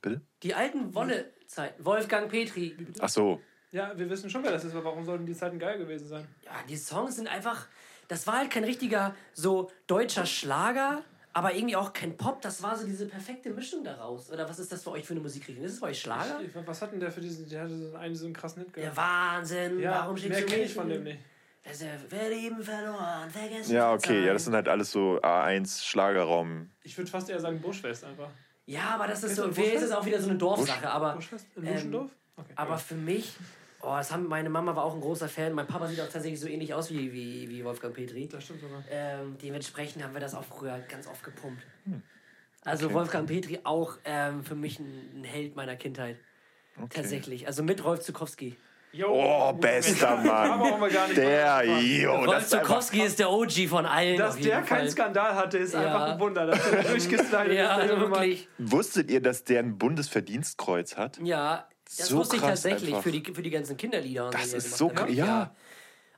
Bitte? 0.02 0.20
Die 0.42 0.54
alten 0.54 0.94
Wolle-Zeiten. 0.94 1.84
Wolfgang 1.84 2.30
Petri. 2.30 2.76
Ach 3.00 3.08
so. 3.08 3.40
Ja, 3.72 3.96
wir 3.96 4.08
wissen 4.10 4.30
schon, 4.30 4.42
wer 4.42 4.50
das 4.52 4.64
ist, 4.64 4.72
aber 4.74 4.84
warum 4.84 5.04
sollten 5.04 5.26
die 5.26 5.34
Zeiten 5.34 5.58
geil 5.58 5.78
gewesen 5.78 6.08
sein? 6.08 6.26
Ja, 6.44 6.52
die 6.68 6.76
Songs 6.76 7.16
sind 7.16 7.28
einfach. 7.28 7.66
Das 8.08 8.26
war 8.26 8.38
halt 8.38 8.50
kein 8.50 8.64
richtiger 8.64 9.14
so 9.34 9.70
deutscher 9.86 10.26
Schlager, 10.26 11.04
aber 11.32 11.54
irgendwie 11.54 11.76
auch 11.76 11.92
kein 11.92 12.16
Pop. 12.16 12.42
Das 12.42 12.60
war 12.62 12.76
so 12.76 12.84
diese 12.84 13.06
perfekte 13.06 13.50
Mischung 13.50 13.84
daraus. 13.84 14.32
Oder 14.32 14.48
was 14.48 14.58
ist 14.58 14.72
das 14.72 14.82
für 14.82 14.90
euch 14.90 15.04
für 15.06 15.12
eine 15.12 15.20
Musikrichtung? 15.20 15.64
Ist 15.64 15.74
es 15.74 15.78
für 15.78 15.84
euch 15.84 16.00
Schlager? 16.00 16.40
Ich- 16.40 16.50
Was 16.66 16.82
hat 16.82 16.90
denn 16.92 16.98
der 16.98 17.12
für 17.12 17.20
diesen, 17.20 17.48
der 17.48 17.62
hatte 17.62 17.76
so 17.76 17.94
einen, 17.96 18.16
so 18.16 18.24
einen 18.24 18.34
krassen 18.34 18.62
Hit 18.64 18.74
Der 18.74 18.82
gehabt? 18.90 18.96
Wahnsinn. 18.96 19.78
Ja, 19.78 19.92
Warum 19.92 20.14
mehr 20.14 20.22
schickst 20.22 20.40
du 20.40 20.46
kenne 20.46 20.62
mich 20.62 20.70
ich 20.70 20.74
von 20.76 20.88
dem 20.88 21.04
nicht. 21.04 21.18
Also, 21.70 21.86
wer 22.08 22.28
Leben 22.30 22.60
verloren, 22.64 23.30
vergessen. 23.30 23.72
Ja, 23.72 23.92
okay. 23.92 24.26
Ja, 24.26 24.32
das 24.32 24.44
sind 24.44 24.54
halt 24.54 24.66
alles 24.66 24.90
so 24.90 25.20
A1 25.22 25.84
Schlagerraum. 25.84 26.68
Ich 26.82 26.98
würde 26.98 27.08
fast 27.08 27.30
eher 27.30 27.38
sagen 27.38 27.60
Buschwest 27.60 28.02
einfach. 28.02 28.28
Ja, 28.66 28.94
aber 28.94 29.06
das 29.06 29.22
ist 29.22 29.36
so, 29.36 29.44
vielleicht 29.44 29.58
ist 29.58 29.64
Buschfest? 29.66 29.84
es 29.84 29.92
auch 29.92 30.04
wieder 30.04 30.20
so 30.20 30.30
eine 30.30 30.38
Dorfsache, 30.38 30.90
aber, 30.90 31.14
Buschwest? 31.14 31.46
In 31.54 31.66
ähm? 31.66 32.10
Okay. 32.36 32.52
aber 32.56 32.76
für 32.76 32.96
mich, 32.96 33.36
oh, 33.82 33.94
das 33.96 34.10
haben, 34.10 34.26
meine 34.26 34.50
Mama 34.50 34.74
war 34.74 34.82
auch 34.82 34.94
ein 34.94 35.00
großer 35.00 35.28
Fan, 35.28 35.52
mein 35.52 35.68
Papa 35.68 35.86
sieht 35.86 36.00
auch 36.00 36.08
tatsächlich 36.08 36.40
so 36.40 36.48
ähnlich 36.48 36.74
aus 36.74 36.90
wie, 36.90 37.12
wie, 37.12 37.48
wie 37.48 37.64
Wolfgang 37.64 37.94
Petri. 37.94 38.26
Das 38.26 38.42
stimmt 38.42 38.62
sogar. 38.62 38.82
Ähm, 38.90 39.38
dementsprechend 39.40 40.02
haben 40.02 40.14
wir 40.14 40.20
das 40.20 40.34
auch 40.34 40.44
früher 40.44 40.76
ganz 40.88 41.06
oft 41.06 41.22
gepumpt. 41.22 41.62
Also 42.64 42.92
Wolfgang 42.92 43.28
Petri 43.28 43.60
auch 43.62 43.96
ähm, 44.04 44.42
für 44.42 44.56
mich 44.56 44.80
ein, 44.80 45.20
ein 45.20 45.24
Held 45.24 45.54
meiner 45.54 45.76
Kindheit. 45.76 46.16
Tatsächlich. 46.88 47.46
Also 47.46 47.62
mit 47.62 47.84
Rolf 47.84 48.00
Zukowski. 48.00 48.56
Jo, 48.92 49.06
Oh, 49.08 49.52
bester 49.52 50.16
Mann. 50.24 50.90
Der, 51.14 51.62
jo, 51.64 52.12
Rolf 52.16 52.26
das 52.32 52.46
ist 52.46 52.54
einfach, 52.54 52.66
Zukowski 52.68 53.02
ist 53.02 53.18
der 53.20 53.30
OG 53.30 53.68
von 53.68 53.86
allen. 53.86 54.16
Dass 54.18 54.30
auf 54.34 54.38
jeden 54.40 54.50
der 54.50 54.62
keinen. 54.62 54.90
Skandal 54.90 55.34
hatte, 55.36 55.58
ist 55.58 55.74
Ja. 55.74 55.80
einfach 55.80 56.12
ein 56.14 56.20
Wunder. 56.20 56.46
Dass 56.46 56.70
der 56.70 56.82
durchgeslidet 56.90 57.52
Ja, 57.52 57.76
ist. 57.76 57.82
der 57.88 57.94
junge 57.94 58.08
Mann. 58.08 58.20
wirklich. 58.20 58.48
Wusstet 58.58 59.10
ihr, 59.10 59.22
dass 59.22 59.44
der 59.44 59.60
ein 59.60 59.78
Bundesverdienstkreuz 59.78 60.96
hat? 60.96 61.18
Ja, 61.22 61.68
das 61.96 62.08
So 62.08 62.18
wusste 62.18 62.36
ich 62.36 62.42
tatsächlich 62.42 62.96
für 62.96 63.12
die, 63.12 63.22
für 63.32 63.42
die 63.42 63.50
ganzen 63.50 63.76
Kinderlieder. 63.76 64.26
Und 64.26 64.34
Das 64.34 64.52
ist 64.52 64.76
so 64.76 64.90
hat. 64.90 65.08
kr- 65.08 65.12
ja. 65.12 65.54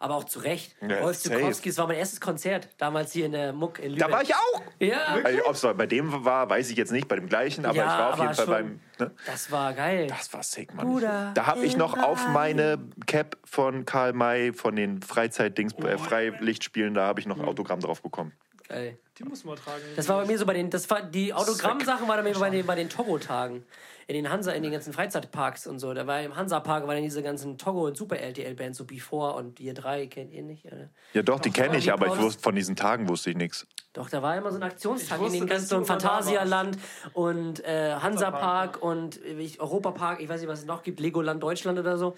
Aber 0.03 0.17
auch 0.17 0.25
zu 0.25 0.41
Recht. 0.41 0.75
Ja, 0.81 0.99
Rolf. 0.99 1.19
Zukowski, 1.21 1.69
das 1.69 1.79
war 1.79 1.87
mein 1.87 1.97
erstes 1.99 2.21
Konzert, 2.21 2.69
damals 2.77 3.13
hier 3.13 3.27
in 3.27 3.33
der 3.33 3.53
Muck 3.53 3.79
in 3.79 3.93
Lübeck. 3.93 4.07
Da 4.09 4.13
war 4.13 4.23
ich 4.23 4.35
auch. 4.35 4.63
Ja, 4.81 4.99
Also, 5.23 5.47
Ob 5.47 5.55
es 5.55 5.77
bei 5.79 5.87
dem 5.87 6.25
war, 6.25 6.51
weiß 6.51 6.71
ich 6.71 6.77
jetzt 6.77 6.91
nicht, 6.91 7.07
bei 7.07 7.15
dem 7.17 7.29
gleichen, 7.29 7.65
aber 7.65 7.77
Ja, 7.77 7.85
ich 7.85 7.99
war 7.99 8.13
auf 8.13 8.19
jeden 8.19 8.35
Fall 8.35 8.45
schon. 8.45 8.55
beim. 8.55 8.81
Ne? 8.99 9.11
das 9.27 9.51
war 9.53 9.73
geil. 9.75 10.07
Das 10.09 10.33
war 10.33 10.43
sick, 10.43 10.75
Mann. 10.75 10.87
Bruder, 10.87 11.31
da 11.35 11.47
habe 11.47 11.65
ich 11.65 11.77
noch 11.77 11.97
auf 11.97 12.27
meine 12.29 12.79
Cap 13.07 13.37
von 13.45 13.85
Karl 13.87 14.13
May, 14.13 14.53
von 14.53 14.75
den 14.77 15.01
Freizeitdings, 15.03 15.75
Oh. 15.81 15.87
äh, 15.87 15.97
Freilichtspielen, 15.99 16.95
da 16.95 17.07
habe 17.07 17.21
ich 17.21 17.27
noch 17.27 17.39
ein 17.39 17.45
Autogramm 17.45 17.81
drauf 17.81 18.03
bekommen. 18.03 18.33
geil. 18.69 18.99
Die 19.19 19.25
muss 19.25 19.45
man 19.45 19.57
tragen. 19.57 19.83
Das 19.95 20.09
war 20.09 20.21
bei 20.23 20.27
mir 20.27 20.39
so 20.39 20.47
bei 20.47 20.55
den, 20.55 20.71
das 20.71 20.89
war, 20.89 21.03
die 21.03 21.33
Autogrammsachen 21.35 22.09
waren 22.09 22.25
bei 22.25 22.31
mir 22.31 22.39
bei 22.39 22.49
den, 22.51 22.65
bei 22.67 22.75
den 22.75 22.89
Togo-Tagen. 22.89 23.65
In 24.13 24.25
den 24.25 24.31
Hansa, 24.31 24.53
in 24.53 24.63
den 24.63 24.73
ganzen 24.73 24.93
Freizeitparks 24.93 25.67
und 25.67 25.79
so. 25.79 25.95
Da 25.95 26.07
war 26.07 26.21
im 26.21 26.37
Hansa-Park 26.37 26.87
waren 26.87 26.97
dann 26.97 27.03
diese 27.03 27.23
ganzen 27.23 27.57
Togo- 27.57 27.87
und 27.87 27.97
Super-LTL-Bands, 27.97 28.77
so 28.77 28.85
Before 28.85 29.35
und 29.37 29.59
ihr 29.59 29.73
drei, 29.73 30.07
kennt 30.07 30.33
ihr 30.33 30.43
nicht? 30.43 30.67
Oder? 30.67 30.91
Ja, 31.15 31.23
doch, 31.23 31.41
die 31.41 31.51
kenne 31.51 31.79
ich, 31.79 31.91
aber 31.91 32.09
ich 32.09 32.19
wusste, 32.21 32.43
von 32.43 32.55
diesen 32.55 32.77
Tagen 32.77 33.09
wusste 33.09 33.31
ich 33.31 33.37
nichts. 33.37 33.67
Doch, 33.95 34.11
da 34.11 34.21
war 34.21 34.37
immer 34.37 34.51
so 34.51 34.57
ein 34.59 34.63
Aktionstag 34.63 35.19
Ich 35.19 35.27
in 35.29 35.33
den 35.33 35.41
wusste, 35.43 35.55
ganzen 35.55 35.79
so 35.79 35.85
Phantasialand 35.85 36.77
und 37.15 37.65
äh, 37.65 37.95
Hansapark 37.95 38.83
und 38.83 39.19
äh, 39.25 39.49
Europapark, 39.59 40.21
ich 40.21 40.29
weiß 40.29 40.43
nicht, 40.43 40.51
was 40.51 40.59
es 40.61 40.67
noch 40.67 40.83
gibt, 40.83 41.01
Legoland 41.01 41.43
Deutschland 41.43 41.79
oder 41.79 41.97
so. 41.97 42.15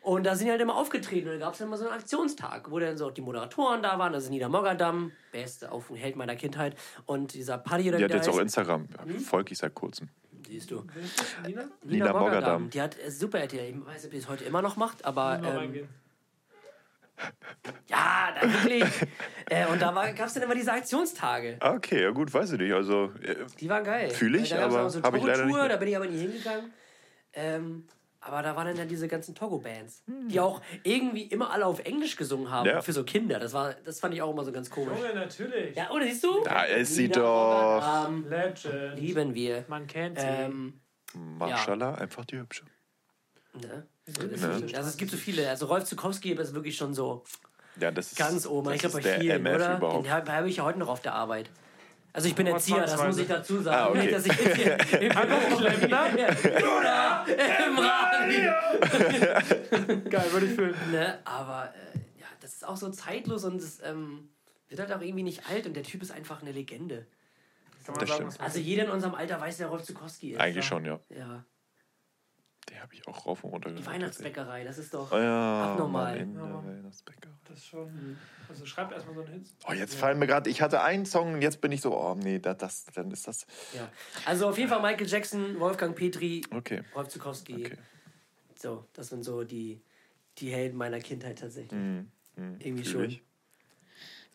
Und 0.00 0.24
da 0.24 0.36
sind 0.36 0.46
die 0.46 0.52
halt 0.52 0.60
immer 0.60 0.76
aufgetreten 0.76 1.28
und 1.28 1.34
da 1.34 1.46
gab 1.46 1.54
es 1.54 1.60
immer 1.60 1.76
so 1.76 1.84
einen 1.84 1.92
Aktionstag, 1.94 2.70
wo 2.70 2.78
dann 2.78 2.96
so 2.96 3.10
die 3.10 3.20
Moderatoren 3.20 3.82
da 3.82 3.98
waren, 3.98 4.14
also 4.14 4.30
Nina 4.30 4.48
Moggadam, 4.48 5.12
beste 5.32 5.70
auf 5.72 5.90
Held 5.92 6.16
meiner 6.16 6.36
Kindheit 6.36 6.76
und 7.06 7.34
dieser 7.34 7.58
Paddy 7.58 7.88
oder 7.88 7.98
Die 7.98 8.00
wie 8.00 8.04
hat 8.04 8.10
der 8.10 8.16
jetzt 8.18 8.28
auch 8.28 8.34
heißt. 8.34 8.42
Instagram. 8.42 8.88
Hm? 9.04 9.18
Folge 9.18 9.52
ich 9.52 9.58
seit 9.58 9.74
kurzem. 9.74 10.08
Siehst 10.46 10.70
du. 10.70 10.84
Nina? 11.44 11.64
Nina 11.82 12.12
Moggadam. 12.12 12.70
Die 12.70 12.80
hat 12.80 12.96
äh, 12.98 13.10
super 13.10 13.40
RTL. 13.40 13.70
Ich 13.70 13.86
weiß 13.86 13.94
nicht, 13.94 14.04
ob 14.04 14.10
die 14.12 14.16
es 14.18 14.28
heute 14.28 14.44
immer 14.44 14.62
noch 14.62 14.76
macht, 14.76 15.04
aber 15.04 15.40
ähm, 15.42 15.88
ja, 17.88 18.34
da 18.40 18.52
wirklich. 18.52 18.84
äh, 19.50 19.66
und 19.66 19.80
da 19.80 19.92
gab 20.12 20.26
es 20.26 20.34
dann 20.34 20.42
immer 20.42 20.54
diese 20.54 20.72
Aktionstage. 20.72 21.58
Okay, 21.60 22.02
ja 22.02 22.10
gut, 22.10 22.32
weiß 22.32 22.52
ich 22.52 22.60
nicht. 22.60 22.72
Also, 22.72 23.12
äh, 23.22 23.36
Die 23.58 23.68
waren 23.68 23.84
geil. 23.84 24.10
Fühl 24.10 24.34
ich, 24.36 24.54
aber 24.54 24.86
auch 24.86 24.88
so 24.88 25.02
hab 25.02 25.14
ich 25.14 25.24
leider 25.24 25.46
nicht. 25.46 25.56
Da 25.56 25.76
bin 25.76 25.88
ich 25.88 25.96
aber 25.96 26.06
nie 26.06 26.18
hingegangen. 26.18 26.72
Ähm, 27.32 27.86
aber 28.26 28.42
da 28.42 28.56
waren 28.56 28.66
dann 28.66 28.76
ja 28.76 28.84
diese 28.84 29.08
ganzen 29.08 29.34
Togo-Bands, 29.34 30.02
Hm. 30.06 30.28
die 30.28 30.40
auch 30.40 30.60
irgendwie 30.82 31.22
immer 31.22 31.50
alle 31.50 31.64
auf 31.66 31.80
Englisch 31.80 32.16
gesungen 32.16 32.50
haben. 32.50 32.66
Ja. 32.66 32.80
Für 32.82 32.92
so 32.92 33.04
Kinder. 33.04 33.38
Das, 33.38 33.52
war, 33.52 33.74
das 33.84 34.00
fand 34.00 34.14
ich 34.14 34.22
auch 34.22 34.30
immer 34.32 34.44
so 34.44 34.52
ganz 34.52 34.68
komisch. 34.70 34.98
Junge, 34.98 35.14
natürlich. 35.14 35.76
Ja, 35.76 35.90
oder 35.90 36.04
siehst 36.04 36.24
du? 36.24 36.42
Da 36.44 36.64
ist 36.64 36.94
sie 36.94 37.08
doch. 37.08 37.80
Moggadam, 37.80 38.28
Legend. 38.28 38.98
lieben 39.00 39.34
wir. 39.34 39.64
Man 39.68 39.86
kennt 39.86 40.18
sie. 40.18 40.26
Ähm, 40.26 40.80
Mashallah, 41.14 41.94
einfach 41.94 42.24
die 42.24 42.38
hübsche. 42.38 42.64
ne? 43.54 43.86
Also 44.06 44.88
es 44.88 44.96
gibt 44.96 45.10
so 45.10 45.16
viele. 45.16 45.48
Also 45.48 45.66
Rolf 45.66 45.84
Zukowski 45.84 46.32
ist 46.32 46.54
wirklich 46.54 46.76
schon 46.76 46.94
so 46.94 47.24
Ja, 47.80 47.90
das 47.90 48.12
ist 48.12 48.18
ganz 48.18 48.46
oben. 48.46 48.66
Das 48.66 48.74
Ich 48.76 48.80
glaube 48.82 49.00
bei 49.02 49.18
vielen, 49.18 49.46
oder? 49.46 49.76
überhaupt. 49.78 50.04
Den 50.06 50.12
habe 50.12 50.32
hab 50.32 50.44
ich 50.46 50.56
ja 50.56 50.64
heute 50.64 50.78
noch 50.78 50.88
auf 50.88 51.00
der 51.00 51.14
Arbeit. 51.14 51.50
Also 52.16 52.28
ich 52.28 52.34
bin 52.34 52.46
Erzieher, 52.46 52.80
das 52.80 53.04
muss 53.04 53.18
ich 53.18 53.28
dazu 53.28 53.60
sagen. 53.60 53.76
Ah, 53.76 53.88
okay. 53.90 53.98
Nicht, 53.98 54.12
dass 54.14 54.24
ich 54.24 54.32
jetzt 54.32 54.56
hier 54.56 54.72
im? 55.02 55.10
Bruder, 55.10 55.72
im 57.66 57.78
Radio. 57.78 58.52
Geil, 60.10 60.32
würde 60.32 60.46
ich 60.46 60.54
fühlen. 60.54 60.74
Ne? 60.90 61.18
Aber 61.26 61.74
äh, 61.74 61.98
ja, 62.18 62.26
das 62.40 62.54
ist 62.54 62.66
auch 62.66 62.78
so 62.78 62.88
zeitlos 62.88 63.44
und 63.44 63.60
es 63.60 63.80
ähm, 63.84 64.30
wird 64.68 64.80
halt 64.80 64.92
auch 64.94 65.02
irgendwie 65.02 65.24
nicht 65.24 65.46
alt 65.50 65.66
und 65.66 65.74
der 65.74 65.82
Typ 65.82 66.00
ist 66.00 66.10
einfach 66.10 66.40
eine 66.40 66.52
Legende. 66.52 67.06
Kann 67.84 67.94
man 67.94 68.00
Das 68.00 68.08
sagen, 68.16 68.30
stimmt. 68.30 68.40
Also 68.40 68.60
jeder 68.60 68.84
in 68.84 68.90
unserem 68.90 69.14
Alter 69.14 69.38
weiß, 69.38 69.58
wer 69.58 69.66
Rolf 69.66 69.82
Zukowski 69.82 70.32
ist. 70.32 70.40
Eigentlich 70.40 70.64
schon, 70.64 70.86
ja. 70.86 70.98
Ja, 71.10 71.44
Die 72.68 72.78
habe 72.80 72.92
ich 72.94 73.06
auch 73.06 73.26
rauf 73.26 73.44
und 73.44 73.50
runter 73.52 73.70
die. 73.70 73.84
Weihnachtsbäckerei, 73.86 74.64
das 74.64 74.78
ist 74.78 74.92
doch 74.92 75.12
Oh 75.12 75.16
ja, 75.18 75.72
abnormal. 75.72 76.26
Mann, 76.26 76.34
Ja. 76.34 76.64
Weihnachtsbäckerei. 76.66 77.32
Das 77.44 77.64
schon. 77.64 78.18
Also 78.48 78.66
schreib 78.66 78.90
erstmal 78.92 79.14
so 79.14 79.20
einen 79.22 79.32
Hit. 79.34 79.46
Oh, 79.68 79.72
jetzt 79.72 79.94
fallen 79.94 80.18
mir 80.18 80.26
gerade, 80.26 80.50
ich 80.50 80.60
hatte 80.62 80.82
einen 80.82 81.06
Song 81.06 81.34
und 81.34 81.42
jetzt 81.42 81.60
bin 81.60 81.70
ich 81.72 81.80
so, 81.80 81.96
oh 81.96 82.14
nee, 82.16 82.38
das, 82.40 82.58
das, 82.58 82.84
dann 82.94 83.10
ist 83.12 83.26
das. 83.28 83.46
Ja. 83.72 83.88
Also 84.24 84.48
auf 84.48 84.58
jeden 84.58 84.68
Fall 84.68 84.82
Michael 84.82 85.06
Jackson, 85.06 85.58
Wolfgang 85.60 85.94
Petri, 85.96 86.42
Okay. 86.52 86.82
Rolf 86.94 87.08
Zukowski. 87.08 87.66
Okay. 87.66 87.78
So, 88.56 88.86
das 88.94 89.08
sind 89.08 89.22
so 89.22 89.44
die, 89.44 89.80
die 90.38 90.50
Helden 90.50 90.76
meiner 90.76 90.98
Kindheit 90.98 91.38
tatsächlich. 91.38 91.72
Mhm. 91.72 92.10
Mhm. 92.36 92.56
Irgendwie 92.58 92.84
Fühl 92.84 92.92
schon. 92.92 93.04
Ich. 93.10 93.22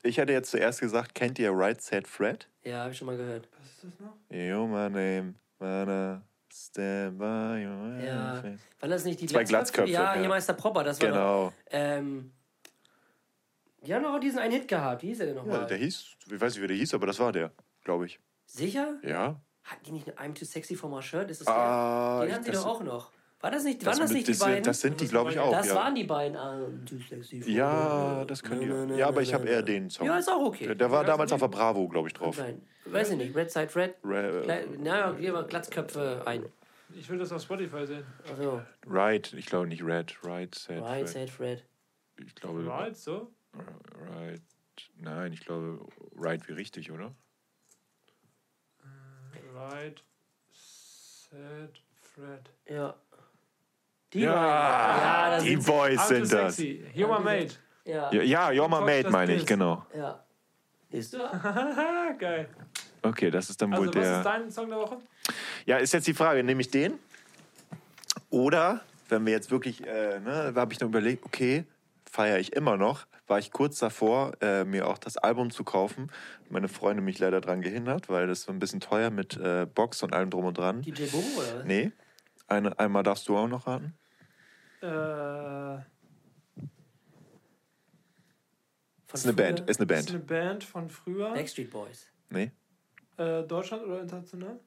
ich 0.04 0.18
hätte 0.18 0.32
jetzt 0.34 0.52
zuerst 0.52 0.80
gesagt, 0.80 1.16
kennt 1.16 1.38
ihr 1.38 1.52
Right 1.52 1.82
Said 1.82 2.08
Fred? 2.08 2.48
Ja, 2.64 2.82
habe 2.84 2.92
ich 2.92 2.98
schon 2.98 3.08
mal 3.08 3.18
gehört. 3.18 3.50
Was 3.60 3.70
ist 3.72 3.84
das 3.84 4.00
noch? 4.00 4.16
Yo, 4.30 4.68
my 4.68 4.90
name, 4.90 5.34
my 5.60 5.86
name. 5.86 6.22
Stand 6.54 7.18
by 7.18 7.24
your 7.66 8.00
Ja. 8.04 8.44
Waren 8.44 8.90
das 8.90 9.04
nicht 9.06 9.22
die 9.22 9.28
Zwei 9.28 9.44
Glatzköpfe, 9.44 9.90
Ja, 9.92 10.14
ja. 10.16 10.20
hier 10.20 10.30
Meister 10.30 10.54
Propper, 10.54 10.84
das 10.84 11.00
war 11.02 11.08
doch, 11.10 11.16
Genau. 11.16 11.54
ähm, 11.72 12.34
Die 13.84 13.94
haben 13.96 14.04
doch 14.04 14.14
auch 14.14 14.20
diesen 14.20 14.40
einen 14.40 14.54
Hit 14.54 14.68
gehabt. 14.68 15.02
Wie 15.02 15.08
hieß 15.08 15.18
der 15.20 15.28
denn 15.28 15.36
Ja, 15.38 15.42
nochmal? 15.44 15.66
der 15.68 15.78
hieß, 15.78 16.06
ich 16.32 16.42
weiß 16.42 16.54
nicht, 16.54 16.62
wie 16.64 16.68
der 16.68 16.76
hieß, 16.78 16.94
aber 16.94 17.08
das 17.08 17.20
war 17.20 17.32
der, 17.32 17.52
glaube 17.84 18.06
ich. 18.06 18.20
Sicher? 18.46 18.96
Ja. 19.04 19.42
Hatten 19.64 19.84
die 19.86 19.92
nicht 19.92 20.18
eine 20.18 20.32
I'm 20.34 20.38
too 20.38 20.46
sexy 20.46 20.76
for 20.76 20.90
my 20.90 21.02
shirt? 21.02 21.32
Ist 21.32 21.42
das 21.42 21.48
Ah, 21.48 22.20
der? 22.20 22.28
Den 22.28 22.34
hatten 22.36 22.44
sie 22.46 22.52
doch 22.52 22.66
auch 22.66 22.84
noch. 22.84 23.12
War 23.42 23.50
das 23.50 23.64
nicht, 23.64 23.82
Das, 23.82 23.88
waren 23.88 24.02
das 24.02 24.10
mit- 24.12 24.18
nicht 24.18 24.28
die 24.28 24.32
das, 24.34 24.40
sind- 24.40 24.48
beiden? 24.50 24.64
das 24.64 24.82
sind 24.82 25.02
die, 25.02 25.08
glaube 25.08 25.32
ich, 25.32 25.40
auch. 25.40 25.52
das 25.52 25.68
ja. 25.68 25.76
waren 25.76 25.96
die 25.96 26.04
beiden. 26.04 26.38
For 26.38 27.50
Ja, 27.50 28.24
das 28.26 28.44
können 28.44 28.68
Na, 28.70 28.86
die. 28.94 29.00
Ja, 29.00 29.08
aber 29.08 29.22
ich 29.24 29.34
habe 29.34 29.48
eher 29.48 29.64
den 29.64 29.90
Song. 29.90 30.06
Ja, 30.06 30.18
ist 30.20 30.30
auch 30.30 30.46
okay. 30.46 30.68
Der, 30.68 30.76
der 30.76 30.92
war 30.92 31.04
damals 31.04 31.32
auf 31.34 31.40
der 31.40 31.48
Bravo, 31.48 31.88
glaube 31.88 32.08
ich, 32.08 32.14
drauf. 32.14 32.38
Nein, 32.38 32.62
weiß 32.86 33.12
ich 33.12 33.18
nicht. 33.18 33.36
Red 33.36 33.50
Side 33.52 33.76
Red. 33.76 33.96
Kle- 34.04 34.66
Na, 34.80 35.12
gehen 35.14 35.34
wir 35.34 35.44
Glatzköpfe 35.44 36.22
ein. 36.26 36.46
Ich 36.94 37.10
will 37.10 37.18
das 37.18 37.32
auf 37.32 37.42
Spotify 37.42 37.88
sehen. 37.88 38.04
Also, 38.30 38.62
Right, 38.86 39.32
ich 39.34 39.46
glaube 39.46 39.66
nicht 39.68 39.84
Red, 39.84 40.14
Right, 40.24 40.54
Set, 40.54 40.82
Right 40.82 41.02
Red. 41.04 41.08
Side 41.10 41.32
Red. 41.40 41.64
Ich 42.24 42.36
glaube, 42.36 42.66
Right, 42.68 42.96
so? 42.96 43.32
Right, 44.14 44.42
nein, 44.98 45.32
ich 45.34 45.40
glaube, 45.46 45.80
Right 46.16 46.46
wie 46.48 46.54
richtig, 46.54 46.92
oder? 46.92 47.12
Right, 49.56 50.04
set, 50.52 51.82
Fred. 52.02 52.50
Ja. 52.68 52.94
Die 54.14 54.20
Ja. 54.22 54.34
Ja, 54.34 55.30
das 55.32 55.44
die 55.44 55.50
sind 55.52 55.66
Boys 55.66 56.08
sind 56.08 56.32
das. 56.34 56.56
sexy. 56.56 56.84
You're 56.96 57.08
my 57.18 57.24
mate. 57.24 57.56
Ja. 57.86 58.12
Ja, 58.14 58.50
You're 58.50 58.68
My 58.70 58.86
Mate 58.86 59.10
meine 59.10 59.34
ich, 59.36 59.46
genau. 59.46 59.86
ja. 59.96 60.24
Siehst 60.92 61.14
du? 61.14 61.18
Geil. 62.20 62.48
Okay, 63.02 63.32
das 63.32 63.50
ist 63.50 63.62
dann 63.62 63.74
Also, 63.74 63.86
wohl 63.86 63.96
was 63.96 63.96
ist 63.96 64.02
der. 64.12 64.24
dein 64.24 64.52
Song 64.52 64.70
der 64.70 64.78
Woche? 64.78 64.98
Ja, 65.66 65.78
ist 65.78 65.92
jetzt 65.94 66.06
die 66.06 66.14
Frage, 66.14 66.44
nehme 66.44 66.62
ich 66.62 66.70
den? 66.70 67.00
Oder, 68.30 68.82
wenn 69.10 69.26
wir 69.26 69.34
jetzt 69.34 69.52
wirklich, 69.52 69.86
äh, 69.86 70.20
ne, 70.20 70.54
habe 70.56 70.74
ich 70.74 70.80
dann 70.80 70.90
überlegt, 70.90 71.26
okay, 71.26 71.66
feiere 72.10 72.40
ich 72.40 72.54
immer 72.54 72.78
noch, 72.78 73.06
war 73.28 73.40
ich 73.40 73.52
kurz 73.52 73.80
davor, 73.80 74.34
äh, 74.42 74.64
mir 74.66 74.88
auch 74.88 74.98
das 74.98 75.18
Album 75.18 75.50
zu 75.50 75.64
kaufen. 75.64 76.12
Meine 76.50 76.68
Freunde 76.68 77.02
mich 77.02 77.18
leider 77.20 77.42
daran 77.42 77.62
gehindert, 77.62 78.10
weil 78.10 78.28
das 78.28 78.44
so 78.44 78.52
ein 78.52 78.60
bisschen 78.60 78.82
teuer 78.82 79.10
mit 79.10 79.38
äh, 79.38 79.66
Box 79.66 80.04
und 80.04 80.14
allem 80.14 80.30
drum 80.30 80.46
und 80.46 80.58
dran. 80.58 80.82
DJ 80.82 81.06
Bobo 81.06 81.28
oder 81.40 81.60
was? 81.60 81.66
Nee. 81.66 81.92
Eine, 82.48 82.78
einmal 82.78 83.04
darfst 83.04 83.28
du 83.30 83.38
auch 83.38 83.48
noch 83.48 83.66
raten. 83.68 83.94
Äh, 84.82 85.78
Ist 89.14 89.26
eine? 89.26 89.34
Band, 89.34 89.60
ist 89.70 89.80
eine 89.82 89.92
ist 89.94 90.06
Band. 90.06 90.10
eine 90.10 90.20
Band 90.20 90.64
von 90.64 90.90
früher. 90.90 91.34
Backstreet 91.34 91.70
Boys. 91.70 92.12
Nee. 92.30 92.52
Äh, 93.18 93.44
Deutschland 93.44 93.84
oder 93.84 94.02
international? 94.02 94.60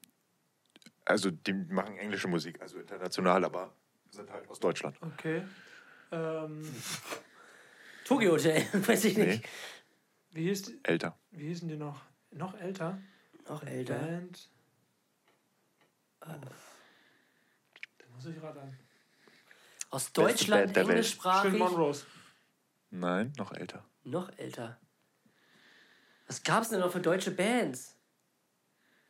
Also 1.06 1.30
die 1.30 1.52
machen 1.52 1.96
englische 1.96 2.28
Musik, 2.28 2.60
also 2.60 2.78
international, 2.78 3.44
aber 3.44 3.74
sind 4.10 4.30
halt 4.30 4.48
aus 4.48 4.60
Deutschland. 4.60 4.96
Okay. 5.02 5.42
Ähm, 6.12 6.62
Tokyo 8.04 8.32
Hotel, 8.32 8.62
weiß 8.86 9.04
ich 9.06 9.16
nicht. 9.16 9.48
wie, 10.30 10.42
hieß 10.48 10.62
die, 10.62 10.80
Älter. 10.82 11.18
wie 11.30 11.48
hießen 11.48 11.68
die 11.68 11.76
noch? 11.76 12.02
Noch 12.30 12.54
älter? 12.60 12.98
Noch 13.48 13.62
älter. 13.64 13.98
Band. 13.98 14.50
Oh. 16.20 16.26
Da 17.98 18.06
muss 18.14 18.26
ich 18.26 18.42
raten. 18.42 18.78
Aus 19.94 20.12
Deutschland, 20.12 20.74
der 20.74 20.74
Welt. 20.74 20.86
Schön 20.86 20.90
englischsprachig. 20.90 21.52
Monrose. 21.56 22.04
Nein, 22.90 23.32
noch 23.38 23.52
älter. 23.52 23.84
Noch 24.02 24.28
älter. 24.36 24.76
Was 26.26 26.42
gab's 26.42 26.70
denn 26.70 26.80
noch 26.80 26.90
für 26.90 26.98
deutsche 27.00 27.30
Bands? 27.30 27.94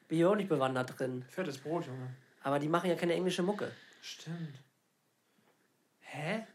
Bin 0.09 0.19
ich 0.19 0.27
auch 0.27 0.37
nicht 0.37 0.51
bewandert 0.51 0.99
drin. 0.99 1.25
Fettes 1.31 1.57
Brot, 1.57 1.87
Junge. 1.87 2.15
Aber 2.43 2.59
die 2.59 2.69
machen 2.69 2.91
ja 2.91 2.97
keine 2.97 3.15
englische 3.15 3.43
Mucke. 3.43 3.73
Stimmt. 4.03 4.59
Hä? 6.01 6.47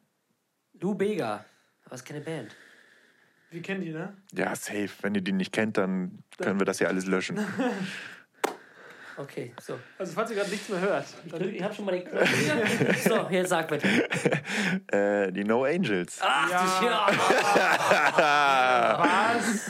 Lou 0.73 0.93
Bega. 0.93 1.43
Aber 1.85 1.95
ist 1.95 2.05
keine 2.05 2.21
Band. 2.21 2.55
Wir 3.49 3.63
kennen 3.63 3.81
die, 3.81 3.89
ne? 3.89 4.15
Ja, 4.31 4.55
safe. 4.55 4.91
Wenn 5.01 5.15
ihr 5.15 5.21
die 5.21 5.31
nicht 5.31 5.51
kennt, 5.51 5.75
dann 5.77 6.23
können 6.37 6.59
wir 6.59 6.65
das 6.65 6.77
ja 6.77 6.87
alles 6.87 7.07
löschen. 7.07 7.39
Okay, 9.19 9.51
so. 9.61 9.77
Also, 9.97 10.13
falls 10.13 10.29
ihr 10.29 10.37
gerade 10.37 10.49
nichts 10.49 10.69
mehr 10.69 10.79
hört. 10.79 11.05
Dann, 11.29 11.53
Ich 11.53 11.61
hab 11.61 11.75
schon 11.75 11.83
mal 11.83 11.91
den. 11.91 12.07
so, 13.03 13.27
jetzt 13.29 13.49
sag 13.49 13.67
bitte. 13.67 13.85
äh, 14.87 15.29
die 15.33 15.43
No 15.43 15.65
Angels. 15.65 16.19
Ach, 16.21 16.49
Ja. 16.49 17.09
ja. 18.17 18.99
was? 19.41 19.67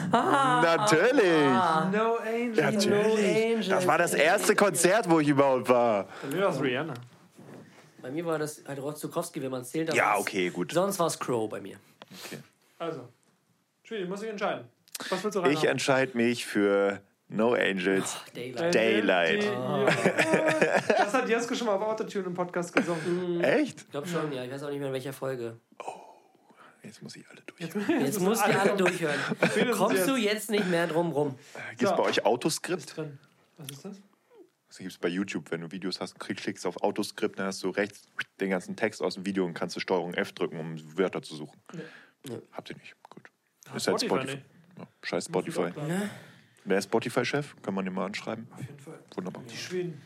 Natürlich. 0.77 1.49
No 1.91 2.17
Angel. 2.17 2.57
Ja, 2.57 2.71
natürlich. 2.71 3.45
Angels. 3.45 3.69
Das 3.69 3.87
war 3.87 3.97
das 3.97 4.13
erste 4.13 4.55
Konzert, 4.55 5.09
wo 5.09 5.19
ich 5.19 5.29
überhaupt 5.29 5.67
war. 5.67 6.07
Bei 6.21 6.35
mir 6.35 6.43
war 6.43 6.51
es 6.51 6.61
Rihanna. 6.61 6.93
Bei 8.03 8.11
mir 8.11 8.25
war 8.25 8.37
das 8.37 8.63
halt 8.67 8.79
Rostukowski, 8.79 9.41
wenn 9.41 9.49
man 9.51 9.65
zählt. 9.65 9.91
Ja, 9.95 10.15
okay, 10.17 10.51
gut. 10.51 10.73
Sonst 10.73 10.99
war 10.99 11.07
es 11.07 11.17
Crow 11.17 11.49
bei 11.49 11.59
mir. 11.59 11.77
Also, 12.77 13.09
Schwede, 13.83 14.05
muss 14.05 14.21
ich 14.21 14.29
entscheiden. 14.29 14.65
Was 15.09 15.23
willst 15.23 15.37
du 15.37 15.43
Ich 15.45 15.63
entscheide 15.63 16.15
mich 16.15 16.45
für 16.45 17.01
No 17.29 17.53
Angels. 17.53 18.17
Daylight. 18.33 18.75
Daylight. 18.75 19.43
Ja. 19.43 19.87
Das 20.87 21.13
hat 21.13 21.29
Jesko 21.29 21.55
schon 21.55 21.67
mal 21.67 21.75
auf 21.75 21.81
Autotune 21.81 22.25
im 22.25 22.33
Podcast 22.33 22.73
gesungen. 22.73 23.41
Echt? 23.43 23.81
Ich 23.81 23.89
glaube 23.89 24.07
schon, 24.07 24.31
ja. 24.31 24.43
Ich 24.43 24.51
weiß 24.51 24.63
auch 24.63 24.69
nicht 24.69 24.79
mehr 24.79 24.87
in 24.87 24.93
welcher 24.93 25.13
Folge. 25.13 25.57
Jetzt 26.83 27.03
muss 27.03 27.15
ich 27.15 27.27
alle 27.29 27.41
durch. 27.45 27.59
Jetzt 28.01 28.19
musst 28.19 28.45
du 28.45 28.59
alle 28.59 28.75
durchhören. 28.75 29.19
Kommst 29.73 30.07
du 30.07 30.15
jetzt. 30.15 30.33
jetzt 30.33 30.51
nicht 30.51 30.67
mehr 30.69 30.87
drum 30.87 31.11
rum. 31.11 31.35
Gibt 31.77 31.83
es 31.83 31.97
bei 31.97 32.03
euch 32.03 32.25
Autoskript? 32.25 32.97
drin. 32.97 33.19
Was 33.57 33.69
ist 33.69 33.85
das? 33.85 34.01
Das 34.67 34.77
gibt 34.77 34.91
es 34.91 34.97
bei 34.97 35.09
YouTube, 35.09 35.49
wenn 35.51 35.61
du 35.61 35.71
Videos 35.71 35.99
hast, 35.99 36.19
klickst 36.19 36.65
auf 36.65 36.81
Autoskript, 36.83 37.39
dann 37.39 37.47
hast 37.47 37.63
du 37.63 37.69
rechts 37.71 38.03
den 38.39 38.51
ganzen 38.51 38.75
Text 38.75 39.01
aus 39.01 39.15
dem 39.15 39.25
Video 39.25 39.43
und 39.45 39.55
kannst 39.55 39.75
du 39.75 39.79
Steuerung 39.79 40.13
F 40.13 40.31
drücken, 40.31 40.59
um 40.59 40.97
Wörter 40.97 41.23
zu 41.23 41.35
suchen. 41.35 41.59
Habt 42.51 42.69
ihr 42.69 42.77
nicht. 42.77 42.95
Gut. 43.09 43.23
Ist 43.75 43.87
halt 43.87 44.01
Spotify 44.01 44.21
Spotify. 44.21 44.43
Ja, 44.77 44.87
scheiß 45.03 45.25
Spotify. 45.25 45.71
Ne? 45.87 46.09
Wer 46.69 46.77
ist 46.77 46.85
Spotify-Chef? 46.85 47.55
Kann 47.61 47.73
man 47.73 47.85
den 47.85 47.93
mal 47.93 48.05
anschreiben? 48.05 48.47
Auf 48.51 48.61
jeden 48.61 48.79
Fall. 48.79 48.99
Wunderbar. 49.15 49.43
Die 49.49 49.57
Schweden. 49.57 50.01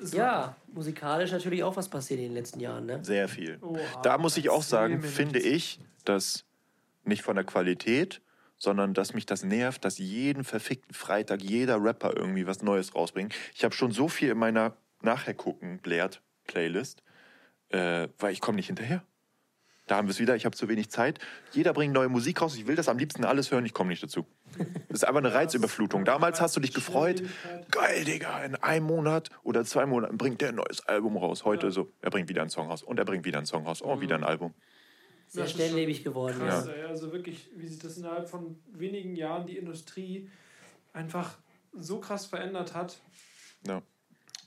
So. 0.00 0.16
Ja, 0.16 0.56
musikalisch 0.72 1.30
natürlich 1.32 1.62
auch 1.62 1.76
was 1.76 1.88
passiert 1.88 2.20
in 2.20 2.26
den 2.26 2.34
letzten 2.34 2.60
Jahren, 2.60 2.86
ne? 2.86 3.04
Sehr 3.04 3.28
viel. 3.28 3.58
Oha, 3.60 3.78
da 4.02 4.16
muss 4.16 4.36
ich 4.36 4.48
auch 4.48 4.62
sagen, 4.62 5.02
finde 5.02 5.40
ich, 5.40 5.78
dass 6.04 6.44
nicht 7.04 7.22
von 7.22 7.36
der 7.36 7.44
Qualität, 7.44 8.22
sondern 8.56 8.94
dass 8.94 9.14
mich 9.14 9.26
das 9.26 9.42
nervt, 9.42 9.84
dass 9.84 9.98
jeden 9.98 10.44
verfickten 10.44 10.94
Freitag 10.94 11.42
jeder 11.42 11.82
Rapper 11.82 12.16
irgendwie 12.16 12.46
was 12.46 12.62
Neues 12.62 12.94
rausbringt. 12.94 13.34
Ich 13.54 13.64
habe 13.64 13.74
schon 13.74 13.90
so 13.92 14.08
viel 14.08 14.30
in 14.30 14.38
meiner 14.38 14.76
nachher 15.02 15.34
gucken 15.34 15.78
Blared 15.78 16.22
Playlist, 16.46 17.02
äh, 17.68 18.08
weil 18.18 18.32
ich 18.32 18.40
komme 18.40 18.56
nicht 18.56 18.66
hinterher. 18.68 19.02
Da 19.90 19.96
haben 19.96 20.06
wir 20.06 20.12
es 20.12 20.20
wieder, 20.20 20.36
ich 20.36 20.44
habe 20.44 20.56
zu 20.56 20.68
wenig 20.68 20.88
Zeit. 20.88 21.18
Jeder 21.50 21.72
bringt 21.72 21.92
neue 21.92 22.08
Musik 22.08 22.40
raus. 22.40 22.56
Ich 22.56 22.68
will 22.68 22.76
das 22.76 22.88
am 22.88 22.96
liebsten 22.96 23.24
alles 23.24 23.50
hören, 23.50 23.66
ich 23.66 23.74
komme 23.74 23.90
nicht 23.90 24.00
dazu. 24.00 24.24
Das 24.88 25.02
ist 25.02 25.04
einfach 25.04 25.18
eine 25.18 25.34
Reizüberflutung. 25.34 26.04
Damals 26.04 26.40
hast 26.40 26.56
du 26.56 26.60
dich 26.60 26.72
gefreut. 26.72 27.24
Geil, 27.72 28.04
Digga, 28.04 28.44
in 28.44 28.54
einem 28.54 28.86
Monat 28.86 29.30
oder 29.42 29.64
zwei 29.64 29.86
Monaten 29.86 30.16
bringt 30.16 30.42
der 30.42 30.50
ein 30.50 30.54
neues 30.54 30.86
Album 30.86 31.16
raus. 31.16 31.44
Heute 31.44 31.72
so, 31.72 31.90
er 32.02 32.10
bringt 32.10 32.28
wieder 32.28 32.40
einen 32.40 32.50
Song 32.50 32.68
raus 32.68 32.84
und 32.84 33.00
er 33.00 33.04
bringt 33.04 33.24
wieder 33.24 33.38
einen 33.38 33.46
Song 33.46 33.66
raus. 33.66 33.82
Oh, 33.82 34.00
wieder 34.00 34.14
ein 34.14 34.22
Album. 34.22 34.54
Sehr 35.26 35.42
Das 35.42 35.50
ist 35.50 35.56
schnelllebig 35.56 36.04
geworden. 36.04 36.38
Krass, 36.38 36.68
Ja. 36.68 36.86
Also 36.86 37.10
wirklich, 37.10 37.50
wie 37.56 37.66
sich 37.66 37.80
das 37.80 37.96
innerhalb 37.96 38.28
von 38.28 38.60
wenigen 38.70 39.16
Jahren 39.16 39.44
die 39.48 39.56
Industrie 39.56 40.30
einfach 40.92 41.36
so 41.72 41.98
krass 41.98 42.26
verändert 42.26 42.76
hat. 42.76 42.96
Ja. 43.66 43.82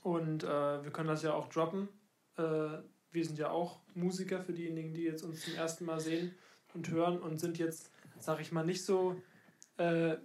Und 0.04 0.46
äh, 0.46 0.48
wir 0.86 0.92
können 0.92 1.10
das 1.10 1.22
ja 1.22 1.34
auch 1.34 1.50
droppen. 1.50 1.90
Äh, 2.38 2.78
wir 3.14 3.24
sind 3.24 3.40
ja 3.40 3.50
auch 3.50 3.80
Musiker 3.94 4.42
für 4.42 4.54
diejenigen, 4.54 4.94
die 4.94 5.04
jetzt 5.04 5.24
uns 5.24 5.46
zum 5.46 5.56
ersten 5.56 5.86
Mal 5.86 6.00
sehen 6.00 6.34
und 6.74 6.90
hören 6.90 7.20
und 7.20 7.40
sind 7.40 7.58
jetzt, 7.60 7.92
sag 8.20 8.42
ich 8.42 8.52
mal, 8.52 8.66
nicht 8.66 8.84
so 8.84 9.22
äh, 9.78 10.18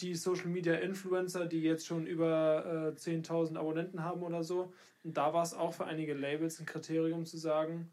die 0.00 0.14
Social 0.14 0.48
Media 0.48 0.74
Influencer, 0.74 1.46
die 1.46 1.62
jetzt 1.62 1.86
schon 1.86 2.06
über 2.06 2.92
äh, 2.94 2.98
10.000 2.98 3.56
Abonnenten 3.56 4.02
haben 4.02 4.22
oder 4.22 4.42
so. 4.42 4.72
Und 5.04 5.16
da 5.16 5.32
war 5.32 5.42
es 5.42 5.54
auch 5.54 5.72
für 5.72 5.86
einige 5.86 6.14
Labels 6.14 6.60
ein 6.60 6.66
Kriterium 6.66 7.24
zu 7.24 7.38
sagen, 7.38 7.90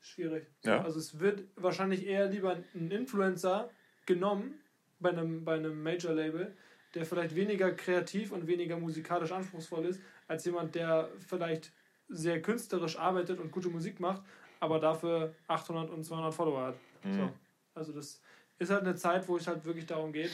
schwierig. 0.00 0.46
Ja. 0.64 0.82
Also 0.82 0.98
es 0.98 1.18
wird 1.18 1.44
wahrscheinlich 1.56 2.06
eher 2.06 2.28
lieber 2.28 2.56
ein 2.74 2.90
Influencer 2.90 3.70
genommen 4.06 4.54
bei 5.00 5.10
einem, 5.10 5.44
bei 5.44 5.54
einem 5.54 5.82
Major-Label, 5.82 6.54
der 6.94 7.04
vielleicht 7.04 7.34
weniger 7.34 7.72
kreativ 7.72 8.32
und 8.32 8.46
weniger 8.46 8.78
musikalisch 8.78 9.32
anspruchsvoll 9.32 9.86
ist, 9.86 10.00
als 10.26 10.44
jemand, 10.44 10.74
der 10.74 11.10
vielleicht 11.18 11.72
sehr 12.08 12.40
künstlerisch 12.42 12.98
arbeitet 12.98 13.38
und 13.40 13.50
gute 13.52 13.68
Musik 13.68 14.00
macht, 14.00 14.22
aber 14.60 14.78
dafür 14.80 15.34
800 15.46 15.90
und 15.90 16.04
200 16.04 16.32
Follower 16.34 16.66
hat. 16.68 16.76
So. 17.10 17.30
Also 17.74 17.92
das 17.92 18.20
ist 18.58 18.70
halt 18.70 18.82
eine 18.82 18.96
Zeit, 18.96 19.28
wo 19.28 19.36
es 19.36 19.46
halt 19.46 19.64
wirklich 19.64 19.86
darum 19.86 20.12
geht, 20.12 20.32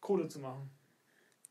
Kohle 0.00 0.28
zu 0.28 0.38
machen. 0.40 0.70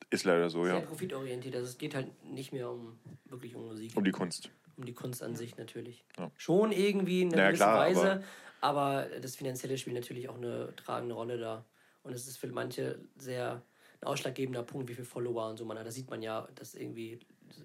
Ist 0.10 0.24
leider 0.26 0.50
so, 0.50 0.64
Sehr 0.64 0.76
ja. 0.76 0.82
profitorientiert. 0.82 1.56
Also 1.56 1.68
es 1.68 1.78
geht 1.78 1.96
halt 1.96 2.24
nicht 2.24 2.54
mehr 2.54 2.70
um 2.70 2.98
wirklich 3.26 3.56
um 3.56 3.66
Musik. 3.68 3.96
Um 3.98 4.04
die 4.04 4.12
Kunst. 4.12 4.50
um 4.78 4.86
die 4.86 4.94
Kunst 4.94 5.24
an 5.24 5.36
sich 5.36 5.58
natürlich. 5.58 6.06
Ja. 6.18 6.32
Schon 6.38 6.72
irgendwie 6.72 7.24
in 7.24 7.34
einer 7.34 7.44
Ja, 7.44 7.48
gewissen 7.48 7.64
klar, 7.64 7.80
Weise, 7.80 8.24
aber, 8.62 9.08
das 9.22 9.36
Finanzielle 9.36 9.78
spielt 9.78 9.96
natürlich 9.96 10.30
auch 10.30 10.38
eine 10.38 10.74
tragende 10.76 11.16
Rolle 11.16 11.38
da. 11.38 11.66
Und 12.04 12.14
es 12.14 12.28
ist 12.28 12.38
für 12.38 12.48
manche 12.48 13.00
sehr 13.18 13.62
ein 14.02 14.08
ausschlaggebender 14.08 14.64
Punkt, 14.64 14.88
wie 14.90 14.94
viele 14.94 15.06
Follower 15.06 15.50
und 15.50 15.58
so 15.58 15.66
man 15.66 15.78
hat. 15.80 15.86
Da 15.88 15.92
sieht 15.92 16.10
man 16.10 16.22
ja, 16.22 16.48
dass 16.56 16.76
irgendwie 16.76 17.20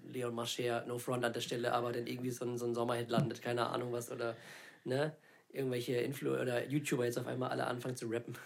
Leon 0.06 0.34
Mascher, 0.34 0.84
No 0.86 0.98
Front 0.98 1.24
an 1.24 1.32
der 1.32 1.40
Stelle, 1.40 1.72
aber 1.72 1.92
dann 1.92 2.06
irgendwie 2.06 2.30
so 2.30 2.44
ein, 2.44 2.56
so 2.58 2.66
ein 2.66 2.74
Sommerhit 2.74 3.10
landet, 3.10 3.42
keine 3.42 3.68
Ahnung 3.68 3.92
was, 3.92 4.10
oder 4.10 4.36
ne, 4.84 5.14
irgendwelche 5.50 5.96
Influ 5.96 6.32
oder 6.38 6.66
YouTuber 6.66 7.04
jetzt 7.04 7.18
auf 7.18 7.26
einmal 7.26 7.50
alle 7.50 7.66
anfangen 7.66 7.96
zu 7.96 8.06
rappen. 8.08 8.36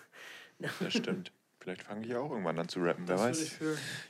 Das 0.59 0.93
stimmt. 0.93 1.33
Vielleicht 1.61 1.83
fange 1.83 2.07
ich 2.07 2.15
auch 2.15 2.31
irgendwann 2.31 2.59
an 2.59 2.69
zu 2.69 2.81
rappen, 2.81 3.07
wer 3.07 3.17
Das 3.17 3.25
weiß. 3.25 3.43
ich. 3.43 3.53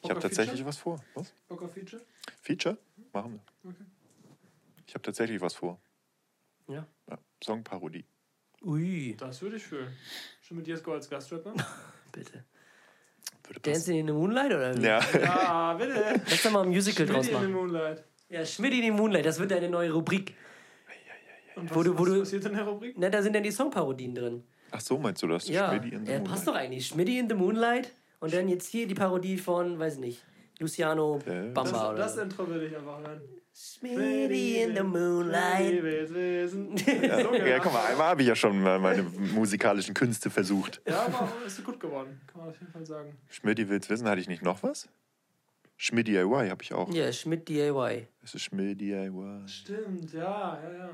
Ich 0.03 0.11
habe 0.11 0.21
tatsächlich 0.21 0.65
was 0.65 0.79
vor. 0.79 1.03
Was? 1.15 1.33
Bock 1.49 1.63
auf 1.63 1.73
Feature? 1.75 2.03
Feature? 2.41 2.79
Machen 3.13 3.41
wir. 3.63 3.71
Okay. 3.71 3.85
Ich 4.87 4.95
habe 4.95 5.03
tatsächlich 5.03 5.41
was 5.41 5.55
vor. 5.55 5.79
Ja. 6.69 6.87
Ja. 7.11 7.19
Songparodie. 7.45 8.05
Ui, 8.63 9.17
Das 9.19 9.43
würde 9.43 9.57
ich 9.57 9.63
fühlen. 9.65 9.93
Schon 10.41 10.59
mit 10.59 10.67
Jesko 10.67 10.93
als 10.93 11.09
Gastrapper? 11.11 11.55
bitte. 12.13 12.45
Würde. 13.47 13.61
Dancing 13.61 13.99
in 13.99 14.07
the 14.07 14.13
Moonlight 14.13 14.47
oder 14.53 14.77
wie? 14.77 14.83
Ja. 14.83 15.01
ja, 15.21 15.75
bitte. 15.79 16.21
Lass 16.29 16.43
doch 16.43 16.51
mal 16.53 16.63
ein 16.63 16.69
Musical 16.69 17.07
draus 17.07 17.27
Schmidt 17.27 17.41
in 17.41 17.47
the 17.47 17.53
machen. 17.53 17.67
Moonlight. 17.73 18.05
Ja, 18.31 18.47
Schmidt 18.47 18.73
in 18.75 18.83
the 18.83 18.91
Moonlight, 18.91 19.27
das 19.27 19.39
wird 19.39 19.51
deine 19.51 19.69
neue 19.69 19.93
Rubrik. 19.93 20.35
Und 21.55 21.69
was, 21.71 21.77
Wo 21.77 21.83
du- 21.83 21.99
wo 21.99 22.03
was 22.03 22.09
du- 22.09 22.19
passiert 22.21 22.45
in 22.47 22.55
der 22.55 22.65
Rubrik? 22.65 22.95
Na, 22.99 23.11
da 23.11 23.21
sind 23.23 23.35
dann 23.35 23.43
die 23.43 23.51
Songparodien 23.51 24.15
drin. 24.15 24.43
Ach 24.71 24.81
so, 24.81 24.97
meinst 24.97 25.23
du 25.23 25.27
das? 25.27 25.47
Ja, 25.49 25.69
Schmidi 25.69 25.95
in 25.95 26.07
the 26.07 26.13
ja 26.13 26.19
Moonlight. 26.19 26.25
passt 26.25 26.47
doch 26.49 26.55
eigentlich. 26.55 26.87
Schmidti 26.87 27.19
in 27.19 27.29
the 27.29 27.35
Moonlight 27.35 27.91
und 28.21 28.33
dann 28.33 28.49
jetzt 28.49 28.69
hier 28.69 28.87
die 28.87 28.95
Parodie 28.95 29.37
von, 29.37 29.79
weiß 29.79 29.99
nicht, 29.99 30.23
Luciano 30.63 31.19
Bamba 31.53 31.95
Das, 31.95 31.97
das 31.97 32.15
so. 32.15 32.21
Intro 32.23 32.49
will 32.49 32.63
ich 32.63 32.77
einfach 32.77 33.01
hören. 33.01 33.21
Schmidti 33.55 34.63
in 34.63 34.75
the 34.77 34.83
Moonlight. 34.83 35.83
Ja, 37.03 37.47
ja, 37.47 37.59
guck 37.59 37.73
mal, 37.73 37.85
einmal 37.87 38.09
habe 38.09 38.23
ich 38.23 38.29
ja 38.29 38.35
schon 38.35 38.63
mal 38.63 38.79
meine 38.79 39.03
musikalischen 39.03 39.95
Künste 39.95 40.31
versucht. 40.31 40.81
Ja, 40.89 41.03
aber 41.07 41.29
ist 41.47 41.63
gut 41.65 41.79
geworden. 41.79 42.21
Kann 42.27 42.41
man 42.41 42.51
auf 42.51 42.61
jeden 42.61 42.73
Fall 42.73 42.87
sagen. 42.87 43.17
Schmidti 43.29 43.69
will's 43.69 43.91
wissen, 43.91 44.09
hatte 44.09 44.21
ich 44.21 44.29
nicht 44.29 44.43
noch 44.43 44.63
was? 44.63 44.89
Schmidti 45.77 46.13
DIY 46.13 46.49
habe 46.49 46.63
ich 46.63 46.73
auch. 46.73 46.89
Ja, 46.95 47.13
Schmidt 47.13 47.49
DIY. 47.49 48.07
Es 48.23 48.35
ist 48.35 48.43
Schmidti 48.43 48.77
DIY. 48.77 49.49
Stimmt, 49.49 50.13
ja, 50.13 50.59
ja, 50.63 50.73
ja. 50.73 50.91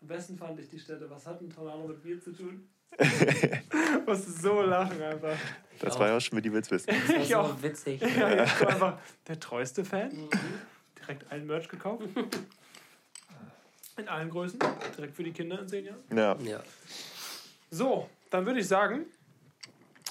Am 0.00 0.06
besten 0.06 0.36
fand 0.38 0.60
ich 0.60 0.68
die 0.68 0.78
Stelle. 0.78 1.10
Was 1.10 1.26
hat 1.26 1.40
ein 1.40 1.50
Tornado 1.50 1.88
mit 1.88 2.04
mir 2.04 2.20
zu 2.20 2.32
tun? 2.32 2.68
Musste 4.06 4.30
so 4.30 4.62
lachen 4.62 5.00
einfach. 5.02 5.36
Das 5.80 5.98
war 5.98 6.08
ja 6.08 6.16
auch 6.16 6.20
Schmidti 6.20 6.52
will's 6.52 6.70
wissen. 6.70 6.86
Das 6.88 7.08
war 7.08 7.16
Ich 7.22 7.28
so 7.28 7.36
auch. 7.36 7.62
witzig. 7.62 8.00
Ja, 8.00 8.30
jetzt 8.34 8.60
war 8.60 8.68
einfach 8.68 8.98
der 9.28 9.38
treueste 9.38 9.84
Fan. 9.84 10.28
Direkt 10.98 11.30
allen 11.30 11.46
Merch 11.46 11.68
gekauft. 11.68 12.04
In 13.98 14.08
allen 14.08 14.30
Größen. 14.30 14.58
Direkt 14.96 15.14
für 15.16 15.22
die 15.24 15.32
Kinder 15.32 15.60
in 15.60 15.68
zehn 15.68 15.84
Jahren. 15.86 16.00
Ja. 16.14 16.36
Ja. 16.40 16.62
So, 17.70 18.08
dann 18.30 18.46
würde 18.46 18.60
ich 18.60 18.68
sagen, 18.68 19.06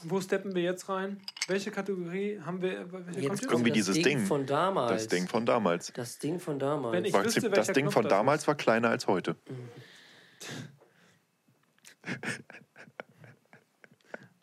wo 0.04 0.22
steppen 0.22 0.54
wir 0.54 0.62
jetzt 0.64 0.88
rein? 0.90 1.20
Welche 1.48 1.72
Kategorie 1.72 2.40
haben 2.46 2.62
wir? 2.62 2.92
Welche 2.92 3.20
Jetzt 3.22 3.42
kommt 3.48 3.52
Irgendwie 3.52 3.70
das 3.70 3.76
dieses 3.78 3.96
Ding, 3.96 4.04
Ding. 4.20 4.26
von 4.26 4.46
damals. 4.46 4.92
Das 5.04 5.08
Ding 5.08 5.28
von 5.28 5.46
damals. 5.46 5.92
Das 5.94 6.20
Ding 6.20 6.40
von 6.40 6.60
damals. 6.60 6.94
Wenn 6.94 7.06
ich 7.06 7.14
War 7.14 7.24
wüsste, 7.26 7.50
das 7.50 7.68
Ding 7.68 7.86
Knopf 7.86 7.94
von 7.94 8.08
damals 8.08 8.48
war 8.48 8.56
kleiner 8.56 8.90
als 8.90 9.08
heute. 9.08 9.36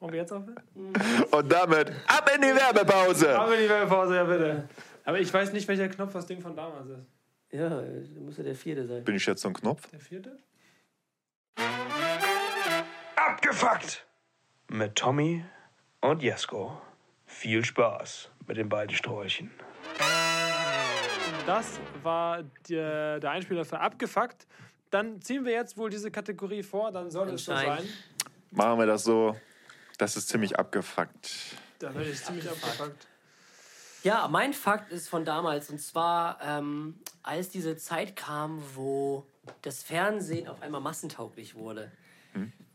Wollen 0.03 0.15
wir 0.15 0.21
jetzt 0.21 0.33
aufhören? 0.33 0.61
Und 1.31 1.53
damit 1.53 1.93
ab 2.09 2.29
in 2.35 2.43
die 2.43 2.49
Werbepause. 2.49 3.39
Aber 3.39 3.57
die 3.57 3.69
Werbepause, 3.69 4.17
ja 4.17 4.25
bitte. 4.25 4.69
Aber 5.05 5.21
ich 5.21 5.33
weiß 5.33 5.53
nicht, 5.53 5.69
welcher 5.69 5.89
Knopf 5.89 6.13
das 6.13 6.27
Ding 6.27 6.41
von 6.41 6.57
damals 6.57 6.89
ist. 6.89 7.07
ja, 7.53 7.69
das 7.69 8.09
muss 8.21 8.37
ja 8.37 8.43
der 8.43 8.57
vierte 8.57 8.85
sein. 8.85 9.05
Bin 9.05 9.15
ich 9.15 9.25
jetzt 9.25 9.43
so 9.43 9.47
ein 9.47 9.55
Knopf? 9.55 9.89
Der 9.93 10.01
vierte? 10.01 10.37
Abgefuckt! 13.15 14.05
Mit 14.67 14.97
Tommy 14.97 15.45
und 16.01 16.21
Jesko. 16.21 16.83
Viel 17.25 17.65
Spaß 17.65 18.29
mit 18.49 18.57
den 18.57 18.69
beiden 18.69 18.97
Sträuchen. 18.97 19.53
Das 21.47 21.79
war 22.03 22.43
der, 22.69 23.21
der 23.21 23.31
Einspieler 23.31 23.65
für 23.65 23.79
abgefuckt. 23.79 24.49
Dann 24.91 25.23
ziehen 25.23 25.45
wir 25.45 25.53
jetzt 25.53 25.79
wohl 25.79 25.91
diese 25.91 26.11
Kategorie 26.11 26.65
vor, 26.65 26.91
dann 26.91 27.09
soll 27.09 27.29
es 27.29 27.45
so 27.45 27.55
sein. 27.55 27.85
Machen 28.51 28.81
wir 28.81 28.87
das 28.87 29.05
so. 29.05 29.37
Das 30.03 30.17
ist 30.17 30.31
ziemlich 30.31 30.59
abgefuckt. 30.59 31.31
Da 31.79 31.95
werde 31.95 32.11
ich 32.11 32.21
ziemlich 32.21 32.51
abgefuckt. 32.51 33.07
Ja, 34.03 34.27
mein 34.27 34.53
Fakt 34.53 34.91
ist 34.91 35.09
von 35.09 35.25
damals. 35.25 35.71
Und 35.71 35.79
zwar, 35.79 36.41
ähm, 36.43 36.99
als 37.23 37.51
diese 37.51 37.77
Zeit 37.77 38.17
kam, 38.17 38.61
wo 38.75 39.25
das 39.61 39.85
Fernsehen 39.85 40.49
auf 40.49 40.61
einmal 40.61 40.81
massentauglich 40.81 41.55
wurde, 41.55 41.93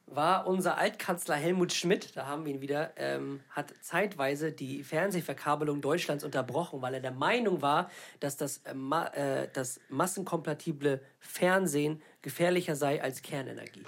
war 0.06 0.48
unser 0.48 0.78
Altkanzler 0.78 1.36
Helmut 1.36 1.74
Schmidt, 1.74 2.16
da 2.16 2.28
haben 2.28 2.46
wir 2.46 2.54
ihn 2.54 2.62
wieder, 2.62 2.94
ähm, 2.96 3.42
hat 3.50 3.74
zeitweise 3.82 4.54
die 4.54 4.82
Fernsehverkabelung 4.86 5.82
Deutschlands 5.82 6.24
unterbrochen, 6.24 6.82
weil 6.82 6.94
er 6.94 7.02
der 7.02 7.12
Meinung 7.12 7.62
war, 7.62 7.92
dass 8.22 8.38
das, 8.38 8.60
äh, 8.60 8.74
ma 8.74 9.08
äh, 9.08 9.50
das 9.52 9.82
massenkompatible 9.90 11.04
Fernsehen 11.20 12.02
gefährlicher 12.22 12.78
sei 12.78 13.04
als 13.04 13.22
Kernenergie. 13.22 13.84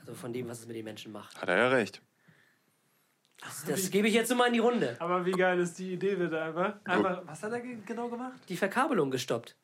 Also 0.00 0.12
von 0.12 0.34
dem, 0.34 0.46
was 0.46 0.60
es 0.60 0.66
mit 0.66 0.76
den 0.76 0.84
Menschen 0.84 1.10
macht. 1.10 1.40
Hat 1.40 1.48
er 1.48 1.56
ja 1.56 1.68
recht. 1.68 2.02
Das, 3.40 3.64
das 3.64 3.90
gebe 3.90 4.08
ich 4.08 4.14
jetzt 4.14 4.28
so 4.28 4.34
mal 4.34 4.46
in 4.46 4.54
die 4.54 4.58
Runde. 4.60 4.96
Aber 5.00 5.24
wie 5.26 5.32
geil 5.32 5.58
ist 5.60 5.78
die 5.78 5.92
Idee 5.94 6.14
bitte 6.14 6.40
einfach? 6.40 6.74
einfach 6.84 7.22
was 7.26 7.42
hat 7.42 7.52
er 7.52 7.60
ge- 7.60 7.78
genau 7.84 8.08
gemacht? 8.08 8.38
Die 8.48 8.56
Verkabelung 8.56 9.10
gestoppt. 9.10 9.56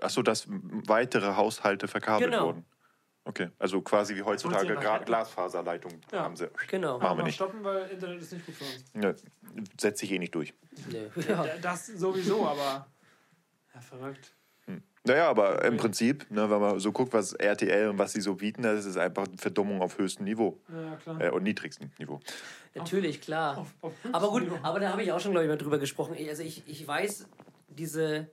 Achso, 0.00 0.22
dass 0.22 0.46
weitere 0.48 1.34
Haushalte 1.36 1.88
verkabelt 1.88 2.30
Genau. 2.30 2.46
wurden. 2.46 2.64
Okay, 3.26 3.48
also 3.58 3.80
quasi 3.80 4.14
wie 4.14 4.22
heutzutage 4.22 4.74
Glasfaserleitungen 4.74 6.00
Ja. 6.12 6.24
haben 6.24 6.36
sie. 6.36 6.50
Genau. 6.68 6.98
Machen 6.98 7.18
wir 7.18 7.24
nicht. 7.24 7.36
stoppen, 7.36 7.64
weil 7.64 7.88
Internet 7.88 8.20
ist 8.20 8.32
nicht 8.32 8.44
gut 8.44 8.54
für 8.54 8.64
uns. 8.64 8.84
Ne, 8.92 9.16
setzt 9.80 10.00
sich 10.00 10.12
eh 10.12 10.18
nicht 10.18 10.34
durch. 10.34 10.52
Nö. 10.90 11.08
Ja. 11.26 11.44
Ja, 11.46 11.56
Das 11.56 11.86
sowieso, 11.86 12.46
aber. 12.46 12.86
Ja, 13.74 13.80
verrückt. 13.80 14.32
Naja, 15.06 15.28
aber 15.28 15.62
im 15.66 15.76
Prinzip, 15.76 16.30
ne, 16.30 16.48
wenn 16.50 16.60
man 16.60 16.80
so 16.80 16.90
guckt, 16.90 17.12
was 17.12 17.34
RTL 17.34 17.88
und 17.90 17.98
was 17.98 18.12
sie 18.14 18.22
so 18.22 18.34
bieten, 18.36 18.62
das 18.62 18.86
ist 18.86 18.96
einfach 18.96 19.26
Verdummung 19.36 19.82
auf 19.82 19.98
höchstem 19.98 20.24
Niveau. 20.24 20.58
Ja, 20.72 20.96
klar. 20.96 21.20
Äh, 21.20 21.30
und 21.30 21.42
niedrigstem 21.42 21.90
Niveau. 21.98 22.20
Natürlich, 22.74 23.20
klar. 23.20 23.58
Auf- 23.58 23.74
auf 23.82 23.92
aber 24.12 24.28
gut, 24.30 24.44
Niveau. 24.44 24.58
aber 24.62 24.80
da 24.80 24.88
habe 24.90 25.02
ich 25.02 25.12
auch 25.12 25.20
schon, 25.20 25.32
glaube 25.32 25.44
ich, 25.44 25.50
mal 25.50 25.58
drüber 25.58 25.78
gesprochen. 25.78 26.16
Also 26.28 26.42
ich, 26.42 26.62
ich 26.66 26.86
weiß 26.88 27.26
diese. 27.68 28.28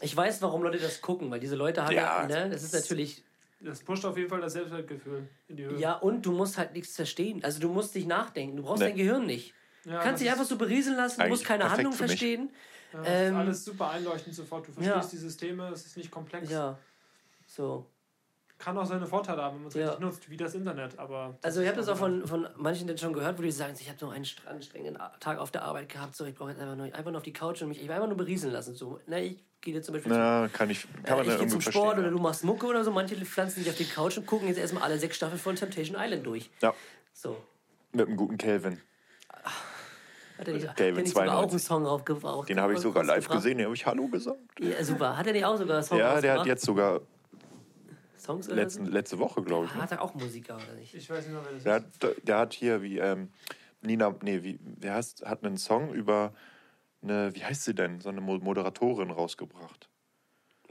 Ich 0.00 0.14
weiß, 0.16 0.42
warum 0.42 0.62
Leute 0.62 0.78
das 0.78 1.00
gucken, 1.00 1.30
weil 1.30 1.40
diese 1.40 1.54
Leute 1.56 1.84
haben 1.84 1.94
ja, 1.94 2.22
Ja, 2.22 2.26
ne, 2.26 2.50
das 2.50 2.64
ist 2.64 2.74
natürlich. 2.74 3.22
Das 3.60 3.80
pusht 3.82 4.04
auf 4.04 4.16
jeden 4.16 4.28
Fall 4.28 4.40
das 4.40 4.52
Selbstwertgefühl 4.54 5.28
in 5.48 5.56
die 5.56 5.64
Höhe. 5.66 5.78
Ja, 5.78 5.94
und 5.94 6.26
du 6.26 6.32
musst 6.32 6.58
halt 6.58 6.74
nichts 6.74 6.94
verstehen. 6.96 7.42
Also 7.44 7.60
du 7.60 7.68
musst 7.68 7.94
nicht 7.94 8.06
nachdenken. 8.06 8.56
Du 8.56 8.62
brauchst 8.64 8.80
Nee. 8.80 8.88
dein 8.88 8.96
Gehirn 8.96 9.24
nicht. 9.26 9.54
Ja, 9.84 9.98
Du 9.98 10.02
kannst 10.04 10.22
dich 10.22 10.30
einfach 10.30 10.44
so 10.44 10.56
berieseln 10.56 10.96
lassen, 10.96 11.20
du 11.22 11.28
musst 11.28 11.44
keine 11.44 11.70
Handlung 11.70 11.92
verstehen. 11.92 12.50
Ja, 12.92 12.98
das 13.00 13.08
Ähm, 13.08 13.26
ist 13.34 13.38
alles 13.38 13.64
super 13.64 13.90
einleuchtend 13.90 14.34
sofort. 14.34 14.66
Du 14.68 14.72
verstehst 14.72 14.96
ja. 14.96 15.08
die 15.10 15.16
Systeme, 15.16 15.68
es 15.68 15.84
ist 15.86 15.96
nicht 15.96 16.10
komplex. 16.10 16.50
Ja. 16.50 16.78
So. 17.46 17.86
Kann 18.58 18.76
auch 18.76 18.86
seine 18.86 19.06
Vorteile 19.06 19.40
haben, 19.42 19.54
wenn 19.56 19.62
man 19.62 19.68
es 19.68 19.74
Ja. 19.74 19.84
richtig 19.90 20.00
nutzt, 20.00 20.30
wie 20.30 20.36
das 20.36 20.54
Internet. 20.54 20.98
Aber 20.98 21.38
Also 21.42 21.60
ich 21.60 21.68
habe 21.68 21.76
das 21.76 21.88
auch 21.88 21.96
von, 21.96 22.26
von 22.26 22.48
manchen 22.56 22.88
dann 22.88 22.98
schon 22.98 23.12
gehört, 23.12 23.38
wo 23.38 23.42
die 23.42 23.52
sagen, 23.52 23.74
ich 23.78 23.88
habe 23.88 23.98
so 23.98 24.08
einen 24.08 24.26
anstrengenden 24.46 24.98
Tag 25.20 25.38
auf 25.38 25.52
der 25.52 25.62
Arbeit 25.62 25.88
gehabt, 25.88 26.16
so 26.16 26.24
ich 26.24 26.34
brauche 26.34 26.50
jetzt 26.50 26.60
einfach 26.60 26.74
nur, 26.74 26.86
einfach 26.86 27.10
nur 27.12 27.18
auf 27.18 27.22
die 27.22 27.32
Couch 27.32 27.62
und 27.62 27.68
mich, 27.68 27.78
ich 27.80 27.84
will 27.86 27.92
einfach 27.94 28.08
nur 28.08 28.16
berieseln 28.16 28.52
lassen. 28.52 28.74
So, 28.74 28.98
ne, 29.06 29.22
ich 29.22 29.44
gehe 29.60 29.74
jetzt 29.74 29.86
zum 29.86 29.92
Beispiel 29.92 30.10
zum 30.10 30.20
Na, 30.20 30.48
kann 30.48 30.70
ich, 30.70 30.88
kann 31.04 31.18
man 31.18 31.18
äh, 31.18 31.20
ich 31.20 31.24
gehe 31.26 31.32
irgendwie 31.34 31.48
zum 31.50 31.60
verstehen. 31.60 31.72
Sport 31.82 31.98
oder 31.98 32.06
ja. 32.06 32.10
du 32.10 32.18
machst 32.18 32.42
Mucke 32.44 32.66
oder 32.66 32.82
so. 32.82 32.90
Manche 32.90 33.14
pflanzen 33.24 33.60
sich 33.62 33.70
auf 33.70 33.76
die 33.76 33.84
Couch 33.84 34.16
und 34.18 34.26
gucken 34.26 34.48
jetzt 34.48 34.58
erstmal 34.58 34.82
alle 34.82 34.98
sechs 34.98 35.14
Staffeln 35.16 35.38
von 35.38 35.54
Temptation 35.54 35.96
Island 36.00 36.26
durch. 36.26 36.50
Ja, 36.60 36.74
So. 37.12 37.36
mit 37.92 38.08
einem 38.08 38.16
guten 38.16 38.38
Kelvin. 38.38 38.80
Hat 40.38 40.48
er 40.48 40.54
nicht, 40.54 40.68
hat 40.68 40.76
Calvin 40.76 40.96
er 40.98 41.02
nicht 41.02 41.14
sogar 41.14 41.36
auch 41.36 41.42
einen 41.42 41.58
92. 41.58 41.62
Song 41.66 41.86
aufgebracht? 41.86 42.48
Den 42.48 42.60
habe 42.60 42.72
ich 42.74 42.78
sogar 42.80 43.04
live 43.04 43.28
gesehen, 43.28 43.58
den 43.58 43.66
habe 43.66 43.74
ich 43.74 43.84
Hallo 43.86 44.06
gesagt. 44.08 44.38
Ja, 44.60 44.82
super. 44.84 45.16
Hat 45.16 45.26
er 45.26 45.32
nicht 45.32 45.44
auch 45.44 45.56
sogar 45.56 45.82
Songs 45.82 45.98
Ja, 46.00 46.20
der 46.20 46.38
hat 46.40 46.46
jetzt 46.46 46.64
sogar 46.64 47.00
Songs 48.16 48.46
oder 48.48 48.56
letzten, 48.56 48.86
so? 48.86 48.90
letzte 48.92 49.18
Woche, 49.18 49.42
glaube 49.42 49.66
ich. 49.66 49.72
Ah, 49.72 49.76
Ne? 49.76 49.82
Hat 49.82 49.92
er 49.92 50.02
auch 50.02 50.14
Musiker 50.14 50.56
oder 50.56 50.74
nicht? 50.74 50.94
ich 50.94 51.08
weiß 51.08 51.24
nicht 51.26 51.34
mehr, 51.34 51.42
wer 51.44 51.52
das 51.52 51.62
Der 51.64 51.76
ist. 51.76 52.04
hat, 52.04 52.28
der 52.28 52.38
hat 52.38 52.52
hier 52.52 52.82
wie 52.82 52.98
ähm, 52.98 53.30
Nina, 53.80 54.14
nee, 54.22 54.42
wie, 54.42 54.58
wer 54.62 54.94
heißt, 54.94 55.24
hat 55.26 55.44
einen 55.44 55.56
Song 55.56 55.92
über 55.92 56.32
eine, 57.02 57.34
wie 57.34 57.44
heißt 57.44 57.64
sie 57.64 57.74
denn, 57.74 58.00
so 58.00 58.08
eine 58.08 58.20
Mo- 58.20 58.38
Moderatorin 58.38 59.10
rausgebracht. 59.10 59.88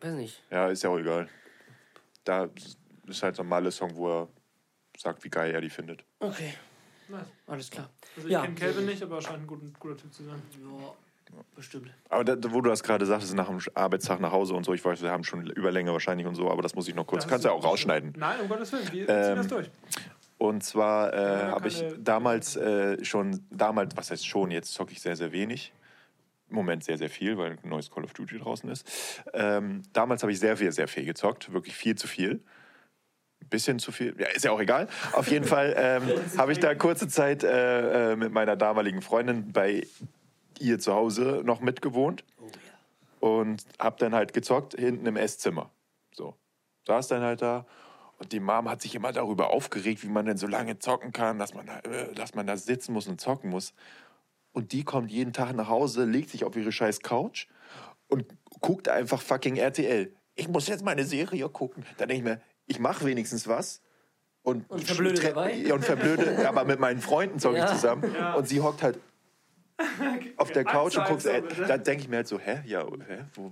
Weiß 0.02 0.14
nicht. 0.14 0.44
Ja, 0.52 0.68
ist 0.68 0.84
ja 0.84 0.89
auch 0.89 0.98
egal. 0.99 1.27
Da 2.26 2.49
ist 3.07 3.23
halt 3.23 3.35
so 3.38 3.44
ein 3.44 3.48
Malle-Song, 3.49 3.95
wo 3.95 4.10
er 4.23 4.27
sagt, 4.98 5.23
wie 5.23 5.30
geil 5.30 5.53
er 5.53 5.61
die 5.61 5.69
findet. 5.69 6.03
Okay, 6.19 6.53
Nice. 7.09 7.25
alles 7.47 7.69
klar. 7.71 7.89
Also 8.15 8.27
ich 8.27 8.34
Ja. 8.34 8.41
kenne 8.43 8.55
Calvin 8.55 8.85
nicht, 8.85 9.01
aber 9.03 9.15
er 9.17 9.21
scheint 9.21 9.39
ein 9.43 9.47
guter, 9.47 9.65
guter 9.79 9.97
Typ 9.97 10.13
zu 10.13 10.23
sein. 10.23 10.41
Ja, 10.61 10.93
bestimmt. 11.55 11.89
Aber 12.09 12.23
da, 12.23 12.51
wo 12.51 12.61
du 12.61 12.69
das 12.69 12.84
gerade 12.84 13.05
sagtest, 13.05 13.34
nach 13.35 13.47
dem 13.47 13.59
Arbeitstag 13.73 14.19
nach 14.19 14.31
Hause 14.31 14.53
und 14.53 14.63
so, 14.65 14.73
ich 14.73 14.84
weiß, 14.84 15.01
wir 15.01 15.11
haben 15.11 15.23
schon 15.23 15.45
Überlänge 15.47 15.91
wahrscheinlich 15.91 16.25
und 16.27 16.35
so, 16.35 16.49
aber 16.49 16.61
das 16.61 16.75
muss 16.75 16.88
ich 16.88 16.95
noch 16.95 17.05
kurz, 17.05 17.23
Das 17.23 17.29
kannst 17.29 17.45
du 17.45 17.49
ja 17.49 17.55
auch 17.55 17.63
rausschneiden. 17.63 18.13
Nein, 18.17 18.39
um 18.41 18.47
Gottes 18.47 18.71
Willen, 18.71 18.91
wir 18.91 19.09
Ähm, 19.09 19.23
ziehen 19.23 19.35
das 19.35 19.47
durch. 19.47 19.69
Und 20.38 20.63
zwar 20.63 21.13
äh, 21.13 21.17
Ja, 21.17 21.51
habe 21.51 21.67
ich 21.67 21.84
damals 21.97 22.55
äh, 22.55 23.03
schon, 23.03 23.45
damals, 23.49 23.95
was 23.97 24.11
heißt 24.11 24.25
schon, 24.27 24.51
jetzt 24.51 24.73
zocke 24.73 24.91
ich 24.91 25.01
sehr, 25.01 25.15
sehr 25.15 25.31
wenig. 25.31 25.73
Im 26.49 26.55
Moment 26.55 26.84
sehr, 26.85 26.97
sehr 26.97 27.09
viel, 27.09 27.38
weil 27.38 27.57
ein 27.61 27.69
neues 27.69 27.91
Call 27.91 28.05
of 28.05 28.13
Duty 28.13 28.38
draußen 28.39 28.69
ist. 28.69 29.21
Ähm, 29.34 29.84
damals 29.91 30.21
habe 30.23 30.31
ich 30.31 30.39
sehr 30.39 30.55
viel, 30.55 30.71
sehr 30.71 30.88
viel 30.88 31.03
gezockt, 31.05 31.51
wirklich 31.51 31.75
viel 31.75 31.95
zu 31.95 32.07
viel. 32.07 32.41
Ein 33.41 33.49
bisschen 33.49 33.80
zu 33.80 33.91
viel, 33.91 34.15
ja, 34.19 34.27
ist 34.27 34.43
ja 34.45 34.51
auch 34.51 34.59
egal. 34.59 34.88
Auf 35.14 35.30
jeden 35.30 35.45
Fall 35.45 35.73
ähm, 35.77 36.03
habe 36.38 36.51
ich 36.51 36.59
da 36.59 36.76
kurze 36.76 37.07
Zeit 37.07 37.43
äh, 37.43 38.11
äh, 38.11 38.15
mit 38.15 38.31
meiner 38.34 38.55
damaligen 38.55 39.01
Freundin 39.01 39.51
bei 39.51 39.88
ihr 40.59 40.80
zu 40.80 40.93
Hause 40.93 41.41
noch 41.45 41.61
mitgewohnt. 41.61 42.23
Oh 42.39 42.47
und 43.19 43.65
hab 43.80 43.97
dann 43.97 44.14
halt 44.14 44.34
gezockt 44.34 44.76
hinten 44.76 45.05
im 45.05 45.15
Esszimmer. 45.15 45.72
So. 46.11 46.35
Saß 46.85 47.07
dann 47.07 47.22
halt 47.22 47.41
da 47.41 47.65
und 48.19 48.31
die 48.31 48.39
Mom 48.39 48.69
hat 48.69 48.81
sich 48.81 48.95
immer 48.95 49.11
darüber 49.11 49.51
aufgeregt, 49.51 50.03
wie 50.03 50.09
man 50.09 50.26
denn 50.26 50.38
so 50.38 50.47
lange 50.47 50.80
zocken 50.80 51.11
kann, 51.11 51.39
dass 51.39 51.53
man 51.53 51.65
da, 51.65 51.80
äh, 51.80 52.14
dass 52.14 52.35
man 52.35 52.47
da 52.47 52.57
sitzen 52.57 52.93
muss 52.93 53.07
und 53.07 53.22
zocken 53.22 53.49
muss. 53.49 53.73
Und 54.51 54.72
die 54.72 54.84
kommt 54.84 55.11
jeden 55.11 55.34
Tag 55.34 55.53
nach 55.53 55.68
Hause, 55.68 56.05
legt 56.05 56.30
sich 56.30 56.43
auf 56.43 56.55
ihre 56.55 56.72
scheiß 56.72 57.01
Couch 57.01 57.47
und 58.07 58.26
guckt 58.61 58.89
einfach 58.89 59.22
fucking 59.22 59.57
RTL. 59.57 60.11
Ich 60.35 60.47
muss 60.47 60.68
jetzt 60.68 60.84
meine 60.84 61.03
Serie 61.03 61.47
gucken. 61.49 61.85
Dann 61.97 62.09
denke 62.09 62.19
ich 62.19 62.23
mir, 62.23 62.41
ich 62.68 62.80
mache 62.80 63.06
wenigstens 63.06 63.48
was. 63.48 63.81
Und, 64.44 64.69
Und 64.69 64.84
verblöde 64.84 65.22
dabei? 65.22 65.53
Ja, 65.56 65.73
und 65.73 65.84
verblöde, 65.84 66.48
aber 66.48 66.64
mit 66.64 66.80
meinen 66.80 67.02
Freunden 67.02 67.39
zocke 67.39 67.57
Ja. 67.57 67.65
ich 67.65 67.72
zusammen. 67.72 68.15
Und 68.35 68.48
sie 68.48 68.61
hockt 68.61 68.81
halt 68.84 68.99
auf 70.38 70.52
der 70.52 70.64
Couch 70.64 70.98
und 70.98 71.06
guckt. 71.06 71.26
Äh, 71.26 71.41
bitte. 71.41 71.65
da 71.65 71.77
denke 71.77 72.03
ich 72.03 72.10
mir 72.10 72.18
halt 72.18 72.27
so, 72.27 72.39
hä? 72.39 72.61
Ja, 72.65 72.85
hä? 72.85 73.26
Wo, 73.34 73.45
wo? 73.45 73.52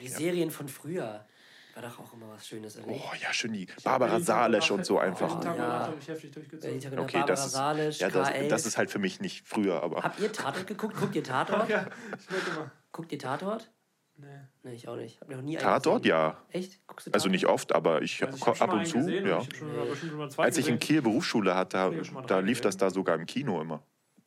Die 0.00 0.08
Serien 0.08 0.50
von 0.50 0.68
früher 0.68 1.26
war 1.74 1.82
doch 1.82 1.98
auch 1.98 2.12
immer 2.14 2.28
was 2.30 2.46
Schönes, 2.46 2.78
oder? 2.78 2.86
Oh 2.88 3.10
ja, 3.20 3.32
schön 3.32 3.52
die 3.52 3.66
Barbara 3.84 4.20
Salesch 4.20 4.70
und 4.70 4.86
so 4.86 4.98
einfach. 4.98 5.40
Tag 5.40 5.56
Ja. 5.58 5.88
ja. 5.88 5.92
Okay, 5.92 6.88
Barbara 6.90 7.26
das 7.26 7.46
ist, 7.46 7.52
Salisch, 7.52 7.98
ja, 8.00 8.08
das, 8.08 8.28
K11. 8.28 8.48
das 8.48 8.66
ist 8.66 8.78
halt 8.78 8.90
für 8.90 8.98
mich 8.98 9.20
nicht 9.20 9.46
früher, 9.46 9.82
aber 9.82 10.02
Habt 10.02 10.20
ihr 10.20 10.32
Tatort 10.32 10.66
geguckt? 10.66 10.96
Guckt 10.96 11.14
ihr 11.16 11.24
Tatort? 11.24 11.68
Ja, 11.68 11.86
ich 12.18 12.48
immer. 12.48 12.70
Guckt 12.92 13.12
ihr 13.12 13.18
Tatort? 13.18 13.70
Nee. 14.16 14.26
Nee, 14.66 14.74
ich 14.74 14.88
auch 14.88 14.96
nicht. 14.96 15.20
Hab 15.20 15.28
noch 15.30 15.42
nie 15.42 15.56
Tatort, 15.56 16.02
gesehen. 16.02 16.16
ja. 16.18 16.36
Echt? 16.50 16.84
Guckst 16.88 17.06
du 17.06 17.12
Also 17.12 17.24
Tatort? 17.28 17.32
nicht 17.32 17.46
oft, 17.46 17.72
aber 17.72 18.02
ich, 18.02 18.20
Also 18.24 18.36
ich 18.36 18.60
ab 18.60 18.72
und 18.72 18.84
zu. 18.86 18.98
gesehen 18.98 19.24
ja. 19.26 19.38
Ich 19.40 19.56
schon, 19.56 20.30
schon 20.32 20.44
Als 20.44 20.58
ich 20.58 20.66
in 20.68 20.74
gesehen. 20.74 20.78
Kiel 20.80 21.02
Berufsschule 21.02 21.54
hatte, 21.54 21.76
Ja, 21.76 21.90
da 22.26 22.40
lief 22.40 22.60
das 22.60 22.74
gesehen. 22.74 22.88
da 22.88 22.90
sogar 22.94 23.14
im 23.14 23.26
Kino 23.26 23.60
immer. 23.60 23.80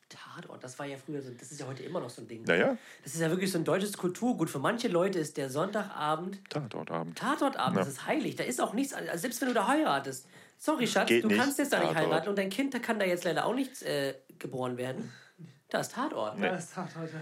Tatort, 0.07 0.63
das 0.63 0.79
war 0.79 0.85
ja 0.85 0.95
früher 0.97 1.21
so, 1.21 1.29
das 1.31 1.51
ist 1.51 1.59
ja 1.59 1.67
heute 1.67 1.83
immer 1.83 1.99
noch 1.99 2.09
so 2.09 2.21
ein 2.21 2.27
Ding. 2.29 2.43
Naja, 2.45 2.77
Das 3.03 3.13
ist 3.13 3.19
ja 3.19 3.29
wirklich 3.29 3.51
so 3.51 3.57
ein 3.57 3.65
deutsches 3.65 3.97
Kulturgut. 3.97 4.49
Für 4.49 4.59
manche 4.59 4.87
Leute 4.87 5.19
ist 5.19 5.35
der 5.35 5.49
Sonntagabend 5.49 6.39
Tatortabend. 6.49 7.17
Tatortabend, 7.17 7.75
Ja. 7.75 7.83
das 7.83 7.89
ist 7.89 8.05
heilig. 8.07 8.37
Da 8.37 8.45
ist 8.45 8.61
auch 8.61 8.73
nichts, 8.73 8.93
also 8.93 9.17
selbst 9.17 9.41
wenn 9.41 9.49
du 9.49 9.53
da 9.53 9.67
heiratest. 9.67 10.25
Sorry, 10.57 10.87
Schatz, 10.87 11.09
Geht 11.09 11.25
du 11.25 11.27
nicht. 11.27 11.37
kannst 11.37 11.59
jetzt 11.59 11.73
da 11.73 11.79
nicht 11.79 11.89
Tatort. 11.93 12.05
heiraten 12.11 12.29
und 12.29 12.37
dein 12.37 12.49
Kind 12.49 12.73
da 12.73 12.79
kann 12.79 12.97
da 12.97 13.05
jetzt 13.05 13.23
leider 13.25 13.45
auch 13.45 13.53
nicht 13.53 13.81
äh, 13.83 14.15
geboren 14.39 14.77
werden. 14.77 15.11
Da 15.69 15.81
ist 15.81 15.93
Tatort. 15.93 16.39
Ja, 16.39 16.55
es 16.55 16.75
hat 16.77 16.95
heute. 16.95 17.19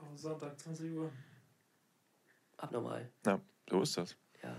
Oh, 0.00 0.16
Sonntag, 0.16 0.58
20 0.58 0.92
Uhr. 0.94 1.10
Abnormal. 2.58 3.10
Ja, 3.24 3.40
so 3.70 3.82
ist 3.82 3.96
das. 3.96 4.16
Ja. 4.42 4.54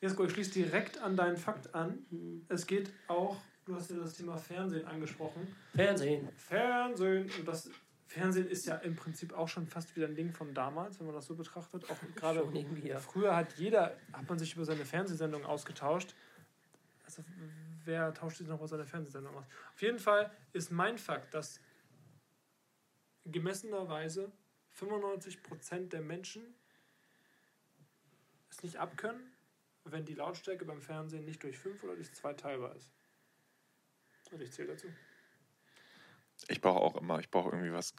Jesko, 0.00 0.24
ich 0.24 0.32
schließe 0.32 0.52
direkt 0.52 0.98
an 0.98 1.16
deinen 1.16 1.36
Fakt 1.36 1.74
an. 1.74 2.04
Es 2.48 2.66
geht 2.66 2.92
auch, 3.08 3.40
du 3.64 3.74
hast 3.74 3.90
ja 3.90 3.96
das 3.96 4.14
Thema 4.14 4.36
Fernsehen 4.36 4.86
angesprochen. 4.86 5.54
Fernsehen. 5.74 6.28
Fernsehen, 6.36 7.30
und 7.38 7.48
das 7.48 7.70
Fernsehen 8.06 8.48
ist 8.48 8.66
ja 8.66 8.76
im 8.76 8.94
Prinzip 8.94 9.32
auch 9.32 9.48
schon 9.48 9.66
fast 9.66 9.96
wieder 9.96 10.06
ein 10.06 10.14
Ding 10.14 10.32
von 10.32 10.54
damals, 10.54 10.98
wenn 10.98 11.06
man 11.06 11.14
das 11.14 11.26
so 11.26 11.34
betrachtet. 11.34 11.90
Auch 11.90 11.96
gerade 12.14 12.46
früher 13.00 13.34
hat 13.34 13.54
jeder, 13.54 13.96
hat 14.12 14.28
man 14.28 14.38
sich 14.38 14.54
über 14.54 14.64
seine 14.64 14.84
Fernsehsendung 14.84 15.44
ausgetauscht. 15.44 16.14
Also 17.04 17.24
wer 17.84 18.12
tauscht 18.12 18.38
sich 18.38 18.46
noch 18.48 18.58
über 18.58 18.68
seine 18.68 18.84
Fernsehsendung 18.84 19.34
aus? 19.34 19.46
Auf 19.74 19.82
jeden 19.82 19.98
Fall 19.98 20.30
ist 20.52 20.70
mein 20.70 20.98
Fakt, 20.98 21.32
dass 21.32 21.60
gemessenerweise 23.24 24.30
95% 24.78 25.88
der 25.88 26.00
Menschen 26.00 26.42
es 28.56 28.62
nicht 28.62 28.76
abkönnen, 28.78 29.20
wenn 29.84 30.04
die 30.04 30.14
Lautstärke 30.14 30.64
beim 30.64 30.80
Fernsehen 30.80 31.24
nicht 31.24 31.42
durch 31.42 31.58
5 31.58 31.82
oder 31.84 31.94
durch 31.94 32.12
2 32.12 32.32
teilbar 32.34 32.74
ist. 32.74 32.90
Und 34.32 34.40
ich 34.42 34.52
zähle 34.52 34.68
dazu. 34.72 34.88
Ich 36.48 36.60
brauche 36.60 36.80
auch 36.80 36.96
immer, 36.96 37.18
ich 37.20 37.30
brauche 37.30 37.50
irgendwie 37.50 37.72
was. 37.72 37.94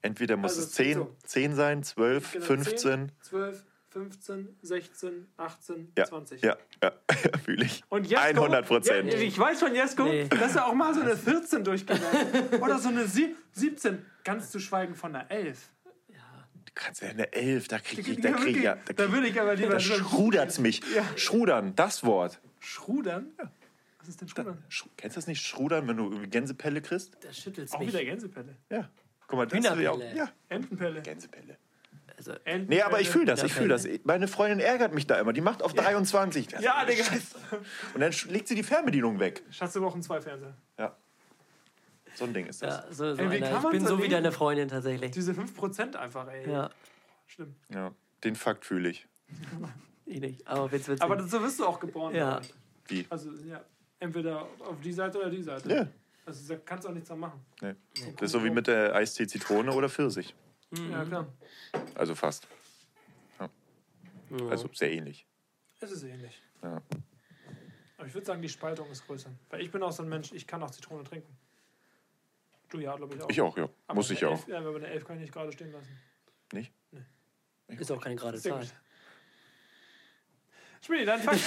Entweder 0.00 0.36
muss 0.36 0.52
Also, 0.52 0.62
es 0.62 0.72
10, 0.72 0.94
so. 0.94 1.16
10 1.26 1.54
sein, 1.54 1.82
12, 1.82 2.32
Genau, 2.32 2.44
15. 2.46 2.78
10, 2.78 3.12
12, 3.22 3.64
15, 3.90 4.58
16, 4.62 5.32
18, 5.36 5.92
Ja, 5.98 6.04
20. 6.06 6.42
ja, 6.42 6.56
ja, 6.82 6.92
fühle 7.44 7.64
ich. 7.66 7.82
Und 7.90 8.06
Jesko, 8.06 8.24
100 8.24 8.66
Prozent. 8.66 9.12
Ja, 9.12 9.18
ich 9.18 9.38
weiß 9.38 9.60
von 9.60 9.74
Jesko, 9.74 10.04
Nee. 10.04 10.28
dass 10.28 10.56
er 10.56 10.66
auch 10.66 10.72
mal 10.74 10.94
so 10.94 11.02
eine 11.02 11.16
14 11.16 11.62
durchgegangen 11.64 12.60
Oder 12.62 12.78
so 12.78 12.88
eine 12.88 13.06
Sie 13.06 13.36
17. 13.52 14.06
Ganz 14.24 14.50
zu 14.50 14.58
schweigen 14.60 14.94
von 14.94 15.14
einer 15.14 15.30
11. 15.30 15.68
Du 16.74 16.82
kannst 16.82 17.02
ja 17.02 17.08
eine 17.10 17.32
11, 17.32 17.68
da 17.68 17.78
krieg 17.78 18.06
ich, 18.08 18.20
Da 18.20 18.30
da 18.30 18.36
krieg 18.38 18.56
ich, 18.56 18.62
ja, 18.62 18.76
da 18.86 18.92
da 18.94 19.12
würde 19.12 19.28
ich 19.28 19.38
aber 19.40 19.54
lieber 19.54 19.72
da 19.72 19.80
schrudert's 19.80 20.58
mich. 20.58 20.80
Schrudern, 21.16 21.74
das 21.76 22.02
Wort. 22.04 22.40
Schrudern? 22.60 23.26
Was 23.98 24.08
ist 24.08 24.20
denn 24.20 24.28
Schrudern? 24.28 24.64
Sch 24.68 24.84
kennst 24.96 25.16
du 25.16 25.18
das 25.18 25.26
nicht, 25.26 25.46
Schrudern, 25.46 25.86
wenn 25.86 25.96
du 25.98 26.26
Gänsepelle 26.28 26.80
kriegst? 26.80 27.16
Da 27.20 27.32
schüttelt's 27.32 27.72
Auch 27.72 27.80
mich. 27.80 27.88
wieder 27.88 28.02
Gänsepelle. 28.04 28.56
Ja. 28.70 28.88
Guck 29.26 29.38
mal, 29.38 29.46
das 29.46 29.58
ist 29.58 29.80
ja 29.80 29.90
auch, 29.90 30.00
ja, 30.14 30.30
Entenpelle. 30.48 31.02
Gänsepelle. 31.02 31.56
Also, 32.16 32.32
Entenpelle. 32.44 32.66
Nee, 32.68 32.82
aber 32.82 33.00
ich 33.00 33.10
fühle 33.10 33.26
das, 33.26 33.42
ich 33.42 33.52
fühle 33.52 33.68
das. 33.68 33.86
Meine 34.04 34.28
Freundin 34.28 34.60
ärgert 34.60 34.94
mich 34.94 35.06
da 35.06 35.18
immer. 35.18 35.32
Die 35.32 35.40
macht 35.40 35.62
auf 35.62 35.74
23. 35.74 36.48
Das 36.48 36.62
Ja, 36.62 36.84
Digga. 36.84 37.04
Und 37.94 38.00
dann 38.00 38.12
legt 38.28 38.48
sie 38.48 38.54
die 38.54 38.62
Fernbedienung 38.62 39.18
weg. 39.20 39.42
Schatz, 39.50 39.74
wir 39.74 39.82
brauchen 39.82 40.02
zwei 40.02 40.20
Fernseher. 40.20 40.54
Ja. 40.78 40.96
So 42.14 42.24
ein 42.24 42.34
Ding 42.34 42.46
ist 42.46 42.62
das. 42.62 42.84
ja, 42.84 42.92
so, 42.92 43.14
so 43.14 43.22
Ey, 43.22 43.42
Ich 43.42 43.70
bin 43.70 43.86
so 43.86 44.02
wie 44.02 44.08
deine 44.08 44.32
Freundin 44.32 44.68
tatsächlich. 44.68 45.10
Diese 45.12 45.32
5% 45.32 45.96
einfach, 45.96 46.28
ey. 46.28 46.50
Ja, 46.50 46.70
Schlimm. 47.26 47.54
Ja. 47.70 47.92
Den 48.24 48.36
Fakt 48.36 48.64
fühle 48.64 48.90
ich. 48.90 49.06
ich 50.06 50.20
nicht. 50.20 50.46
Aber 50.46 50.70
witz, 50.70 50.88
witz. 50.88 51.00
Aber 51.00 51.22
so 51.26 51.42
wirst 51.42 51.58
du 51.58 51.66
auch 51.66 51.80
geboren. 51.80 52.14
Ja. 52.14 52.40
ich. 52.40 52.54
Wie? 52.88 53.06
Also, 53.08 53.30
ja. 53.48 53.64
Entweder 53.98 54.42
auf 54.60 54.80
die 54.82 54.92
Seite 54.92 55.18
oder 55.18 55.30
die 55.30 55.42
Seite. 55.42 55.72
Ja. 55.72 55.88
Also, 56.26 56.54
da 56.54 56.60
kannst 56.64 56.84
du 56.84 56.90
auch 56.90 56.94
nichts 56.94 57.08
dran 57.08 57.20
machen. 57.20 57.40
Nee. 57.60 57.74
Das 58.16 58.26
ist 58.26 58.32
so 58.32 58.44
wie 58.44 58.50
mit 58.50 58.66
der 58.66 58.94
Eistee 58.94 59.26
Zitrone 59.26 59.72
oder 59.72 59.88
Pfirsich. 59.88 60.34
Ja, 60.90 61.04
klar. 61.04 61.26
Also 61.94 62.14
fast. 62.14 62.46
Ja. 63.38 63.48
Also 64.48 64.68
sehr 64.72 64.92
ähnlich. 64.92 65.26
Es 65.80 65.90
ist 65.90 66.02
ähnlich. 66.04 66.40
Ja. 66.62 66.80
Aber 67.98 68.06
ich 68.06 68.14
würde 68.14 68.26
sagen, 68.26 68.40
die 68.40 68.48
Spaltung 68.48 68.90
ist 68.90 69.06
größer. 69.06 69.30
Weil 69.50 69.60
ich 69.60 69.70
bin 69.70 69.82
auch 69.82 69.92
so 69.92 70.02
ein 70.02 70.08
Mensch, 70.08 70.32
ich 70.32 70.46
kann 70.46 70.62
auch 70.62 70.70
Zitrone 70.70 71.04
trinken. 71.04 71.36
Du 72.72 72.80
ja, 72.80 72.96
glaube 72.96 73.14
ich 73.14 73.22
auch. 73.22 73.28
Ich 73.28 73.40
auch, 73.42 73.56
ja. 73.58 73.68
Aber 73.86 73.96
Muss 73.96 74.10
ich 74.10 74.24
auch. 74.24 74.32
Elf, 74.32 74.48
ja, 74.48 74.58
aber 74.58 74.74
eine 74.76 74.86
Elf 74.86 75.04
kann 75.04 75.16
ich 75.16 75.22
nicht 75.22 75.32
gerade 75.34 75.52
stehen 75.52 75.70
lassen. 75.72 75.94
Nicht? 76.54 76.72
ist 77.68 77.90
auch 77.90 78.00
keine 78.00 78.16
gerade 78.16 78.38
Sehr 78.38 78.52
Zahl. 78.52 78.60
gut. 78.62 78.72
Schmiedi, 80.80 81.04
dein 81.04 81.20
Fakt. 81.20 81.40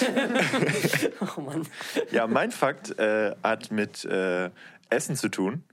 Oh 1.38 1.42
Mann. 1.42 1.68
Ja, 2.12 2.28
mein 2.28 2.52
Fakt 2.52 2.98
äh, 3.00 3.36
hat 3.42 3.72
mit 3.72 4.06
äh, 4.06 4.52
Essen 4.92 5.16
zu 5.16 5.30
tun. 5.30 5.64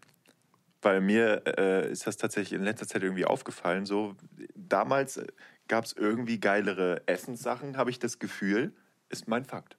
Weil 0.80 1.02
mir 1.02 1.42
äh, 1.46 1.92
ist 1.92 2.06
das 2.06 2.16
tatsächlich 2.16 2.58
in 2.58 2.64
letzter 2.64 2.88
Zeit 2.88 3.02
irgendwie 3.02 3.26
aufgefallen. 3.26 3.84
So, 3.84 4.16
damals 4.54 5.20
gab 5.68 5.84
es 5.84 5.92
irgendwie 5.92 6.40
geilere 6.40 7.02
Essenssachen, 7.06 7.76
habe 7.76 7.90
ich 7.90 7.98
das 7.98 8.18
Gefühl, 8.18 8.72
ist 9.10 9.28
mein 9.28 9.44
Fakt. 9.44 9.76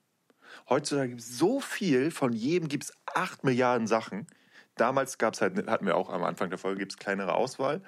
Heutzutage 0.69 1.09
gibt 1.09 1.21
es 1.21 1.37
so 1.37 1.59
viel, 1.59 2.11
von 2.11 2.31
jedem 2.31 2.69
gibt 2.69 2.83
es 2.83 2.93
acht 3.15 3.43
Milliarden 3.43 3.87
Sachen. 3.87 4.27
Damals 4.75 5.17
gab 5.17 5.33
es 5.33 5.41
halt, 5.41 5.67
hatten 5.67 5.85
wir 5.85 5.95
auch 5.95 6.09
am 6.09 6.23
Anfang 6.23 6.49
der 6.49 6.57
Folge, 6.57 6.79
gibt 6.79 6.93
es 6.93 6.97
kleinere 6.97 7.35
Auswahl. 7.35 7.81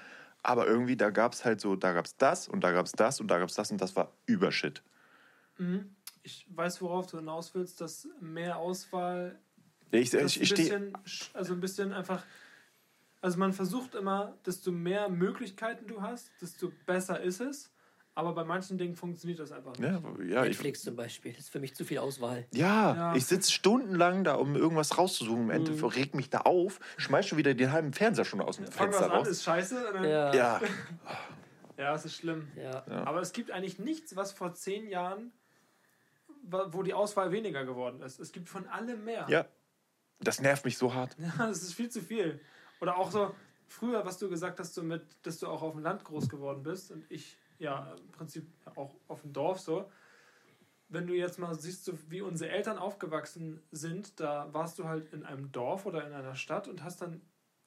Aber 0.43 0.67
irgendwie, 0.67 0.95
da 0.95 1.09
gab 1.09 1.33
es 1.33 1.43
halt 1.43 1.59
so, 1.59 1.75
da 1.75 1.93
gab 1.93 2.05
es 2.05 2.17
das 2.17 2.47
und 2.47 2.63
da 2.63 2.71
gab 2.71 2.85
es 2.85 2.91
das 2.91 3.19
und 3.19 3.27
da 3.29 3.39
gab 3.39 3.49
es 3.49 3.55
das 3.55 3.71
und 3.71 3.81
das 3.81 3.95
war 3.95 4.11
Übershit. 4.27 4.83
Ich 6.21 6.45
weiß, 6.49 6.81
worauf 6.81 7.07
du 7.07 7.17
hinaus 7.17 7.55
willst, 7.55 7.81
dass 7.81 8.07
mehr 8.19 8.57
Auswahl 8.57 9.39
Ich, 9.91 10.13
ich, 10.13 10.19
ein 10.19 10.25
ich 10.25 10.49
stehe. 10.49 10.93
also 11.33 11.53
ein 11.53 11.59
bisschen 11.59 11.93
einfach. 11.93 12.23
Also 13.21 13.39
man 13.39 13.53
versucht 13.53 13.95
immer, 13.95 14.37
desto 14.45 14.71
mehr 14.71 15.09
Möglichkeiten 15.09 15.87
du 15.87 16.01
hast, 16.03 16.29
desto 16.41 16.71
besser 16.85 17.21
ist 17.21 17.39
es. 17.39 17.71
Aber 18.17 18.33
bei 18.33 18.45
manchen 18.45 18.77
Dingen 18.77 18.95
funktioniert 18.95 19.39
das 19.39 19.51
einfach 19.51 19.77
nicht. 19.77 19.81
Ja, 19.81 20.01
ja, 20.25 20.43
ich, 20.43 20.51
Netflix 20.51 20.83
zum 20.83 20.95
Beispiel. 20.95 21.33
Das 21.33 21.41
ist 21.41 21.49
für 21.49 21.59
mich 21.59 21.75
zu 21.75 21.83
viel 21.83 21.97
Auswahl. 21.97 22.45
Ja, 22.53 22.95
Ja. 22.95 23.15
ich 23.15 23.25
sitze 23.25 23.51
stundenlang 23.51 24.23
da, 24.23 24.35
um 24.35 24.55
irgendwas 24.55 24.97
rauszusuchen. 24.97 25.41
Am 25.41 25.45
Mhm. 25.47 25.51
Ende 25.67 25.95
regt 25.95 26.15
mich 26.15 26.29
da 26.29 26.39
auf, 26.39 26.79
schmeiß 26.95 27.27
schon 27.27 27.37
wieder 27.37 27.53
den 27.53 27.73
halben 27.73 27.91
Fernseher 27.91 28.23
schon 28.23 28.39
aus 28.39 28.55
dem 28.55 28.67
Fang 28.67 28.87
was 28.87 28.95
Fenster 28.97 29.11
an, 29.13 29.19
raus. 29.19 29.27
ist 29.27 29.43
scheiße. 29.43 29.85
Ja. 30.03 30.33
Ja, 30.33 30.61
ja, 31.77 31.93
es 31.93 32.05
ist 32.05 32.15
schlimm. 32.15 32.47
Ja. 32.55 32.85
Aber 33.05 33.19
es 33.19 33.33
gibt 33.33 33.51
eigentlich 33.51 33.79
nichts, 33.79 34.15
was 34.15 34.31
vor 34.31 34.53
zehn 34.53 34.87
Jahren, 34.87 35.33
wo 36.47 36.83
die 36.83 36.93
Auswahl 36.93 37.31
weniger 37.33 37.65
geworden 37.65 38.01
ist. 38.01 38.19
Es 38.19 38.31
gibt 38.31 38.49
von 38.49 38.67
allem 38.67 39.03
mehr. 39.03 39.25
ja. 39.29 39.45
Das 40.21 40.39
nervt 40.39 40.63
mich 40.63 40.77
so 40.77 40.93
hart. 40.93 41.13
Ja, 41.19 41.47
das 41.47 41.61
ist 41.63 41.73
viel 41.73 41.89
zu 41.89 41.99
viel. 42.01 42.39
Oder 42.79 42.97
auch 42.97 43.11
so, 43.11 43.35
früher, 43.67 44.05
was 44.05 44.17
du 44.17 44.29
gesagt 44.29 44.57
hast, 44.61 44.73
so 44.73 44.81
mit, 44.81 45.03
dass 45.23 45.39
du 45.39 45.47
auch 45.47 45.61
auf 45.61 45.73
dem 45.73 45.81
Land 45.83 46.05
groß 46.05 46.29
geworden 46.29 46.63
bist 46.63 46.91
und 46.91 47.03
ich 47.11 47.37
ja 47.60 47.94
im 47.98 48.11
Prinzip 48.11 48.48
auch 48.76 48.94
auf 49.07 49.22
dem 49.22 49.34
Dorf 49.34 49.60
so. 49.60 49.90
Wenn 50.88 51.07
du 51.07 51.14
jetzt 51.14 51.40
mal 51.40 51.56
siehst, 51.56 51.86
so 51.86 51.94
wie 52.10 52.22
unsere 52.22 52.52
Eltern 52.52 52.77
aufgewachsen 52.77 53.61
sind, 53.72 54.19
da 54.19 54.53
warst 54.53 54.77
du 54.77 54.86
halt 54.86 55.11
in 55.14 55.23
einem 55.23 55.52
Dorf 55.52 55.86
oder 55.86 56.06
in 56.06 56.14
einer 56.14 56.36
Stadt 56.36 56.68
und 56.68 56.84
hast 56.84 57.02
dann 57.02 57.22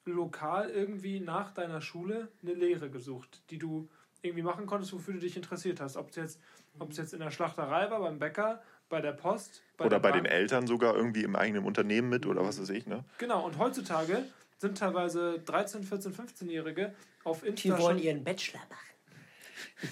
lokal 0.05 0.69
irgendwie 0.69 1.19
nach 1.19 1.51
deiner 1.51 1.81
Schule 1.81 2.29
eine 2.41 2.53
Lehre 2.53 2.89
gesucht, 2.89 3.43
die 3.49 3.57
du 3.57 3.89
irgendwie 4.21 4.43
machen 4.43 4.65
konntest, 4.65 4.93
wofür 4.93 5.13
du 5.13 5.19
dich 5.19 5.35
interessiert 5.35 5.79
hast. 5.79 5.97
Ob 5.97 6.09
es 6.09 6.15
jetzt, 6.15 6.41
ob 6.79 6.91
es 6.91 6.97
jetzt 6.97 7.13
in 7.13 7.19
der 7.19 7.31
Schlachterei 7.31 7.89
war, 7.89 7.99
beim 7.99 8.19
Bäcker, 8.19 8.61
bei 8.89 9.01
der 9.01 9.13
Post, 9.13 9.61
Oder 9.77 9.89
der 9.89 9.99
bei 9.99 10.11
Bank. 10.11 10.23
den 10.23 10.31
Eltern 10.31 10.67
sogar 10.67 10.95
irgendwie 10.95 11.23
im 11.23 11.35
eigenen 11.35 11.63
Unternehmen 11.63 12.09
mit 12.09 12.25
oder 12.25 12.43
was 12.43 12.59
weiß 12.59 12.69
ich, 12.69 12.85
ne? 12.87 13.05
Genau, 13.17 13.45
und 13.45 13.57
heutzutage 13.57 14.23
sind 14.57 14.77
teilweise 14.77 15.39
13, 15.39 15.83
14, 15.83 16.13
15-Jährige 16.13 16.93
auf 17.23 17.41
Die 17.41 17.47
Insta 17.47 17.79
wollen 17.79 17.97
schon, 17.97 18.05
ihren 18.05 18.23
Bachelor 18.23 18.61
machen. 18.69 18.88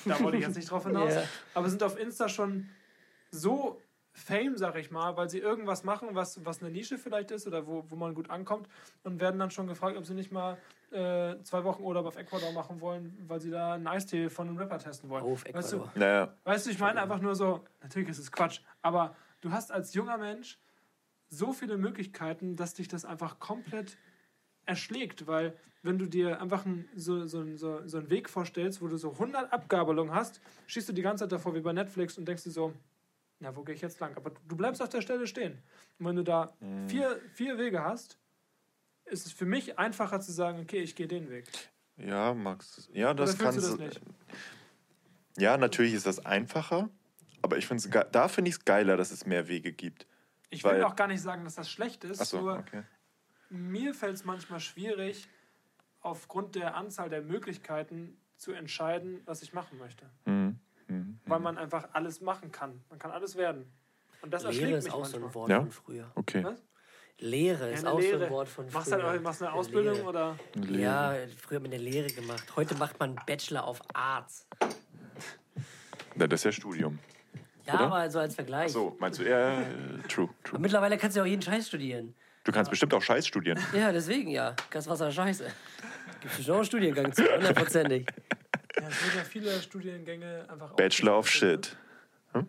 Da 0.06 0.20
wollte 0.22 0.38
ich 0.38 0.44
jetzt 0.44 0.56
nicht 0.56 0.70
drauf 0.70 0.86
hinaus. 0.86 1.14
Ja. 1.14 1.24
Aber 1.54 1.70
sind 1.70 1.84
auf 1.84 1.98
Insta 1.98 2.30
schon 2.30 2.70
so 3.32 3.82
Fame, 4.18 4.58
sag 4.58 4.76
ich 4.78 4.90
mal, 4.90 5.16
weil 5.16 5.30
sie 5.30 5.38
irgendwas 5.38 5.84
machen, 5.84 6.10
was, 6.14 6.44
was 6.44 6.62
eine 6.62 6.72
Nische 6.72 6.98
vielleicht 6.98 7.30
ist 7.30 7.46
oder 7.46 7.68
wo, 7.68 7.86
wo 7.88 7.96
man 7.96 8.16
gut 8.16 8.32
ankommt 8.32 8.68
und 9.04 9.22
werden 9.22 9.40
dann 9.40 9.52
schon 9.52 9.68
gefragt, 9.68 9.96
ob 9.96 10.06
sie 10.06 10.16
nicht 10.16 10.32
mal 10.32 10.58
äh, 10.92 11.36
zwei 11.44 11.64
Wochen 11.64 11.84
Urlaub 11.84 12.08
auf 12.08 12.18
Ecuador 12.18 12.52
machen 12.52 12.82
wollen, 12.82 13.16
weil 13.28 13.40
sie 13.40 13.52
da 13.52 13.74
einen 13.74 13.86
Eistee 13.86 14.30
von 14.30 14.48
einem 14.48 14.58
Rapper 14.58 14.80
testen 14.80 15.08
wollen. 15.10 15.24
Auf 15.24 15.46
Weißt 15.46 15.72
du, 15.72 15.78
Ecuador. 15.78 15.92
Naja, 15.96 16.34
Weißt 16.46 16.66
du, 16.66 16.72
ich 16.72 16.80
meine 16.80 17.00
einfach 17.00 17.22
nur 17.22 17.36
so, 17.36 17.64
natürlich 17.82 18.10
ist 18.10 18.18
es 18.18 18.32
Quatsch, 18.32 18.62
aber 18.82 19.16
du 19.42 19.52
hast 19.52 19.72
als 19.72 19.94
junger 19.94 20.18
Mensch 20.18 20.58
so 21.30 21.54
viele 21.54 21.78
Möglichkeiten, 21.78 22.56
dass 22.56 22.74
dich 22.74 22.88
das 22.88 23.06
einfach 23.06 23.38
komplett 23.38 23.98
erschlägt, 24.68 25.28
weil 25.28 25.56
wenn 25.84 25.98
du 25.98 26.06
dir 26.06 26.42
einfach 26.42 26.66
ein, 26.66 26.88
so, 26.96 27.26
so, 27.26 27.44
so, 27.56 27.88
so 27.88 27.98
einen 27.98 28.10
Weg 28.10 28.30
vorstellst, 28.30 28.82
wo 28.82 28.88
du 28.88 28.98
so 28.98 29.12
100 29.12 29.52
Abgabelungen 29.54 30.14
hast, 30.14 30.42
schießt 30.68 30.90
du 30.90 30.94
die 30.94 31.02
ganze 31.02 31.24
Zeit 31.24 31.32
davor 31.32 31.56
wie 31.56 31.62
bei 31.62 31.74
Netflix 31.74 32.18
und 32.18 32.28
denkst 32.28 32.44
dir 32.44 32.52
so, 32.52 32.74
na, 33.40 33.56
wo 33.56 33.64
gehe 33.64 33.76
ich 33.76 33.82
jetzt 33.82 34.00
lang? 34.00 34.16
Aber 34.16 34.32
du 34.48 34.56
bleibst 34.56 34.82
auf 34.82 34.90
der 34.90 35.02
Stelle 35.02 35.28
stehen. 35.28 35.58
Und 36.00 36.08
wenn 36.08 36.16
du 36.16 36.24
da 36.24 36.54
vier, 36.88 37.20
vier 37.34 37.58
Wege 37.58 37.84
hast, 37.84 38.18
ist 39.06 39.26
es 39.26 39.32
für 39.32 39.46
mich 39.46 39.78
einfacher 39.78 40.20
zu 40.20 40.32
sagen, 40.32 40.60
okay, 40.60 40.80
ich 40.80 40.96
gehe 40.96 41.08
den 41.08 41.30
Weg. 41.30 41.46
ja, 41.98 42.34
Max. 42.34 42.90
Ja, 42.94 43.14
das 43.14 43.36
Oder 43.36 43.44
kannst 43.44 43.58
du 43.60 43.62
das 43.62 43.80
nicht? 43.80 44.02
Ja, 45.38 45.56
natürlich 45.58 45.94
ist 45.94 46.08
das 46.08 46.26
einfacher, 46.26 46.90
aber 47.44 47.58
ich 47.58 47.68
find's, 47.68 47.88
da 48.12 48.28
finde 48.28 48.50
ich 48.50 48.56
es 48.56 48.66
geiler, 48.66 48.98
dass 48.98 49.12
es 49.12 49.26
mehr 49.26 49.48
Wege 49.48 49.72
gibt. 49.72 50.08
Ich 50.50 50.64
will 50.64 50.82
auch 50.84 50.96
gar 50.96 51.08
nicht 51.08 51.22
sagen, 51.22 51.44
dass 51.44 51.56
das 51.56 51.70
schlecht 51.70 52.04
ist, 52.04 52.22
Achso, 52.22 52.40
nur 52.40 52.58
okay. 52.58 52.84
Mir 53.50 53.94
fällt 53.94 54.16
es 54.16 54.26
manchmal 54.26 54.60
schwierig, 54.60 55.28
aufgrund 56.02 56.56
der 56.56 56.76
Anzahl 56.76 57.10
der 57.10 57.22
Möglichkeiten 57.22 58.18
zu 58.38 58.52
entscheiden, 58.52 59.22
was 59.26 59.42
ich 59.42 59.54
machen 59.54 59.78
möchte. 59.78 60.06
Mhm. 60.26 60.60
Mhm. 60.88 61.20
Weil 61.26 61.40
man 61.40 61.58
einfach 61.58 61.90
alles 61.94 62.22
machen 62.22 62.52
kann. 62.52 62.82
Man 62.90 63.00
kann 63.00 63.12
alles 63.12 63.36
werden. 63.36 63.72
Und 64.22 64.34
das 64.34 64.44
Lehre 64.44 64.78
ist 64.78 64.86
mich 64.86 64.94
auch 64.94 65.06
so 65.06 65.20
manchmal. 65.20 65.30
ein 65.30 65.36
Wort 65.36 65.50
Ja? 65.50 65.60
von 65.62 65.72
früher. 65.72 66.12
Okay. 66.16 66.44
Was? 66.44 66.64
Lehre 67.20 67.68
Ja, 67.70 67.74
ist 67.74 67.80
eine 67.86 67.92
auch 67.94 68.00
so 68.00 68.08
Lehre. 68.08 68.26
ein 68.26 68.32
Wort 68.32 68.48
von 68.48 68.66
früher. 68.70 68.80
Machst 68.80 68.92
du 68.92 69.04
halt, 69.04 69.24
machst 69.24 69.42
du 69.42 69.46
eine 69.46 69.54
Ausbildung 69.54 69.94
Lehre. 69.96 70.08
oder? 70.08 70.40
Ja, 70.70 71.14
früher 71.36 71.56
hat 71.58 71.64
man 71.64 71.74
eine 71.74 71.82
Lehre 71.84 72.08
gemacht. 72.08 72.44
Heute 72.56 72.76
macht 72.76 73.00
man 73.00 73.16
Bachelor 73.26 73.68
of 73.68 73.82
Arts. 73.94 74.48
Na, 76.16 76.28
das 76.28 76.42
ist 76.42 76.44
ja 76.46 76.52
Studium. 76.52 77.00
Ja, 77.66 77.74
Oder? 77.76 77.84
aber 77.86 78.10
so 78.10 78.20
als 78.20 78.34
Vergleich. 78.36 78.72
So, 78.72 78.96
meinst 79.00 79.20
du 79.20 79.24
eher 79.24 79.60
äh, 79.60 80.08
true, 80.08 80.30
Aber 80.30 80.44
true. 80.44 80.60
mittlerweile 80.60 80.98
kannst 80.98 81.16
du 81.18 81.20
ja 81.20 81.24
auch 81.26 81.28
jeden 81.28 81.42
Scheiß 81.42 81.68
studieren. 81.68 82.16
Du 82.48 82.54
kannst 82.54 82.72
bestimmt 82.72 82.94
auch 82.94 83.02
Scheiß 83.02 83.28
studieren. 83.28 83.60
Ja, 83.76 83.92
deswegen 83.92 84.30
ja. 84.30 84.56
Gaswasser 84.70 85.12
Scheiße. 85.12 85.48
Gibt 86.22 86.40
es 86.40 86.48
noch 86.48 86.56
einen 86.56 86.64
Studiengang 86.66 87.12
zu, 87.12 87.24
hundertprozentig. 87.24 88.08
Ja, 88.80 88.88
es 88.88 89.04
werden 89.04 89.18
ja 89.18 89.24
viele 89.26 89.62
Studiengänge 89.62 90.46
einfach 90.50 90.72
Bachelor 90.76 91.12
of 91.20 91.26
aufgesplittet, 91.26 91.66
Shit. 91.66 91.78
Ne? 92.42 92.48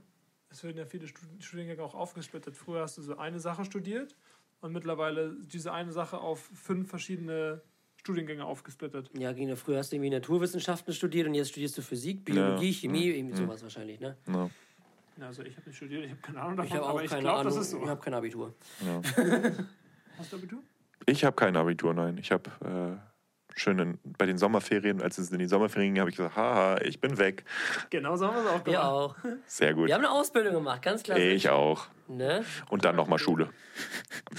Es 0.51 0.63
werden 0.63 0.77
ja 0.79 0.87
viele 0.87 1.09
Stud- 1.09 1.25
Studiengänge 1.41 1.83
auch 1.83 1.97
aufgesplittet. 1.97 2.57
Früher 2.57 2.83
hast 2.83 2.97
du 2.97 3.03
so 3.03 3.19
eine 3.19 3.41
Sache 3.41 3.65
studiert 3.65 4.15
und 4.61 4.73
mittlerweile 4.73 5.35
diese 5.53 5.73
eine 5.73 5.91
Sache 5.91 6.19
auf 6.19 6.49
fünf 6.55 6.89
verschiedene 6.89 7.61
Studiengänge 7.97 8.45
aufgesplittet. 8.45 9.11
Ja, 9.19 9.33
ging 9.33 9.49
ja 9.49 9.57
früher 9.57 9.79
hast 9.79 9.91
du 9.91 9.97
irgendwie 9.97 10.11
Naturwissenschaften 10.11 10.95
studiert 10.95 11.27
und 11.27 11.35
jetzt 11.35 11.49
studierst 11.51 11.77
du 11.77 11.83
Physik, 11.83 12.25
Biologie, 12.25 12.71
Ja. 12.71 12.79
Chemie, 12.83 13.07
irgendwie 13.09 13.37
sowas 13.37 13.61
wahrscheinlich, 13.65 13.99
ne? 13.99 14.17
Ja. 14.29 14.49
Ja, 15.19 15.27
Also 15.27 15.43
ich 15.43 15.57
habe 15.57 15.67
nicht 15.69 15.77
studiert, 15.77 16.05
ich 16.05 16.11
habe 16.13 16.21
keine 16.21 16.41
Ahnung 16.41 16.53
Ich 16.65 16.71
davon, 16.71 16.77
habe 16.77 16.85
auch 16.87 16.91
aber 16.91 17.03
ich 17.03 17.11
keine 17.11 17.23
glaube, 17.23 17.39
Ahnung. 17.41 17.53
das 17.53 17.61
ist 17.65 17.71
so. 17.73 17.83
Ich 17.83 17.89
habe 17.89 18.01
kein 18.01 18.15
Abitur. 18.15 18.55
Hast 20.19 20.33
du 20.33 20.37
Abitur? 20.37 20.63
Ich 21.07 21.25
habe 21.25 21.37
kein 21.37 21.57
Abitur, 21.57 21.95
nein. 21.95 22.19
Ich 22.19 22.33
habe 22.33 22.51
äh, 23.55 23.59
schön 23.59 23.79
in, 23.79 23.99
bei 24.19 24.27
den 24.27 24.37
Sommerferien, 24.39 25.01
als 25.01 25.19
es 25.19 25.31
in 25.31 25.39
die 25.39 25.47
Sommerferien 25.47 25.95
ging, 25.95 26.01
habe 26.01 26.11
ich 26.11 26.17
gesagt, 26.17 26.37
haha, 26.37 26.81
ich 26.83 27.01
bin 27.01 27.19
weg. 27.19 27.45
Genau 27.91 28.17
so 28.17 28.27
haben 28.27 28.37
wir 28.37 28.43
es 28.45 28.49
auch 28.51 28.67
Wir 28.67 28.73
gemacht. 28.73 28.87
auch. 28.89 29.17
Sehr 29.47 29.75
gut. 29.75 29.87
Wir 29.87 29.95
haben 29.95 30.05
eine 30.05 30.11
Ausbildung 30.13 30.55
gemacht, 30.55 30.83
ganz 30.83 31.03
klar. 31.03 31.19
Ich 31.19 31.49
auch. 31.49 31.87
Ne? 32.09 32.45
Und 32.69 32.85
dann 32.85 32.97
nochmal 32.97 33.19
Schule. 33.19 33.51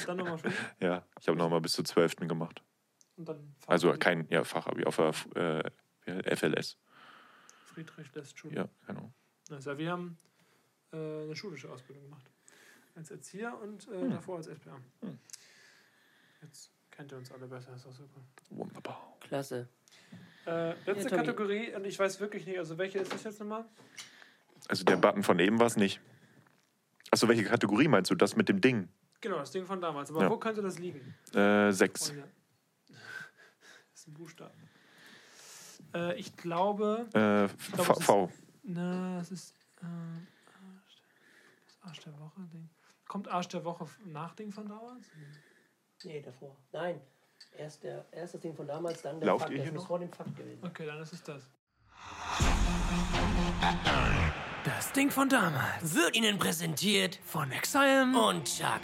Dann 0.06 0.18
nochmal 0.18 0.38
Schule 0.40 0.54
Ja, 0.80 1.06
ich 1.20 1.28
habe 1.28 1.38
nochmal 1.38 1.62
bis 1.62 1.74
zur 1.74 1.86
12. 1.86 2.18
gemacht. 2.28 2.62
und 3.18 3.28
dann 3.30 3.56
Also 3.68 3.94
kein 3.94 4.28
ja, 4.30 4.44
Fachabi, 4.44 4.86
auf 4.86 4.98
der 4.98 5.14
äh, 6.06 6.36
FLS. 6.36 6.78
Friedrich 7.66 8.14
lässt 8.16 8.38
Schule. 8.38 8.56
Ja, 8.56 8.70
genau. 8.88 9.14
Also 9.52 9.78
wir 9.78 9.92
haben 9.92 10.18
äh, 10.92 10.98
eine 10.98 11.36
schulische 11.36 11.70
Ausbildung 11.72 12.04
gemacht. 12.04 12.30
Als 12.96 13.12
Erzieher 13.12 13.58
und 13.62 13.88
äh, 13.88 14.02
Hm. 14.02 14.12
davor 14.12 14.38
als 14.38 14.48
SPA. 14.48 14.78
Jetzt 16.42 16.72
kennt 16.92 17.12
ihr 17.12 17.18
uns 17.18 17.32
alle 17.32 17.48
besser, 17.48 17.74
ist 17.76 17.86
auch 17.86 17.92
super. 17.94 18.22
Wunderbar. 18.50 19.16
Klasse. 19.22 19.68
Äh, 20.46 20.74
letzte 20.86 21.10
Ja. 21.12 21.18
Kategorie, 21.18 21.74
und 21.76 21.86
ich 21.86 21.98
weiß 22.00 22.20
wirklich 22.20 22.46
nicht, 22.46 22.58
also 22.58 22.78
welche 22.78 23.00
ist 23.00 23.14
das 23.14 23.24
jetzt 23.24 23.40
nochmal? 23.40 23.66
Also 24.68 24.84
der 24.84 24.98
Button 24.98 25.24
von 25.24 25.40
eben 25.40 25.60
war 25.60 25.68
es 25.68 25.76
nicht. 25.76 26.00
Achso, 27.12 27.28
welche 27.28 27.44
Kategorie 27.44 27.88
meinst 27.88 28.10
du? 28.12 28.16
Das 28.16 28.36
mit 28.36 28.50
dem 28.50 28.62
Ding? 28.62 28.88
Genau, 29.22 29.38
das 29.40 29.52
Ding 29.52 29.66
von 29.66 29.82
damals. 29.82 30.10
Aber 30.12 30.22
Ja. 30.24 30.30
wo 30.30 30.38
könnte 30.38 30.62
das 30.62 30.80
liegen? 30.80 31.14
Äh, 31.34 31.72
sechs. 31.72 32.08
Freunde? 32.10 32.28
Das 33.92 34.02
ist 34.02 34.08
ein 34.08 34.14
Buchstaben. 34.14 34.70
Äh, 35.94 36.18
ich 36.18 36.36
glaube, 36.38 37.08
Äh, 37.14 37.48
glaub, 37.74 37.86
v, 37.86 37.92
es 37.92 37.98
ist- 38.00 38.06
v. 38.06 38.32
na, 38.64 39.20
es 39.20 39.32
ist 39.32 39.56
äh, 39.82 39.86
Arsch 41.88 42.00
der 42.00 42.18
Woche 42.20 42.42
Ding. 42.54 42.70
Kommt 43.08 43.28
Arsch 43.28 43.48
der 43.50 43.66
Woche 43.66 43.88
nach 44.06 44.36
Ding 44.36 44.52
von 44.54 44.68
damals? 44.70 45.06
Nee, 46.04 46.22
davor. 46.22 46.56
Nein. 46.72 47.02
Erst, 47.58 47.84
der, 47.84 48.06
erst 48.12 48.36
das 48.36 48.42
Ding 48.42 48.56
von 48.56 48.68
damals, 48.68 49.02
dann 49.02 49.20
der 49.20 49.28
Lauft 49.28 49.42
Fakt. 49.44 49.52
ihr 49.52 49.58
Das 49.58 49.66
hier 49.66 49.74
muss 49.74 49.82
noch? 49.84 49.88
vor 49.88 50.00
dem 50.00 50.12
Fakt 50.12 50.36
gewesen. 50.36 50.64
Okay, 50.66 50.86
dann 50.86 51.02
ist 51.02 51.14
es 51.14 51.24
das. 51.24 51.44
Das 54.64 54.92
Ding 54.94 55.10
von 55.10 55.30
damals. 55.30 55.96
Wird 55.96 56.16
Ihnen 56.16 56.38
präsentiert 56.38 57.20
Von 57.24 57.52
Exile. 57.52 58.04
und 58.30 58.46
Chaka. 58.46 58.80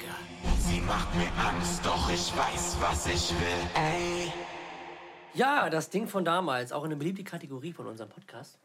Sie 0.60 0.82
macht 0.82 1.14
mir 1.16 1.28
Angst, 1.38 1.86
doch 1.86 2.10
ich 2.10 2.36
weiß, 2.36 2.78
was 2.82 3.08
ich 3.08 3.32
will. 3.32 3.70
Ey. 3.76 4.32
Ja, 5.34 5.70
das 5.70 5.90
Ding 5.90 6.08
von 6.08 6.24
damals, 6.26 6.72
auch 6.72 6.84
eine 6.86 6.96
beliebte 6.96 7.24
Kategorie 7.24 7.74
von 7.74 7.88
unserem 7.88 8.10
Podcast. 8.10 8.58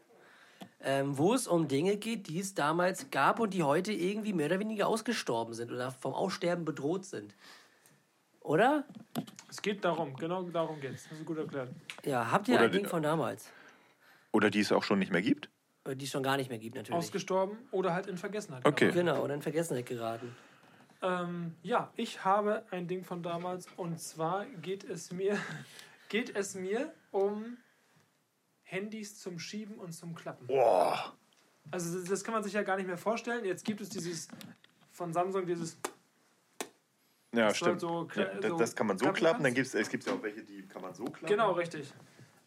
Ähm, 0.83 1.19
wo 1.19 1.35
es 1.35 1.47
um 1.47 1.69
Dinge 1.69 1.97
geht, 1.99 2.29
die 2.29 2.39
es 2.41 2.55
damals 2.55 3.11
gab 3.11 3.39
und 3.39 3.53
die 3.55 3.63
heute 3.63 3.93
irgendwie 3.93 4.33
mehr 4.33 4.47
oder 4.47 4.61
weniger 4.61 4.87
ausgestorben 4.89 5.53
sind 5.53 5.71
oder 5.71 5.91
vom 5.91 6.15
Aussterben 6.15 6.65
bedroht 6.65 7.05
sind. 7.05 7.35
Oder? 8.41 8.85
Es 9.49 9.61
geht 9.61 9.85
darum, 9.85 10.15
genau 10.17 10.43
darum 10.45 10.81
geht's. 10.81 11.09
Das 11.09 11.19
ist 11.19 11.27
gut 11.27 11.39
erklärt. 11.39 11.71
Ja, 12.05 12.31
habt 12.31 12.49
ihr 12.49 12.55
Oder 12.55 12.65
ein 12.65 12.71
die- 12.73 12.79
Ding 12.79 12.87
von 12.89 13.03
damals? 13.03 13.51
Oder 14.33 14.51
die 14.51 14.61
es 14.61 14.71
auch 14.73 14.83
schon 14.83 14.99
nicht 14.99 15.13
mehr 15.13 15.23
gibt? 15.23 15.51
Oder 15.85 15.95
Die 15.95 16.05
es 16.05 16.11
schon 16.11 16.23
gar 16.23 16.37
nicht 16.37 16.51
mehr 16.51 16.59
gibt, 16.59 16.77
natürlich. 16.77 16.97
Ausgestorben 16.97 17.59
oder 17.71 17.93
halt 17.95 18.07
in 18.07 18.17
Vergessenheit. 18.17 18.65
Okay. 18.67 18.87
geraten. 18.91 19.07
Genau, 19.07 19.23
oder 19.25 19.35
in 19.35 19.43
Vergessenheit 19.43 19.87
geraten. 19.87 20.35
Ähm, 21.03 21.55
ja, 21.63 21.91
ich 21.97 22.25
habe 22.25 22.65
ein 22.71 22.87
Ding 22.87 23.05
von 23.05 23.23
damals 23.23 23.67
und 23.77 23.99
zwar 24.01 24.45
geht 24.47 24.85
es 24.85 25.11
mir, 25.13 25.39
geht 26.09 26.35
es 26.37 26.55
mir 26.55 26.93
um 27.11 27.57
Handys 28.63 29.19
zum 29.19 29.39
Schieben 29.39 29.77
und 29.79 29.93
zum 29.93 30.15
Klappen. 30.15 30.47
Boah. 30.47 31.15
Also 31.71 31.99
das, 31.99 32.09
das 32.09 32.25
kann 32.25 32.35
man 32.35 32.43
sich 32.45 32.53
ja 32.53 32.63
gar 32.63 32.77
nicht 32.77 32.87
mehr 32.87 32.99
vorstellen. 32.99 33.45
Jetzt 33.45 33.65
gibt 33.65 33.81
es 33.81 33.89
dieses 33.89 34.29
von 34.93 35.13
Samsung 35.13 35.47
dieses 35.47 35.79
Ja, 37.35 37.49
Das 37.49 37.57
stimmt. 37.59 37.81
soll 37.81 38.09
so 38.15 38.21
ja, 38.21 38.49
so 38.51 38.59
das 38.59 38.75
kann 38.75 38.87
man 38.89 38.99
so 38.99 39.05
klappen 39.05 39.17
klappen, 39.19 39.45
dann 39.45 39.55
gibt 39.55 39.67
es, 39.69 39.75
es 39.75 39.89
gibt 39.89 40.05
ja 40.05 40.13
auch 40.15 40.23
welche, 40.23 40.43
die 40.43 40.63
kann 40.67 40.83
man 40.83 40.93
so 40.95 41.05
klappen. 41.05 41.27
genau 41.27 41.53
richtig. 41.53 41.93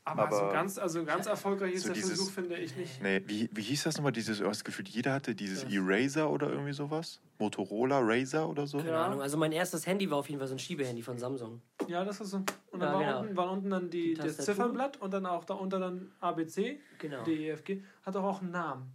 Aber, 0.06 0.24
Aber 0.24 0.36
so 0.36 0.42
ganz 0.52 0.78
also 0.78 1.06
ganz 1.06 1.28
erfolgreich 1.28 1.76
ist 1.76 1.84
so 1.84 1.88
der 1.88 1.94
dieses- 1.96 2.18
Versuch 2.18 2.34
finde 2.34 2.58
ich 2.58 2.76
nicht. 2.76 3.02
Nee, 3.02 3.22
wie, 3.26 3.50
wie 3.54 3.62
hieß 3.62 3.84
das 3.84 3.96
nochmal? 3.96 4.12
Dieses, 4.12 4.42
oh, 4.42 4.46
das 4.50 4.66
Gefühl, 4.66 4.86
jeder 4.90 5.14
hatte 5.14 5.34
dieses 5.34 5.64
Eraser 5.64 6.30
oder 6.30 6.50
irgendwie 6.50 6.74
sowas? 6.74 7.22
Motorola 7.40 8.00
Razer 8.02 8.50
oder 8.50 8.68
so? 8.68 8.80
Keine 8.80 8.90
Ja. 8.90 9.06
Ahnung. 9.06 9.22
Also 9.22 9.38
mein 9.38 9.54
erstes 9.54 9.88
Handy 9.88 10.12
war 10.12 10.18
auf 10.18 10.28
jeden 10.28 10.40
Fall 10.40 10.50
so 10.50 10.56
ein 10.56 10.60
Schiebehandy 10.60 11.02
von 11.02 11.18
Samsung. 11.18 11.62
Ja, 11.88 12.04
das 12.04 12.20
ist 12.20 12.32
so. 12.32 12.44
Und 12.72 12.82
dann 12.82 12.82
Ja, 12.82 12.94
war, 12.94 13.00
genau. 13.06 13.20
unten, 13.22 13.38
war 13.38 13.52
unten 13.52 13.70
dann 13.70 13.90
die, 13.90 14.16
Die 14.16 14.22
das. 14.22 14.36
Ziffernblatt 14.40 14.98
und 15.02 15.14
dann 15.14 15.26
auch 15.26 15.46
darunter 15.46 15.80
dann 15.80 16.12
ABC, 16.20 16.82
Genau. 17.00 17.24
DEFG. 17.24 17.82
Hat 18.02 18.18
auch, 18.18 18.24
auch 18.26 18.42
einen 18.42 18.52
Namen. 18.52 18.92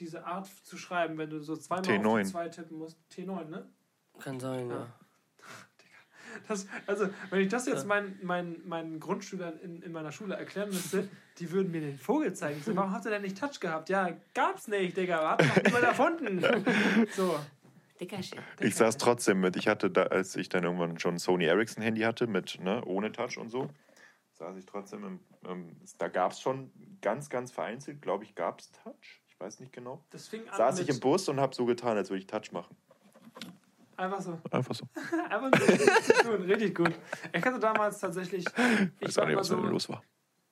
Diese 0.00 0.26
Art 0.26 0.50
zu 0.64 0.76
schreiben, 0.76 1.16
wenn 1.16 1.30
du 1.30 1.40
so 1.40 1.56
zweimal 1.56 1.84
T9. 1.86 2.20
auf 2.20 2.26
zwei 2.28 2.48
tippen 2.50 2.76
musst. 2.76 2.98
T9, 3.10 3.48
ne? 3.48 3.66
Kann 4.18 4.38
sein, 4.38 4.68
ja. 4.68 4.86
Das, 6.48 6.66
also, 6.86 7.08
wenn 7.30 7.40
ich 7.40 7.48
das 7.48 7.66
jetzt 7.66 7.86
meinen, 7.86 8.18
meinen, 8.22 8.66
meinen 8.68 9.00
Grundschülern 9.00 9.58
in, 9.60 9.82
in 9.82 9.92
meiner 9.92 10.12
Schule 10.12 10.34
erklären 10.34 10.68
müsste, 10.68 11.08
die 11.38 11.50
würden 11.50 11.70
mir 11.72 11.80
den 11.80 11.98
Vogel 11.98 12.32
zeigen. 12.34 12.60
So, 12.62 12.74
warum 12.76 12.92
habt 12.92 13.04
ihr 13.04 13.10
denn 13.10 13.22
nicht 13.22 13.38
Touch 13.38 13.60
gehabt? 13.60 13.88
Ja, 13.88 14.10
gab's 14.34 14.68
nicht, 14.68 14.96
Digga. 14.96 15.30
Hat 15.30 15.46
noch 15.46 15.62
niemand 15.62 15.84
erfunden. 15.84 16.42
So. 17.16 17.38
Ich 18.60 18.74
saß 18.74 18.96
trotzdem 18.96 19.40
mit. 19.40 19.56
Ich 19.56 19.68
hatte 19.68 19.90
da, 19.90 20.04
als 20.04 20.34
ich 20.34 20.48
dann 20.48 20.64
irgendwann 20.64 20.98
schon 20.98 21.14
ein 21.14 21.18
Sony 21.18 21.44
Ericsson 21.44 21.82
Handy 21.82 22.00
hatte, 22.00 22.26
mit, 22.26 22.58
ne, 22.60 22.84
ohne 22.84 23.12
Touch 23.12 23.38
und 23.38 23.48
so, 23.48 23.68
saß 24.32 24.56
ich 24.56 24.66
trotzdem 24.66 25.04
im, 25.04 25.20
ähm, 25.48 25.76
da 25.98 26.08
gab 26.08 26.32
es 26.32 26.40
schon 26.40 26.72
ganz, 27.00 27.30
ganz 27.30 27.52
vereinzelt, 27.52 28.02
glaube 28.02 28.24
ich, 28.24 28.34
gab 28.34 28.60
es 28.60 28.72
Touch. 28.72 29.22
Ich 29.28 29.38
weiß 29.38 29.60
nicht 29.60 29.72
genau. 29.72 30.04
Das 30.10 30.28
fing 30.28 30.48
an 30.48 30.56
Saß 30.56 30.80
ich 30.80 30.88
im 30.88 31.00
Bus 31.00 31.28
und 31.28 31.40
habe 31.40 31.54
so 31.54 31.64
getan, 31.64 31.96
als 31.96 32.10
würde 32.10 32.20
ich 32.20 32.26
Touch 32.26 32.50
machen. 32.52 32.76
Einfach 33.96 34.20
so. 34.20 34.40
Einfach 34.50 34.74
so. 34.74 34.84
Einfach 35.30 35.50
so 35.58 35.64
richtig 35.66 36.22
gut, 36.24 36.40
richtig 36.48 36.74
gut. 36.74 36.92
Ich 37.32 37.44
hatte 37.44 37.58
damals 37.58 37.98
tatsächlich, 37.98 38.44
Ich 39.00 39.08
weiß 39.08 39.18
auch 39.18 39.26
nicht, 39.26 39.36
was 39.36 39.48
da 39.48 39.56
so, 39.56 39.62
los 39.62 39.88
war. 39.88 40.02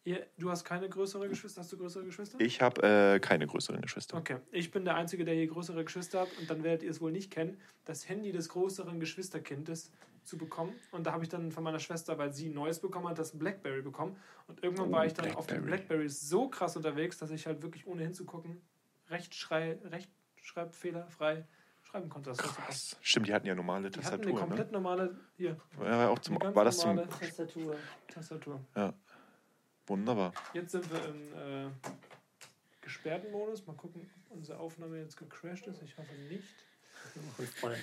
Ihr, 0.05 0.27
du 0.39 0.51
hast 0.51 0.65
keine 0.65 0.89
größere 0.89 1.29
Geschwister? 1.29 1.61
Hast 1.61 1.71
du 1.73 1.77
größere 1.77 2.05
Geschwister? 2.05 2.41
Ich 2.41 2.63
habe 2.63 2.83
äh, 2.83 3.21
keine 3.21 3.47
größeren 3.47 3.81
Geschwister. 3.83 4.17
Okay, 4.17 4.39
ich 4.51 4.71
bin 4.71 4.85
der 4.87 4.95
Einzige, 4.95 5.25
der 5.27 5.35
hier 5.35 5.47
größere 5.47 5.85
Geschwister 5.85 6.21
hat 6.21 6.29
und 6.41 6.49
dann 6.49 6.63
werdet 6.63 6.83
ihr 6.83 6.91
es 6.91 7.01
wohl 7.03 7.13
nicht 7.13 7.31
kennen, 7.31 7.59
das 7.85 8.09
Handy 8.09 8.33
des 8.33 8.49
größeren 8.49 8.99
Geschwisterkindes 8.99 9.91
zu 10.25 10.39
bekommen. 10.39 10.73
Und 10.91 11.07
da 11.07 11.13
habe 11.13 11.23
ich 11.25 11.29
dann 11.29 11.53
von 11.53 11.63
meiner 11.65 11.79
Schwester, 11.81 12.17
weil 12.17 12.33
sie 12.33 12.49
ein 12.49 12.55
neues 12.55 12.81
bekommen 12.81 13.09
hat, 13.09 13.19
das 13.19 13.37
Blackberry 13.39 13.83
bekommen. 13.83 14.17
Und 14.47 14.63
irgendwann 14.65 14.89
Oh, 14.89 14.93
war 14.93 15.05
ich 15.07 15.13
dann 15.13 15.35
auf 15.35 15.47
dem 15.47 15.65
Blackberry. 15.65 15.99
Blackberry 16.05 16.09
so 16.09 16.49
krass 16.49 16.77
unterwegs, 16.77 17.19
dass 17.19 17.31
ich 17.31 17.47
halt 17.47 17.63
wirklich 17.63 17.87
ohne 17.87 18.03
hinzugucken 18.03 18.61
Rechtschrei, 19.09 19.79
Rechtschreibfehlerfrei 19.85 21.47
schreiben 21.91 22.09
konnte. 22.09 22.31
Das 22.31 22.39
war 22.39 22.47
super. 22.47 22.63
Krass. 22.63 22.97
Stimmt, 23.01 23.29
die 23.29 23.35
hatten 23.35 23.47
ja 23.47 23.55
normale 23.55 23.91
Die 23.91 24.01
hatten 24.01 24.23
eine. 24.23 24.33
Ne? 24.33 24.39
komplett 24.39 24.73
normale 24.73 25.17
hier, 25.37 25.57
Ja, 25.83 26.09
auch 26.09 26.19
zum, 26.19 26.39
war 26.41 26.65
das 26.65 26.79
zum. 26.79 26.97
Tastatur. 26.97 27.77
Tastatur. 28.09 28.61
Wunderbar. 29.87 30.33
Jetzt 30.53 30.73
sind 30.73 30.89
wir 30.91 31.05
im 31.07 31.67
äh, 31.67 31.71
gesperrten 32.81 33.33
Modus. 33.33 33.67
Mal 33.67 33.75
gucken, 33.75 34.09
ob 34.31 34.37
unsere 34.37 34.59
Aufnahme 34.59 34.99
jetzt 34.99 35.17
gecrashed 35.17 35.67
ist. 35.67 35.83
Ich 35.83 35.97
hoffe 35.99 36.15
nicht. 36.29 36.45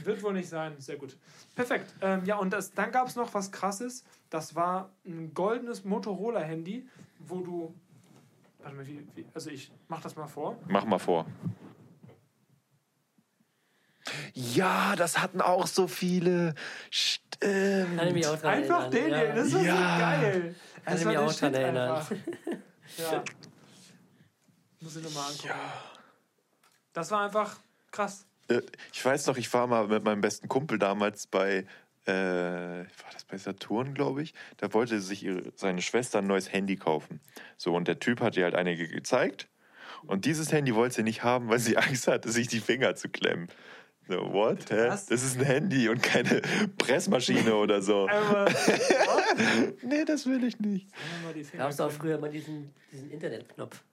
Wird 0.05 0.23
wohl 0.23 0.33
nicht 0.33 0.47
sein. 0.47 0.79
Sehr 0.79 0.95
gut. 0.95 1.17
Perfekt. 1.55 1.93
Ähm, 2.01 2.23
ja, 2.23 2.37
und 2.37 2.53
das, 2.53 2.71
dann 2.71 2.91
gab 2.91 3.07
es 3.07 3.15
noch 3.15 3.33
was 3.33 3.51
Krasses. 3.51 4.05
Das 4.29 4.55
war 4.55 4.89
ein 5.05 5.33
goldenes 5.33 5.83
Motorola-Handy, 5.83 6.87
wo 7.19 7.41
du. 7.41 7.75
Warte 8.59 8.75
mal, 8.75 8.87
wie, 8.87 9.05
wie, 9.15 9.25
also 9.33 9.49
ich 9.49 9.71
mach 9.89 10.01
das 10.01 10.15
mal 10.15 10.27
vor. 10.27 10.57
Mach 10.67 10.85
mal 10.85 10.99
vor. 10.99 11.25
Ja, 14.33 14.95
das 14.95 15.19
hatten 15.19 15.41
auch 15.41 15.67
so 15.67 15.87
viele. 15.87 16.55
Stimmt. 16.89 17.97
Kann 17.97 18.07
ich 18.07 18.13
mich 18.13 18.27
auch 18.27 18.37
dran 18.39 18.55
Einfach 18.55 18.91
erinnern. 18.91 18.91
den 18.91 19.09
ja. 19.11 19.17
hier. 19.19 19.33
Das 19.35 19.47
ist 19.47 19.53
Ja. 19.53 19.59
so 19.59 19.99
geil. 19.99 20.55
Kann 20.75 20.93
Das 20.93 20.99
ich 20.99 21.05
war 21.05 21.11
mich 21.11 21.21
auch 21.21 21.33
dran 21.33 21.53
erinnern. 21.53 21.91
einfach. 21.91 22.11
Ja. 22.97 23.23
Muss 24.79 24.95
ich 24.95 25.03
nochmal 25.03 25.29
angucken. 25.31 25.53
Das 26.93 27.11
war 27.11 27.25
einfach 27.25 27.57
krass. 27.91 28.25
Äh, 28.47 28.61
Ich 28.93 29.03
weiß 29.03 29.27
noch, 29.27 29.37
ich 29.37 29.51
war 29.53 29.67
mal 29.67 29.87
mit 29.87 30.03
meinem 30.03 30.21
besten 30.21 30.47
Kumpel 30.47 30.79
damals 30.79 31.27
bei, 31.27 31.65
äh, 32.05 32.11
war 32.13 32.85
das 33.13 33.25
bei 33.25 33.37
Saturn, 33.37 33.93
glaube 33.93 34.23
ich. 34.23 34.33
Da 34.57 34.73
wollte 34.73 34.99
sich 35.01 35.23
ihre, 35.23 35.51
seine 35.55 35.81
Schwester 35.81 36.19
ein 36.19 36.27
neues 36.27 36.51
Handy 36.53 36.75
kaufen. 36.77 37.19
So, 37.57 37.75
und 37.75 37.87
der 37.87 37.99
Typ 37.99 38.21
hat 38.21 38.37
ihr 38.37 38.45
halt 38.45 38.55
einige 38.55 38.87
gezeigt. 38.87 39.47
Und 40.05 40.25
dieses 40.25 40.51
Handy 40.51 40.73
wollte 40.75 40.95
sie 40.95 41.03
nicht 41.03 41.23
haben, 41.23 41.49
weil 41.49 41.59
sie 41.59 41.77
Angst 41.77 42.07
hatte, 42.07 42.31
sich 42.31 42.47
die 42.47 42.59
Finger 42.61 42.95
zu 42.95 43.09
klemmen. 43.09 43.49
So, 44.07 44.33
what? 44.33 44.69
Hä? 44.69 44.87
Was? 44.87 45.05
Das 45.07 45.21
ist 45.23 45.37
ein 45.37 45.45
Handy 45.45 45.89
und 45.89 46.01
keine 46.01 46.41
Pressmaschine 46.77 47.53
oder 47.55 47.81
so. 47.81 48.07
Nee, 49.81 50.05
das 50.05 50.25
will 50.25 50.43
ich 50.43 50.59
nicht. 50.59 50.87
Gab 51.57 51.69
es 51.71 51.79
auch 51.79 51.91
früher 51.91 52.17
mal 52.17 52.29
diesen, 52.29 52.73
diesen 52.91 53.11
Internetknopf. 53.11 53.83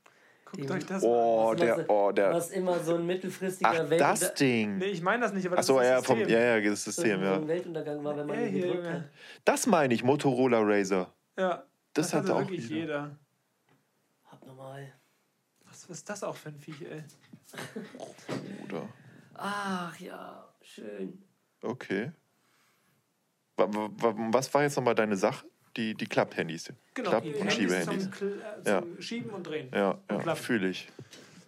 Guckt 0.44 0.70
euch 0.70 0.86
das 0.86 1.02
Oh, 1.02 1.50
Was 1.50 1.56
der, 1.60 1.74
immer- 1.74 1.90
oh, 1.90 2.12
der. 2.12 2.32
Was 2.32 2.50
immer 2.50 2.78
so 2.78 2.94
ein 2.94 3.04
mittelfristiger 3.06 3.70
Ach, 3.70 3.90
Weltunter- 3.90 3.98
das 4.20 4.34
Ding. 4.34 4.78
Nee, 4.78 4.84
ich 4.86 5.02
meine 5.02 5.22
das 5.22 5.32
nicht, 5.32 5.46
aber 5.46 5.56
das 5.56 5.68
Achso, 5.68 5.80
ist 5.80 5.86
ja, 5.86 5.96
das 5.96 6.06
vom, 6.06 6.18
System. 6.18 6.34
ja, 6.38 6.56
ja, 6.58 6.70
das 6.70 6.84
so 6.84 6.90
System, 6.92 7.18
so 7.20 7.24
ja. 7.26 7.34
ein 7.34 7.48
Weltuntergang 7.48 8.04
war, 8.04 8.16
wenn 8.16 8.26
man 8.26 8.40
ihn 8.40 8.48
hier, 8.48 8.62
gedrückt 8.68 8.86
hat. 8.88 9.04
Das 9.44 9.66
meine 9.66 9.92
ich, 9.94 10.04
Motorola 10.04 10.60
Razer. 10.62 11.12
Ja, 11.36 11.64
Das 11.92 12.10
das, 12.10 12.14
hat 12.14 12.22
hatte 12.22 12.34
auch 12.36 12.40
wirklich 12.40 12.68
jeder. 12.68 12.80
jeder. 12.80 13.18
Abnormal. 14.30 14.92
Was, 15.68 15.90
was 15.90 15.96
ist 15.98 16.08
das 16.08 16.22
auch 16.22 16.36
für 16.36 16.50
ein 16.50 16.58
Viech, 16.58 16.82
ey? 16.82 17.02
Oder? 18.68 18.88
Ach 19.34 19.98
ja, 20.00 20.48
schön. 20.62 21.22
Okay. 21.62 22.12
Wa- 23.56 23.68
wa- 23.72 23.90
wa- 23.96 24.14
Was 24.32 24.52
war 24.52 24.62
jetzt 24.62 24.76
nochmal 24.76 24.94
deine 24.94 25.16
Sache? 25.16 25.46
Die, 25.76 25.94
die 25.94 26.06
Klapp-Handys. 26.06 26.72
Genau, 26.94 27.10
Klapp- 27.10 27.24
und 27.24 27.34
Handys 27.34 27.54
Schiebehandys. 27.54 28.02
Zum, 28.04 28.12
Kl- 28.12 28.40
äh, 28.64 28.68
Ja. 28.70 28.82
zum 28.82 29.00
Schieben 29.02 29.30
und 29.30 29.44
Drehen. 29.46 29.70
Ja, 29.74 29.98
Und 30.08 30.24
ja 30.26 30.34
fühle 30.34 30.68
ich. 30.68 30.88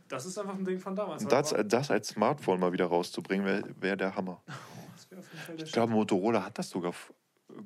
Das 0.09 0.25
ist 0.27 0.39
einfach 0.39 0.55
ein 0.55 0.65
Ding 0.65 0.79
von 0.81 0.95
damals. 0.97 1.25
Das, 1.27 1.55
das 1.67 1.91
als 1.91 2.09
Smartphone 2.09 2.59
mal 2.61 2.73
wieder 2.73 2.87
rauszubringen, 2.87 3.47
wäre 3.47 3.63
wär 3.81 3.97
der 3.97 4.15
Hammer. 4.17 4.43
der 5.11 5.65
Ich 5.65 5.73
glaube, 5.73 5.93
Motorola 5.93 6.45
hat 6.45 6.59
das 6.59 6.71
sogar 6.71 6.91
f- 6.91 7.13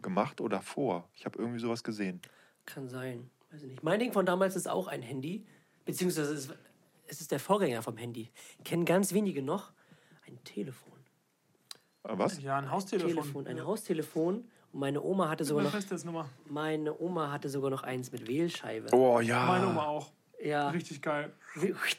gemacht 0.02 0.40
oder 0.40 0.60
vor. 0.60 1.08
Ich 1.14 1.24
habe 1.24 1.38
irgendwie 1.38 1.60
sowas 1.60 1.82
gesehen. 1.82 2.20
Kann 2.66 2.88
sein. 2.88 3.30
Weiß 3.50 3.62
ich 3.62 3.68
nicht. 3.68 3.82
Mein 3.82 3.98
Ding 4.00 4.12
von 4.12 4.24
damals 4.26 4.56
ist 4.56 4.68
auch 4.68 4.86
ein 4.88 5.02
Handy. 5.02 5.46
Beziehungsweise 5.84 6.34
es 6.34 7.20
ist 7.20 7.30
der 7.30 7.40
Vorgänger 7.40 7.82
vom 7.82 7.96
Handy. 7.96 8.30
Kennen 8.64 8.84
ganz 8.84 9.12
wenige 9.12 9.42
noch. 9.42 9.72
Ein 10.30 10.44
Telefon. 10.44 10.92
Ah, 12.02 12.12
Was? 12.16 12.40
Ja, 12.40 12.56
ein 12.58 12.70
Haustelefon. 12.70 13.10
Telefon. 13.10 13.46
Ein 13.46 13.64
Haustelefon. 13.64 14.44
Und 14.72 14.80
meine 14.80 15.02
Oma 15.02 15.28
hatte 15.28 15.44
sogar 15.44 15.64
noch. 15.64 15.72
Festnetznummer. 15.72 16.28
Meine 16.46 16.98
Oma 16.98 17.30
hatte 17.32 17.48
sogar 17.48 17.70
noch 17.70 17.82
eins 17.82 18.12
mit 18.12 18.26
Wählscheibe. 18.28 18.88
Oh 18.94 19.20
ja. 19.20 19.44
Meine 19.46 19.66
Oma 19.68 19.86
auch. 19.86 20.12
Ja. 20.42 20.70
Richtig 20.70 21.02
geil. 21.02 21.32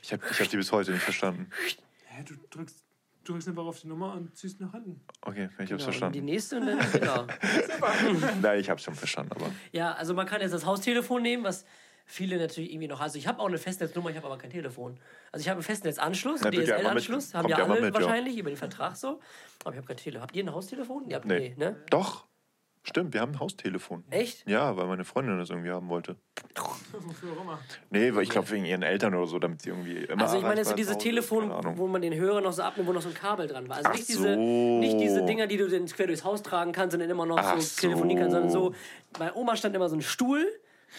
Ich 0.02 0.12
habe 0.14 0.24
ich 0.32 0.40
hab 0.40 0.50
die 0.50 0.58
bis 0.58 0.72
heute 0.72 0.92
nicht 0.92 1.04
verstanden. 1.04 1.50
Hä, 2.06 2.24
du 2.26 2.34
drückst, 2.50 2.84
du 3.26 3.34
drückst 3.34 3.50
einfach 3.50 3.66
auf 3.66 3.80
die 3.82 3.88
Nummer 3.88 4.14
und 4.14 4.36
ziehst 4.36 4.60
nach 4.62 4.72
hinten. 4.72 5.02
Okay, 5.22 5.50
ich 5.60 5.60
habe 5.60 5.64
es 5.64 5.68
Genau, 5.70 5.74
und 5.76 5.80
die 5.80 5.84
verstanden. 5.84 6.26
nächste 6.26 6.58
und 6.60 6.66
dann, 6.66 6.92
genau. 6.94 7.28
Nein, 8.42 8.60
ich 8.60 8.70
habe 8.70 8.78
es 8.80 8.84
schon 8.84 8.96
verstanden, 8.96 9.34
aber. 9.34 9.52
Ja, 9.72 9.92
also 9.94 10.14
man 10.16 10.26
kann 10.26 10.42
jetzt 10.42 10.54
das 10.54 10.66
Haustelefon 10.66 11.22
nehmen, 11.22 11.44
was 11.44 11.66
viele 12.12 12.38
natürlich 12.38 12.72
irgendwie 12.72 12.88
noch. 12.88 13.00
Also 13.00 13.18
ich 13.18 13.28
habe 13.28 13.40
auch 13.40 13.48
eine 13.48 13.58
Festnetznummer, 13.58 14.10
ich 14.10 14.18
habe 14.18 14.28
aber 14.28 14.38
kein 14.38 14.50
Telefon. 14.52 15.00
Also 15.32 15.42
ich 15.42 15.50
habe 15.50 15.58
einen 15.58 15.64
Festnetzanschluss, 15.64 16.42
Ja, 16.42 16.48
einen 16.50 16.66
ja 16.66 16.78
DSL-Anschluss, 16.78 17.34
haben 17.34 17.48
ja 17.48 17.58
ja 17.60 17.66
alle 17.66 17.82
mit, 17.82 17.96
ja. 17.96 18.02
wahrscheinlich 18.02 18.38
über 18.38 18.50
den 18.50 18.58
Vertrag 18.58 18.96
so. 18.98 19.20
Aber 19.64 19.72
ich 19.74 19.78
habe 19.78 19.88
kein 19.88 19.98
Telefon. 19.98 20.22
Habt 20.24 20.36
ihr 20.36 20.44
ein 20.44 20.54
Haustelefon? 20.54 21.08
Ja, 21.10 21.22
Nee. 21.24 21.40
nee, 21.40 21.54
ne? 21.58 21.76
Doch. 21.90 22.26
Stimmt, 22.84 23.14
wir 23.14 23.22
haben 23.22 23.34
ein 23.34 23.40
Haustelefon. 23.40 24.04
Echt? 24.10 24.50
Ja, 24.50 24.76
weil 24.76 24.88
meine 24.88 25.04
Freundin 25.06 25.38
das 25.38 25.52
irgendwie 25.52 25.70
haben 25.70 25.88
wollte. 25.88 26.16
Wofür 26.92 27.32
auch 27.38 27.42
immer. 27.44 27.60
Nee, 27.92 28.16
weil 28.16 28.24
ich 28.24 28.32
glaube 28.32 28.50
wegen 28.50 28.66
ihren 28.66 28.82
Eltern 28.82 29.14
oder 29.14 29.28
so, 29.28 29.38
damit 29.38 29.62
sie 29.62 29.70
irgendwie 29.70 29.98
immer. 29.98 30.24
Also 30.24 30.38
ich 30.38 30.42
meine 30.42 30.58
jetzt 30.62 30.70
so 30.70 30.76
dieses 30.76 30.98
Telefon, 30.98 31.52
wo 31.78 31.88
man 31.88 32.02
den 32.02 32.16
Hörer 32.16 32.42
noch 32.42 32.54
so 32.54 32.64
abnimmt, 32.64 32.90
wo 32.90 32.94
noch 32.94 33.04
so 33.04 33.10
ein 33.10 33.14
Kabel 33.14 33.46
dran 33.48 33.70
war. 33.70 33.78
Also 33.78 33.90
Ach 33.90 33.96
nicht 33.96 34.10
diese, 34.10 34.34
so. 34.34 34.36
nicht 34.80 35.00
diese 35.00 35.24
Dinger, 35.26 35.46
die 35.46 35.58
du 35.58 35.70
dann 35.70 35.86
quer 35.86 36.08
durchs 36.08 36.24
Haus 36.24 36.42
tragen 36.42 36.72
kannst 36.72 36.96
und 36.96 37.02
dann 37.02 37.10
immer 37.12 37.28
noch 37.28 37.38
Ach 37.38 37.62
so 37.62 37.82
telefonieren 37.82 38.20
kannst, 38.20 38.34
sondern 38.34 38.52
so. 38.52 38.72
so. 38.72 38.76
Bei 39.20 39.32
Oma 39.36 39.56
stand 39.56 39.76
immer 39.76 39.88
so 39.88 39.96
ein 39.96 40.02
Stuhl 40.02 40.48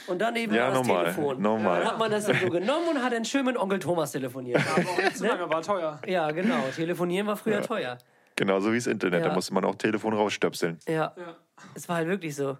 und 0.06 0.18
daneben 0.20 0.54
Ja, 0.54 0.64
war 0.68 0.70
das 0.78 0.86
normal, 0.86 1.04
Telefon. 1.04 1.42
normal. 1.42 1.80
Dann 1.80 1.88
hat 1.92 1.98
man 1.98 2.10
das 2.10 2.26
dann 2.26 2.36
so 2.40 2.50
genommen 2.50 2.88
und 2.88 3.02
hat 3.02 3.12
dann 3.12 3.24
schön 3.24 3.44
mit 3.44 3.56
Onkel 3.56 3.78
Thomas 3.78 4.12
telefoniert. 4.12 4.60
Aber 4.76 4.88
auch 4.90 4.96
nicht 4.98 5.16
zu 5.16 5.26
lange, 5.26 5.48
war 5.50 5.62
teuer. 5.62 6.00
Ja, 6.06 6.30
genau. 6.30 6.62
Telefonieren 6.74 7.26
war 7.26 7.36
früher 7.36 7.62
teuer. 7.62 7.98
Genauso 8.36 8.72
wie 8.72 8.76
das 8.76 8.86
Internet, 8.86 9.22
Ja. 9.22 9.28
da 9.28 9.34
musste 9.34 9.52
man 9.54 9.64
auch 9.64 9.74
Telefon 9.74 10.14
rausstöpseln. 10.14 10.78
Ja, 10.88 11.14
Ja. 11.16 11.36
es 11.74 11.88
war 11.88 11.96
halt 11.96 12.08
wirklich 12.08 12.34
so. 12.34 12.56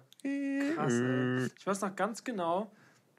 Krass, 0.75 0.93
ey. 0.93 1.47
Ich 1.57 1.65
weiß 1.67 1.81
noch 1.81 1.95
ganz 1.95 2.23
genau, 2.23 2.71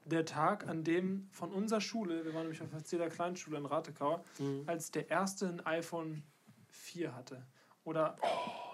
der 0.05 0.23
Tag, 0.25 0.67
an 0.67 0.83
dem 0.83 1.27
von 1.31 1.51
unserer 1.51 1.81
Schule, 1.81 2.23
wir 2.25 2.33
waren 2.33 2.43
nämlich 2.43 2.61
auf 2.61 2.69
der 2.69 2.83
Zähler 2.83 3.09
Kleinschule 3.09 3.57
in 3.57 3.65
Ratekau, 3.65 4.23
als 4.67 4.91
der 4.91 5.09
erste 5.09 5.47
ein 5.47 5.65
iPhone 5.65 6.23
4 6.69 7.15
hatte. 7.15 7.43
Oder, 7.83 8.15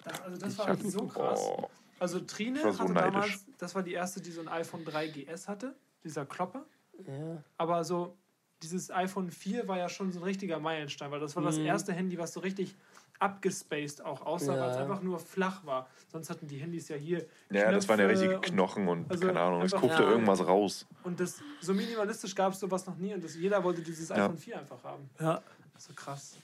das, 0.03 0.21
also 0.21 0.37
das 0.37 0.57
war 0.57 0.67
halt 0.67 0.83
so 0.83 1.07
krass. 1.07 1.41
Oh. 1.43 1.67
Also 2.01 2.19
Trine 2.19 2.57
Ich 2.57 2.65
war 2.65 2.73
so 2.73 2.79
hatte 2.79 2.93
neidisch. 2.93 3.13
damals, 3.13 3.45
das 3.59 3.75
war 3.75 3.83
die 3.83 3.93
erste, 3.93 4.21
die 4.21 4.31
so 4.31 4.41
ein 4.41 4.47
iPhone 4.47 4.83
3GS 4.83 5.47
hatte, 5.47 5.75
dieser 6.03 6.25
Klopper. 6.25 6.65
Ja. 7.07 7.43
Aber 7.57 7.83
so, 7.83 8.17
dieses 8.63 8.89
iPhone 8.89 9.29
4 9.29 9.67
war 9.67 9.77
ja 9.77 9.87
schon 9.87 10.11
so 10.11 10.19
ein 10.19 10.23
richtiger 10.23 10.59
Meilenstein, 10.59 11.11
weil 11.11 11.19
das 11.19 11.35
war 11.35 11.43
das 11.43 11.59
erste 11.59 11.93
Handy, 11.93 12.17
was 12.17 12.33
so 12.33 12.39
richtig 12.39 12.75
abgespaced 13.19 14.03
auch 14.03 14.25
aussah, 14.25 14.55
Ja. 14.55 14.61
weil 14.63 14.69
es 14.71 14.77
einfach 14.77 15.03
nur 15.03 15.19
flach 15.19 15.63
war. 15.63 15.87
Sonst 16.11 16.31
hatten 16.31 16.47
die 16.47 16.57
Handys 16.57 16.87
ja 16.89 16.95
hier. 16.95 17.27
Ja, 17.51 17.71
das 17.71 17.87
waren 17.87 17.99
ja 17.99 18.05
Knöpfe 18.07 18.19
richtige 18.23 18.35
und- 18.37 18.45
Knochen 18.45 18.87
und 18.87 19.11
also 19.11 19.27
keine 19.27 19.39
Ahnung, 19.39 19.61
es 19.61 19.71
guckte 19.71 20.01
Ja. 20.01 20.09
irgendwas 20.09 20.43
raus. 20.47 20.87
Und 21.03 21.19
das, 21.19 21.39
so 21.61 21.71
minimalistisch 21.75 22.33
gab 22.33 22.53
es 22.53 22.59
sowas 22.59 22.83
noch 22.87 22.97
nie 22.97 23.13
und 23.13 23.23
das, 23.23 23.35
jeder 23.35 23.63
wollte 23.63 23.83
dieses 23.83 24.09
Ja. 24.09 24.15
iPhone 24.25 24.39
4 24.39 24.57
einfach 24.57 24.83
haben. 24.83 25.07
Ja. 25.19 25.39
So 25.77 25.93
krass. 25.93 26.35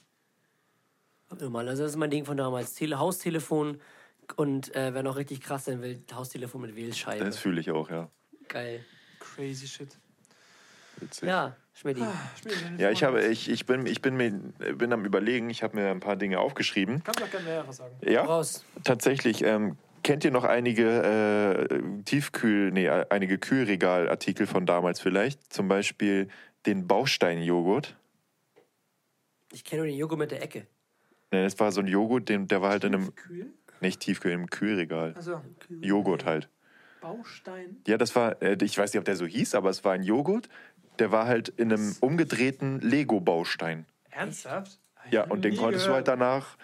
Normal. 1.40 1.68
Also 1.68 1.82
das 1.82 1.92
ist 1.92 1.96
mein 1.98 2.10
Ding 2.10 2.24
von 2.24 2.36
damals. 2.36 2.74
Tele 2.74 2.96
Haustelefon 2.98 3.80
und 4.36 4.74
äh, 4.74 4.94
wer 4.94 5.02
noch 5.02 5.16
richtig 5.16 5.40
krass 5.40 5.66
sein 5.66 5.82
will, 5.82 6.02
Haustelefon 6.12 6.62
mit 6.62 6.76
Wählscheibe. 6.76 7.24
Das 7.24 7.38
fühle 7.38 7.60
ich 7.60 7.70
auch, 7.70 7.90
ja. 7.90 8.10
Geil. 8.48 8.84
Crazy 9.18 9.66
shit. 9.66 9.98
Witzig. 10.96 11.28
Ja, 11.28 11.56
Schmidti. 11.74 12.02
Spiel 12.36 12.52
den 12.56 12.78
Ja, 12.78 12.90
ich, 12.90 13.04
habe, 13.04 13.24
ich, 13.24 13.48
ich, 13.48 13.66
bin, 13.66 13.86
ich 13.86 14.02
bin, 14.02 14.16
mir, 14.16 14.30
bin 14.74 14.92
am 14.92 15.04
Überlegen, 15.04 15.48
ich 15.50 15.62
habe 15.62 15.76
mir 15.76 15.90
ein 15.90 16.00
paar 16.00 16.16
Dinge 16.16 16.40
aufgeschrieben. 16.40 17.02
Kannst 17.04 17.20
du 17.20 17.24
auch 17.24 17.30
gerne 17.30 17.46
mehr 17.46 17.68
was 17.68 17.76
sagen. 17.76 17.94
Ja, 18.02 18.24
Raus. 18.24 18.64
tatsächlich. 18.84 19.42
Ähm, 19.42 19.76
kennt 20.02 20.24
ihr 20.24 20.30
noch 20.30 20.44
einige 20.44 21.68
äh, 21.70 22.02
Tiefkühl, 22.04 22.72
nee, 22.72 22.88
einige 22.88 23.38
Kühlregalartikel 23.38 24.46
von 24.46 24.66
damals 24.66 25.00
vielleicht? 25.00 25.52
Zum 25.52 25.68
Beispiel 25.68 26.28
den 26.66 26.86
Baustein-Joghurt. 26.86 27.96
Ich 29.52 29.64
kenne 29.64 29.82
nur 29.82 29.86
den 29.86 29.98
Joghurt 29.98 30.18
mit 30.18 30.30
der 30.30 30.42
Ecke. 30.42 30.66
Nee, 31.30 31.42
das 31.44 31.58
war 31.60 31.70
so 31.72 31.80
ein 31.80 31.86
Joghurt, 31.86 32.28
den, 32.28 32.48
der 32.48 32.62
war 32.62 32.70
halt 32.70 32.84
in 32.84 32.94
einem, 32.94 33.14
Kühl? 33.14 33.52
Nicht 33.80 34.00
Tiefkühl, 34.00 34.32
im 34.32 34.48
Kühlregal. 34.50 35.14
Also 35.16 35.40
Joghurt 35.80 36.24
halt. 36.24 36.48
Baustein. 37.00 37.82
Ja, 37.86 37.96
das 37.96 38.14
war, 38.16 38.40
äh, 38.42 38.56
ich 38.62 38.76
weiß 38.76 38.92
nicht, 38.92 38.98
ob 38.98 39.04
der 39.04 39.16
so 39.16 39.26
hieß, 39.26 39.54
aber 39.54 39.70
es 39.70 39.84
war 39.84 39.92
ein 39.92 40.02
Joghurt, 40.02 40.48
der 40.98 41.12
war 41.12 41.26
halt 41.26 41.48
in 41.48 41.72
einem 41.72 41.94
umgedrehten 42.00 42.80
Lego-Baustein. 42.80 43.86
Ernsthaft? 44.10 44.80
Ich 45.06 45.12
Ja, 45.12 45.24
und 45.24 45.44
den 45.44 45.56
konntest 45.56 45.86
du 45.86 45.92
halt 45.92 46.06
gehört. 46.06 46.20
danach 46.20 46.56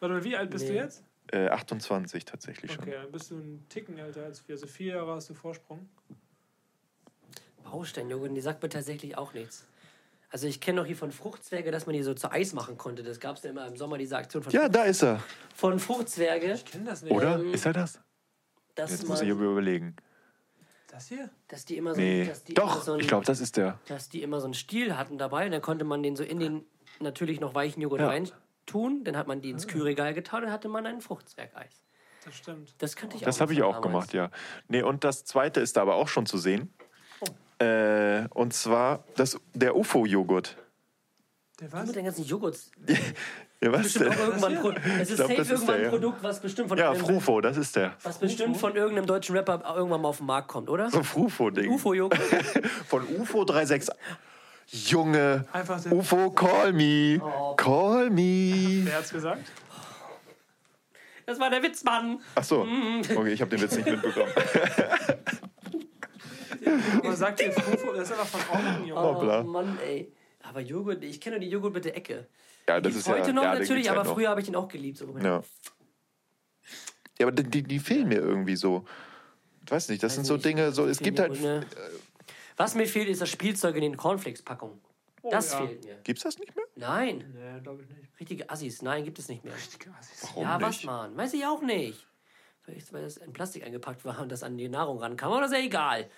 Warte 0.00 0.14
mal, 0.14 0.24
wie 0.24 0.36
alt 0.36 0.50
bist 0.50 0.68
du 0.68 0.72
Nee. 0.72 0.78
jetzt? 0.78 1.04
äh, 1.32 1.48
28 1.48 2.24
tatsächlich 2.24 2.72
schon. 2.72 2.84
Okay, 2.84 2.94
dann 3.00 3.12
bist 3.12 3.30
du 3.30 3.36
einen 3.36 3.66
Ticken 3.68 3.98
älter 3.98 4.24
als 4.24 4.46
wir. 4.48 4.54
Also 4.54 4.66
vier 4.66 4.94
Jahre 4.96 5.14
hast 5.14 5.28
du 5.30 5.34
Vorsprung. 5.34 5.88
Bausteinjoghurt, 7.64 8.36
die 8.36 8.40
sagt 8.40 8.62
mir 8.62 8.68
tatsächlich 8.68 9.16
auch 9.16 9.32
nichts. 9.34 9.66
Also 10.34 10.48
ich 10.48 10.60
kenne 10.60 10.80
noch 10.80 10.86
hier 10.86 10.96
von 10.96 11.12
Fruchtzwerge, 11.12 11.70
dass 11.70 11.86
man 11.86 11.94
die 11.94 12.02
so 12.02 12.12
zu 12.12 12.28
Eis 12.32 12.54
machen 12.54 12.76
konnte. 12.76 13.04
Das 13.04 13.20
gab 13.20 13.36
es 13.36 13.44
ja 13.44 13.50
immer 13.50 13.68
im 13.68 13.76
Sommer, 13.76 13.98
diese 13.98 14.16
Aktion 14.16 14.42
von, 14.42 14.52
Ja, 14.52 14.68
da 14.68 14.82
ist 14.82 15.00
er. 15.04 15.22
von 15.54 15.78
Fruchtzwerge, 15.78 16.58
kenn 16.68 16.84
das 16.84 17.02
nicht. 17.02 17.12
Oder? 17.12 17.38
Ist 17.40 17.64
er 17.66 17.72
das? 17.72 18.00
dass, 18.74 18.90
Jetzt 18.90 19.06
muss 19.06 19.20
ich 19.22 19.28
überlegen. 19.28 19.94
Das 20.88 21.06
hier? 21.06 21.30
dass 21.46 21.64
die 21.64 21.76
immer 21.76 21.94
so, 21.94 22.00
Nee. 22.00 22.24
dass 22.26 22.42
die 22.42 22.54
immer 22.54 22.66
Doch, 22.66 22.82
so 22.82 22.94
ein, 22.94 22.98
ich 23.00 23.06
glaube, 23.06 23.24
das 23.24 23.38
ist 23.38 23.56
der. 23.56 23.78
dass 23.86 24.08
die 24.08 24.22
immer 24.24 24.40
so 24.40 24.46
einen 24.46 24.54
Stiel 24.54 24.96
hatten 24.96 25.18
dabei 25.18 25.46
und 25.46 25.52
dann 25.52 25.62
konnte 25.62 25.84
man 25.84 26.02
den 26.02 26.16
so 26.16 26.24
in 26.24 26.40
den 26.40 26.64
natürlich 26.98 27.38
noch 27.38 27.54
weichen 27.54 27.80
Joghurt 27.80 28.00
Ja. 28.00 28.08
rein 28.08 28.28
tun. 28.66 29.04
Dann 29.04 29.16
hat 29.16 29.28
man 29.28 29.40
die 29.40 29.50
ins 29.50 29.68
Kühlregal 29.68 30.14
getan 30.14 30.38
und 30.40 30.46
dann 30.46 30.52
hatte 30.52 30.68
man 30.68 30.84
ein 30.84 31.00
Fruchtzwergeis. 31.00 31.80
Das 32.24 32.34
stimmt. 32.34 32.74
Das 32.78 32.96
kannte 32.96 33.14
ich 33.16 33.22
Das 33.22 33.36
auch 33.36 33.42
habe 33.42 33.52
ich 33.52 33.62
auch 33.62 33.80
damals. 33.80 33.82
gemacht, 34.08 34.14
ja. 34.14 34.30
Nee, 34.66 34.82
und 34.82 35.04
das 35.04 35.24
zweite 35.24 35.60
ist 35.60 35.76
da 35.76 35.82
aber 35.82 35.94
auch 35.94 36.08
schon 36.08 36.26
zu 36.26 36.38
sehen. 36.38 36.74
Äh, 37.58 38.26
und 38.30 38.52
zwar 38.52 39.04
das, 39.16 39.38
der 39.54 39.76
UFO-Joghurt. 39.76 40.56
Der 41.60 41.72
Was? 41.72 41.86
Mit 41.86 41.96
den 41.96 42.04
ganzen 42.06 42.24
Joghurts. 42.24 42.70
Ja, 43.62 43.72
was 43.72 43.82
Bestimmt 43.84 44.10
auch 44.10 44.14
denn? 44.16 44.26
irgendwann 44.26 44.54
Pro 44.60 44.72
es 45.00 45.08
ist 45.08 45.16
glaub, 45.16 45.28
safe 45.28 45.36
das 45.36 45.46
ist 45.46 45.52
irgendwann 45.52 45.80
ein. 45.84 45.88
Produkt, 45.88 46.22
was 46.22 46.40
bestimmt 46.40 46.68
von 46.68 46.76
Ja, 46.76 46.90
einem- 46.90 47.00
Frufo, 47.00 47.40
das 47.40 47.56
ist 47.56 47.74
der. 47.76 47.94
was 48.02 48.18
bestimmt 48.18 48.58
von 48.58 48.76
irgendeinem 48.76 49.06
deutschen 49.06 49.34
Rapper 49.34 49.62
irgendwann 49.74 50.02
mal 50.02 50.08
auf 50.08 50.18
den 50.18 50.26
Markt 50.26 50.48
kommt, 50.48 50.68
oder? 50.68 50.90
So 50.90 50.98
ein 50.98 51.04
Frufo-Ding. 51.04 51.70
UFO-Joghurt. 51.70 52.18
Von 52.88 53.06
UFO 53.16 53.46
36. 53.46 53.88
Junge, 54.66 55.46
Einfach 55.50 55.80
der- 55.80 55.92
UFO, 55.94 56.30
call 56.32 56.74
me. 56.74 57.18
Oh. 57.24 57.54
Call 57.54 58.10
me. 58.10 58.82
Wer 58.84 58.98
hat's 58.98 59.10
gesagt? 59.10 59.50
Das 61.24 61.40
war 61.40 61.48
der 61.48 61.62
Witzmann. 61.62 62.20
Ach 62.34 62.44
so. 62.44 62.66
Okay, 63.16 63.32
ich 63.32 63.40
habe 63.40 63.50
den 63.56 63.62
Witz 63.62 63.76
nicht 63.76 63.88
mitbekommen. 63.88 64.30
Aber 66.98 67.16
sagt 67.16 67.40
ihr 67.40 67.52
Frufo, 67.52 67.92
das 67.92 68.10
ist 68.10 68.18
einfach 68.18 68.38
von. 68.38 68.90
Hoppla. 68.90 69.40
Oh 69.40 69.44
Mann, 69.44 69.78
ey. 69.84 70.12
Aber 70.42 70.60
Joghurt, 70.60 71.02
ich 71.04 71.20
kenne 71.20 71.36
nur 71.36 71.40
die 71.40 71.50
Joghurt 71.50 71.74
mit 71.74 71.84
der 71.84 71.96
Ecke. 71.96 72.28
Ja, 72.68 72.80
das 72.80 72.94
ist 72.94 73.06
ja. 73.06 73.14
heute 73.14 73.32
noch 73.32 73.42
ja, 73.42 73.58
natürlich, 73.58 73.88
halt 73.88 73.98
aber 73.98 74.08
noch. 74.08 74.14
früher 74.14 74.28
habe 74.28 74.40
ich 74.40 74.48
ihn 74.48 74.56
auch 74.56 74.68
geliebt. 74.68 74.98
So. 74.98 75.16
Ja. 75.18 75.42
Ja, 77.18 77.26
aber 77.26 77.32
die- 77.32 77.62
die, 77.62 77.78
fehlen 77.78 78.08
mir 78.08 78.18
irgendwie 78.18 78.56
so. 78.56 78.84
Ich 79.64 79.70
weiß 79.70 79.88
nicht, 79.88 80.02
das 80.02 80.14
sind 80.14 80.24
so 80.24 80.34
nicht. 80.34 80.44
Dinge, 80.44 80.72
so, 80.72 80.86
es 80.86 80.98
gibt 80.98 81.20
halt. 81.20 81.40
ne? 81.40 81.64
Was 82.56 82.74
mir 82.74 82.86
fehlt, 82.86 83.08
ist 83.08 83.20
das 83.20 83.30
Spielzeug 83.30 83.76
in 83.76 83.82
den 83.82 83.96
Cornflakes-Packungen. 83.96 84.80
das 85.30 85.52
ja. 85.52 85.66
fehlt 85.66 85.84
mir. 85.84 85.98
Gibt's 86.04 86.22
das 86.22 86.38
nicht 86.38 86.54
mehr? 86.54 86.64
Nein, 86.76 87.24
Nee, 87.34 87.60
glaube 87.60 87.82
ich 87.82 87.88
nicht. 87.88 88.10
richtige 88.20 88.50
Assis. 88.50 88.82
Nein, 88.82 89.04
gibt 89.04 89.18
es 89.18 89.28
nicht 89.28 89.44
mehr. 89.44 89.54
Warum 90.22 90.42
ja, 90.42 90.60
was, 90.60 90.76
nicht? 90.76 90.86
Mann? 90.86 91.16
Weiß 91.16 91.32
ich 91.32 91.44
auch 91.46 91.62
nicht. 91.62 92.06
Vielleicht, 92.62 92.92
weil 92.92 93.02
das 93.02 93.16
in 93.18 93.32
Plastik 93.32 93.64
eingepackt 93.64 94.04
war 94.04 94.20
und 94.20 94.32
das 94.32 94.42
an 94.42 94.56
die 94.56 94.68
Nahrung 94.68 94.98
rankam. 94.98 95.32
Aber 95.32 95.42
das 95.42 95.52
ist 95.52 95.58
ja 95.58 95.64
egal. 95.64 96.08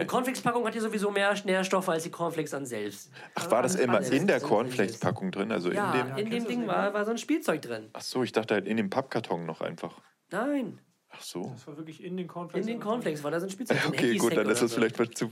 Die 0.00 0.06
Cornflakes-Packung 0.06 0.66
hat 0.66 0.74
ja 0.74 0.80
sowieso 0.80 1.10
mehr 1.10 1.34
Nährstoffe 1.44 1.88
als 1.88 2.02
die 2.04 2.10
Cornflakes 2.10 2.54
an 2.54 2.64
selbst. 2.66 3.10
Ach, 3.34 3.50
war 3.50 3.62
das 3.62 3.74
immer 3.74 4.00
in 4.00 4.26
der. 4.26 4.40
Cornflakes-Packung 4.40 5.30
drin? 5.30 5.52
Also 5.52 5.70
Ja, 5.70 5.92
in 5.92 6.06
dem. 6.08 6.16
in 6.16 6.30
dem 6.30 6.46
Ding 6.46 6.66
das 6.66 6.68
war, 6.76 6.84
nicht? 6.86 6.94
war 6.94 7.04
so 7.04 7.10
ein 7.10 7.18
Spielzeug 7.18 7.62
drin. 7.62 7.90
Ach 7.92 8.00
so, 8.00 8.22
ich 8.22 8.32
dachte 8.32 8.54
halt 8.54 8.66
in 8.66 8.76
dem 8.76 8.90
Pappkarton 8.90 9.44
noch 9.46 9.60
einfach. 9.60 10.00
Nein, 10.30 10.80
Ach 11.14 11.20
so. 11.20 11.50
Das 11.52 11.66
war 11.66 11.76
wirklich 11.76 12.02
in 12.02 12.16
den 12.16 12.26
Cornflakes. 12.26 12.66
in 12.66 12.72
den 12.74 12.80
Cornflakes 12.80 13.22
war 13.22 13.30
da 13.30 13.38
so 13.38 13.46
ein 13.46 13.50
Spielzeug 13.50 13.78
drin. 13.82 13.90
Okay, 13.92 14.16
gut, 14.16 14.34
dann 14.34 14.48
ist 14.48 14.62
das 14.62 14.72
oder 14.72 14.80
vielleicht 14.86 14.98
mal 14.98 15.10
zu. 15.10 15.30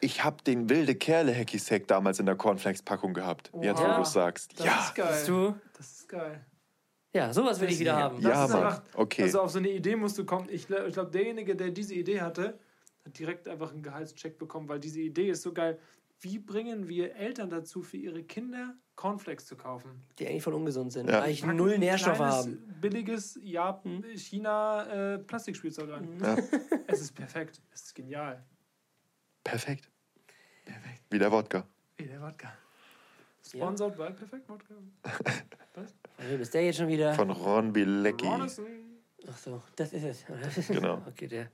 Ich 0.00 0.22
habe 0.24 0.42
den 0.44 0.68
wilde 0.68 0.94
Kerle 0.94 1.32
Hacky 1.34 1.58
Sack 1.58 1.86
damals 1.88 2.18
in 2.20 2.26
der 2.26 2.36
Cornflakes-Packung 2.36 3.14
gehabt. 3.14 3.50
Jetzt, 3.60 3.78
wo 3.80 3.84
Ja. 3.84 3.96
du 3.96 4.02
es 4.02 4.12
sagst. 4.12 4.58
Das 4.58 4.66
ja. 4.66 4.80
ist 4.80 4.94
geil. 4.94 5.24
So. 5.24 5.50
Du? 5.50 5.60
Das 5.76 5.90
ist 5.92 6.08
geil. 6.08 6.44
Ja, 7.14 7.32
sowas 7.32 7.60
will 7.60 7.68
ich 7.70 7.78
wieder 7.78 7.96
haben. 7.96 8.20
Ja, 8.20 8.44
ist 8.44 8.52
Mann. 8.52 8.62
einfach- 8.64 8.82
Okay. 8.94 9.22
Also 9.22 9.40
auf 9.40 9.50
so 9.50 9.58
eine 9.58 9.70
Idee 9.70 9.96
musst 9.96 10.18
du 10.18 10.24
kommen. 10.24 10.48
Ich, 10.50 10.68
ich 10.70 10.92
glaube, 10.92 11.10
derjenige, 11.10 11.56
der 11.56 11.70
diese 11.70 11.94
Idee 11.94 12.20
hatte, 12.20 12.44
hat 12.46 12.58
direkt 13.12 13.48
einfach 13.48 13.72
einen 13.72 13.82
Gehaltscheck 13.82 14.38
bekommen, 14.38 14.68
weil 14.68 14.80
diese 14.80 15.00
Idee 15.00 15.30
ist 15.30 15.42
so 15.42 15.52
geil. 15.52 15.78
Wie 16.20 16.38
bringen 16.38 16.88
wir 16.88 17.14
Eltern 17.14 17.48
dazu, 17.48 17.82
für 17.82 17.96
ihre 17.96 18.24
Kinder 18.24 18.74
Cornflakes 18.96 19.46
zu 19.46 19.56
kaufen? 19.56 20.02
Die 20.18 20.26
eigentlich 20.26 20.42
voll 20.42 20.54
ungesund 20.54 20.92
sind. 20.92 21.08
Ja. 21.08 21.22
Eigentlich 21.22 21.44
null 21.44 21.78
Nährstoffe 21.78 22.16
kleines, 22.16 22.46
haben. 22.46 22.74
Billiges 22.80 23.38
Jap 23.42 23.86
China 24.16 25.14
äh, 25.14 25.18
Plastikspielzeug 25.18 25.90
rein. 25.90 26.18
Ja. 26.20 26.36
Es 26.90 27.02
ist 27.02 27.14
perfekt. 27.14 27.60
Es 27.72 27.82
ist 27.82 27.94
genial. 27.94 28.42
Perfekt. 29.44 29.90
Wie 31.10 31.18
der 31.18 31.30
Wodka. 31.30 31.66
Wie 31.98 32.06
der 32.06 32.20
Wodka. 32.20 32.52
Sponsored 33.46 33.96
by 33.96 34.10
Perfekt 34.10 34.48
Wodka. 34.48 34.74
Was? 35.74 35.94
Von 36.16 36.30
wem 36.30 36.40
ist 36.40 36.54
der 36.54 36.64
jetzt 36.64 36.76
schon 36.76 36.88
wieder? 36.88 37.14
Von 37.14 37.30
Ron 37.30 37.72
Bilecki. 37.72 38.26
Ronison. 38.26 38.66
Ach 39.30 39.36
so, 39.36 39.62
das 39.76 39.92
ist 39.92 40.04
es. 40.04 40.68
Genau. 40.68 41.02
Okay, 41.06 41.26
der. 41.26 41.50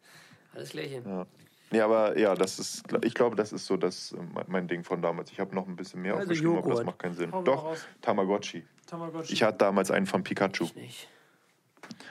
Alles 0.54 0.70
Klärchen. 0.70 1.04
Ja. 1.04 1.26
Nee, 1.70 1.80
aber 1.80 2.16
ja, 2.18 2.34
das 2.34 2.58
ist, 2.58 2.84
ich 3.02 3.14
glaube, 3.14 3.34
das 3.36 3.52
ist 3.52 3.66
so 3.66 3.76
das, 3.76 4.12
äh, 4.12 4.16
mein 4.46 4.68
Ding 4.68 4.84
von 4.84 5.02
damals. 5.02 5.30
Ich 5.32 5.40
habe 5.40 5.54
noch 5.54 5.66
ein 5.66 5.76
bisschen 5.76 6.02
mehr 6.02 6.12
Also 6.14 6.24
aufgeschrieben, 6.24 6.52
aber 6.58 6.60
das 6.62 6.68
Joghurt. 6.70 6.86
macht 6.86 6.98
keinen 7.00 7.14
Sinn. 7.14 7.30
Doch, 7.44 7.64
raus. 7.64 7.86
Tamagotchi. 8.00 8.64
Tamagotchi. 8.86 9.32
Ich 9.32 9.42
hatte 9.42 9.58
damals 9.58 9.90
einen 9.90 10.06
von 10.06 10.22
Pikachu. 10.22 10.68
Nicht. 10.76 11.08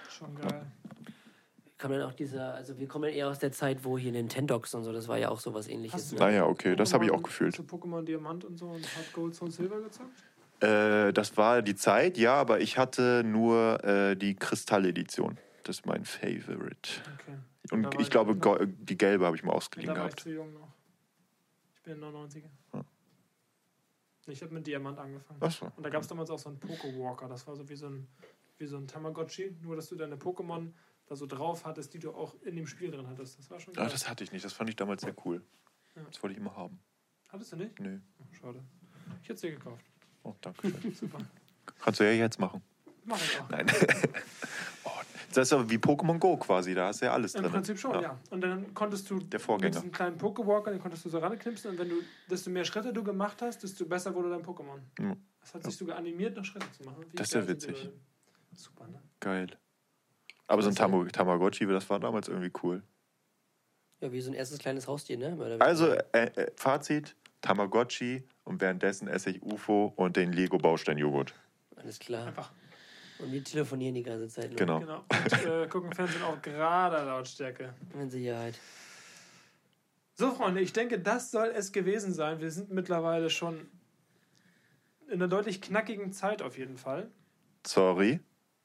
Schon 0.09 0.35
geil. 0.35 0.65
Kommt 1.80 1.95
dann 1.95 2.03
auch 2.03 2.13
dieser, 2.13 2.53
also 2.53 2.77
wir 2.80 2.88
kommen 2.88 3.09
eher 3.11 3.27
aus 3.27 3.39
der 3.39 3.51
Zeit, 3.51 3.84
wo 3.84 3.97
hier 3.97 4.11
Nintendox 4.13 4.73
und 4.73 4.84
so, 4.84 4.93
das 4.93 5.07
war 5.07 5.17
ja 5.17 5.30
auch 5.30 5.39
sowas 5.39 5.67
ähnliches. 5.67 6.13
Ne? 6.13 6.19
Naja, 6.19 6.45
okay, 6.45 6.75
das 6.75 6.93
habe 6.93 7.05
ich 7.05 7.11
auch 7.11 7.21
gefühlt. 7.21 7.57
Hast 7.57 7.69
du 7.71 7.75
Pokémon 7.75 8.03
Diamant 8.03 8.45
und 8.45 8.57
so 8.57 8.67
und 8.67 8.84
Hard 8.95 9.11
Gold, 9.13 9.35
Soul 9.35 9.51
Silver 9.51 9.81
gezockt? 9.81 10.23
Äh, 10.61 11.11
das 11.11 11.35
war 11.35 11.61
die 11.61 11.75
Zeit, 11.75 12.17
ja, 12.17 12.35
aber 12.35 12.61
ich 12.61 12.77
hatte 12.77 13.23
nur 13.25 13.84
äh, 13.84 14.15
die 14.15 14.34
Kristall-Edition. 14.35 15.38
Das 15.63 15.80
ist 15.80 15.85
mein 15.85 16.05
Favorite. 16.05 16.89
Okay. 17.15 17.38
Und 17.72 17.84
Da 17.84 17.94
war 17.94 17.99
ich 17.99 18.10
glaube, 18.10 18.35
noch- 18.35 18.60
die 18.61 18.98
gelbe 18.98 19.26
habe 19.26 19.35
ich 19.35 19.44
mal 19.44 19.52
Da 19.52 19.57
ausgeliehen 19.57 19.90
war 19.90 19.95
ich 19.98 20.15
gehabt. 20.15 20.19
zu 20.22 20.30
jung 20.31 20.53
noch. 20.53 20.73
Ich 21.76 21.81
bin 21.84 21.94
ein 21.94 21.99
99er. 22.14 22.49
Ja. 22.73 22.85
Ich 24.27 24.41
habe 24.41 24.53
mit 24.53 24.65
Diamant 24.68 24.98
angefangen. 24.99 25.40
Ach 25.41 25.52
so. 25.52 25.65
Und 25.76 25.84
da 25.84 25.90
gab 25.90 26.02
es 26.02 26.07
damals 26.07 26.30
auch 26.30 26.40
so 26.40 26.49
einen 26.49 26.60
Poké-Walker. 26.60 27.27
Das 27.27 27.45
war 27.48 27.56
so 27.56 27.68
wie 27.68 27.76
so 27.76 27.88
ein, 27.88 28.07
wie 28.57 28.65
so 28.65 28.77
ein 28.77 28.88
Tamagotchi, 28.88 29.56
nur 29.61 29.76
dass 29.76 29.90
du 29.90 29.95
deine 29.95 30.15
Pokémon 30.15 30.72
da 31.07 31.15
so 31.15 31.26
drauf 31.26 31.65
hattest, 31.65 31.94
die 31.94 31.99
du 31.99 32.11
auch 32.14 32.35
in 32.44 32.56
dem 32.56 32.65
Spiel 32.68 32.90
drin 32.91 33.07
hattest. 33.07 33.38
Das 33.40 33.49
war 33.49 33.60
schon 33.60 33.73
geil. 33.73 33.85
Ah, 33.85 33.90
das 33.90 34.10
hatte 34.10 34.23
ich 34.23 34.31
nicht. 34.31 34.45
Das 34.45 34.53
fand 34.53 34.69
ich 34.69 34.76
damals 34.77 35.02
sehr 35.02 35.15
cool. 35.26 35.44
Ja. 35.95 36.03
Das 36.03 36.23
wollte 36.23 36.34
ich 36.34 36.40
immer 36.40 36.56
haben. 36.56 36.80
Hattest 37.30 37.52
du 37.52 37.57
nicht? 37.57 37.77
Nö. 37.80 37.99
Oh, 38.19 38.23
schade. 38.34 38.64
Ich 39.22 39.23
hätte 39.30 39.34
es 39.34 39.41
dir 39.41 39.52
gekauft. 39.52 39.85
Oh, 40.23 40.34
danke. 40.40 40.69
Super. 40.94 41.19
Kannst 41.81 41.99
du 41.99 42.06
ja 42.06 42.11
jetzt 42.11 42.40
machen. 42.40 42.61
Mach 43.03 43.18
ich 43.22 43.40
auch. 43.41 43.49
Nein. 43.49 43.68
oh, 44.85 44.90
das 45.38 45.47
ist 45.49 45.53
aber 45.53 45.69
wie 45.69 45.77
Pokémon 45.77 46.18
Go 46.19 46.38
quasi. 46.38 46.73
Da 46.73 46.88
hast 46.88 47.01
du 47.01 47.05
ja 47.05 47.14
alles 47.14 47.35
Im 47.35 47.43
drin. 47.43 47.51
Prinzip 47.51 47.77
schon, 47.80 48.01
ja. 48.01 48.19
Und 48.30 48.41
dann 48.41 48.73
konntest 48.73 49.10
du 49.10 49.19
Der 49.19 49.39
Vorgänger. 49.39 49.69
mit 49.69 49.76
diesem 49.76 49.91
kleinen 49.91 50.18
Pokewalker, 50.18 50.72
den 50.72 50.80
konntest 50.80 51.05
du 51.05 51.10
so 51.10 51.19
ranknipsen 51.19 51.72
und 51.72 51.80
wenn 51.80 51.89
du, 51.89 51.95
desto 52.30 52.49
mehr 52.49 52.65
Schritte 52.65 52.93
du 52.93 53.03
gemacht 53.03 53.41
hast, 53.41 53.64
desto 53.64 53.85
besser 53.85 54.14
wurde 54.14 54.30
dein 54.30 54.43
Pokémon. 54.43 54.80
Mhm. 54.99 55.18
Das 55.41 55.53
hat 55.53 55.64
sich 55.64 55.77
sogar 55.77 55.97
animiert, 55.97 56.35
noch 56.38 56.45
Schritte 56.45 56.72
zu 56.72 56.84
machen. 56.84 57.05
Wie 57.11 57.15
Das 57.15 57.27
ist 57.27 57.34
ja 57.34 57.47
witzig. 57.47 57.89
Super, 58.53 58.88
ne? 58.88 59.01
Geil. 59.19 59.47
Aber 60.47 60.61
so 60.61 60.69
ein 60.69 60.76
Tam 60.76 61.07
Tamagotchi, 61.10 61.65
das 61.65 61.89
war 61.89 61.99
damals 61.99 62.27
irgendwie 62.27 62.51
cool. 62.64 62.84
Ja, 64.01 64.11
wie 64.11 64.19
so 64.22 64.31
ein 64.31 64.34
erstes 64.34 64.60
kleines 64.60 64.88
Haustier, 64.88 65.18
ne? 65.18 65.57
Also, 65.60 65.88
äh, 65.91 66.03
äh, 66.11 66.51
Fazit: 66.57 67.15
Tamagotchi 67.41 68.23
und 68.43 68.60
währenddessen 68.61 69.07
esse 69.07 69.30
ich 69.31 69.41
UFO 69.41 69.93
und 69.95 70.18
den 70.18 70.34
Lego-Baustein-Joghurt. 70.34 71.34
Alles 71.77 71.99
klar. 71.99 72.27
Einfach. 72.27 72.51
Und 73.23 73.31
wir 73.31 73.43
telefonieren 73.43 73.95
die 73.95 74.03
ganze 74.03 74.27
Zeit. 74.27 74.49
nur. 74.49 74.57
Genau. 74.57 74.79
Genau. 74.79 75.03
Und 75.09 75.45
äh, 75.45 75.67
gucken 75.67 75.93
Fernsehen 75.93 76.23
auch 76.23 76.41
gerade 76.41 76.97
Lautstärke. 77.05 77.73
In 77.93 78.09
Sicherheit. 78.09 78.59
So, 80.15 80.31
Freunde, 80.31 80.61
ich 80.61 80.73
denke, 80.73 80.99
das 80.99 81.31
soll 81.31 81.47
es 81.55 81.71
gewesen 81.71 82.13
sein. 82.13 82.39
Wir 82.39 82.51
sind 82.51 82.69
mittlerweile 82.71 83.29
schon 83.29 83.67
in 85.07 85.13
einer 85.13 85.27
deutlich 85.27 85.61
knackigen 85.61 86.11
Zeit 86.13 86.41
auf 86.41 86.57
jeden 86.57 86.77
Fall. 86.77 87.09
Sorry. 87.65 88.19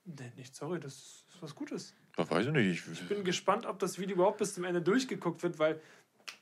Nee, 0.05 0.32
nicht 0.36 0.55
sorry, 0.55 0.80
das 0.80 0.94
ist 0.94 1.24
was 1.40 1.55
Gutes. 1.55 1.94
Das 2.16 2.30
weiß 2.30 2.47
ich 2.47 2.52
nicht. 2.52 2.86
Ich, 2.86 2.93
Ich 3.01 3.09
bin 3.09 3.24
gespannt, 3.24 3.64
ob 3.66 3.78
das 3.78 3.98
Video 3.98 4.16
überhaupt 4.16 4.39
bis 4.39 4.55
zum 4.55 4.64
Ende 4.64 4.82
durchgeguckt 4.82 5.43
wird, 5.43 5.59
weil 5.59 5.80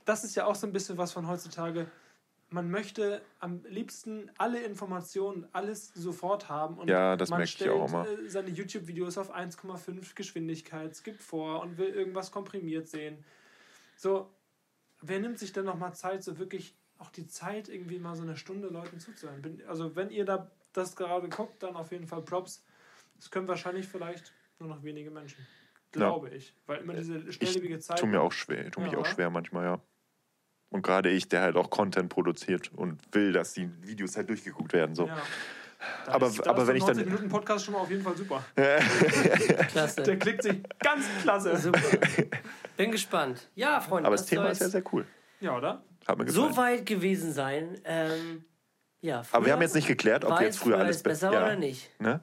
das 0.04 0.24
ist 0.24 0.34
ja 0.34 0.46
auch 0.46 0.54
so 0.54 0.66
ein 0.66 0.72
bisschen 0.72 0.96
was 0.96 1.12
von 1.12 1.28
heutzutage. 1.28 1.86
Man 2.48 2.70
möchte 2.70 3.22
am 3.40 3.64
liebsten 3.64 4.30
alle 4.38 4.62
Informationen, 4.62 5.48
alles 5.52 5.88
sofort 5.94 6.48
haben. 6.48 6.78
Und 6.78 6.88
Ja, 6.88 7.16
das 7.16 7.30
man 7.30 7.38
merke 7.38 7.48
ich 7.48 7.52
stellt 7.54 7.72
auch 7.72 7.88
immer. 7.88 8.06
äh, 8.06 8.28
seine 8.28 8.50
YouTube-Videos 8.50 9.18
auf 9.18 9.34
1,5 9.34 10.14
Geschwindigkeit, 10.14 10.94
skippt 10.94 11.22
vor 11.22 11.60
und 11.62 11.76
will 11.76 11.88
irgendwas 11.88 12.30
komprimiert 12.30 12.86
sehen. 12.88 13.24
So, 13.96 14.30
wer 15.02 15.18
nimmt 15.18 15.38
sich 15.40 15.52
denn 15.52 15.64
nochmal 15.64 15.94
Zeit, 15.94 16.22
so 16.22 16.38
wirklich 16.38 16.76
auch 16.98 17.10
die 17.10 17.26
Zeit, 17.26 17.68
irgendwie 17.68 17.98
mal 17.98 18.14
so 18.14 18.22
eine 18.22 18.36
Stunde 18.36 18.68
Leuten 18.68 19.00
zuzuhören? 19.00 19.60
Also, 19.66 19.96
wenn 19.96 20.10
ihr 20.10 20.24
da 20.24 20.50
das 20.72 20.94
gerade 20.94 21.28
guckt, 21.28 21.62
dann 21.62 21.74
auf 21.74 21.90
jeden 21.90 22.06
Fall 22.06 22.22
Props. 22.22 22.64
Das 23.16 23.30
können 23.30 23.48
wahrscheinlich 23.48 23.88
vielleicht 23.88 24.32
nur 24.60 24.68
noch 24.68 24.82
wenige 24.84 25.10
Menschen. 25.10 25.44
Glaube 25.90 26.28
ich. 26.30 26.54
Weil 26.66 26.82
immer 26.82 26.94
diese 26.94 27.16
ich 27.18 27.34
schnelllebige 27.36 27.78
Zeit. 27.80 27.98
tue 27.98 28.08
mir 28.08 28.20
auch 28.20 28.32
schwer. 28.32 28.70
Tu 28.70 28.80
mich 28.80 28.92
Ja, 28.92 28.98
auch 28.98 29.00
oder? 29.02 29.10
schwer 29.10 29.30
manchmal, 29.30 29.64
ja. 29.64 29.80
Und 30.70 30.82
gerade 30.82 31.10
ich, 31.10 31.28
der 31.28 31.42
halt 31.42 31.56
auch 31.56 31.70
Content 31.70 32.08
produziert 32.08 32.70
und 32.74 32.98
will, 33.12 33.32
dass 33.32 33.52
die 33.54 33.70
Videos 33.82 34.16
halt 34.16 34.28
durchgeguckt 34.28 34.72
werden. 34.72 34.94
So. 34.94 35.06
Ja. 35.06 35.16
Da 36.06 36.12
Aber- 36.14 36.26
ist, 36.28 36.46
aber 36.46 36.66
wenn 36.66 36.66
der 36.66 36.76
ich 36.76 36.84
dann- 36.84 36.96
90 36.96 37.06
Minuten 37.06 37.28
Podcast 37.28 37.64
schon 37.64 37.74
mal 37.74 37.80
auf 37.80 37.90
jeden 37.90 38.02
Fall 38.02 38.16
super. 38.16 38.42
Klasse. 39.68 40.02
Der 40.02 40.18
klickt 40.18 40.42
sich 40.42 40.56
ganz 40.80 41.04
klasse. 41.22 41.56
Super. 41.58 41.80
Bin 42.76 42.90
gespannt. 42.90 43.48
Ja, 43.54 43.80
Freunde. 43.80 44.06
Aber 44.06 44.16
das 44.16 44.26
Thema 44.26 44.48
ist 44.48 44.60
ja 44.60 44.68
sehr 44.68 44.82
cool. 44.92 45.06
Ja, 45.40 45.56
oder? 45.56 45.82
Hat 46.06 46.18
mir 46.18 46.24
gefallen. 46.24 46.50
so 46.52 46.56
weit 46.56 46.86
gewesen 46.86 47.32
sein. 47.32 47.78
Ähm, 47.84 48.44
ja, 49.02 49.22
Aber 49.32 49.44
wir 49.46 49.52
haben 49.52 49.58
früher 49.58 49.66
jetzt 49.66 49.74
nicht 49.74 49.86
geklärt, 49.88 50.24
ob 50.24 50.30
war 50.32 50.42
jetzt 50.42 50.58
früher 50.58 50.78
alles 50.78 51.02
be- 51.02 51.10
besser 51.10 51.32
ja. 51.32 51.42
oder 51.44 51.56
nicht. 51.56 51.90
Ne? 52.00 52.20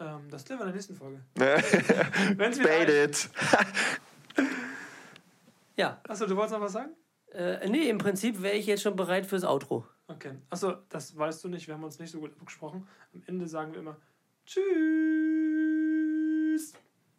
Ähm, 0.00 0.28
das 0.30 0.44
klären 0.44 0.60
wir 0.60 0.66
in 0.66 0.68
der 0.68 0.74
nächsten 0.76 0.94
Folge. 0.94 1.20
Wenn's 2.36 2.58
Bait 2.60 2.88
it. 2.88 3.28
Ja, 5.76 6.00
Achso, 6.08 6.26
du 6.26 6.36
wolltest 6.36 6.54
noch 6.54 6.60
was 6.60 6.72
sagen? 6.72 6.90
Äh, 7.32 7.68
nee, 7.68 7.88
im 7.88 7.98
Prinzip 7.98 8.42
wäre 8.42 8.56
ich 8.56 8.66
jetzt 8.66 8.82
schon 8.82 8.96
bereit 8.96 9.26
fürs 9.26 9.44
Outro. 9.44 9.86
Okay. 10.06 10.32
Achso, 10.50 10.74
das 10.88 11.16
weißt 11.16 11.44
du 11.44 11.48
nicht. 11.48 11.66
Wir 11.66 11.74
haben 11.74 11.84
uns 11.84 11.98
nicht 11.98 12.10
so 12.10 12.20
gut 12.20 12.32
abgesprochen. 12.40 12.86
Am 13.14 13.22
Ende 13.26 13.46
sagen 13.46 13.72
wir 13.72 13.80
immer 13.80 13.96
Tschüss. 14.46 14.64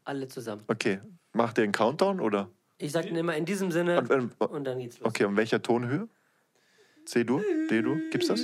Alle 0.03 0.27
zusammen. 0.27 0.63
Okay, 0.67 0.99
macht 1.33 1.57
ihr 1.59 1.63
einen 1.63 1.71
Countdown 1.73 2.19
oder? 2.19 2.49
Ich 2.79 2.91
sag 2.91 3.05
immer 3.05 3.35
in 3.35 3.45
diesem 3.45 3.71
Sinne 3.71 3.99
Und, 3.99 4.09
ähm, 4.11 4.31
und 4.39 4.63
dann 4.63 4.79
geht's 4.79 4.99
los. 4.99 5.07
okay, 5.07 5.25
und 5.25 5.35
welcher 5.37 5.61
Tonhöhe? 5.61 6.07
C-Dur? 7.05 7.43
D-Dur? 7.69 7.97
Gibt's 8.11 8.27
das? 8.27 8.41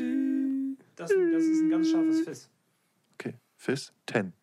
Das, 0.96 1.10
das 1.10 1.44
ist 1.44 1.62
ein 1.62 1.70
ganz 1.70 1.90
scharfes 1.90 2.22
Fiss. 2.22 2.50
Okay, 3.16 3.34
Fis 3.58 3.92
10. 4.10 4.34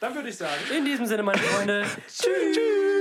Dann 0.00 0.14
würde 0.14 0.28
ich 0.28 0.36
sagen. 0.36 0.60
In 0.76 0.84
diesem 0.84 1.06
Sinne, 1.06 1.22
meine 1.22 1.38
Freunde. 1.38 1.84
Tschüss. 2.08 2.99